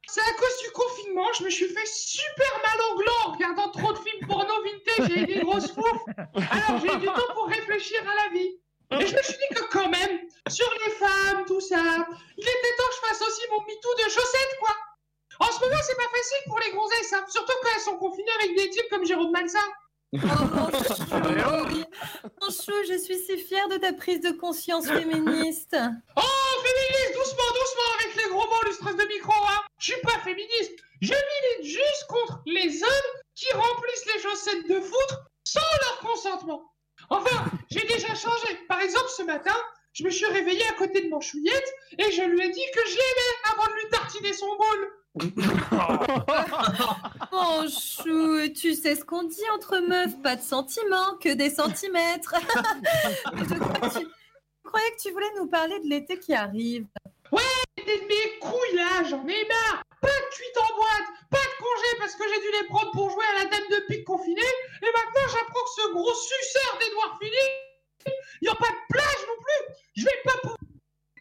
C'est 0.09 0.21
à 0.21 0.35
cause 0.35 0.63
du 0.63 0.71
confinement, 0.73 1.33
je 1.39 1.45
me 1.45 1.51
suis 1.51 1.69
fait 1.69 1.87
super 1.87 2.61
mal 2.63 2.79
au 2.91 2.99
gland 2.99 3.13
en 3.27 3.33
regardant 3.33 3.71
trop 3.71 3.93
de 3.93 3.99
films 3.99 4.27
porno 4.27 4.53
vintage 4.63 5.17
et 5.17 5.27
des 5.27 5.41
grosses 5.41 5.73
foufs. 5.73 6.05
Alors 6.35 6.81
j'ai 6.81 6.93
eu 6.93 6.99
du 6.99 7.07
temps 7.07 7.35
pour 7.35 7.47
réfléchir 7.47 7.99
à 8.03 8.27
la 8.27 8.33
vie. 8.35 8.59
Et 9.01 9.07
je 9.07 9.17
me 9.17 9.23
suis 9.23 9.33
dit 9.35 9.55
que 9.55 9.65
quand 9.71 9.89
même, 9.89 10.21
sur 10.49 10.71
les 10.85 10.91
femmes, 10.93 11.45
tout 11.47 11.61
ça, 11.61 11.81
il 12.37 12.45
était 12.45 12.77
temps 12.77 12.89
que 12.89 12.95
je 12.95 13.09
fasse 13.09 13.23
aussi 13.23 13.41
mon 13.51 13.63
MeToo 13.63 13.95
de 13.95 14.11
chaussettes, 14.11 14.57
quoi. 14.61 14.77
En 15.39 15.51
ce 15.51 15.61
moment, 15.61 15.81
c'est 15.83 15.97
pas 15.97 16.11
facile 16.15 16.39
pour 16.47 16.59
les 16.59 16.73
gonzesses, 16.73 17.13
hein, 17.15 17.25
surtout 17.31 17.53
quand 17.63 17.71
elles 17.75 17.81
sont 17.81 17.97
confinées 17.97 18.33
avec 18.39 18.55
des 18.55 18.69
types 18.69 18.89
comme 18.91 19.07
Jérôme 19.07 19.31
Malsain. 19.31 19.61
Oh, 20.15 20.19
Manchouille, 22.41 22.87
je 22.87 22.99
suis 22.99 23.19
si 23.19 23.39
fière 23.39 23.69
de 23.69 23.79
ta 23.79 23.95
prise 23.95 24.21
de 24.21 24.31
conscience 24.31 24.87
féministe. 24.87 25.77
Oh, 26.17 26.63
féministe, 26.63 27.15
doucement, 27.15 27.51
doucement 27.61 27.91
avec 27.99 28.17
les 28.17 28.31
gros 28.31 28.47
mots, 28.47 28.63
le 28.67 28.73
stress 28.73 28.97
de 28.97 29.05
micro, 29.05 29.33
hein. 29.33 29.63
Je 29.79 29.93
suis 29.93 30.01
pas 30.03 30.19
féministe. 30.23 30.73
Je 31.01 31.15
milite 31.15 31.73
juste 31.79 32.07
contre 32.09 32.43
les 32.47 32.83
hommes 32.83 33.13
qui 33.35 33.51
remplissent 33.55 34.07
les 34.15 34.23
chaussettes 34.23 34.69
de 34.69 34.81
foutre 34.81 35.25
sans 35.45 35.61
leur 35.61 35.99
consentement. 36.01 36.73
Enfin, 37.09 37.45
j'ai 37.71 37.87
déjà 37.87 38.15
changé. 38.15 38.61
Par 38.69 38.81
exemple, 38.81 39.09
ce 39.17 39.23
matin, 39.23 39.57
je 39.95 40.05
me 40.05 40.11
suis 40.11 40.27
réveillé 40.27 40.63
à 40.69 40.75
côté 40.75 41.03
de 41.03 41.09
Manchouillette 41.09 41.73
et 41.99 42.13
je 42.13 42.23
lui 42.23 42.45
ai 42.45 42.51
dit 42.51 42.67
que 42.75 42.81
je 42.87 42.97
l'aimais 42.97 43.53
avant 43.53 43.67
de 43.67 43.73
lui 43.73 43.89
tartiner 43.91 44.33
son 44.35 44.55
bol. 44.57 44.91
Oh 47.33 47.65
chou, 47.69 48.49
tu 48.55 48.75
sais 48.75 48.95
ce 48.95 49.05
qu'on 49.05 49.25
dit 49.25 49.51
entre 49.55 49.79
meufs, 49.81 50.21
pas 50.23 50.37
de 50.37 50.43
sentiments, 50.43 51.17
que 51.21 51.35
des 51.35 51.51
centimètres. 51.51 52.35
je, 53.35 53.55
crois 53.59 53.81
que 53.81 53.99
tu... 53.99 54.07
je 54.07 54.69
croyais 54.69 54.91
que 54.93 55.03
tu 55.03 55.11
voulais 55.13 55.33
nous 55.37 55.49
parler 55.49 55.79
de 55.81 55.89
l'été 55.89 56.19
qui 56.19 56.35
arrive. 56.35 56.87
Ouais, 57.31 57.43
t'es 57.77 57.99
de 57.99 58.07
mes 58.07 58.39
couilles 58.41 58.77
là, 58.77 59.05
j'en 59.05 59.27
ai 59.27 59.47
marre. 59.49 59.83
Pas 60.01 60.09
de 60.09 60.35
cuite 60.35 60.59
en 60.59 60.75
boîte, 60.77 61.09
pas 61.31 61.39
de 61.39 61.57
congé 61.63 61.97
parce 61.99 62.15
que 62.15 62.25
j'ai 62.29 62.41
dû 62.41 62.51
les 62.61 62.69
prendre 62.69 62.91
pour 62.93 63.11
jouer 63.11 63.25
à 63.37 63.45
la 63.45 63.51
dame 63.51 63.69
de 63.71 63.85
pique 63.89 64.05
confinée. 64.05 64.41
Et 64.83 64.87
maintenant, 64.87 65.29
j'apprends 65.29 65.65
que 65.65 65.83
ce 65.83 65.93
gros 65.93 66.15
suceur 66.15 66.79
d'Edouard 66.81 67.19
Philippe, 67.21 68.17
il 68.41 68.45
n'y 68.45 68.49
a 68.49 68.55
pas 68.55 68.69
de 68.69 68.83
plage 68.89 69.27
non 69.29 69.39
plus. 69.41 69.75
Je 69.97 70.05
vais 70.05 70.23
pas 70.25 70.39
pouvoir. 70.43 70.59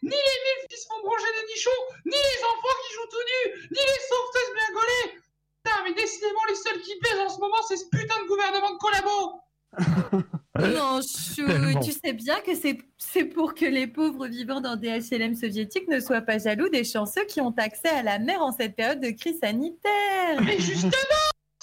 Ni 0.02 0.10
les 0.10 0.16
milfs 0.16 0.66
qui 0.68 0.76
se 0.76 0.86
font 0.88 1.00
brancher 1.00 1.32
des 1.40 1.46
nichons, 1.46 1.82
ni 2.06 2.16
les 2.16 2.44
enfants 2.44 2.76
qui 2.82 2.94
jouent 2.94 3.01
tout 3.12 3.24
nus, 3.30 3.68
ni 3.70 3.78
les 3.78 4.02
sauveteuses 4.08 4.54
bien 4.54 4.68
gaulées. 4.74 5.20
Putain, 5.62 5.78
mais 5.84 5.94
décidément, 5.94 6.44
les 6.48 6.54
seuls 6.56 6.80
qui 6.80 6.98
pèsent 6.98 7.20
en 7.20 7.28
ce 7.28 7.38
moment, 7.38 7.62
c'est 7.68 7.76
ce 7.76 7.84
putain 7.90 8.14
de 8.22 8.28
gouvernement 8.28 8.72
de 8.72 8.78
collabo. 8.78 10.26
Non, 10.60 11.00
chou, 11.00 11.46
Tellement. 11.46 11.80
tu 11.80 11.92
sais 11.92 12.12
bien 12.12 12.38
que 12.40 12.54
c'est 12.54 12.76
c'est 12.98 13.24
pour 13.24 13.54
que 13.54 13.64
les 13.64 13.86
pauvres 13.86 14.26
vivant 14.26 14.60
dans 14.60 14.76
des 14.76 14.90
HLM 15.00 15.34
soviétiques 15.34 15.88
ne 15.88 15.98
soient 15.98 16.20
pas 16.20 16.36
jaloux 16.38 16.68
des 16.68 16.84
chanceux 16.84 17.24
qui 17.24 17.40
ont 17.40 17.54
accès 17.56 17.88
à 17.88 18.02
la 18.02 18.18
mer 18.18 18.42
en 18.42 18.52
cette 18.52 18.76
période 18.76 19.00
de 19.00 19.10
crise 19.10 19.40
sanitaire. 19.40 20.42
Mais 20.44 20.58
justement, 20.60 20.92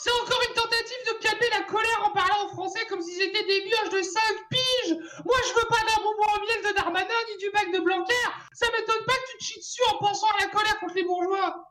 c'est 0.02 0.12
encore 0.12 0.42
une 0.48 0.54
tentative 0.54 1.04
de 1.08 1.14
calmer 1.22 1.50
la 1.52 1.64
colère 1.64 2.04
en 2.06 2.12
parlant 2.12 2.46
aux 2.46 2.50
Français 2.50 2.86
comme 2.88 3.02
s'ils 3.02 3.22
étaient 3.22 3.44
des 3.44 3.66
mioches 3.66 3.90
de 3.90 4.02
5 4.02 4.22
piges. 4.50 4.98
Moi, 5.26 5.38
je 5.48 5.54
veux 5.54 5.68
pas 5.68 5.84
d'un 5.86 6.02
bonbon 6.04 6.24
au 6.36 6.40
miel 6.46 6.72
de 6.72 6.76
Darmanin 6.76 7.22
ni 7.30 7.38
du 7.38 7.52
bac 7.52 7.72
de 7.74 7.80
Blanquer. 7.80 8.14
Ça 8.54 8.68
m'étonne 8.72 9.06
pas 9.06 9.14
que 9.14 9.32
tu 9.32 9.38
te 9.38 9.44
chies 9.44 9.60
dessus 9.60 9.84
en 9.92 9.98
pensant 9.98 10.28
à 10.38 10.46
la 10.46 10.48
colère 10.48 10.80
contre 10.80 10.96
les 10.96 11.04
bourgeois. 11.04 11.66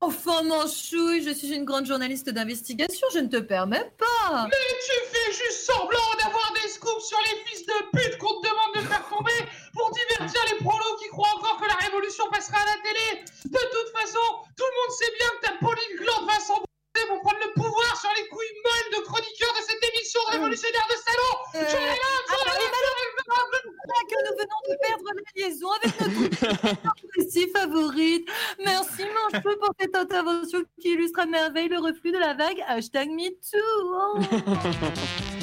Enfin, 0.00 0.42
mon 0.42 0.66
chouille, 0.66 1.22
je 1.22 1.30
suis 1.30 1.54
une 1.54 1.64
grande 1.64 1.86
journaliste 1.86 2.28
d'investigation, 2.28 3.06
je 3.14 3.20
ne 3.20 3.28
te 3.28 3.36
permets 3.36 3.92
pas. 3.96 4.48
Mais 4.50 4.78
tu 4.84 5.16
fais 5.16 5.32
juste 5.32 5.70
semblant 5.70 6.10
d'avoir 6.18 6.52
des 6.54 6.68
scoops 6.68 7.06
sur 7.06 7.18
les 7.20 7.38
fils 7.44 7.64
de 7.64 7.96
pute 7.96 8.18
qu'on 8.18 8.40
te 8.40 8.48
demande 8.48 8.74
de 8.74 8.80
faire 8.80 9.08
tomber 9.08 9.46
pour 9.72 9.92
divertir 9.92 10.42
les 10.50 10.64
prolos 10.64 10.96
qui 11.00 11.08
croient 11.10 11.32
encore 11.36 11.60
que 11.60 11.68
la 11.68 11.74
révolution 11.74 12.28
passera 12.32 12.58
à 12.58 12.66
la 12.66 12.82
télé. 12.82 13.24
De 13.44 13.58
toute 13.58 13.96
façon, 13.96 14.26
tout 14.56 14.64
le 14.66 14.74
monde 14.82 14.96
sait 14.98 15.12
bien 15.16 15.28
que 15.40 15.46
ta 15.46 15.52
polyglotte 15.64 16.26
va 16.26 16.40
s'embrasser 16.40 16.71
pour 17.08 17.20
prendre 17.22 17.38
le 17.40 17.52
pouvoir 17.54 17.96
sur 17.98 18.10
les 18.16 18.28
couilles 18.28 18.56
molles 18.64 19.00
de 19.00 19.04
chroniqueurs 19.04 19.52
de 19.54 19.62
cette 19.66 19.82
émission 19.94 20.20
de 20.28 20.32
révolutionnaire 20.32 20.86
de 20.88 20.96
salon. 21.00 21.32
Euh, 21.54 21.70
J'en 21.70 21.78
ai 21.78 21.96
marre, 21.96 22.22
j'en 22.28 22.36
ai 22.36 22.50
alors, 22.50 22.58
marre, 22.58 22.84
j'en 22.84 22.96
ai 23.00 23.08
marre. 23.28 23.46
Je 23.52 23.60
crois 23.88 24.04
que 24.08 24.18
nous 24.22 24.34
venons 24.38 24.60
de 24.68 24.74
perdre 24.86 25.06
la 25.08 25.22
liaison 25.36 25.70
avec 25.72 25.92
notre 26.00 27.02
récit 27.16 27.48
favorite. 27.50 28.28
Merci 28.64 29.02
Manchou 29.04 29.58
pour 29.58 29.72
cette 29.80 29.96
intervention 29.96 30.62
qui 30.80 30.88
illustre 30.90 31.20
à 31.20 31.26
merveille 31.26 31.68
le 31.68 31.78
reflux 31.78 32.12
de 32.12 32.18
la 32.18 32.34
vague 32.34 32.62
hashtag 32.66 33.08
MeToo. 33.10 33.58
Oh. 33.84 34.18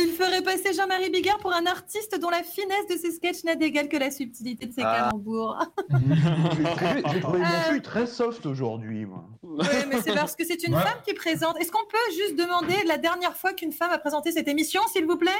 Il 0.00 0.10
ferait 0.12 0.42
passer 0.42 0.72
Jean-Marie 0.74 1.10
Bigard 1.10 1.38
pour 1.38 1.52
un 1.52 1.66
artiste 1.66 2.18
dont 2.20 2.30
la 2.30 2.42
finesse 2.42 2.86
de 2.90 2.96
ses 2.96 3.12
sketchs 3.12 3.44
n'a 3.44 3.54
d'égal 3.54 3.88
que 3.88 3.96
la 3.96 4.10
subtilité 4.10 4.66
de 4.66 4.72
ses 4.72 4.82
Ah. 4.84 5.08
calembours. 5.10 5.58
J'ai 7.12 7.20
trouvé- 7.20 7.40
Euh. 7.40 7.44
mon 7.44 7.72
cul 7.74 7.82
très 7.82 8.06
soft 8.06 8.46
aujourd'hui, 8.46 9.04
moi. 9.06 9.24
Oui, 9.42 9.66
mais 9.88 10.00
c'est 10.02 10.14
parce 10.14 10.34
que 10.36 10.44
c'est 10.44 10.62
une 10.64 10.74
Ouais. 10.74 10.82
femme 10.82 10.98
qui 11.06 11.14
présente. 11.14 11.60
Est-ce 11.60 11.70
qu'on 11.70 11.86
peut 11.86 12.14
juste 12.16 12.36
demander 12.36 12.76
la 12.86 12.98
dernière 12.98 13.36
fois 13.36 13.52
qu'une 13.52 13.72
femme 13.72 13.90
a 13.92 13.98
présenté 13.98 14.32
cette 14.32 14.48
émission, 14.48 14.80
s'il 14.92 15.06
vous 15.06 15.16
plaît? 15.16 15.30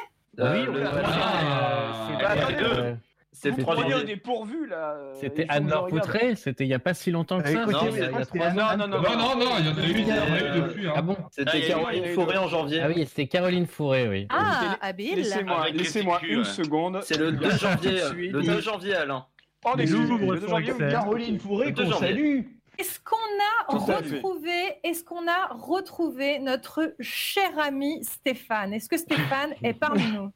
Euh, 0.41 0.67
Oui, 0.69 0.81
Ah, 0.85 2.51
euh, 2.51 2.95
C'est 3.37 3.51
vous 3.51 3.57
le 3.57 3.63
me 3.63 3.67
prenez 3.67 3.91
3 3.91 4.01
au 4.01 4.05
dépourvu 4.05 4.67
là. 4.69 4.95
euh, 4.97 5.13
C'était 5.21 5.45
Anne-Laure. 5.49 5.89
Poutré, 5.89 6.37
c'était 6.37 6.65
il 6.65 6.69
n'y 6.69 6.75
a 6.75 6.79
pas 6.79 6.95
si 6.95 7.11
longtemps 7.11 7.41
que 7.43 7.49
ça. 7.49 7.63
Écoutez, 7.63 8.39
Non, 8.39 8.77
non, 8.79 8.87
non, 8.87 9.01
non, 9.01 9.37
Non, 9.37 9.59
il 9.59 9.67
y 9.67 9.69
en 9.69 9.77
a 9.77 9.87
eu, 9.87 9.91
il 9.91 10.09
y 10.09 10.13
en 10.13 10.17
a 10.17 10.57
eu 10.57 10.61
depuis. 10.63 10.87
hein. 10.89 10.93
Ah 10.97 11.03
bon 11.03 11.17
C'était 11.33 11.67
Caroline 11.67 12.05
Fourré 12.15 12.39
en 12.39 12.49
janvier. 12.49 12.81
Ah 12.81 12.87
oui, 12.89 13.05
c'était 13.07 13.27
Caroline 13.27 13.67
Fourré, 13.67 14.09
oui. 14.09 14.27
Ah, 14.31 14.77
habile. 14.81 15.17
Laissez-moi 15.17 16.21
une 16.23 16.45
seconde. 16.45 17.01
C'est 17.03 17.19
le 17.19 17.33
2 17.33 17.39
Tout 17.39 17.45
de 17.53 17.59
janvier, 17.59 17.99
suite. 18.01 18.33
le 18.33 18.43
2 18.43 18.61
janvier, 18.61 18.95
Alain. 18.95 19.27
Oh, 19.67 19.71
Mais 19.77 19.83
excusez-moi, 19.83 20.19
j'ouvre 20.19 20.33
le 20.35 20.41
2 20.41 20.47
son 20.47 20.51
janvier, 20.53 20.71
vous 20.73 20.77
Excel. 20.77 20.89
dites- 20.89 20.99
Caroline 20.99 21.39
Fourré, 21.41 21.75
qu'on 21.75 21.93
salue. 21.93 22.41
Est-ce 22.79 23.01
qu'on 23.01 23.17
a 23.17 23.71
Tout 23.71 23.79
retrouvé, 23.79 24.51
est-ce 24.85 25.05
qu'on 25.05 25.27
a 25.29 25.47
retrouvé 25.55 26.39
notre 26.41 26.95
cher 27.01 27.51
ami 27.59 28.03
Stéphane? 28.05 28.73
Est-ce 28.75 28.89
que 28.89 28.97
Stéphane 28.97 29.55
est 29.63 29.75
parmi 29.75 30.07
nous? 30.13 30.31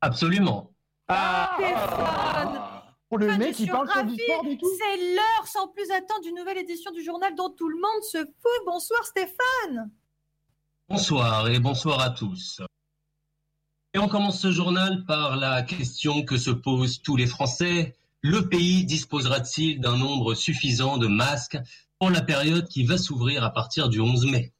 Absolument. 0.00 0.70
Stéphane 1.10 2.60
Pour 3.08 3.18
le 3.18 3.38
mec 3.38 3.54
qui 3.54 3.66
parle 3.66 3.88
sur 3.88 3.96
ravie. 3.96 4.16
Discord 4.16 4.46
et 4.46 4.58
tout. 4.58 4.70
C'est 4.78 5.14
l'heure 5.14 5.46
sans 5.46 5.68
plus 5.68 5.90
attendre 5.90 6.20
d'une 6.22 6.34
nouvelle 6.34 6.58
édition 6.58 6.90
du 6.92 7.02
journal 7.02 7.34
dont 7.34 7.48
tout 7.48 7.68
le 7.68 7.76
monde 7.76 8.02
se 8.02 8.18
fout. 8.18 8.64
Bonsoir 8.66 9.04
Stéphane 9.06 9.90
Bonsoir 10.88 11.48
et 11.48 11.58
bonsoir 11.60 12.00
à 12.00 12.10
tous. 12.10 12.60
Et 13.94 13.98
on 13.98 14.08
commence 14.08 14.40
ce 14.40 14.52
journal 14.52 15.06
par 15.06 15.36
la 15.36 15.62
question 15.62 16.24
que 16.24 16.36
se 16.36 16.50
posent 16.50 17.00
tous 17.00 17.16
les 17.16 17.26
Français. 17.26 17.96
Le 18.20 18.48
pays 18.48 18.84
disposera-t-il 18.84 19.80
d'un 19.80 19.96
nombre 19.96 20.34
suffisant 20.34 20.98
de 20.98 21.06
masques 21.06 21.58
pour 21.98 22.10
la 22.10 22.20
période 22.20 22.68
qui 22.68 22.84
va 22.84 22.98
s'ouvrir 22.98 23.44
à 23.44 23.50
partir 23.50 23.88
du 23.88 24.00
11 24.00 24.26
mai? 24.26 24.52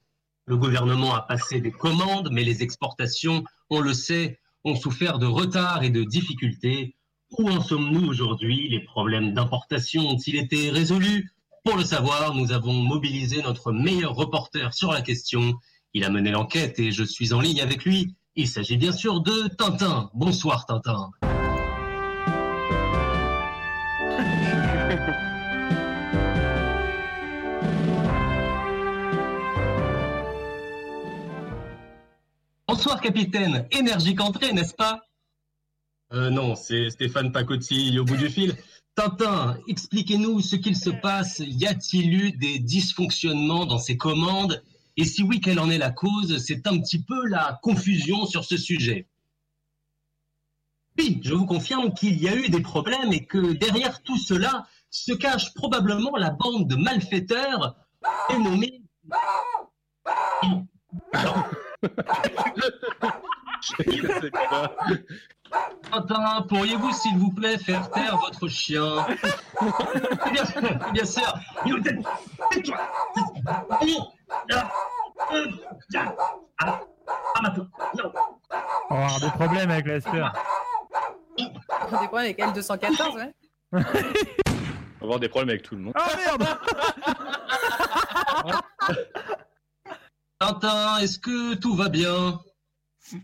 Le 0.47 0.57
gouvernement 0.57 1.15
a 1.15 1.20
passé 1.20 1.61
des 1.61 1.73
commandes, 1.73 2.31
mais 2.33 2.43
les 2.43 2.62
exportations, 2.62 3.45
on 3.69 3.81
le 3.81 3.93
sait, 3.93 4.41
ont 4.69 4.77
souffert 4.77 5.19
de 5.19 5.27
retard 5.27 5.82
et 5.82 5.90
de 5.90 6.05
difficultés. 6.05 6.95
Où 7.39 7.49
en 7.49 7.61
sommes-nous 7.61 8.07
aujourd'hui? 8.07 8.69
Les 8.69 8.81
problèmes 8.81 9.35
d'importation 9.35 10.09
ont-ils 10.09 10.36
été 10.36 10.70
résolus 10.70 11.32
Pour 11.65 11.77
le 11.77 11.85
savoir, 11.85 12.35
nous 12.35 12.53
avons 12.53 12.74
mobilisé 12.74 13.43
notre 13.43 13.73
meilleur 13.73 14.15
reporter 14.15 14.73
sur 14.74 14.93
la 14.93 15.03
question. 15.03 15.55
Il 15.95 16.05
a 16.05 16.11
mené 16.11 16.31
l'enquête 16.31 16.78
et 16.78 16.93
je 16.93 17.05
suis 17.05 17.32
en 17.32 17.40
ligne 17.40 17.61
avec 17.61 17.85
lui. 17.85 18.15
Il 18.36 18.49
s'agit 18.49 18.77
bien 18.77 18.93
sûr 18.93 19.20
de 19.20 19.49
Tintin. 19.49 20.11
Bonsoir 20.15 20.66
Tintin. 20.66 21.11
Bonsoir 32.78 33.00
capitaine. 33.00 33.66
Énergique 33.72 34.20
entrée, 34.20 34.52
n'est-ce 34.52 34.72
pas? 34.72 35.00
Euh, 36.12 36.30
Non, 36.30 36.55
c'est 36.55 36.90
Stéphane 36.90 37.32
Pacotti 37.32 37.98
au 37.98 38.05
bout 38.05 38.16
du 38.16 38.30
fil. 38.30 38.55
Tintin, 38.94 39.59
expliquez-nous 39.66 40.40
ce 40.40 40.55
qu'il 40.55 40.76
se 40.76 40.90
passe. 40.90 41.40
Y 41.40 41.66
a-t-il 41.66 42.14
eu 42.14 42.30
des 42.30 42.60
dysfonctionnements 42.60 43.66
dans 43.66 43.80
ces 43.80 43.96
commandes? 43.96 44.62
Et 44.96 45.05
si 45.05 45.24
oui, 45.24 45.40
quelle 45.40 45.59
en 45.59 45.70
est 45.70 45.78
la 45.78 45.90
cause? 45.90 46.38
C'est 46.38 46.68
un 46.68 46.78
petit 46.78 47.02
peu 47.02 47.26
la 47.26 47.59
confusion 47.64 48.26
sur 48.26 48.44
ce 48.44 48.56
sujet. 48.56 49.09
Oui, 50.96 51.20
je 51.24 51.34
vous 51.34 51.46
confirme 51.46 51.92
qu'il 51.92 52.22
y 52.22 52.28
a 52.28 52.36
eu 52.36 52.48
des 52.48 52.62
problèmes 52.62 53.12
et 53.12 53.24
que 53.24 53.55
derrière 53.55 54.05
tout 54.05 54.18
cela 54.18 54.68
se 54.88 55.14
cache 55.14 55.52
probablement 55.55 56.16
la 56.16 56.30
bande 56.30 56.68
de 56.68 56.76
malfaiteurs 56.76 57.74
dénommée... 58.30 58.82
Non. 61.12 61.42
Tintin, 65.90 66.42
pourriez-vous 66.48 66.92
s'il 66.92 67.16
vous 67.18 67.32
plaît 67.32 67.59
faire 67.59 67.90
taire 67.90 68.16
votre 68.18 68.48
chien? 68.48 69.06
Bien 70.32 70.44
sûr, 70.44 70.60
bien 70.92 71.05
sûr. 71.05 71.34
Oh, 73.80 74.12
ah, 76.59 76.80
maintenant, 77.42 77.66
non. 77.96 78.12
On 78.90 78.94
va 78.94 79.05
avoir 79.05 79.20
des 79.20 79.30
problèmes 79.30 79.70
avec 79.70 79.86
la 79.86 80.00
SPA. 80.00 80.32
On 81.38 81.96
a 81.96 82.00
des 82.00 82.09
problèmes 82.09 82.14
avec 82.14 82.38
L214, 82.38 83.14
ouais. 83.16 83.32
On 83.72 83.78
va 83.78 83.84
avoir 85.02 85.20
des 85.20 85.28
problèmes 85.28 85.50
avec 85.50 85.62
tout 85.62 85.76
le 85.76 85.82
monde. 85.82 85.94
Ah 85.96 86.10
merde 86.16 86.46
Tintin, 90.40 90.98
est-ce 90.98 91.19
que 91.19 91.55
tout 91.55 91.74
va 91.74 91.89
bien? 91.89 92.40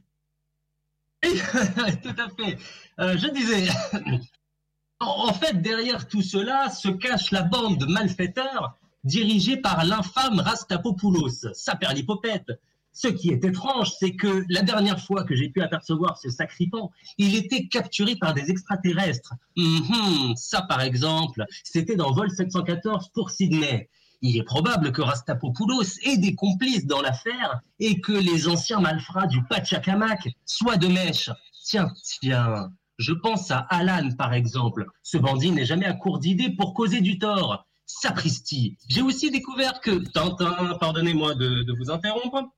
Oui, 1.24 1.40
Tout 2.02 2.20
à 2.20 2.28
fait. 2.28 2.58
Euh, 3.00 3.16
je 3.16 3.28
disais, 3.28 3.66
en 5.00 5.32
fait, 5.32 5.62
derrière 5.62 6.06
tout 6.06 6.22
cela 6.22 6.68
se 6.68 6.88
cache 6.88 7.30
la 7.30 7.42
bande 7.42 7.78
de 7.78 7.86
malfaiteurs 7.86 8.76
dirigée 9.04 9.56
par 9.56 9.84
l'infâme 9.84 10.40
Rastapopoulos, 10.40 11.52
saperlipopette. 11.54 12.52
Ce 12.92 13.08
qui 13.08 13.30
est 13.30 13.44
étrange, 13.44 13.90
c'est 13.98 14.14
que 14.14 14.44
la 14.48 14.62
dernière 14.62 15.00
fois 15.00 15.24
que 15.24 15.34
j'ai 15.34 15.48
pu 15.48 15.60
apercevoir 15.62 16.16
ce 16.16 16.30
sacripant, 16.30 16.92
il 17.18 17.34
était 17.34 17.66
capturé 17.66 18.16
par 18.16 18.34
des 18.34 18.50
extraterrestres. 18.50 19.34
Mhm, 19.56 20.36
ça, 20.36 20.62
par 20.62 20.80
exemple, 20.80 21.44
c'était 21.64 21.96
dans 21.96 22.12
vol 22.12 22.30
714 22.30 23.08
pour 23.12 23.30
Sydney. 23.30 23.88
Il 24.26 24.38
est 24.38 24.42
probable 24.42 24.90
que 24.90 25.02
Rastapopoulos 25.02 25.98
ait 26.02 26.16
des 26.16 26.34
complices 26.34 26.86
dans 26.86 27.02
l'affaire 27.02 27.60
et 27.78 28.00
que 28.00 28.12
les 28.12 28.48
anciens 28.48 28.80
malfrats 28.80 29.26
du 29.26 29.44
Pachacamac 29.44 30.30
soient 30.46 30.78
de 30.78 30.88
mèche. 30.88 31.28
Tiens, 31.62 31.92
tiens, 32.02 32.72
je 32.96 33.12
pense 33.12 33.50
à 33.50 33.66
Alan, 33.68 34.08
par 34.16 34.32
exemple. 34.32 34.86
Ce 35.02 35.18
bandit 35.18 35.50
n'est 35.50 35.66
jamais 35.66 35.84
à 35.84 35.92
court 35.92 36.20
d'idées 36.20 36.48
pour 36.56 36.72
causer 36.72 37.02
du 37.02 37.18
tort. 37.18 37.66
Sapristi, 37.84 38.78
j'ai 38.88 39.02
aussi 39.02 39.30
découvert 39.30 39.82
que... 39.82 40.02
Tintin, 40.10 40.78
pardonnez-moi 40.80 41.34
de, 41.34 41.70
vous 41.76 41.90
interrompre. 41.90 42.48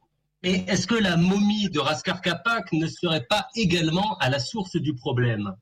Et 0.45 0.63
est-ce 0.69 0.87
que 0.87 0.95
la 0.95 1.17
momie 1.17 1.69
de 1.69 1.81
Raskar 1.81 2.21
Kapak 2.21 2.73
ne 2.75 2.87
serait 2.87 3.27
pas 3.29 3.49
également 3.57 4.17
à 4.19 4.31
la 4.31 4.39
source 4.39 4.77
du 4.77 4.95
problème? 4.95 5.53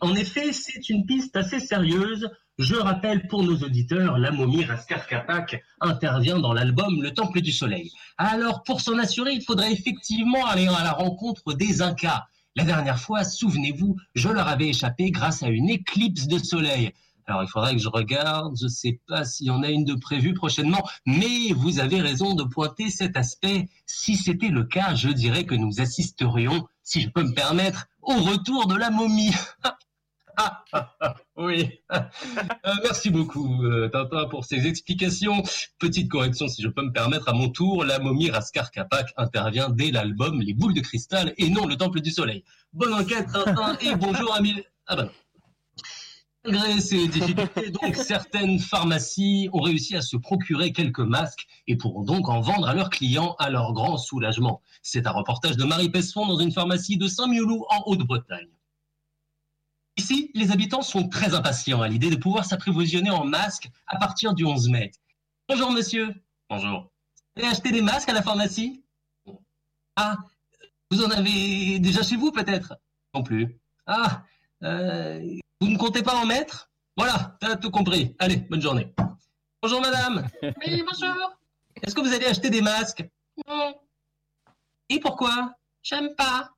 En 0.00 0.14
effet, 0.14 0.52
c'est 0.52 0.90
une 0.90 1.06
piste 1.06 1.34
assez 1.34 1.58
sérieuse. 1.58 2.30
Je 2.60 2.74
rappelle 2.74 3.26
pour 3.26 3.42
nos 3.42 3.56
auditeurs, 3.56 4.18
la 4.18 4.30
momie 4.30 4.66
Raskar 4.66 5.06
Kapak 5.06 5.64
intervient 5.80 6.38
dans 6.38 6.52
l'album 6.52 7.00
Le 7.00 7.10
Temple 7.10 7.40
du 7.40 7.52
Soleil. 7.52 7.90
Alors, 8.18 8.64
pour 8.64 8.82
s'en 8.82 8.98
assurer, 8.98 9.32
il 9.32 9.42
faudrait 9.42 9.72
effectivement 9.72 10.44
aller 10.44 10.66
à 10.66 10.84
la 10.84 10.92
rencontre 10.92 11.54
des 11.54 11.80
Incas. 11.80 12.26
La 12.56 12.64
dernière 12.64 13.00
fois, 13.00 13.24
souvenez-vous, 13.24 13.96
je 14.14 14.28
leur 14.28 14.46
avais 14.46 14.68
échappé 14.68 15.10
grâce 15.10 15.42
à 15.42 15.48
une 15.48 15.70
éclipse 15.70 16.26
de 16.26 16.36
soleil. 16.36 16.92
Alors, 17.26 17.42
il 17.42 17.48
faudrait 17.48 17.72
que 17.72 17.80
je 17.80 17.88
regarde, 17.88 18.54
je 18.58 18.64
ne 18.64 18.68
sais 18.68 19.00
pas 19.08 19.24
s'il 19.24 19.46
y 19.46 19.50
en 19.50 19.62
a 19.62 19.70
une 19.70 19.86
de 19.86 19.94
prévue 19.94 20.34
prochainement, 20.34 20.86
mais 21.06 21.54
vous 21.56 21.78
avez 21.78 22.02
raison 22.02 22.34
de 22.34 22.44
pointer 22.44 22.90
cet 22.90 23.16
aspect. 23.16 23.70
Si 23.86 24.16
c'était 24.16 24.48
le 24.48 24.64
cas, 24.64 24.94
je 24.94 25.08
dirais 25.08 25.46
que 25.46 25.54
nous 25.54 25.80
assisterions, 25.80 26.68
si 26.82 27.00
je 27.00 27.08
peux 27.08 27.22
me 27.22 27.32
permettre, 27.32 27.86
au 28.02 28.16
retour 28.16 28.66
de 28.66 28.76
la 28.76 28.90
momie. 28.90 29.32
Ah, 31.40 31.46
ah, 31.46 31.46
ah, 31.46 31.46
oui. 31.46 31.80
Euh, 32.66 32.72
merci 32.82 33.10
beaucoup, 33.10 33.64
euh, 33.64 33.88
Tintin, 33.88 34.26
pour 34.26 34.44
ces 34.44 34.66
explications. 34.66 35.42
Petite 35.78 36.10
correction, 36.10 36.46
si 36.46 36.62
je 36.62 36.68
peux 36.68 36.82
me 36.82 36.92
permettre, 36.92 37.28
à 37.28 37.32
mon 37.32 37.48
tour, 37.48 37.84
la 37.84 37.98
momie 37.98 38.30
Raskar 38.30 38.70
Kapak 38.70 39.12
intervient 39.16 39.70
dès 39.70 39.90
l'album 39.90 40.40
Les 40.42 40.52
Boules 40.52 40.74
de 40.74 40.80
Cristal 40.80 41.32
et 41.38 41.48
non 41.48 41.66
Le 41.66 41.76
Temple 41.76 42.00
du 42.00 42.10
Soleil. 42.10 42.44
Bonne 42.74 42.92
enquête, 42.92 43.26
Tintin, 43.32 43.78
et 43.80 43.96
bonjour, 43.96 44.34
Amil. 44.34 44.62
Ah 44.86 44.96
bah 44.96 45.04
non. 45.04 45.10
Malgré 46.44 46.80
ces 46.80 47.08
difficultés, 47.08 47.70
donc, 47.70 47.96
certaines 47.96 48.58
pharmacies 48.58 49.48
ont 49.52 49.62
réussi 49.62 49.96
à 49.96 50.02
se 50.02 50.16
procurer 50.16 50.72
quelques 50.72 51.00
masques 51.00 51.46
et 51.66 51.76
pourront 51.76 52.02
donc 52.02 52.28
en 52.28 52.40
vendre 52.40 52.68
à 52.68 52.74
leurs 52.74 52.90
clients 52.90 53.34
à 53.38 53.50
leur 53.50 53.72
grand 53.72 53.96
soulagement. 53.96 54.60
C'est 54.82 55.06
un 55.06 55.12
reportage 55.12 55.56
de 55.56 55.64
Marie 55.64 55.90
Pesson 55.90 56.26
dans 56.26 56.38
une 56.38 56.52
pharmacie 56.52 56.98
de 56.98 57.08
Saint-Miaulou 57.08 57.64
en 57.70 57.82
Haute-Bretagne. 57.86 58.48
Ici, 60.00 60.30
les 60.32 60.50
habitants 60.50 60.80
sont 60.80 61.10
très 61.10 61.34
impatients 61.34 61.82
à 61.82 61.88
l'idée 61.88 62.08
de 62.08 62.16
pouvoir 62.16 62.46
s'approvisionner 62.46 63.10
en 63.10 63.26
masques 63.26 63.68
à 63.86 63.98
partir 63.98 64.32
du 64.32 64.46
11 64.46 64.70
mai. 64.70 64.92
Bonjour 65.46 65.70
monsieur. 65.70 66.14
Bonjour. 66.48 66.90
Vous 67.36 67.42
avez 67.42 67.52
acheté 67.52 67.70
des 67.70 67.82
masques 67.82 68.08
à 68.08 68.14
la 68.14 68.22
pharmacie? 68.22 68.82
Ah, 69.96 70.16
vous 70.90 71.04
en 71.04 71.10
avez 71.10 71.80
déjà 71.80 72.02
chez 72.02 72.16
vous 72.16 72.32
peut-être? 72.32 72.78
Non 73.12 73.22
plus. 73.22 73.58
Ah, 73.84 74.22
euh, 74.62 75.20
vous 75.60 75.68
ne 75.68 75.76
comptez 75.76 76.02
pas 76.02 76.14
en 76.14 76.24
mettre? 76.24 76.70
Voilà, 76.96 77.36
t'as 77.38 77.56
tout 77.56 77.70
compris. 77.70 78.16
Allez, 78.18 78.36
bonne 78.36 78.62
journée. 78.62 78.94
Bonjour 79.60 79.82
madame. 79.82 80.26
Oui, 80.42 80.82
bonjour. 80.82 81.36
Est-ce 81.82 81.94
que 81.94 82.00
vous 82.00 82.14
allez 82.14 82.24
acheter 82.24 82.48
des 82.48 82.62
masques? 82.62 83.06
Non. 83.46 83.74
Et 84.88 84.98
pourquoi? 84.98 85.52
J'aime 85.82 86.14
pas. 86.14 86.54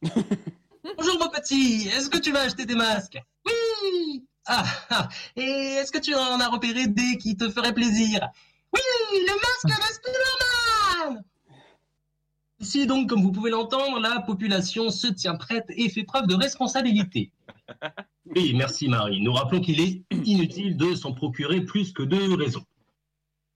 Bonjour 0.96 1.18
mon 1.18 1.28
petit, 1.28 1.88
est-ce 1.88 2.08
que 2.08 2.18
tu 2.18 2.32
vas 2.32 2.40
acheter 2.42 2.64
des 2.64 2.74
masques? 2.74 3.20
Oui 3.46 4.24
ah, 4.46 4.64
ah, 4.90 5.08
et 5.36 5.42
est-ce 5.42 5.92
que 5.92 5.98
tu 5.98 6.14
en 6.14 6.40
as 6.40 6.48
repéré 6.48 6.86
des 6.86 7.18
qui 7.18 7.36
te 7.36 7.50
feraient 7.50 7.74
plaisir? 7.74 8.26
Oui, 8.72 8.80
le 9.12 9.34
masque 9.34 9.78
de 9.78 9.94
Spider-Man 9.94 11.24
Ici 12.60 12.86
donc, 12.86 13.10
comme 13.10 13.22
vous 13.22 13.32
pouvez 13.32 13.50
l'entendre, 13.50 14.00
la 14.00 14.20
population 14.20 14.90
se 14.90 15.08
tient 15.08 15.34
prête 15.34 15.66
et 15.68 15.88
fait 15.90 16.04
preuve 16.04 16.26
de 16.26 16.34
responsabilité. 16.34 17.32
Oui, 18.36 18.52
merci 18.54 18.88
Marie. 18.88 19.22
Nous 19.22 19.32
rappelons 19.32 19.62
qu'il 19.62 19.80
est 19.80 20.02
inutile 20.12 20.76
de 20.76 20.94
s'en 20.94 21.14
procurer 21.14 21.62
plus 21.62 21.94
que 21.94 22.02
deux 22.02 22.34
raisons. 22.34 22.62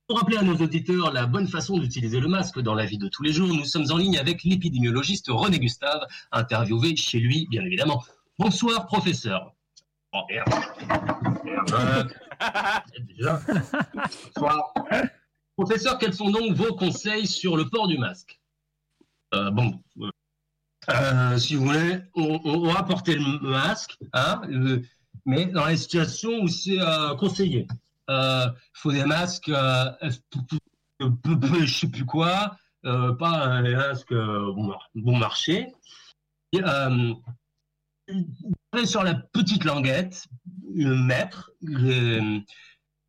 Pour 0.08 0.18
rappeler 0.18 0.36
à 0.36 0.42
nos 0.42 0.56
auditeurs 0.56 1.12
la 1.12 1.26
bonne 1.26 1.46
façon 1.46 1.78
d'utiliser 1.78 2.20
le 2.20 2.28
masque 2.28 2.60
dans 2.60 2.74
la 2.74 2.84
vie 2.84 2.98
de 2.98 3.08
tous 3.08 3.22
les 3.22 3.32
jours, 3.32 3.48
nous 3.48 3.64
sommes 3.64 3.90
en 3.90 3.96
ligne 3.96 4.18
avec 4.18 4.42
l'épidémiologiste 4.42 5.26
René 5.28 5.58
Gustave, 5.58 6.06
interviewé 6.32 6.96
chez 6.96 7.18
lui, 7.18 7.46
bien 7.48 7.64
évidemment. 7.64 8.02
Bonsoir, 8.38 8.86
professeur. 8.86 9.54
Oh, 10.12 10.22
merde. 10.28 10.48
Merde. 11.44 12.12
Déjà. 13.08 13.40
Bonsoir. 14.34 14.74
Professeur, 15.56 15.98
quels 15.98 16.14
sont 16.14 16.30
donc 16.30 16.52
vos 16.54 16.74
conseils 16.74 17.26
sur 17.26 17.56
le 17.56 17.68
port 17.68 17.86
du 17.86 17.96
masque? 17.98 18.40
Euh, 19.34 19.50
Bon, 19.50 19.80
euh, 20.00 20.10
euh, 20.90 21.38
si 21.38 21.54
vous 21.54 21.66
voulez, 21.66 22.00
on, 22.14 22.40
on 22.44 22.72
va 22.72 22.82
porter 22.82 23.14
le 23.14 23.38
masque, 23.40 23.96
hein, 24.12 24.42
mais 25.24 25.46
dans 25.46 25.66
les 25.66 25.76
situations 25.76 26.42
où 26.42 26.48
c'est 26.48 26.80
euh, 26.80 27.14
conseillé. 27.14 27.68
Euh, 28.10 28.46
Il 28.48 28.78
faut 28.78 28.92
des 28.92 29.04
masques, 29.04 29.48
euh, 29.48 29.90
euh, 30.02 30.10
je 31.00 31.66
sais 31.74 31.88
plus 31.88 32.04
quoi, 32.04 32.56
euh, 32.84 33.14
pas 33.14 33.30
un 33.30 33.62
masque 33.62 34.12
euh, 34.12 34.52
bon, 34.52 34.74
bon 34.94 35.16
marché. 35.16 35.68
Et, 36.52 36.60
euh, 36.62 37.14
sur 38.84 39.02
la 39.02 39.14
petite 39.14 39.64
languette, 39.64 40.26
le 40.74 40.94
mettre 40.96 41.52
le- 41.62 42.40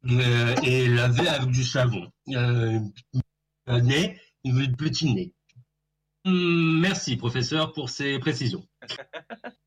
le- 0.03 0.65
et 0.65 0.88
laver 0.88 1.28
avec 1.28 1.49
du 1.49 1.64
savon. 1.64 2.11
Euh, 2.30 2.80
un 3.68 3.82
nez, 3.82 4.20
un 4.45 4.72
petit 4.74 5.14
nez. 5.14 5.34
Merci, 6.26 7.18
professeur, 7.18 7.74
pour 7.74 7.90
ces 7.90 8.20
précisions. 8.20 8.65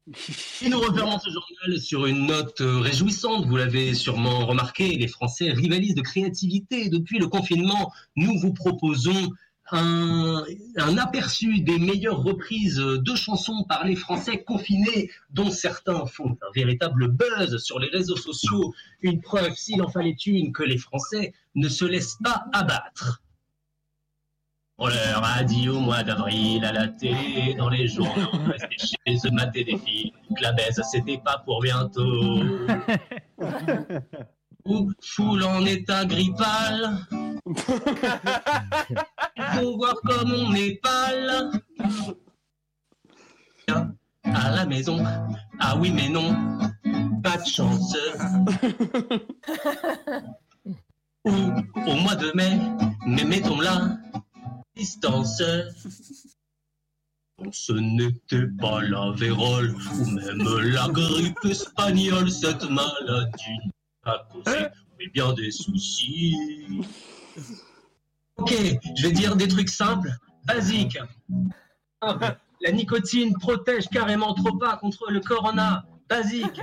Et 0.63 0.69
nous 0.69 0.79
refermons 0.79 1.19
ce 1.19 1.31
journal 1.31 1.81
sur 1.81 2.07
une 2.07 2.27
note 2.27 2.61
euh, 2.61 2.79
réjouissante. 2.79 3.45
Vous 3.47 3.57
l'avez 3.57 3.93
sûrement 3.93 4.47
remarqué, 4.47 4.97
les 4.97 5.09
Français 5.09 5.51
rivalisent 5.51 5.97
de 5.97 6.03
créativité. 6.03 6.89
Depuis 6.89 7.19
le 7.19 7.27
confinement, 7.27 7.93
nous 8.15 8.39
vous 8.39 8.53
proposons 8.53 9.33
un, 9.73 10.45
un 10.77 10.99
aperçu 10.99 11.59
des 11.59 11.81
meilleures 11.81 12.23
reprises 12.23 12.77
de 12.77 13.15
chansons 13.17 13.65
par 13.69 13.85
les 13.85 13.97
Français 13.97 14.45
confinés, 14.45 15.11
dont 15.31 15.51
certains 15.51 16.07
font 16.07 16.39
un 16.41 16.53
véritable 16.55 17.09
buzz 17.09 17.59
sur 17.59 17.81
les 17.81 17.89
réseaux 17.89 18.17
sociaux. 18.17 18.73
Une 19.01 19.21
preuve, 19.21 19.57
s'il 19.57 19.83
en 19.83 19.91
fallait 19.91 20.17
une, 20.25 20.53
que 20.53 20.63
les 20.63 20.79
Français 20.79 21.35
ne 21.57 21.69
se 21.69 21.85
laissent 21.85 22.19
pas 22.23 22.45
abattre. 22.53 23.23
On 24.79 24.89
leur 24.89 25.25
a 25.25 25.43
dit 25.43 25.71
au 25.71 25.81
mois 25.81 26.03
d'avril 26.03 26.63
à 26.63 26.73
la 26.73 26.89
télé, 26.89 27.55
dans 27.55 27.71
les 27.71 27.89
journaux, 27.89 28.29
rester 28.47 28.77
chez 28.79 29.17
eux, 29.25 29.31
mater 29.31 29.65
des 29.65 29.79
films, 29.79 30.11
que 30.37 30.43
la 30.43 30.53
baisse 30.53 30.79
c'était 30.91 31.17
pas 31.17 31.39
pour 31.47 31.63
bientôt. 31.63 32.43
Ou 34.67 34.93
foule 35.01 35.45
en 35.45 35.65
état 35.65 36.05
grippal? 36.05 36.99
Faut 39.55 39.77
voir 39.79 39.95
comme 40.05 40.35
on 40.35 40.55
est 40.55 40.79
pâle. 40.83 41.53
À 44.25 44.51
la 44.51 44.67
maison. 44.67 45.03
Ah 45.59 45.77
oui, 45.79 45.91
mais 45.91 46.11
non, 46.11 46.35
pas 47.23 47.39
de 47.39 47.47
chance. 47.47 47.97
Ou 51.25 51.31
au 51.31 51.95
mois 51.95 52.17
de 52.17 52.31
mai, 52.35 52.59
mais 53.07 53.25
mettons 53.25 53.61
là 53.61 53.97
distance. 54.77 55.43
Ce 57.53 57.73
n'était 57.73 58.47
pas 58.61 58.81
la 58.83 59.13
vérole 59.13 59.75
ou 59.75 60.07
même 60.07 60.43
la 60.73 60.89
grippe 60.89 61.45
espagnole, 61.45 62.31
cette 62.31 62.65
maladie 62.65 63.59
n'a 64.05 64.27
causé 64.33 64.69
mais 64.99 65.09
bien 65.09 65.33
des 65.35 65.51
soucis. 65.51 66.35
Ok, 68.37 68.55
je 68.97 69.03
vais 69.03 69.13
dire 69.13 69.37
des 69.37 69.49
trucs 69.49 69.69
simples, 69.69 70.11
basiques. 70.45 70.99
La 72.63 72.73
nicotine 72.73 73.35
protège 73.39 73.89
carrément 73.89 74.35
trop 74.35 74.57
pas 74.57 74.77
contre 74.77 75.11
le 75.11 75.21
corona. 75.21 75.85
Basique. 76.09 76.61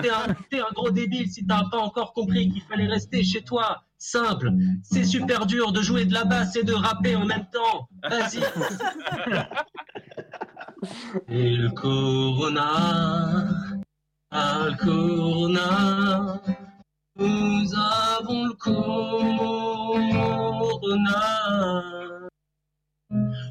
T'es 0.00 0.10
un, 0.10 0.34
t'es 0.50 0.60
un 0.60 0.70
gros 0.74 0.90
débile 0.90 1.30
si 1.30 1.46
t'as 1.46 1.68
pas 1.70 1.78
encore 1.78 2.12
compris 2.12 2.50
qu'il 2.50 2.62
fallait 2.62 2.86
rester 2.86 3.22
chez 3.22 3.42
toi. 3.42 3.84
Simple. 4.04 4.50
C'est 4.82 5.04
super 5.04 5.46
dur 5.46 5.70
de 5.70 5.80
jouer 5.80 6.04
de 6.04 6.12
la 6.12 6.24
basse 6.24 6.56
et 6.56 6.64
de 6.64 6.72
rapper 6.72 7.14
en 7.14 7.24
même 7.24 7.46
temps. 7.52 7.88
Basique. 8.10 8.42
Et 11.28 11.54
le 11.54 11.70
corona, 11.70 13.46
ah, 14.32 14.66
le 14.66 14.76
corona, 14.76 16.42
nous 17.16 17.72
avons 17.76 18.46
le 18.46 18.54
corona. 18.54 18.82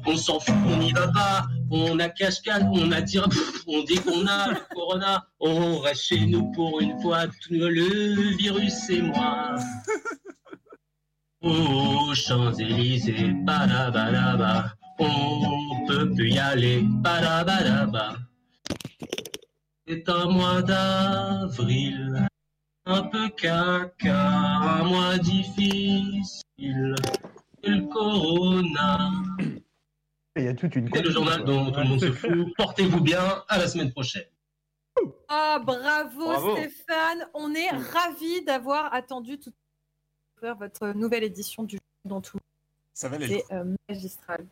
On 0.04 0.16
s'en 0.18 0.38
fout, 0.38 0.54
on 0.66 0.76
n'y 0.76 0.92
va 0.92 1.08
pas. 1.08 1.46
On 1.70 1.98
a 1.98 2.10
cache-cache, 2.10 2.64
on 2.70 2.92
a 2.92 3.00
tiré, 3.00 3.24
on 3.66 3.84
dit 3.84 3.94
qu'on 3.94 4.26
a 4.26 4.50
le 4.50 4.60
corona. 4.74 5.26
On 5.40 5.78
reste 5.78 6.02
chez 6.02 6.26
nous 6.26 6.52
pour 6.52 6.82
une 6.82 7.00
fois, 7.00 7.24
le 7.48 8.36
virus 8.36 8.90
et 8.90 9.00
moi. 9.00 9.56
Aux 11.42 12.14
Champs-Élysées, 12.14 13.32
badabadaba. 13.42 14.74
On 14.98 15.86
peut 15.86 16.10
plus 16.14 16.30
y 16.32 16.38
aller, 16.38 16.82
badabadaba. 16.82 18.16
C'est 19.86 20.08
un 20.08 20.26
mois 20.26 20.62
d'avril, 20.62 22.26
un 22.86 23.02
peu 23.02 23.28
caca, 23.30 24.28
un 24.28 24.84
mois 24.84 25.18
difficile. 25.18 26.94
Et 27.64 27.70
le 27.70 27.86
corona. 27.86 29.10
Il 30.36 30.44
y 30.44 30.48
a 30.48 30.54
toute 30.54 30.74
une 30.76 30.88
C'est 30.92 31.02
le 31.02 31.10
journal 31.10 31.44
dont 31.44 31.70
tout 31.70 31.80
le 31.80 31.86
monde 31.86 32.00
se 32.00 32.12
fout. 32.12 32.54
Portez-vous 32.56 33.00
bien, 33.00 33.42
à 33.48 33.58
la 33.58 33.68
semaine 33.68 33.92
prochaine. 33.92 34.24
Ah, 35.28 35.58
bravo, 35.64 36.26
Bravo. 36.26 36.56
Stéphane. 36.56 37.26
On 37.34 37.52
est 37.54 37.70
ravis 37.70 38.44
d'avoir 38.44 38.94
attendu 38.94 39.38
toute 39.38 39.54
votre 40.58 40.88
nouvelle 40.88 41.24
édition 41.24 41.62
du 41.62 41.78
dans 42.04 42.20
tout. 42.20 42.38
Ça 42.94 43.08
va 43.08 43.18
C'est 43.18 43.44
euh, 43.52 43.64
magistral. 43.88 44.44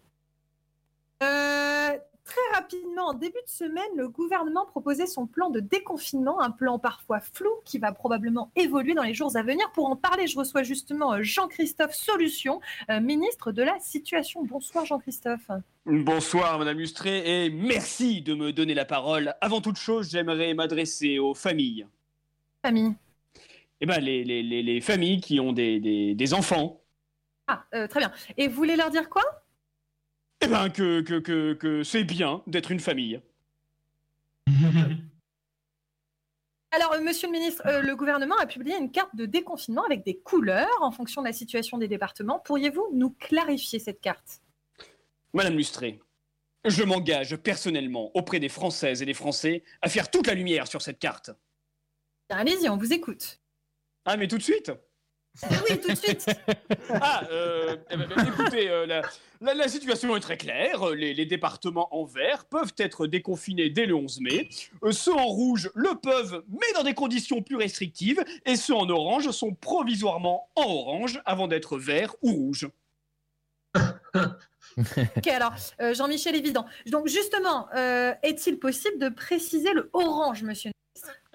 Euh, 1.23 1.99
très 2.25 2.41
rapidement, 2.55 3.09
en 3.09 3.15
début 3.15 3.43
de 3.45 3.51
semaine, 3.51 3.91
le 3.97 4.09
gouvernement 4.09 4.65
proposait 4.67 5.07
son 5.07 5.27
plan 5.27 5.51
de 5.51 5.61
déconfinement, 5.61 6.41
un 6.41 6.51
plan 6.51 6.79
parfois 6.79 7.21
flou 7.21 7.51
qui 7.65 7.79
va 7.79 7.93
probablement 7.93 8.51
évoluer 8.57 8.95
dans 8.95 9.03
les 9.03 9.15
jours 9.15 9.37
à 9.37 9.43
venir. 9.43 9.71
Pour 9.73 9.87
en 9.87 9.97
parler, 9.97 10.27
je 10.27 10.39
reçois 10.39 10.63
justement 10.63 11.15
euh, 11.15 11.23
Jean-Christophe 11.23 11.95
Solution, 11.95 12.61
euh, 12.89 13.01
ministre 13.01 13.53
de 13.53 13.63
la 13.63 13.79
Situation. 13.81 14.45
Bonsoir 14.45 14.87
Jean-Christophe. 14.87 15.51
Bonsoir 15.87 16.59
Madame 16.59 16.79
Lustré 16.79 17.45
et 17.45 17.51
merci 17.51 18.23
de 18.23 18.35
me 18.35 18.53
donner 18.53 18.75
la 18.75 18.85
parole. 18.85 19.35
Avant 19.41 19.61
toute 19.61 19.77
chose, 19.77 20.11
j'aimerais 20.11 20.55
m'adresser 20.55 21.19
aux 21.19 21.35
familles. 21.35 21.87
Famille. 22.63 22.95
Eh 23.81 23.87
ben, 23.87 23.99
les, 24.01 24.25
les- 24.25 24.43
les- 24.43 24.63
les 24.63 24.81
familles 24.81 25.21
qui 25.21 25.41
ont 25.41 25.53
des, 25.53 25.81
des- 25.81 26.15
des 26.15 26.35
enfants. 26.35 26.83
Ah, 27.47 27.65
euh, 27.75 27.87
très 27.89 28.01
bien. 28.01 28.13
Et 28.37 28.47
vous 28.49 28.55
voulez 28.55 28.77
leur 28.77 28.91
dire 28.91 29.09
quoi? 29.09 29.23
Eh 30.43 30.47
ben, 30.47 30.69
que, 30.71 31.01
que, 31.01 31.19
que, 31.19 31.55
que 31.55 31.83
c'est 31.83 32.05
bien 32.05 32.43
d'être 32.47 32.71
une 32.71 32.81
famille. 32.81 33.21
Alors, 36.73 36.93
euh, 36.93 37.01
monsieur 37.01 37.27
le 37.27 37.33
ministre, 37.33 37.63
euh, 37.67 37.83
le 37.83 37.97
gouvernement 37.97 38.37
a 38.37 38.47
publié 38.47 38.77
une 38.79 38.93
carte 38.93 39.15
de 39.17 39.27
déconfinement 39.27 39.83
avec 39.85 40.05
des 40.05 40.19
couleurs 40.19 40.69
en 40.81 40.93
fonction 40.93 41.21
de 41.23 41.27
la 41.27 41.33
situation 41.33 41.79
des 41.79 41.89
départements. 41.89 42.39
Pourriez-vous 42.39 42.91
nous 42.93 43.11
clarifier 43.11 43.79
cette 43.81 44.01
carte? 44.01 44.41
Madame 45.33 45.57
Lustré, 45.57 46.01
je 46.65 46.83
m'engage 46.85 47.37
personnellement 47.37 48.11
auprès 48.17 48.39
des 48.39 48.49
Françaises 48.49 49.03
et 49.03 49.07
des 49.07 49.15
Français 49.15 49.65
à 49.83 49.89
faire 49.89 50.11
toute 50.11 50.27
la 50.29 50.35
lumière 50.35 50.69
sur 50.69 50.81
cette 50.83 50.99
carte. 51.01 51.31
Allez-y, 52.29 52.69
on 52.69 52.77
vous 52.77 52.93
écoute. 52.93 53.40
Ah, 54.05 54.17
mais 54.17 54.29
tout 54.29 54.39
de 54.39 54.43
suite 54.43 54.73
Oui, 55.69 55.81
tout 55.81 55.89
de 55.91 55.95
suite. 55.95 56.27
Ah, 56.91 57.23
euh, 57.31 57.77
eh 57.91 57.97
ben, 57.97 58.09
ben, 58.09 58.27
écoutez, 58.27 58.69
euh, 58.69 58.85
la, 58.87 59.03
la- 59.41 59.55
la 59.55 59.69
situation 59.69 60.17
est 60.17 60.21
très 60.21 60.37
claire. 60.37 60.91
Les, 60.91 61.15
les 61.15 61.25
départements 61.27 61.89
en 61.95 62.05
vert 62.05 62.47
peuvent 62.47 62.73
être 62.79 63.07
déconfinés 63.07 63.71
dès 63.71 63.87
le 63.87 63.95
11 63.95 64.21
mai. 64.21 64.49
Euh, 64.83 64.91
ceux 64.93 65.15
en 65.15 65.27
rouge 65.27 65.71
le 65.75 65.95
peuvent, 66.01 66.43
mais 66.49 66.67
dans 66.75 66.83
des 66.83 66.95
conditions 66.95 67.43
plus 67.43 67.57
restrictives. 67.57 68.25
Et 68.45 68.57
ceux 68.57 68.75
en 68.75 68.89
orange 68.91 69.31
sont 69.31 69.55
provisoirement 69.55 70.49
en 70.57 70.63
orange 70.65 71.21
avant 71.25 71.47
d'être 71.47 71.79
verts 71.79 72.17
ou 72.23 72.33
rouges. 72.33 72.69
Ok, 75.17 75.27
alors, 75.27 75.53
euh, 75.81 75.95
Jean-Michel 75.95 76.37
Évident. 76.37 76.65
Donc, 76.87 77.09
justement, 77.09 77.67
euh, 77.75 78.13
est-il 78.23 78.59
possible 78.59 78.99
de 78.99 79.09
préciser 79.09 79.73
le 79.73 79.91
orange, 79.93 80.43
monsieur 80.45 80.71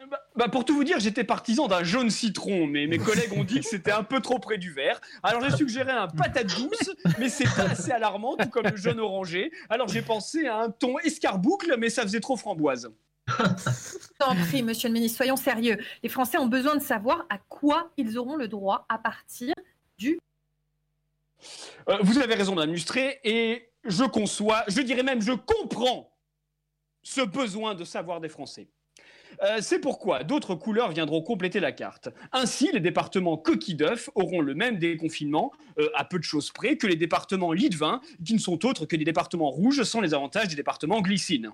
ministre 0.05 0.19
Bah, 0.35 0.49
pour 0.49 0.65
tout 0.65 0.75
vous 0.75 0.83
dire, 0.83 0.99
j'étais 0.99 1.23
partisan 1.23 1.67
d'un 1.67 1.83
jaune 1.83 2.09
citron, 2.09 2.67
mais 2.67 2.87
mes 2.87 2.97
collègues 2.97 3.33
ont 3.33 3.43
dit 3.43 3.59
que 3.59 3.65
c'était 3.65 3.91
un 3.91 4.03
peu 4.03 4.19
trop 4.19 4.39
près 4.39 4.57
du 4.57 4.71
vert. 4.71 4.99
Alors 5.23 5.43
j'ai 5.43 5.55
suggéré 5.55 5.91
un 5.91 6.07
patate 6.07 6.47
douce, 6.47 6.91
mais 7.19 7.29
c'est 7.29 7.45
pas 7.55 7.69
assez 7.71 7.91
alarmant, 7.91 8.35
tout 8.37 8.49
comme 8.49 8.67
le 8.67 8.77
jaune 8.77 8.99
orangé. 8.99 9.51
Alors 9.69 9.87
j'ai 9.87 10.01
pensé 10.01 10.47
à 10.47 10.57
un 10.61 10.69
ton 10.69 10.99
escarboucle, 10.99 11.75
mais 11.77 11.89
ça 11.89 12.03
faisait 12.03 12.19
trop 12.19 12.37
framboise. 12.37 12.91
T'en 14.19 14.35
prie, 14.35 14.61
monsieur 14.61 14.89
le 14.89 14.93
ministre, 14.93 15.17
soyons 15.17 15.35
sérieux. 15.35 15.77
Les 16.03 16.09
Français 16.09 16.37
ont 16.37 16.47
besoin 16.47 16.75
de 16.75 16.81
savoir 16.81 17.25
à 17.29 17.37
quoi 17.37 17.91
ils 17.97 18.17
auront 18.17 18.35
le 18.35 18.47
droit 18.47 18.85
à 18.87 18.97
partir 18.97 19.53
du... 19.97 20.19
Euh, 21.89 21.97
vous 22.01 22.19
avez 22.19 22.35
raison, 22.35 22.55
Madame 22.55 22.71
Lustré, 22.71 23.19
et 23.23 23.69
je 23.83 24.03
conçois, 24.03 24.63
je 24.67 24.81
dirais 24.81 25.03
même, 25.03 25.21
je 25.21 25.33
comprends 25.33 26.11
ce 27.03 27.21
besoin 27.21 27.75
de 27.75 27.83
savoir 27.83 28.19
des 28.19 28.29
Français. 28.29 28.67
Euh, 29.43 29.57
c'est 29.61 29.79
pourquoi 29.79 30.23
d'autres 30.23 30.55
couleurs 30.55 30.91
viendront 30.91 31.21
compléter 31.21 31.59
la 31.59 31.71
carte. 31.71 32.09
Ainsi, 32.31 32.69
les 32.73 32.79
départements 32.79 33.37
coquilles 33.37 33.75
d'œufs 33.75 34.09
auront 34.15 34.41
le 34.41 34.53
même 34.53 34.77
déconfinement, 34.77 35.51
euh, 35.79 35.89
à 35.95 36.05
peu 36.05 36.17
de 36.19 36.23
choses 36.23 36.51
près, 36.51 36.77
que 36.77 36.87
les 36.87 36.95
départements 36.95 37.51
lit 37.51 37.69
de 37.69 37.75
vin, 37.75 38.01
qui 38.23 38.33
ne 38.33 38.39
sont 38.39 38.65
autres 38.65 38.85
que 38.85 38.95
des 38.95 39.05
départements 39.05 39.49
rouges 39.49 39.83
sans 39.83 40.01
les 40.01 40.13
avantages 40.13 40.47
des 40.47 40.55
départements 40.55 41.01
glycine. 41.01 41.51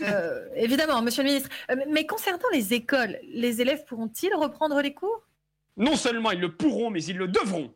Euh, 0.00 0.48
évidemment, 0.56 1.02
monsieur 1.02 1.22
le 1.22 1.28
ministre. 1.28 1.50
Mais 1.88 2.06
concernant 2.06 2.48
les 2.52 2.74
écoles, 2.74 3.18
les 3.22 3.60
élèves 3.60 3.84
pourront-ils 3.84 4.34
reprendre 4.34 4.80
les 4.80 4.94
cours? 4.94 5.28
Non 5.76 5.94
seulement 5.94 6.32
ils 6.32 6.40
le 6.40 6.54
pourront, 6.54 6.90
mais 6.90 7.04
ils 7.04 7.16
le 7.16 7.28
devront. 7.28 7.72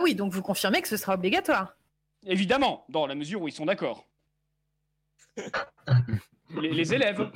Oui, 0.00 0.14
donc 0.14 0.32
vous 0.32 0.42
confirmez 0.42 0.82
que 0.82 0.88
ce 0.88 0.96
sera 0.96 1.14
obligatoire. 1.14 1.76
Évidemment, 2.26 2.84
dans 2.88 3.06
la 3.06 3.14
mesure 3.14 3.42
où 3.42 3.48
ils 3.48 3.52
sont 3.52 3.66
d'accord. 3.66 4.08
les, 6.60 6.70
les 6.72 6.94
élèves, 6.94 7.30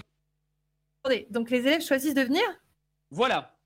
Attendez, 1.05 1.27
donc 1.31 1.51
les 1.51 1.59
élèves 1.59 1.83
choisissent 1.83 2.15
de 2.15 2.23
venir? 2.23 2.43
Voilà. 3.11 3.57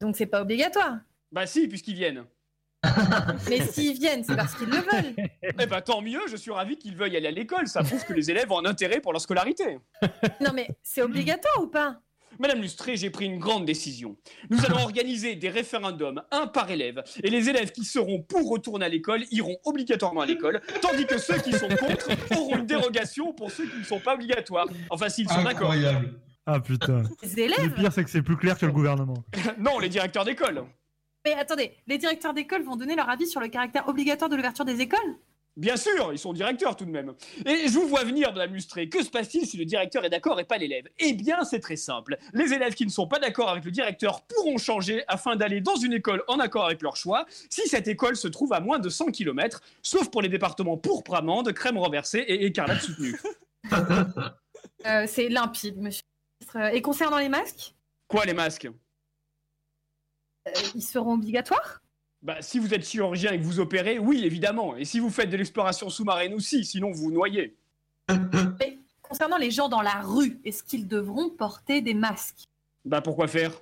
Donc 0.00 0.16
c'est 0.16 0.24
pas 0.24 0.40
obligatoire? 0.40 1.00
Bah 1.30 1.46
si, 1.46 1.68
puisqu'ils 1.68 1.94
viennent. 1.94 2.24
Mais 3.50 3.60
s'ils 3.60 3.98
viennent, 3.98 4.24
c'est 4.24 4.34
parce 4.34 4.54
qu'ils 4.54 4.70
le 4.70 4.78
veulent. 4.78 5.28
Eh 5.42 5.66
ben 5.66 5.82
tant 5.82 6.00
mieux, 6.00 6.22
je 6.26 6.36
suis 6.36 6.50
ravi 6.50 6.78
qu'ils 6.78 6.96
veuillent 6.96 7.18
aller 7.18 7.28
à 7.28 7.32
l'école. 7.32 7.68
Ça 7.68 7.82
prouve 7.82 8.02
que 8.06 8.14
les 8.14 8.30
élèves 8.30 8.50
ont 8.50 8.60
un 8.60 8.64
intérêt 8.64 9.00
pour 9.00 9.12
leur 9.12 9.20
scolarité. 9.20 9.78
Non 10.40 10.52
mais 10.54 10.68
c'est 10.82 11.02
obligatoire 11.02 11.62
ou 11.62 11.66
pas? 11.66 12.00
Madame 12.38 12.62
Lustré, 12.62 12.96
j'ai 12.96 13.10
pris 13.10 13.26
une 13.26 13.38
grande 13.38 13.66
décision. 13.66 14.16
Nous 14.48 14.64
allons 14.64 14.78
organiser 14.78 15.34
des 15.34 15.50
référendums, 15.50 16.22
un 16.30 16.46
par 16.46 16.70
élève, 16.70 17.04
et 17.22 17.28
les 17.28 17.50
élèves 17.50 17.72
qui 17.72 17.84
seront 17.84 18.22
pour 18.22 18.48
retourner 18.48 18.86
à 18.86 18.88
l'école 18.88 19.24
iront 19.30 19.58
obligatoirement 19.64 20.22
à 20.22 20.26
l'école, 20.26 20.62
tandis 20.80 21.04
que 21.04 21.18
ceux 21.18 21.38
qui 21.38 21.52
sont 21.52 21.68
contre 21.68 22.08
auront 22.38 22.56
une 22.56 22.66
dérogation 22.66 23.34
pour 23.34 23.50
ceux 23.50 23.66
qui 23.66 23.76
ne 23.76 23.84
sont 23.84 24.00
pas 24.00 24.14
obligatoires. 24.14 24.68
Enfin, 24.88 25.10
s'ils 25.10 25.28
sont 25.28 25.42
d'accord. 25.42 25.72
Incroyable. 25.72 26.18
Ah 26.52 26.58
putain. 26.58 27.04
Les 27.22 27.40
élèves 27.40 27.58
Le 27.62 27.70
pire, 27.70 27.92
c'est 27.92 28.02
que 28.02 28.10
c'est 28.10 28.22
plus 28.22 28.36
clair 28.36 28.58
que 28.58 28.66
le 28.66 28.72
gouvernement. 28.72 29.22
non, 29.58 29.78
les 29.78 29.88
directeurs 29.88 30.24
d'école. 30.24 30.64
Mais 31.24 31.34
attendez, 31.34 31.76
les 31.86 31.98
directeurs 31.98 32.34
d'école 32.34 32.62
vont 32.62 32.76
donner 32.76 32.96
leur 32.96 33.08
avis 33.08 33.26
sur 33.26 33.40
le 33.40 33.48
caractère 33.48 33.88
obligatoire 33.88 34.28
de 34.28 34.34
l'ouverture 34.36 34.64
des 34.64 34.80
écoles? 34.80 35.16
Bien 35.56 35.76
sûr, 35.76 36.10
ils 36.12 36.18
sont 36.18 36.32
directeurs 36.32 36.74
tout 36.74 36.84
de 36.84 36.90
même. 36.90 37.12
Et 37.44 37.68
je 37.68 37.74
vous 37.74 37.86
vois 37.86 38.02
venir, 38.02 38.32
Madame 38.32 38.54
Lustré. 38.54 38.88
Que 38.88 39.04
se 39.04 39.10
passe-t-il 39.10 39.46
si 39.46 39.58
le 39.58 39.64
directeur 39.64 40.04
est 40.04 40.10
d'accord 40.10 40.40
et 40.40 40.44
pas 40.44 40.58
l'élève? 40.58 40.88
Eh 40.98 41.12
bien, 41.12 41.44
c'est 41.44 41.60
très 41.60 41.76
simple. 41.76 42.16
Les 42.32 42.52
élèves 42.52 42.74
qui 42.74 42.86
ne 42.86 42.90
sont 42.90 43.06
pas 43.06 43.18
d'accord 43.18 43.50
avec 43.50 43.64
le 43.64 43.70
directeur 43.70 44.22
pourront 44.22 44.58
changer 44.58 45.04
afin 45.06 45.36
d'aller 45.36 45.60
dans 45.60 45.76
une 45.76 45.92
école 45.92 46.22
en 46.28 46.38
accord 46.38 46.64
avec 46.64 46.82
leur 46.82 46.96
choix, 46.96 47.26
si 47.50 47.68
cette 47.68 47.86
école 47.88 48.16
se 48.16 48.28
trouve 48.28 48.52
à 48.54 48.60
moins 48.60 48.78
de 48.78 48.88
100 48.88 49.06
km, 49.06 49.60
sauf 49.82 50.10
pour 50.10 50.22
les 50.22 50.28
départements 50.28 50.78
pourpre 50.78 51.14
amande, 51.14 51.52
crème 51.52 51.78
renversée 51.78 52.20
et 52.20 52.46
écarlate 52.46 52.80
soutenue. 52.80 53.20
Euh, 54.86 55.04
C'est 55.06 55.28
limpide, 55.28 55.76
monsieur 55.76 56.00
ministre. 56.54 56.74
Et 56.74 56.82
concernant 56.82 57.18
les 57.18 57.28
masques, 57.28 57.74
Quoi, 58.10 58.24
les 58.24 58.34
masques? 58.34 58.68
Euh, 60.48 60.52
ils 60.74 60.82
seront 60.82 61.14
obligatoires? 61.14 61.80
Bah, 62.22 62.42
si 62.42 62.58
vous 62.58 62.74
êtes 62.74 62.84
chirurgien 62.84 63.32
et 63.32 63.38
que 63.38 63.44
vous 63.44 63.60
opérez, 63.60 63.98
oui, 64.00 64.24
évidemment. 64.24 64.76
Et 64.76 64.84
si 64.84 64.98
vous 64.98 65.10
faites 65.10 65.30
de 65.30 65.36
l'exploration 65.36 65.88
sous-marine 65.88 66.34
aussi, 66.34 66.64
sinon 66.64 66.90
vous 66.90 67.04
vous 67.04 67.12
noyez. 67.12 67.56
Mais 68.58 68.78
concernant 69.00 69.36
les 69.36 69.52
gens 69.52 69.68
dans 69.68 69.80
la 69.80 70.00
rue, 70.02 70.40
est-ce 70.44 70.64
qu'ils 70.64 70.88
devront 70.88 71.30
porter 71.30 71.82
des 71.82 71.94
masques? 71.94 72.48
Bah, 72.84 73.00
pourquoi 73.00 73.28
faire? 73.28 73.52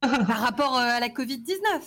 Par 0.00 0.38
rapport 0.38 0.76
euh, 0.76 0.82
à 0.82 1.00
la 1.00 1.08
Covid-19 1.08 1.80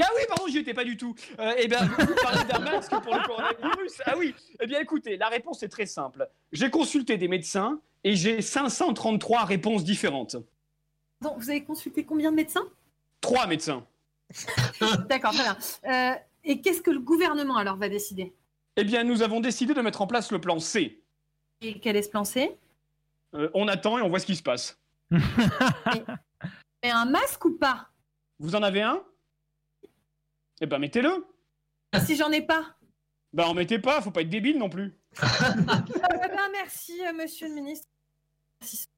Ah 0.00 0.08
oui, 0.16 0.22
pardon, 0.28 0.44
j'y 0.48 0.58
étais 0.58 0.74
pas 0.74 0.84
du 0.84 0.96
tout. 0.96 1.14
Euh, 1.38 1.54
eh 1.58 1.66
bien, 1.68 1.84
vous 1.84 2.14
parlez 2.22 2.44
d'un 2.44 2.58
masque 2.58 2.90
pour 2.90 3.14
le 3.14 3.26
coronavirus. 3.26 4.02
Ah 4.06 4.14
oui. 4.16 4.34
Eh 4.60 4.66
bien, 4.66 4.80
écoutez, 4.80 5.16
la 5.16 5.28
réponse 5.28 5.62
est 5.62 5.68
très 5.68 5.86
simple. 5.86 6.28
J'ai 6.52 6.70
consulté 6.70 7.16
des 7.16 7.28
médecins 7.28 7.80
et 8.04 8.14
j'ai 8.14 8.40
533 8.42 9.44
réponses 9.44 9.84
différentes. 9.84 10.36
Donc, 11.20 11.38
vous 11.38 11.50
avez 11.50 11.64
consulté 11.64 12.04
combien 12.04 12.30
de 12.30 12.36
médecins? 12.36 12.66
Trois 13.20 13.46
médecins. 13.46 13.84
D'accord, 15.08 15.32
très 15.32 15.42
bien. 15.42 15.58
Euh, 15.86 16.14
et 16.44 16.60
qu'est-ce 16.60 16.82
que 16.82 16.90
le 16.90 17.00
gouvernement 17.00 17.56
alors 17.56 17.76
va 17.76 17.88
décider? 17.88 18.32
Eh 18.76 18.84
bien, 18.84 19.02
nous 19.02 19.22
avons 19.22 19.40
décidé 19.40 19.74
de 19.74 19.80
mettre 19.80 20.00
en 20.02 20.06
place 20.06 20.30
le 20.30 20.40
plan 20.40 20.60
C. 20.60 21.02
Et 21.60 21.80
quel 21.80 21.96
est 21.96 22.02
ce 22.02 22.10
plan 22.10 22.24
C? 22.24 22.56
Euh, 23.34 23.50
on 23.54 23.66
attend 23.66 23.98
et 23.98 24.02
on 24.02 24.08
voit 24.08 24.20
ce 24.20 24.26
qui 24.26 24.36
se 24.36 24.42
passe. 24.42 24.78
Et 26.82 26.90
un 26.90 27.06
masque 27.06 27.44
ou 27.44 27.58
pas? 27.58 27.88
Vous 28.38 28.54
en 28.54 28.62
avez 28.62 28.82
un? 28.82 29.02
Eh 30.60 30.66
ben, 30.66 30.78
mettez-le. 30.78 31.26
Si 32.04 32.16
j'en 32.16 32.30
ai 32.30 32.42
pas 32.42 32.64
Bah, 33.32 33.46
en 33.48 33.54
mettez 33.54 33.78
pas, 33.78 34.00
faut 34.00 34.10
pas 34.10 34.22
être 34.22 34.28
débile 34.30 34.58
non 34.58 34.68
plus. 34.68 34.92
Euh, 35.22 36.28
ben, 36.28 36.48
merci, 36.52 36.92
euh, 37.06 37.12
monsieur 37.12 37.48
le 37.48 37.54
ministre. 37.54 37.86
Merci. 38.60 38.88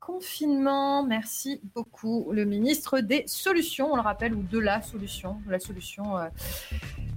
Confinement, 0.00 1.04
merci 1.04 1.60
beaucoup. 1.74 2.30
Le 2.32 2.44
ministre 2.44 2.98
des 3.00 3.22
Solutions, 3.26 3.92
on 3.92 3.96
le 3.96 4.02
rappelle, 4.02 4.34
ou 4.34 4.42
de 4.42 4.58
la 4.58 4.82
solution. 4.82 5.40
La 5.46 5.60
solution. 5.60 6.18
euh, 6.18 6.28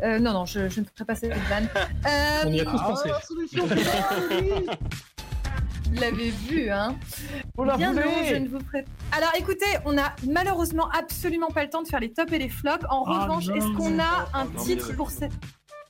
euh, 0.03 0.19
non, 0.19 0.34
non, 0.34 0.45
je, 0.45 0.69
je 0.69 0.81
ne 0.81 0.85
ferai 0.85 1.06
pas 1.06 1.15
cette 1.15 1.34
vanne. 1.34 1.68
Euh, 2.06 2.43
On 2.45 2.53
y 2.53 2.60
a 2.61 2.65
tous 2.65 2.77
Ah, 2.80 2.88
pensé. 2.88 3.10
la 3.10 3.22
solution, 3.22 3.68
l'avez 5.99 6.30
vu, 6.31 6.69
hein 6.69 6.95
la 7.63 7.77
Bien 7.77 7.93
non, 7.93 8.01
je 8.27 8.35
ne 8.35 8.47
vous 8.47 8.59
ferai... 8.59 8.85
Alors 9.11 9.31
écoutez, 9.38 9.65
on 9.85 9.97
a 9.97 10.15
malheureusement 10.30 10.89
absolument 10.91 11.47
pas 11.49 11.63
le 11.63 11.69
temps 11.69 11.81
de 11.84 11.88
faire 11.88 11.99
les 11.99 12.11
tops 12.13 12.31
et 12.34 12.38
les 12.39 12.49
flops. 12.49 12.85
En 12.89 13.03
Ah 13.07 13.23
revanche, 13.23 13.47
est-ce 13.49 13.67
qu'on 13.76 13.99
a 13.99 14.27
un 14.34 14.45
non, 14.45 14.63
titre 14.63 14.93
pour 14.93 15.11
cette... 15.11 15.31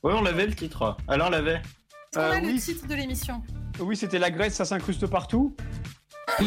Ouais, 0.02 0.12
on 0.14 0.22
l'avait 0.22 0.46
le 0.46 0.54
titre. 0.54 0.96
Alors, 1.08 1.28
on 1.28 1.30
l'avait. 1.30 1.54
Est-ce 1.56 2.18
qu'on 2.18 2.20
a 2.20 2.36
Euh, 2.36 2.40
le 2.40 2.46
oui. 2.48 2.60
titre 2.60 2.86
de 2.86 2.94
l'émission? 2.94 3.42
Oui, 3.80 3.96
c'était 3.96 4.18
la 4.18 4.30
Grèce, 4.30 4.54
ça 4.54 4.64
s'incruste 4.64 5.06
partout. 5.06 5.54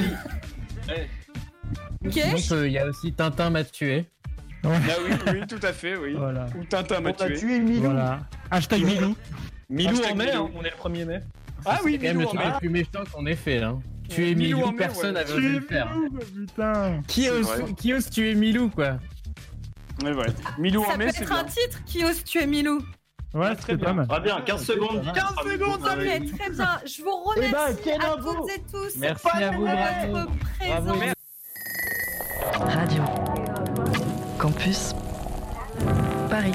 Ok 2.06 2.14
Donc, 2.16 2.52
euh, 2.52 2.68
il 2.68 2.74
y 2.74 2.78
a 2.80 2.86
aussi 2.88 3.14
Tintin 3.14 3.50
m'a 3.50 3.64
tué. 3.64 4.06
Ah 4.64 4.70
oui, 5.06 5.12
oui, 5.34 5.48
tout 5.48 5.60
à 5.64 5.74
fait, 5.74 5.96
oui. 5.98 6.14
Voilà. 6.18 6.48
Ou 6.58 6.64
Tintin 6.64 7.00
m'a 7.02 7.10
On 7.10 7.14
a 7.14 7.28
tué. 7.28 7.38
tué 7.38 7.60
Milou. 7.60 7.82
Voilà. 7.84 8.20
Hashtag 8.52 8.84
Milou. 8.84 9.16
Milou 9.70 9.90
Hashtag 9.92 10.12
en 10.12 10.16
mai, 10.16 10.26
Milou. 10.32 10.46
hein, 10.46 10.52
on 10.56 10.64
est 10.64 10.72
le 10.72 10.78
1er 10.78 11.06
mai. 11.06 11.20
Ah 11.66 11.80
oui, 11.84 11.94
C'est 11.94 11.98
quand 12.00 12.04
même 12.04 12.18
Milou 12.18 12.32
le 12.34 12.40
truc 12.40 12.54
plus 12.60 12.70
méchant 12.70 13.04
qu'on 13.12 13.26
ait 13.26 13.36
fait. 13.36 13.62
Hein. 13.64 13.80
Tuer 14.10 14.34
Milou 14.36 14.58
Milou, 14.58 14.72
personne 14.78 15.06
ouais. 15.16 15.24
n'avait 15.24 15.34
osé 15.34 15.50
le 15.50 15.62
faire. 15.62 15.94
Putain. 16.36 17.02
Qui 17.08 17.30
ose, 17.30 17.46
vrai. 17.46 17.74
qui 17.78 17.94
ose 17.94 18.10
tuer 18.10 18.34
Milou, 18.36 18.70
quoi? 18.70 18.98
Ouais, 20.04 20.14
ouais. 20.14 20.26
Milou 20.58 20.84
Ça 20.84 20.90
en 20.90 20.92
peut 20.94 20.98
mai, 20.98 21.06
être 21.10 21.32
un 21.32 21.44
bien. 21.44 21.52
titre 21.52 21.84
qui 21.86 22.04
ose 22.06 22.24
tuer 22.24 22.48
Milou. 22.48 22.82
Ouais, 23.36 23.56
très 23.56 23.76
bien. 23.76 23.86
pas 23.86 23.94
mal. 23.94 24.08
Ah 24.10 24.20
bien, 24.20 24.42
15 24.42 24.66
secondes. 24.66 25.04
15 25.14 25.24
secondes, 25.52 25.82
ça 25.86 25.94
Ok, 25.94 26.02
fait. 26.02 26.20
très 26.38 26.50
bien. 26.50 26.80
Je 26.86 27.04
vous 27.04 27.10
Eh 27.38 27.40
ben, 27.42 27.58
remercie 27.60 27.92
à 27.92 28.16
toutes 28.18 28.50
et 28.50 28.62
tous 28.72 28.98
Merci 28.98 29.28
à 29.34 29.52
vous, 29.52 29.66
votre 29.68 30.32
présence. 30.58 31.16
Radio. 32.60 33.04
Campus. 34.40 34.96
Paris. 36.30 36.54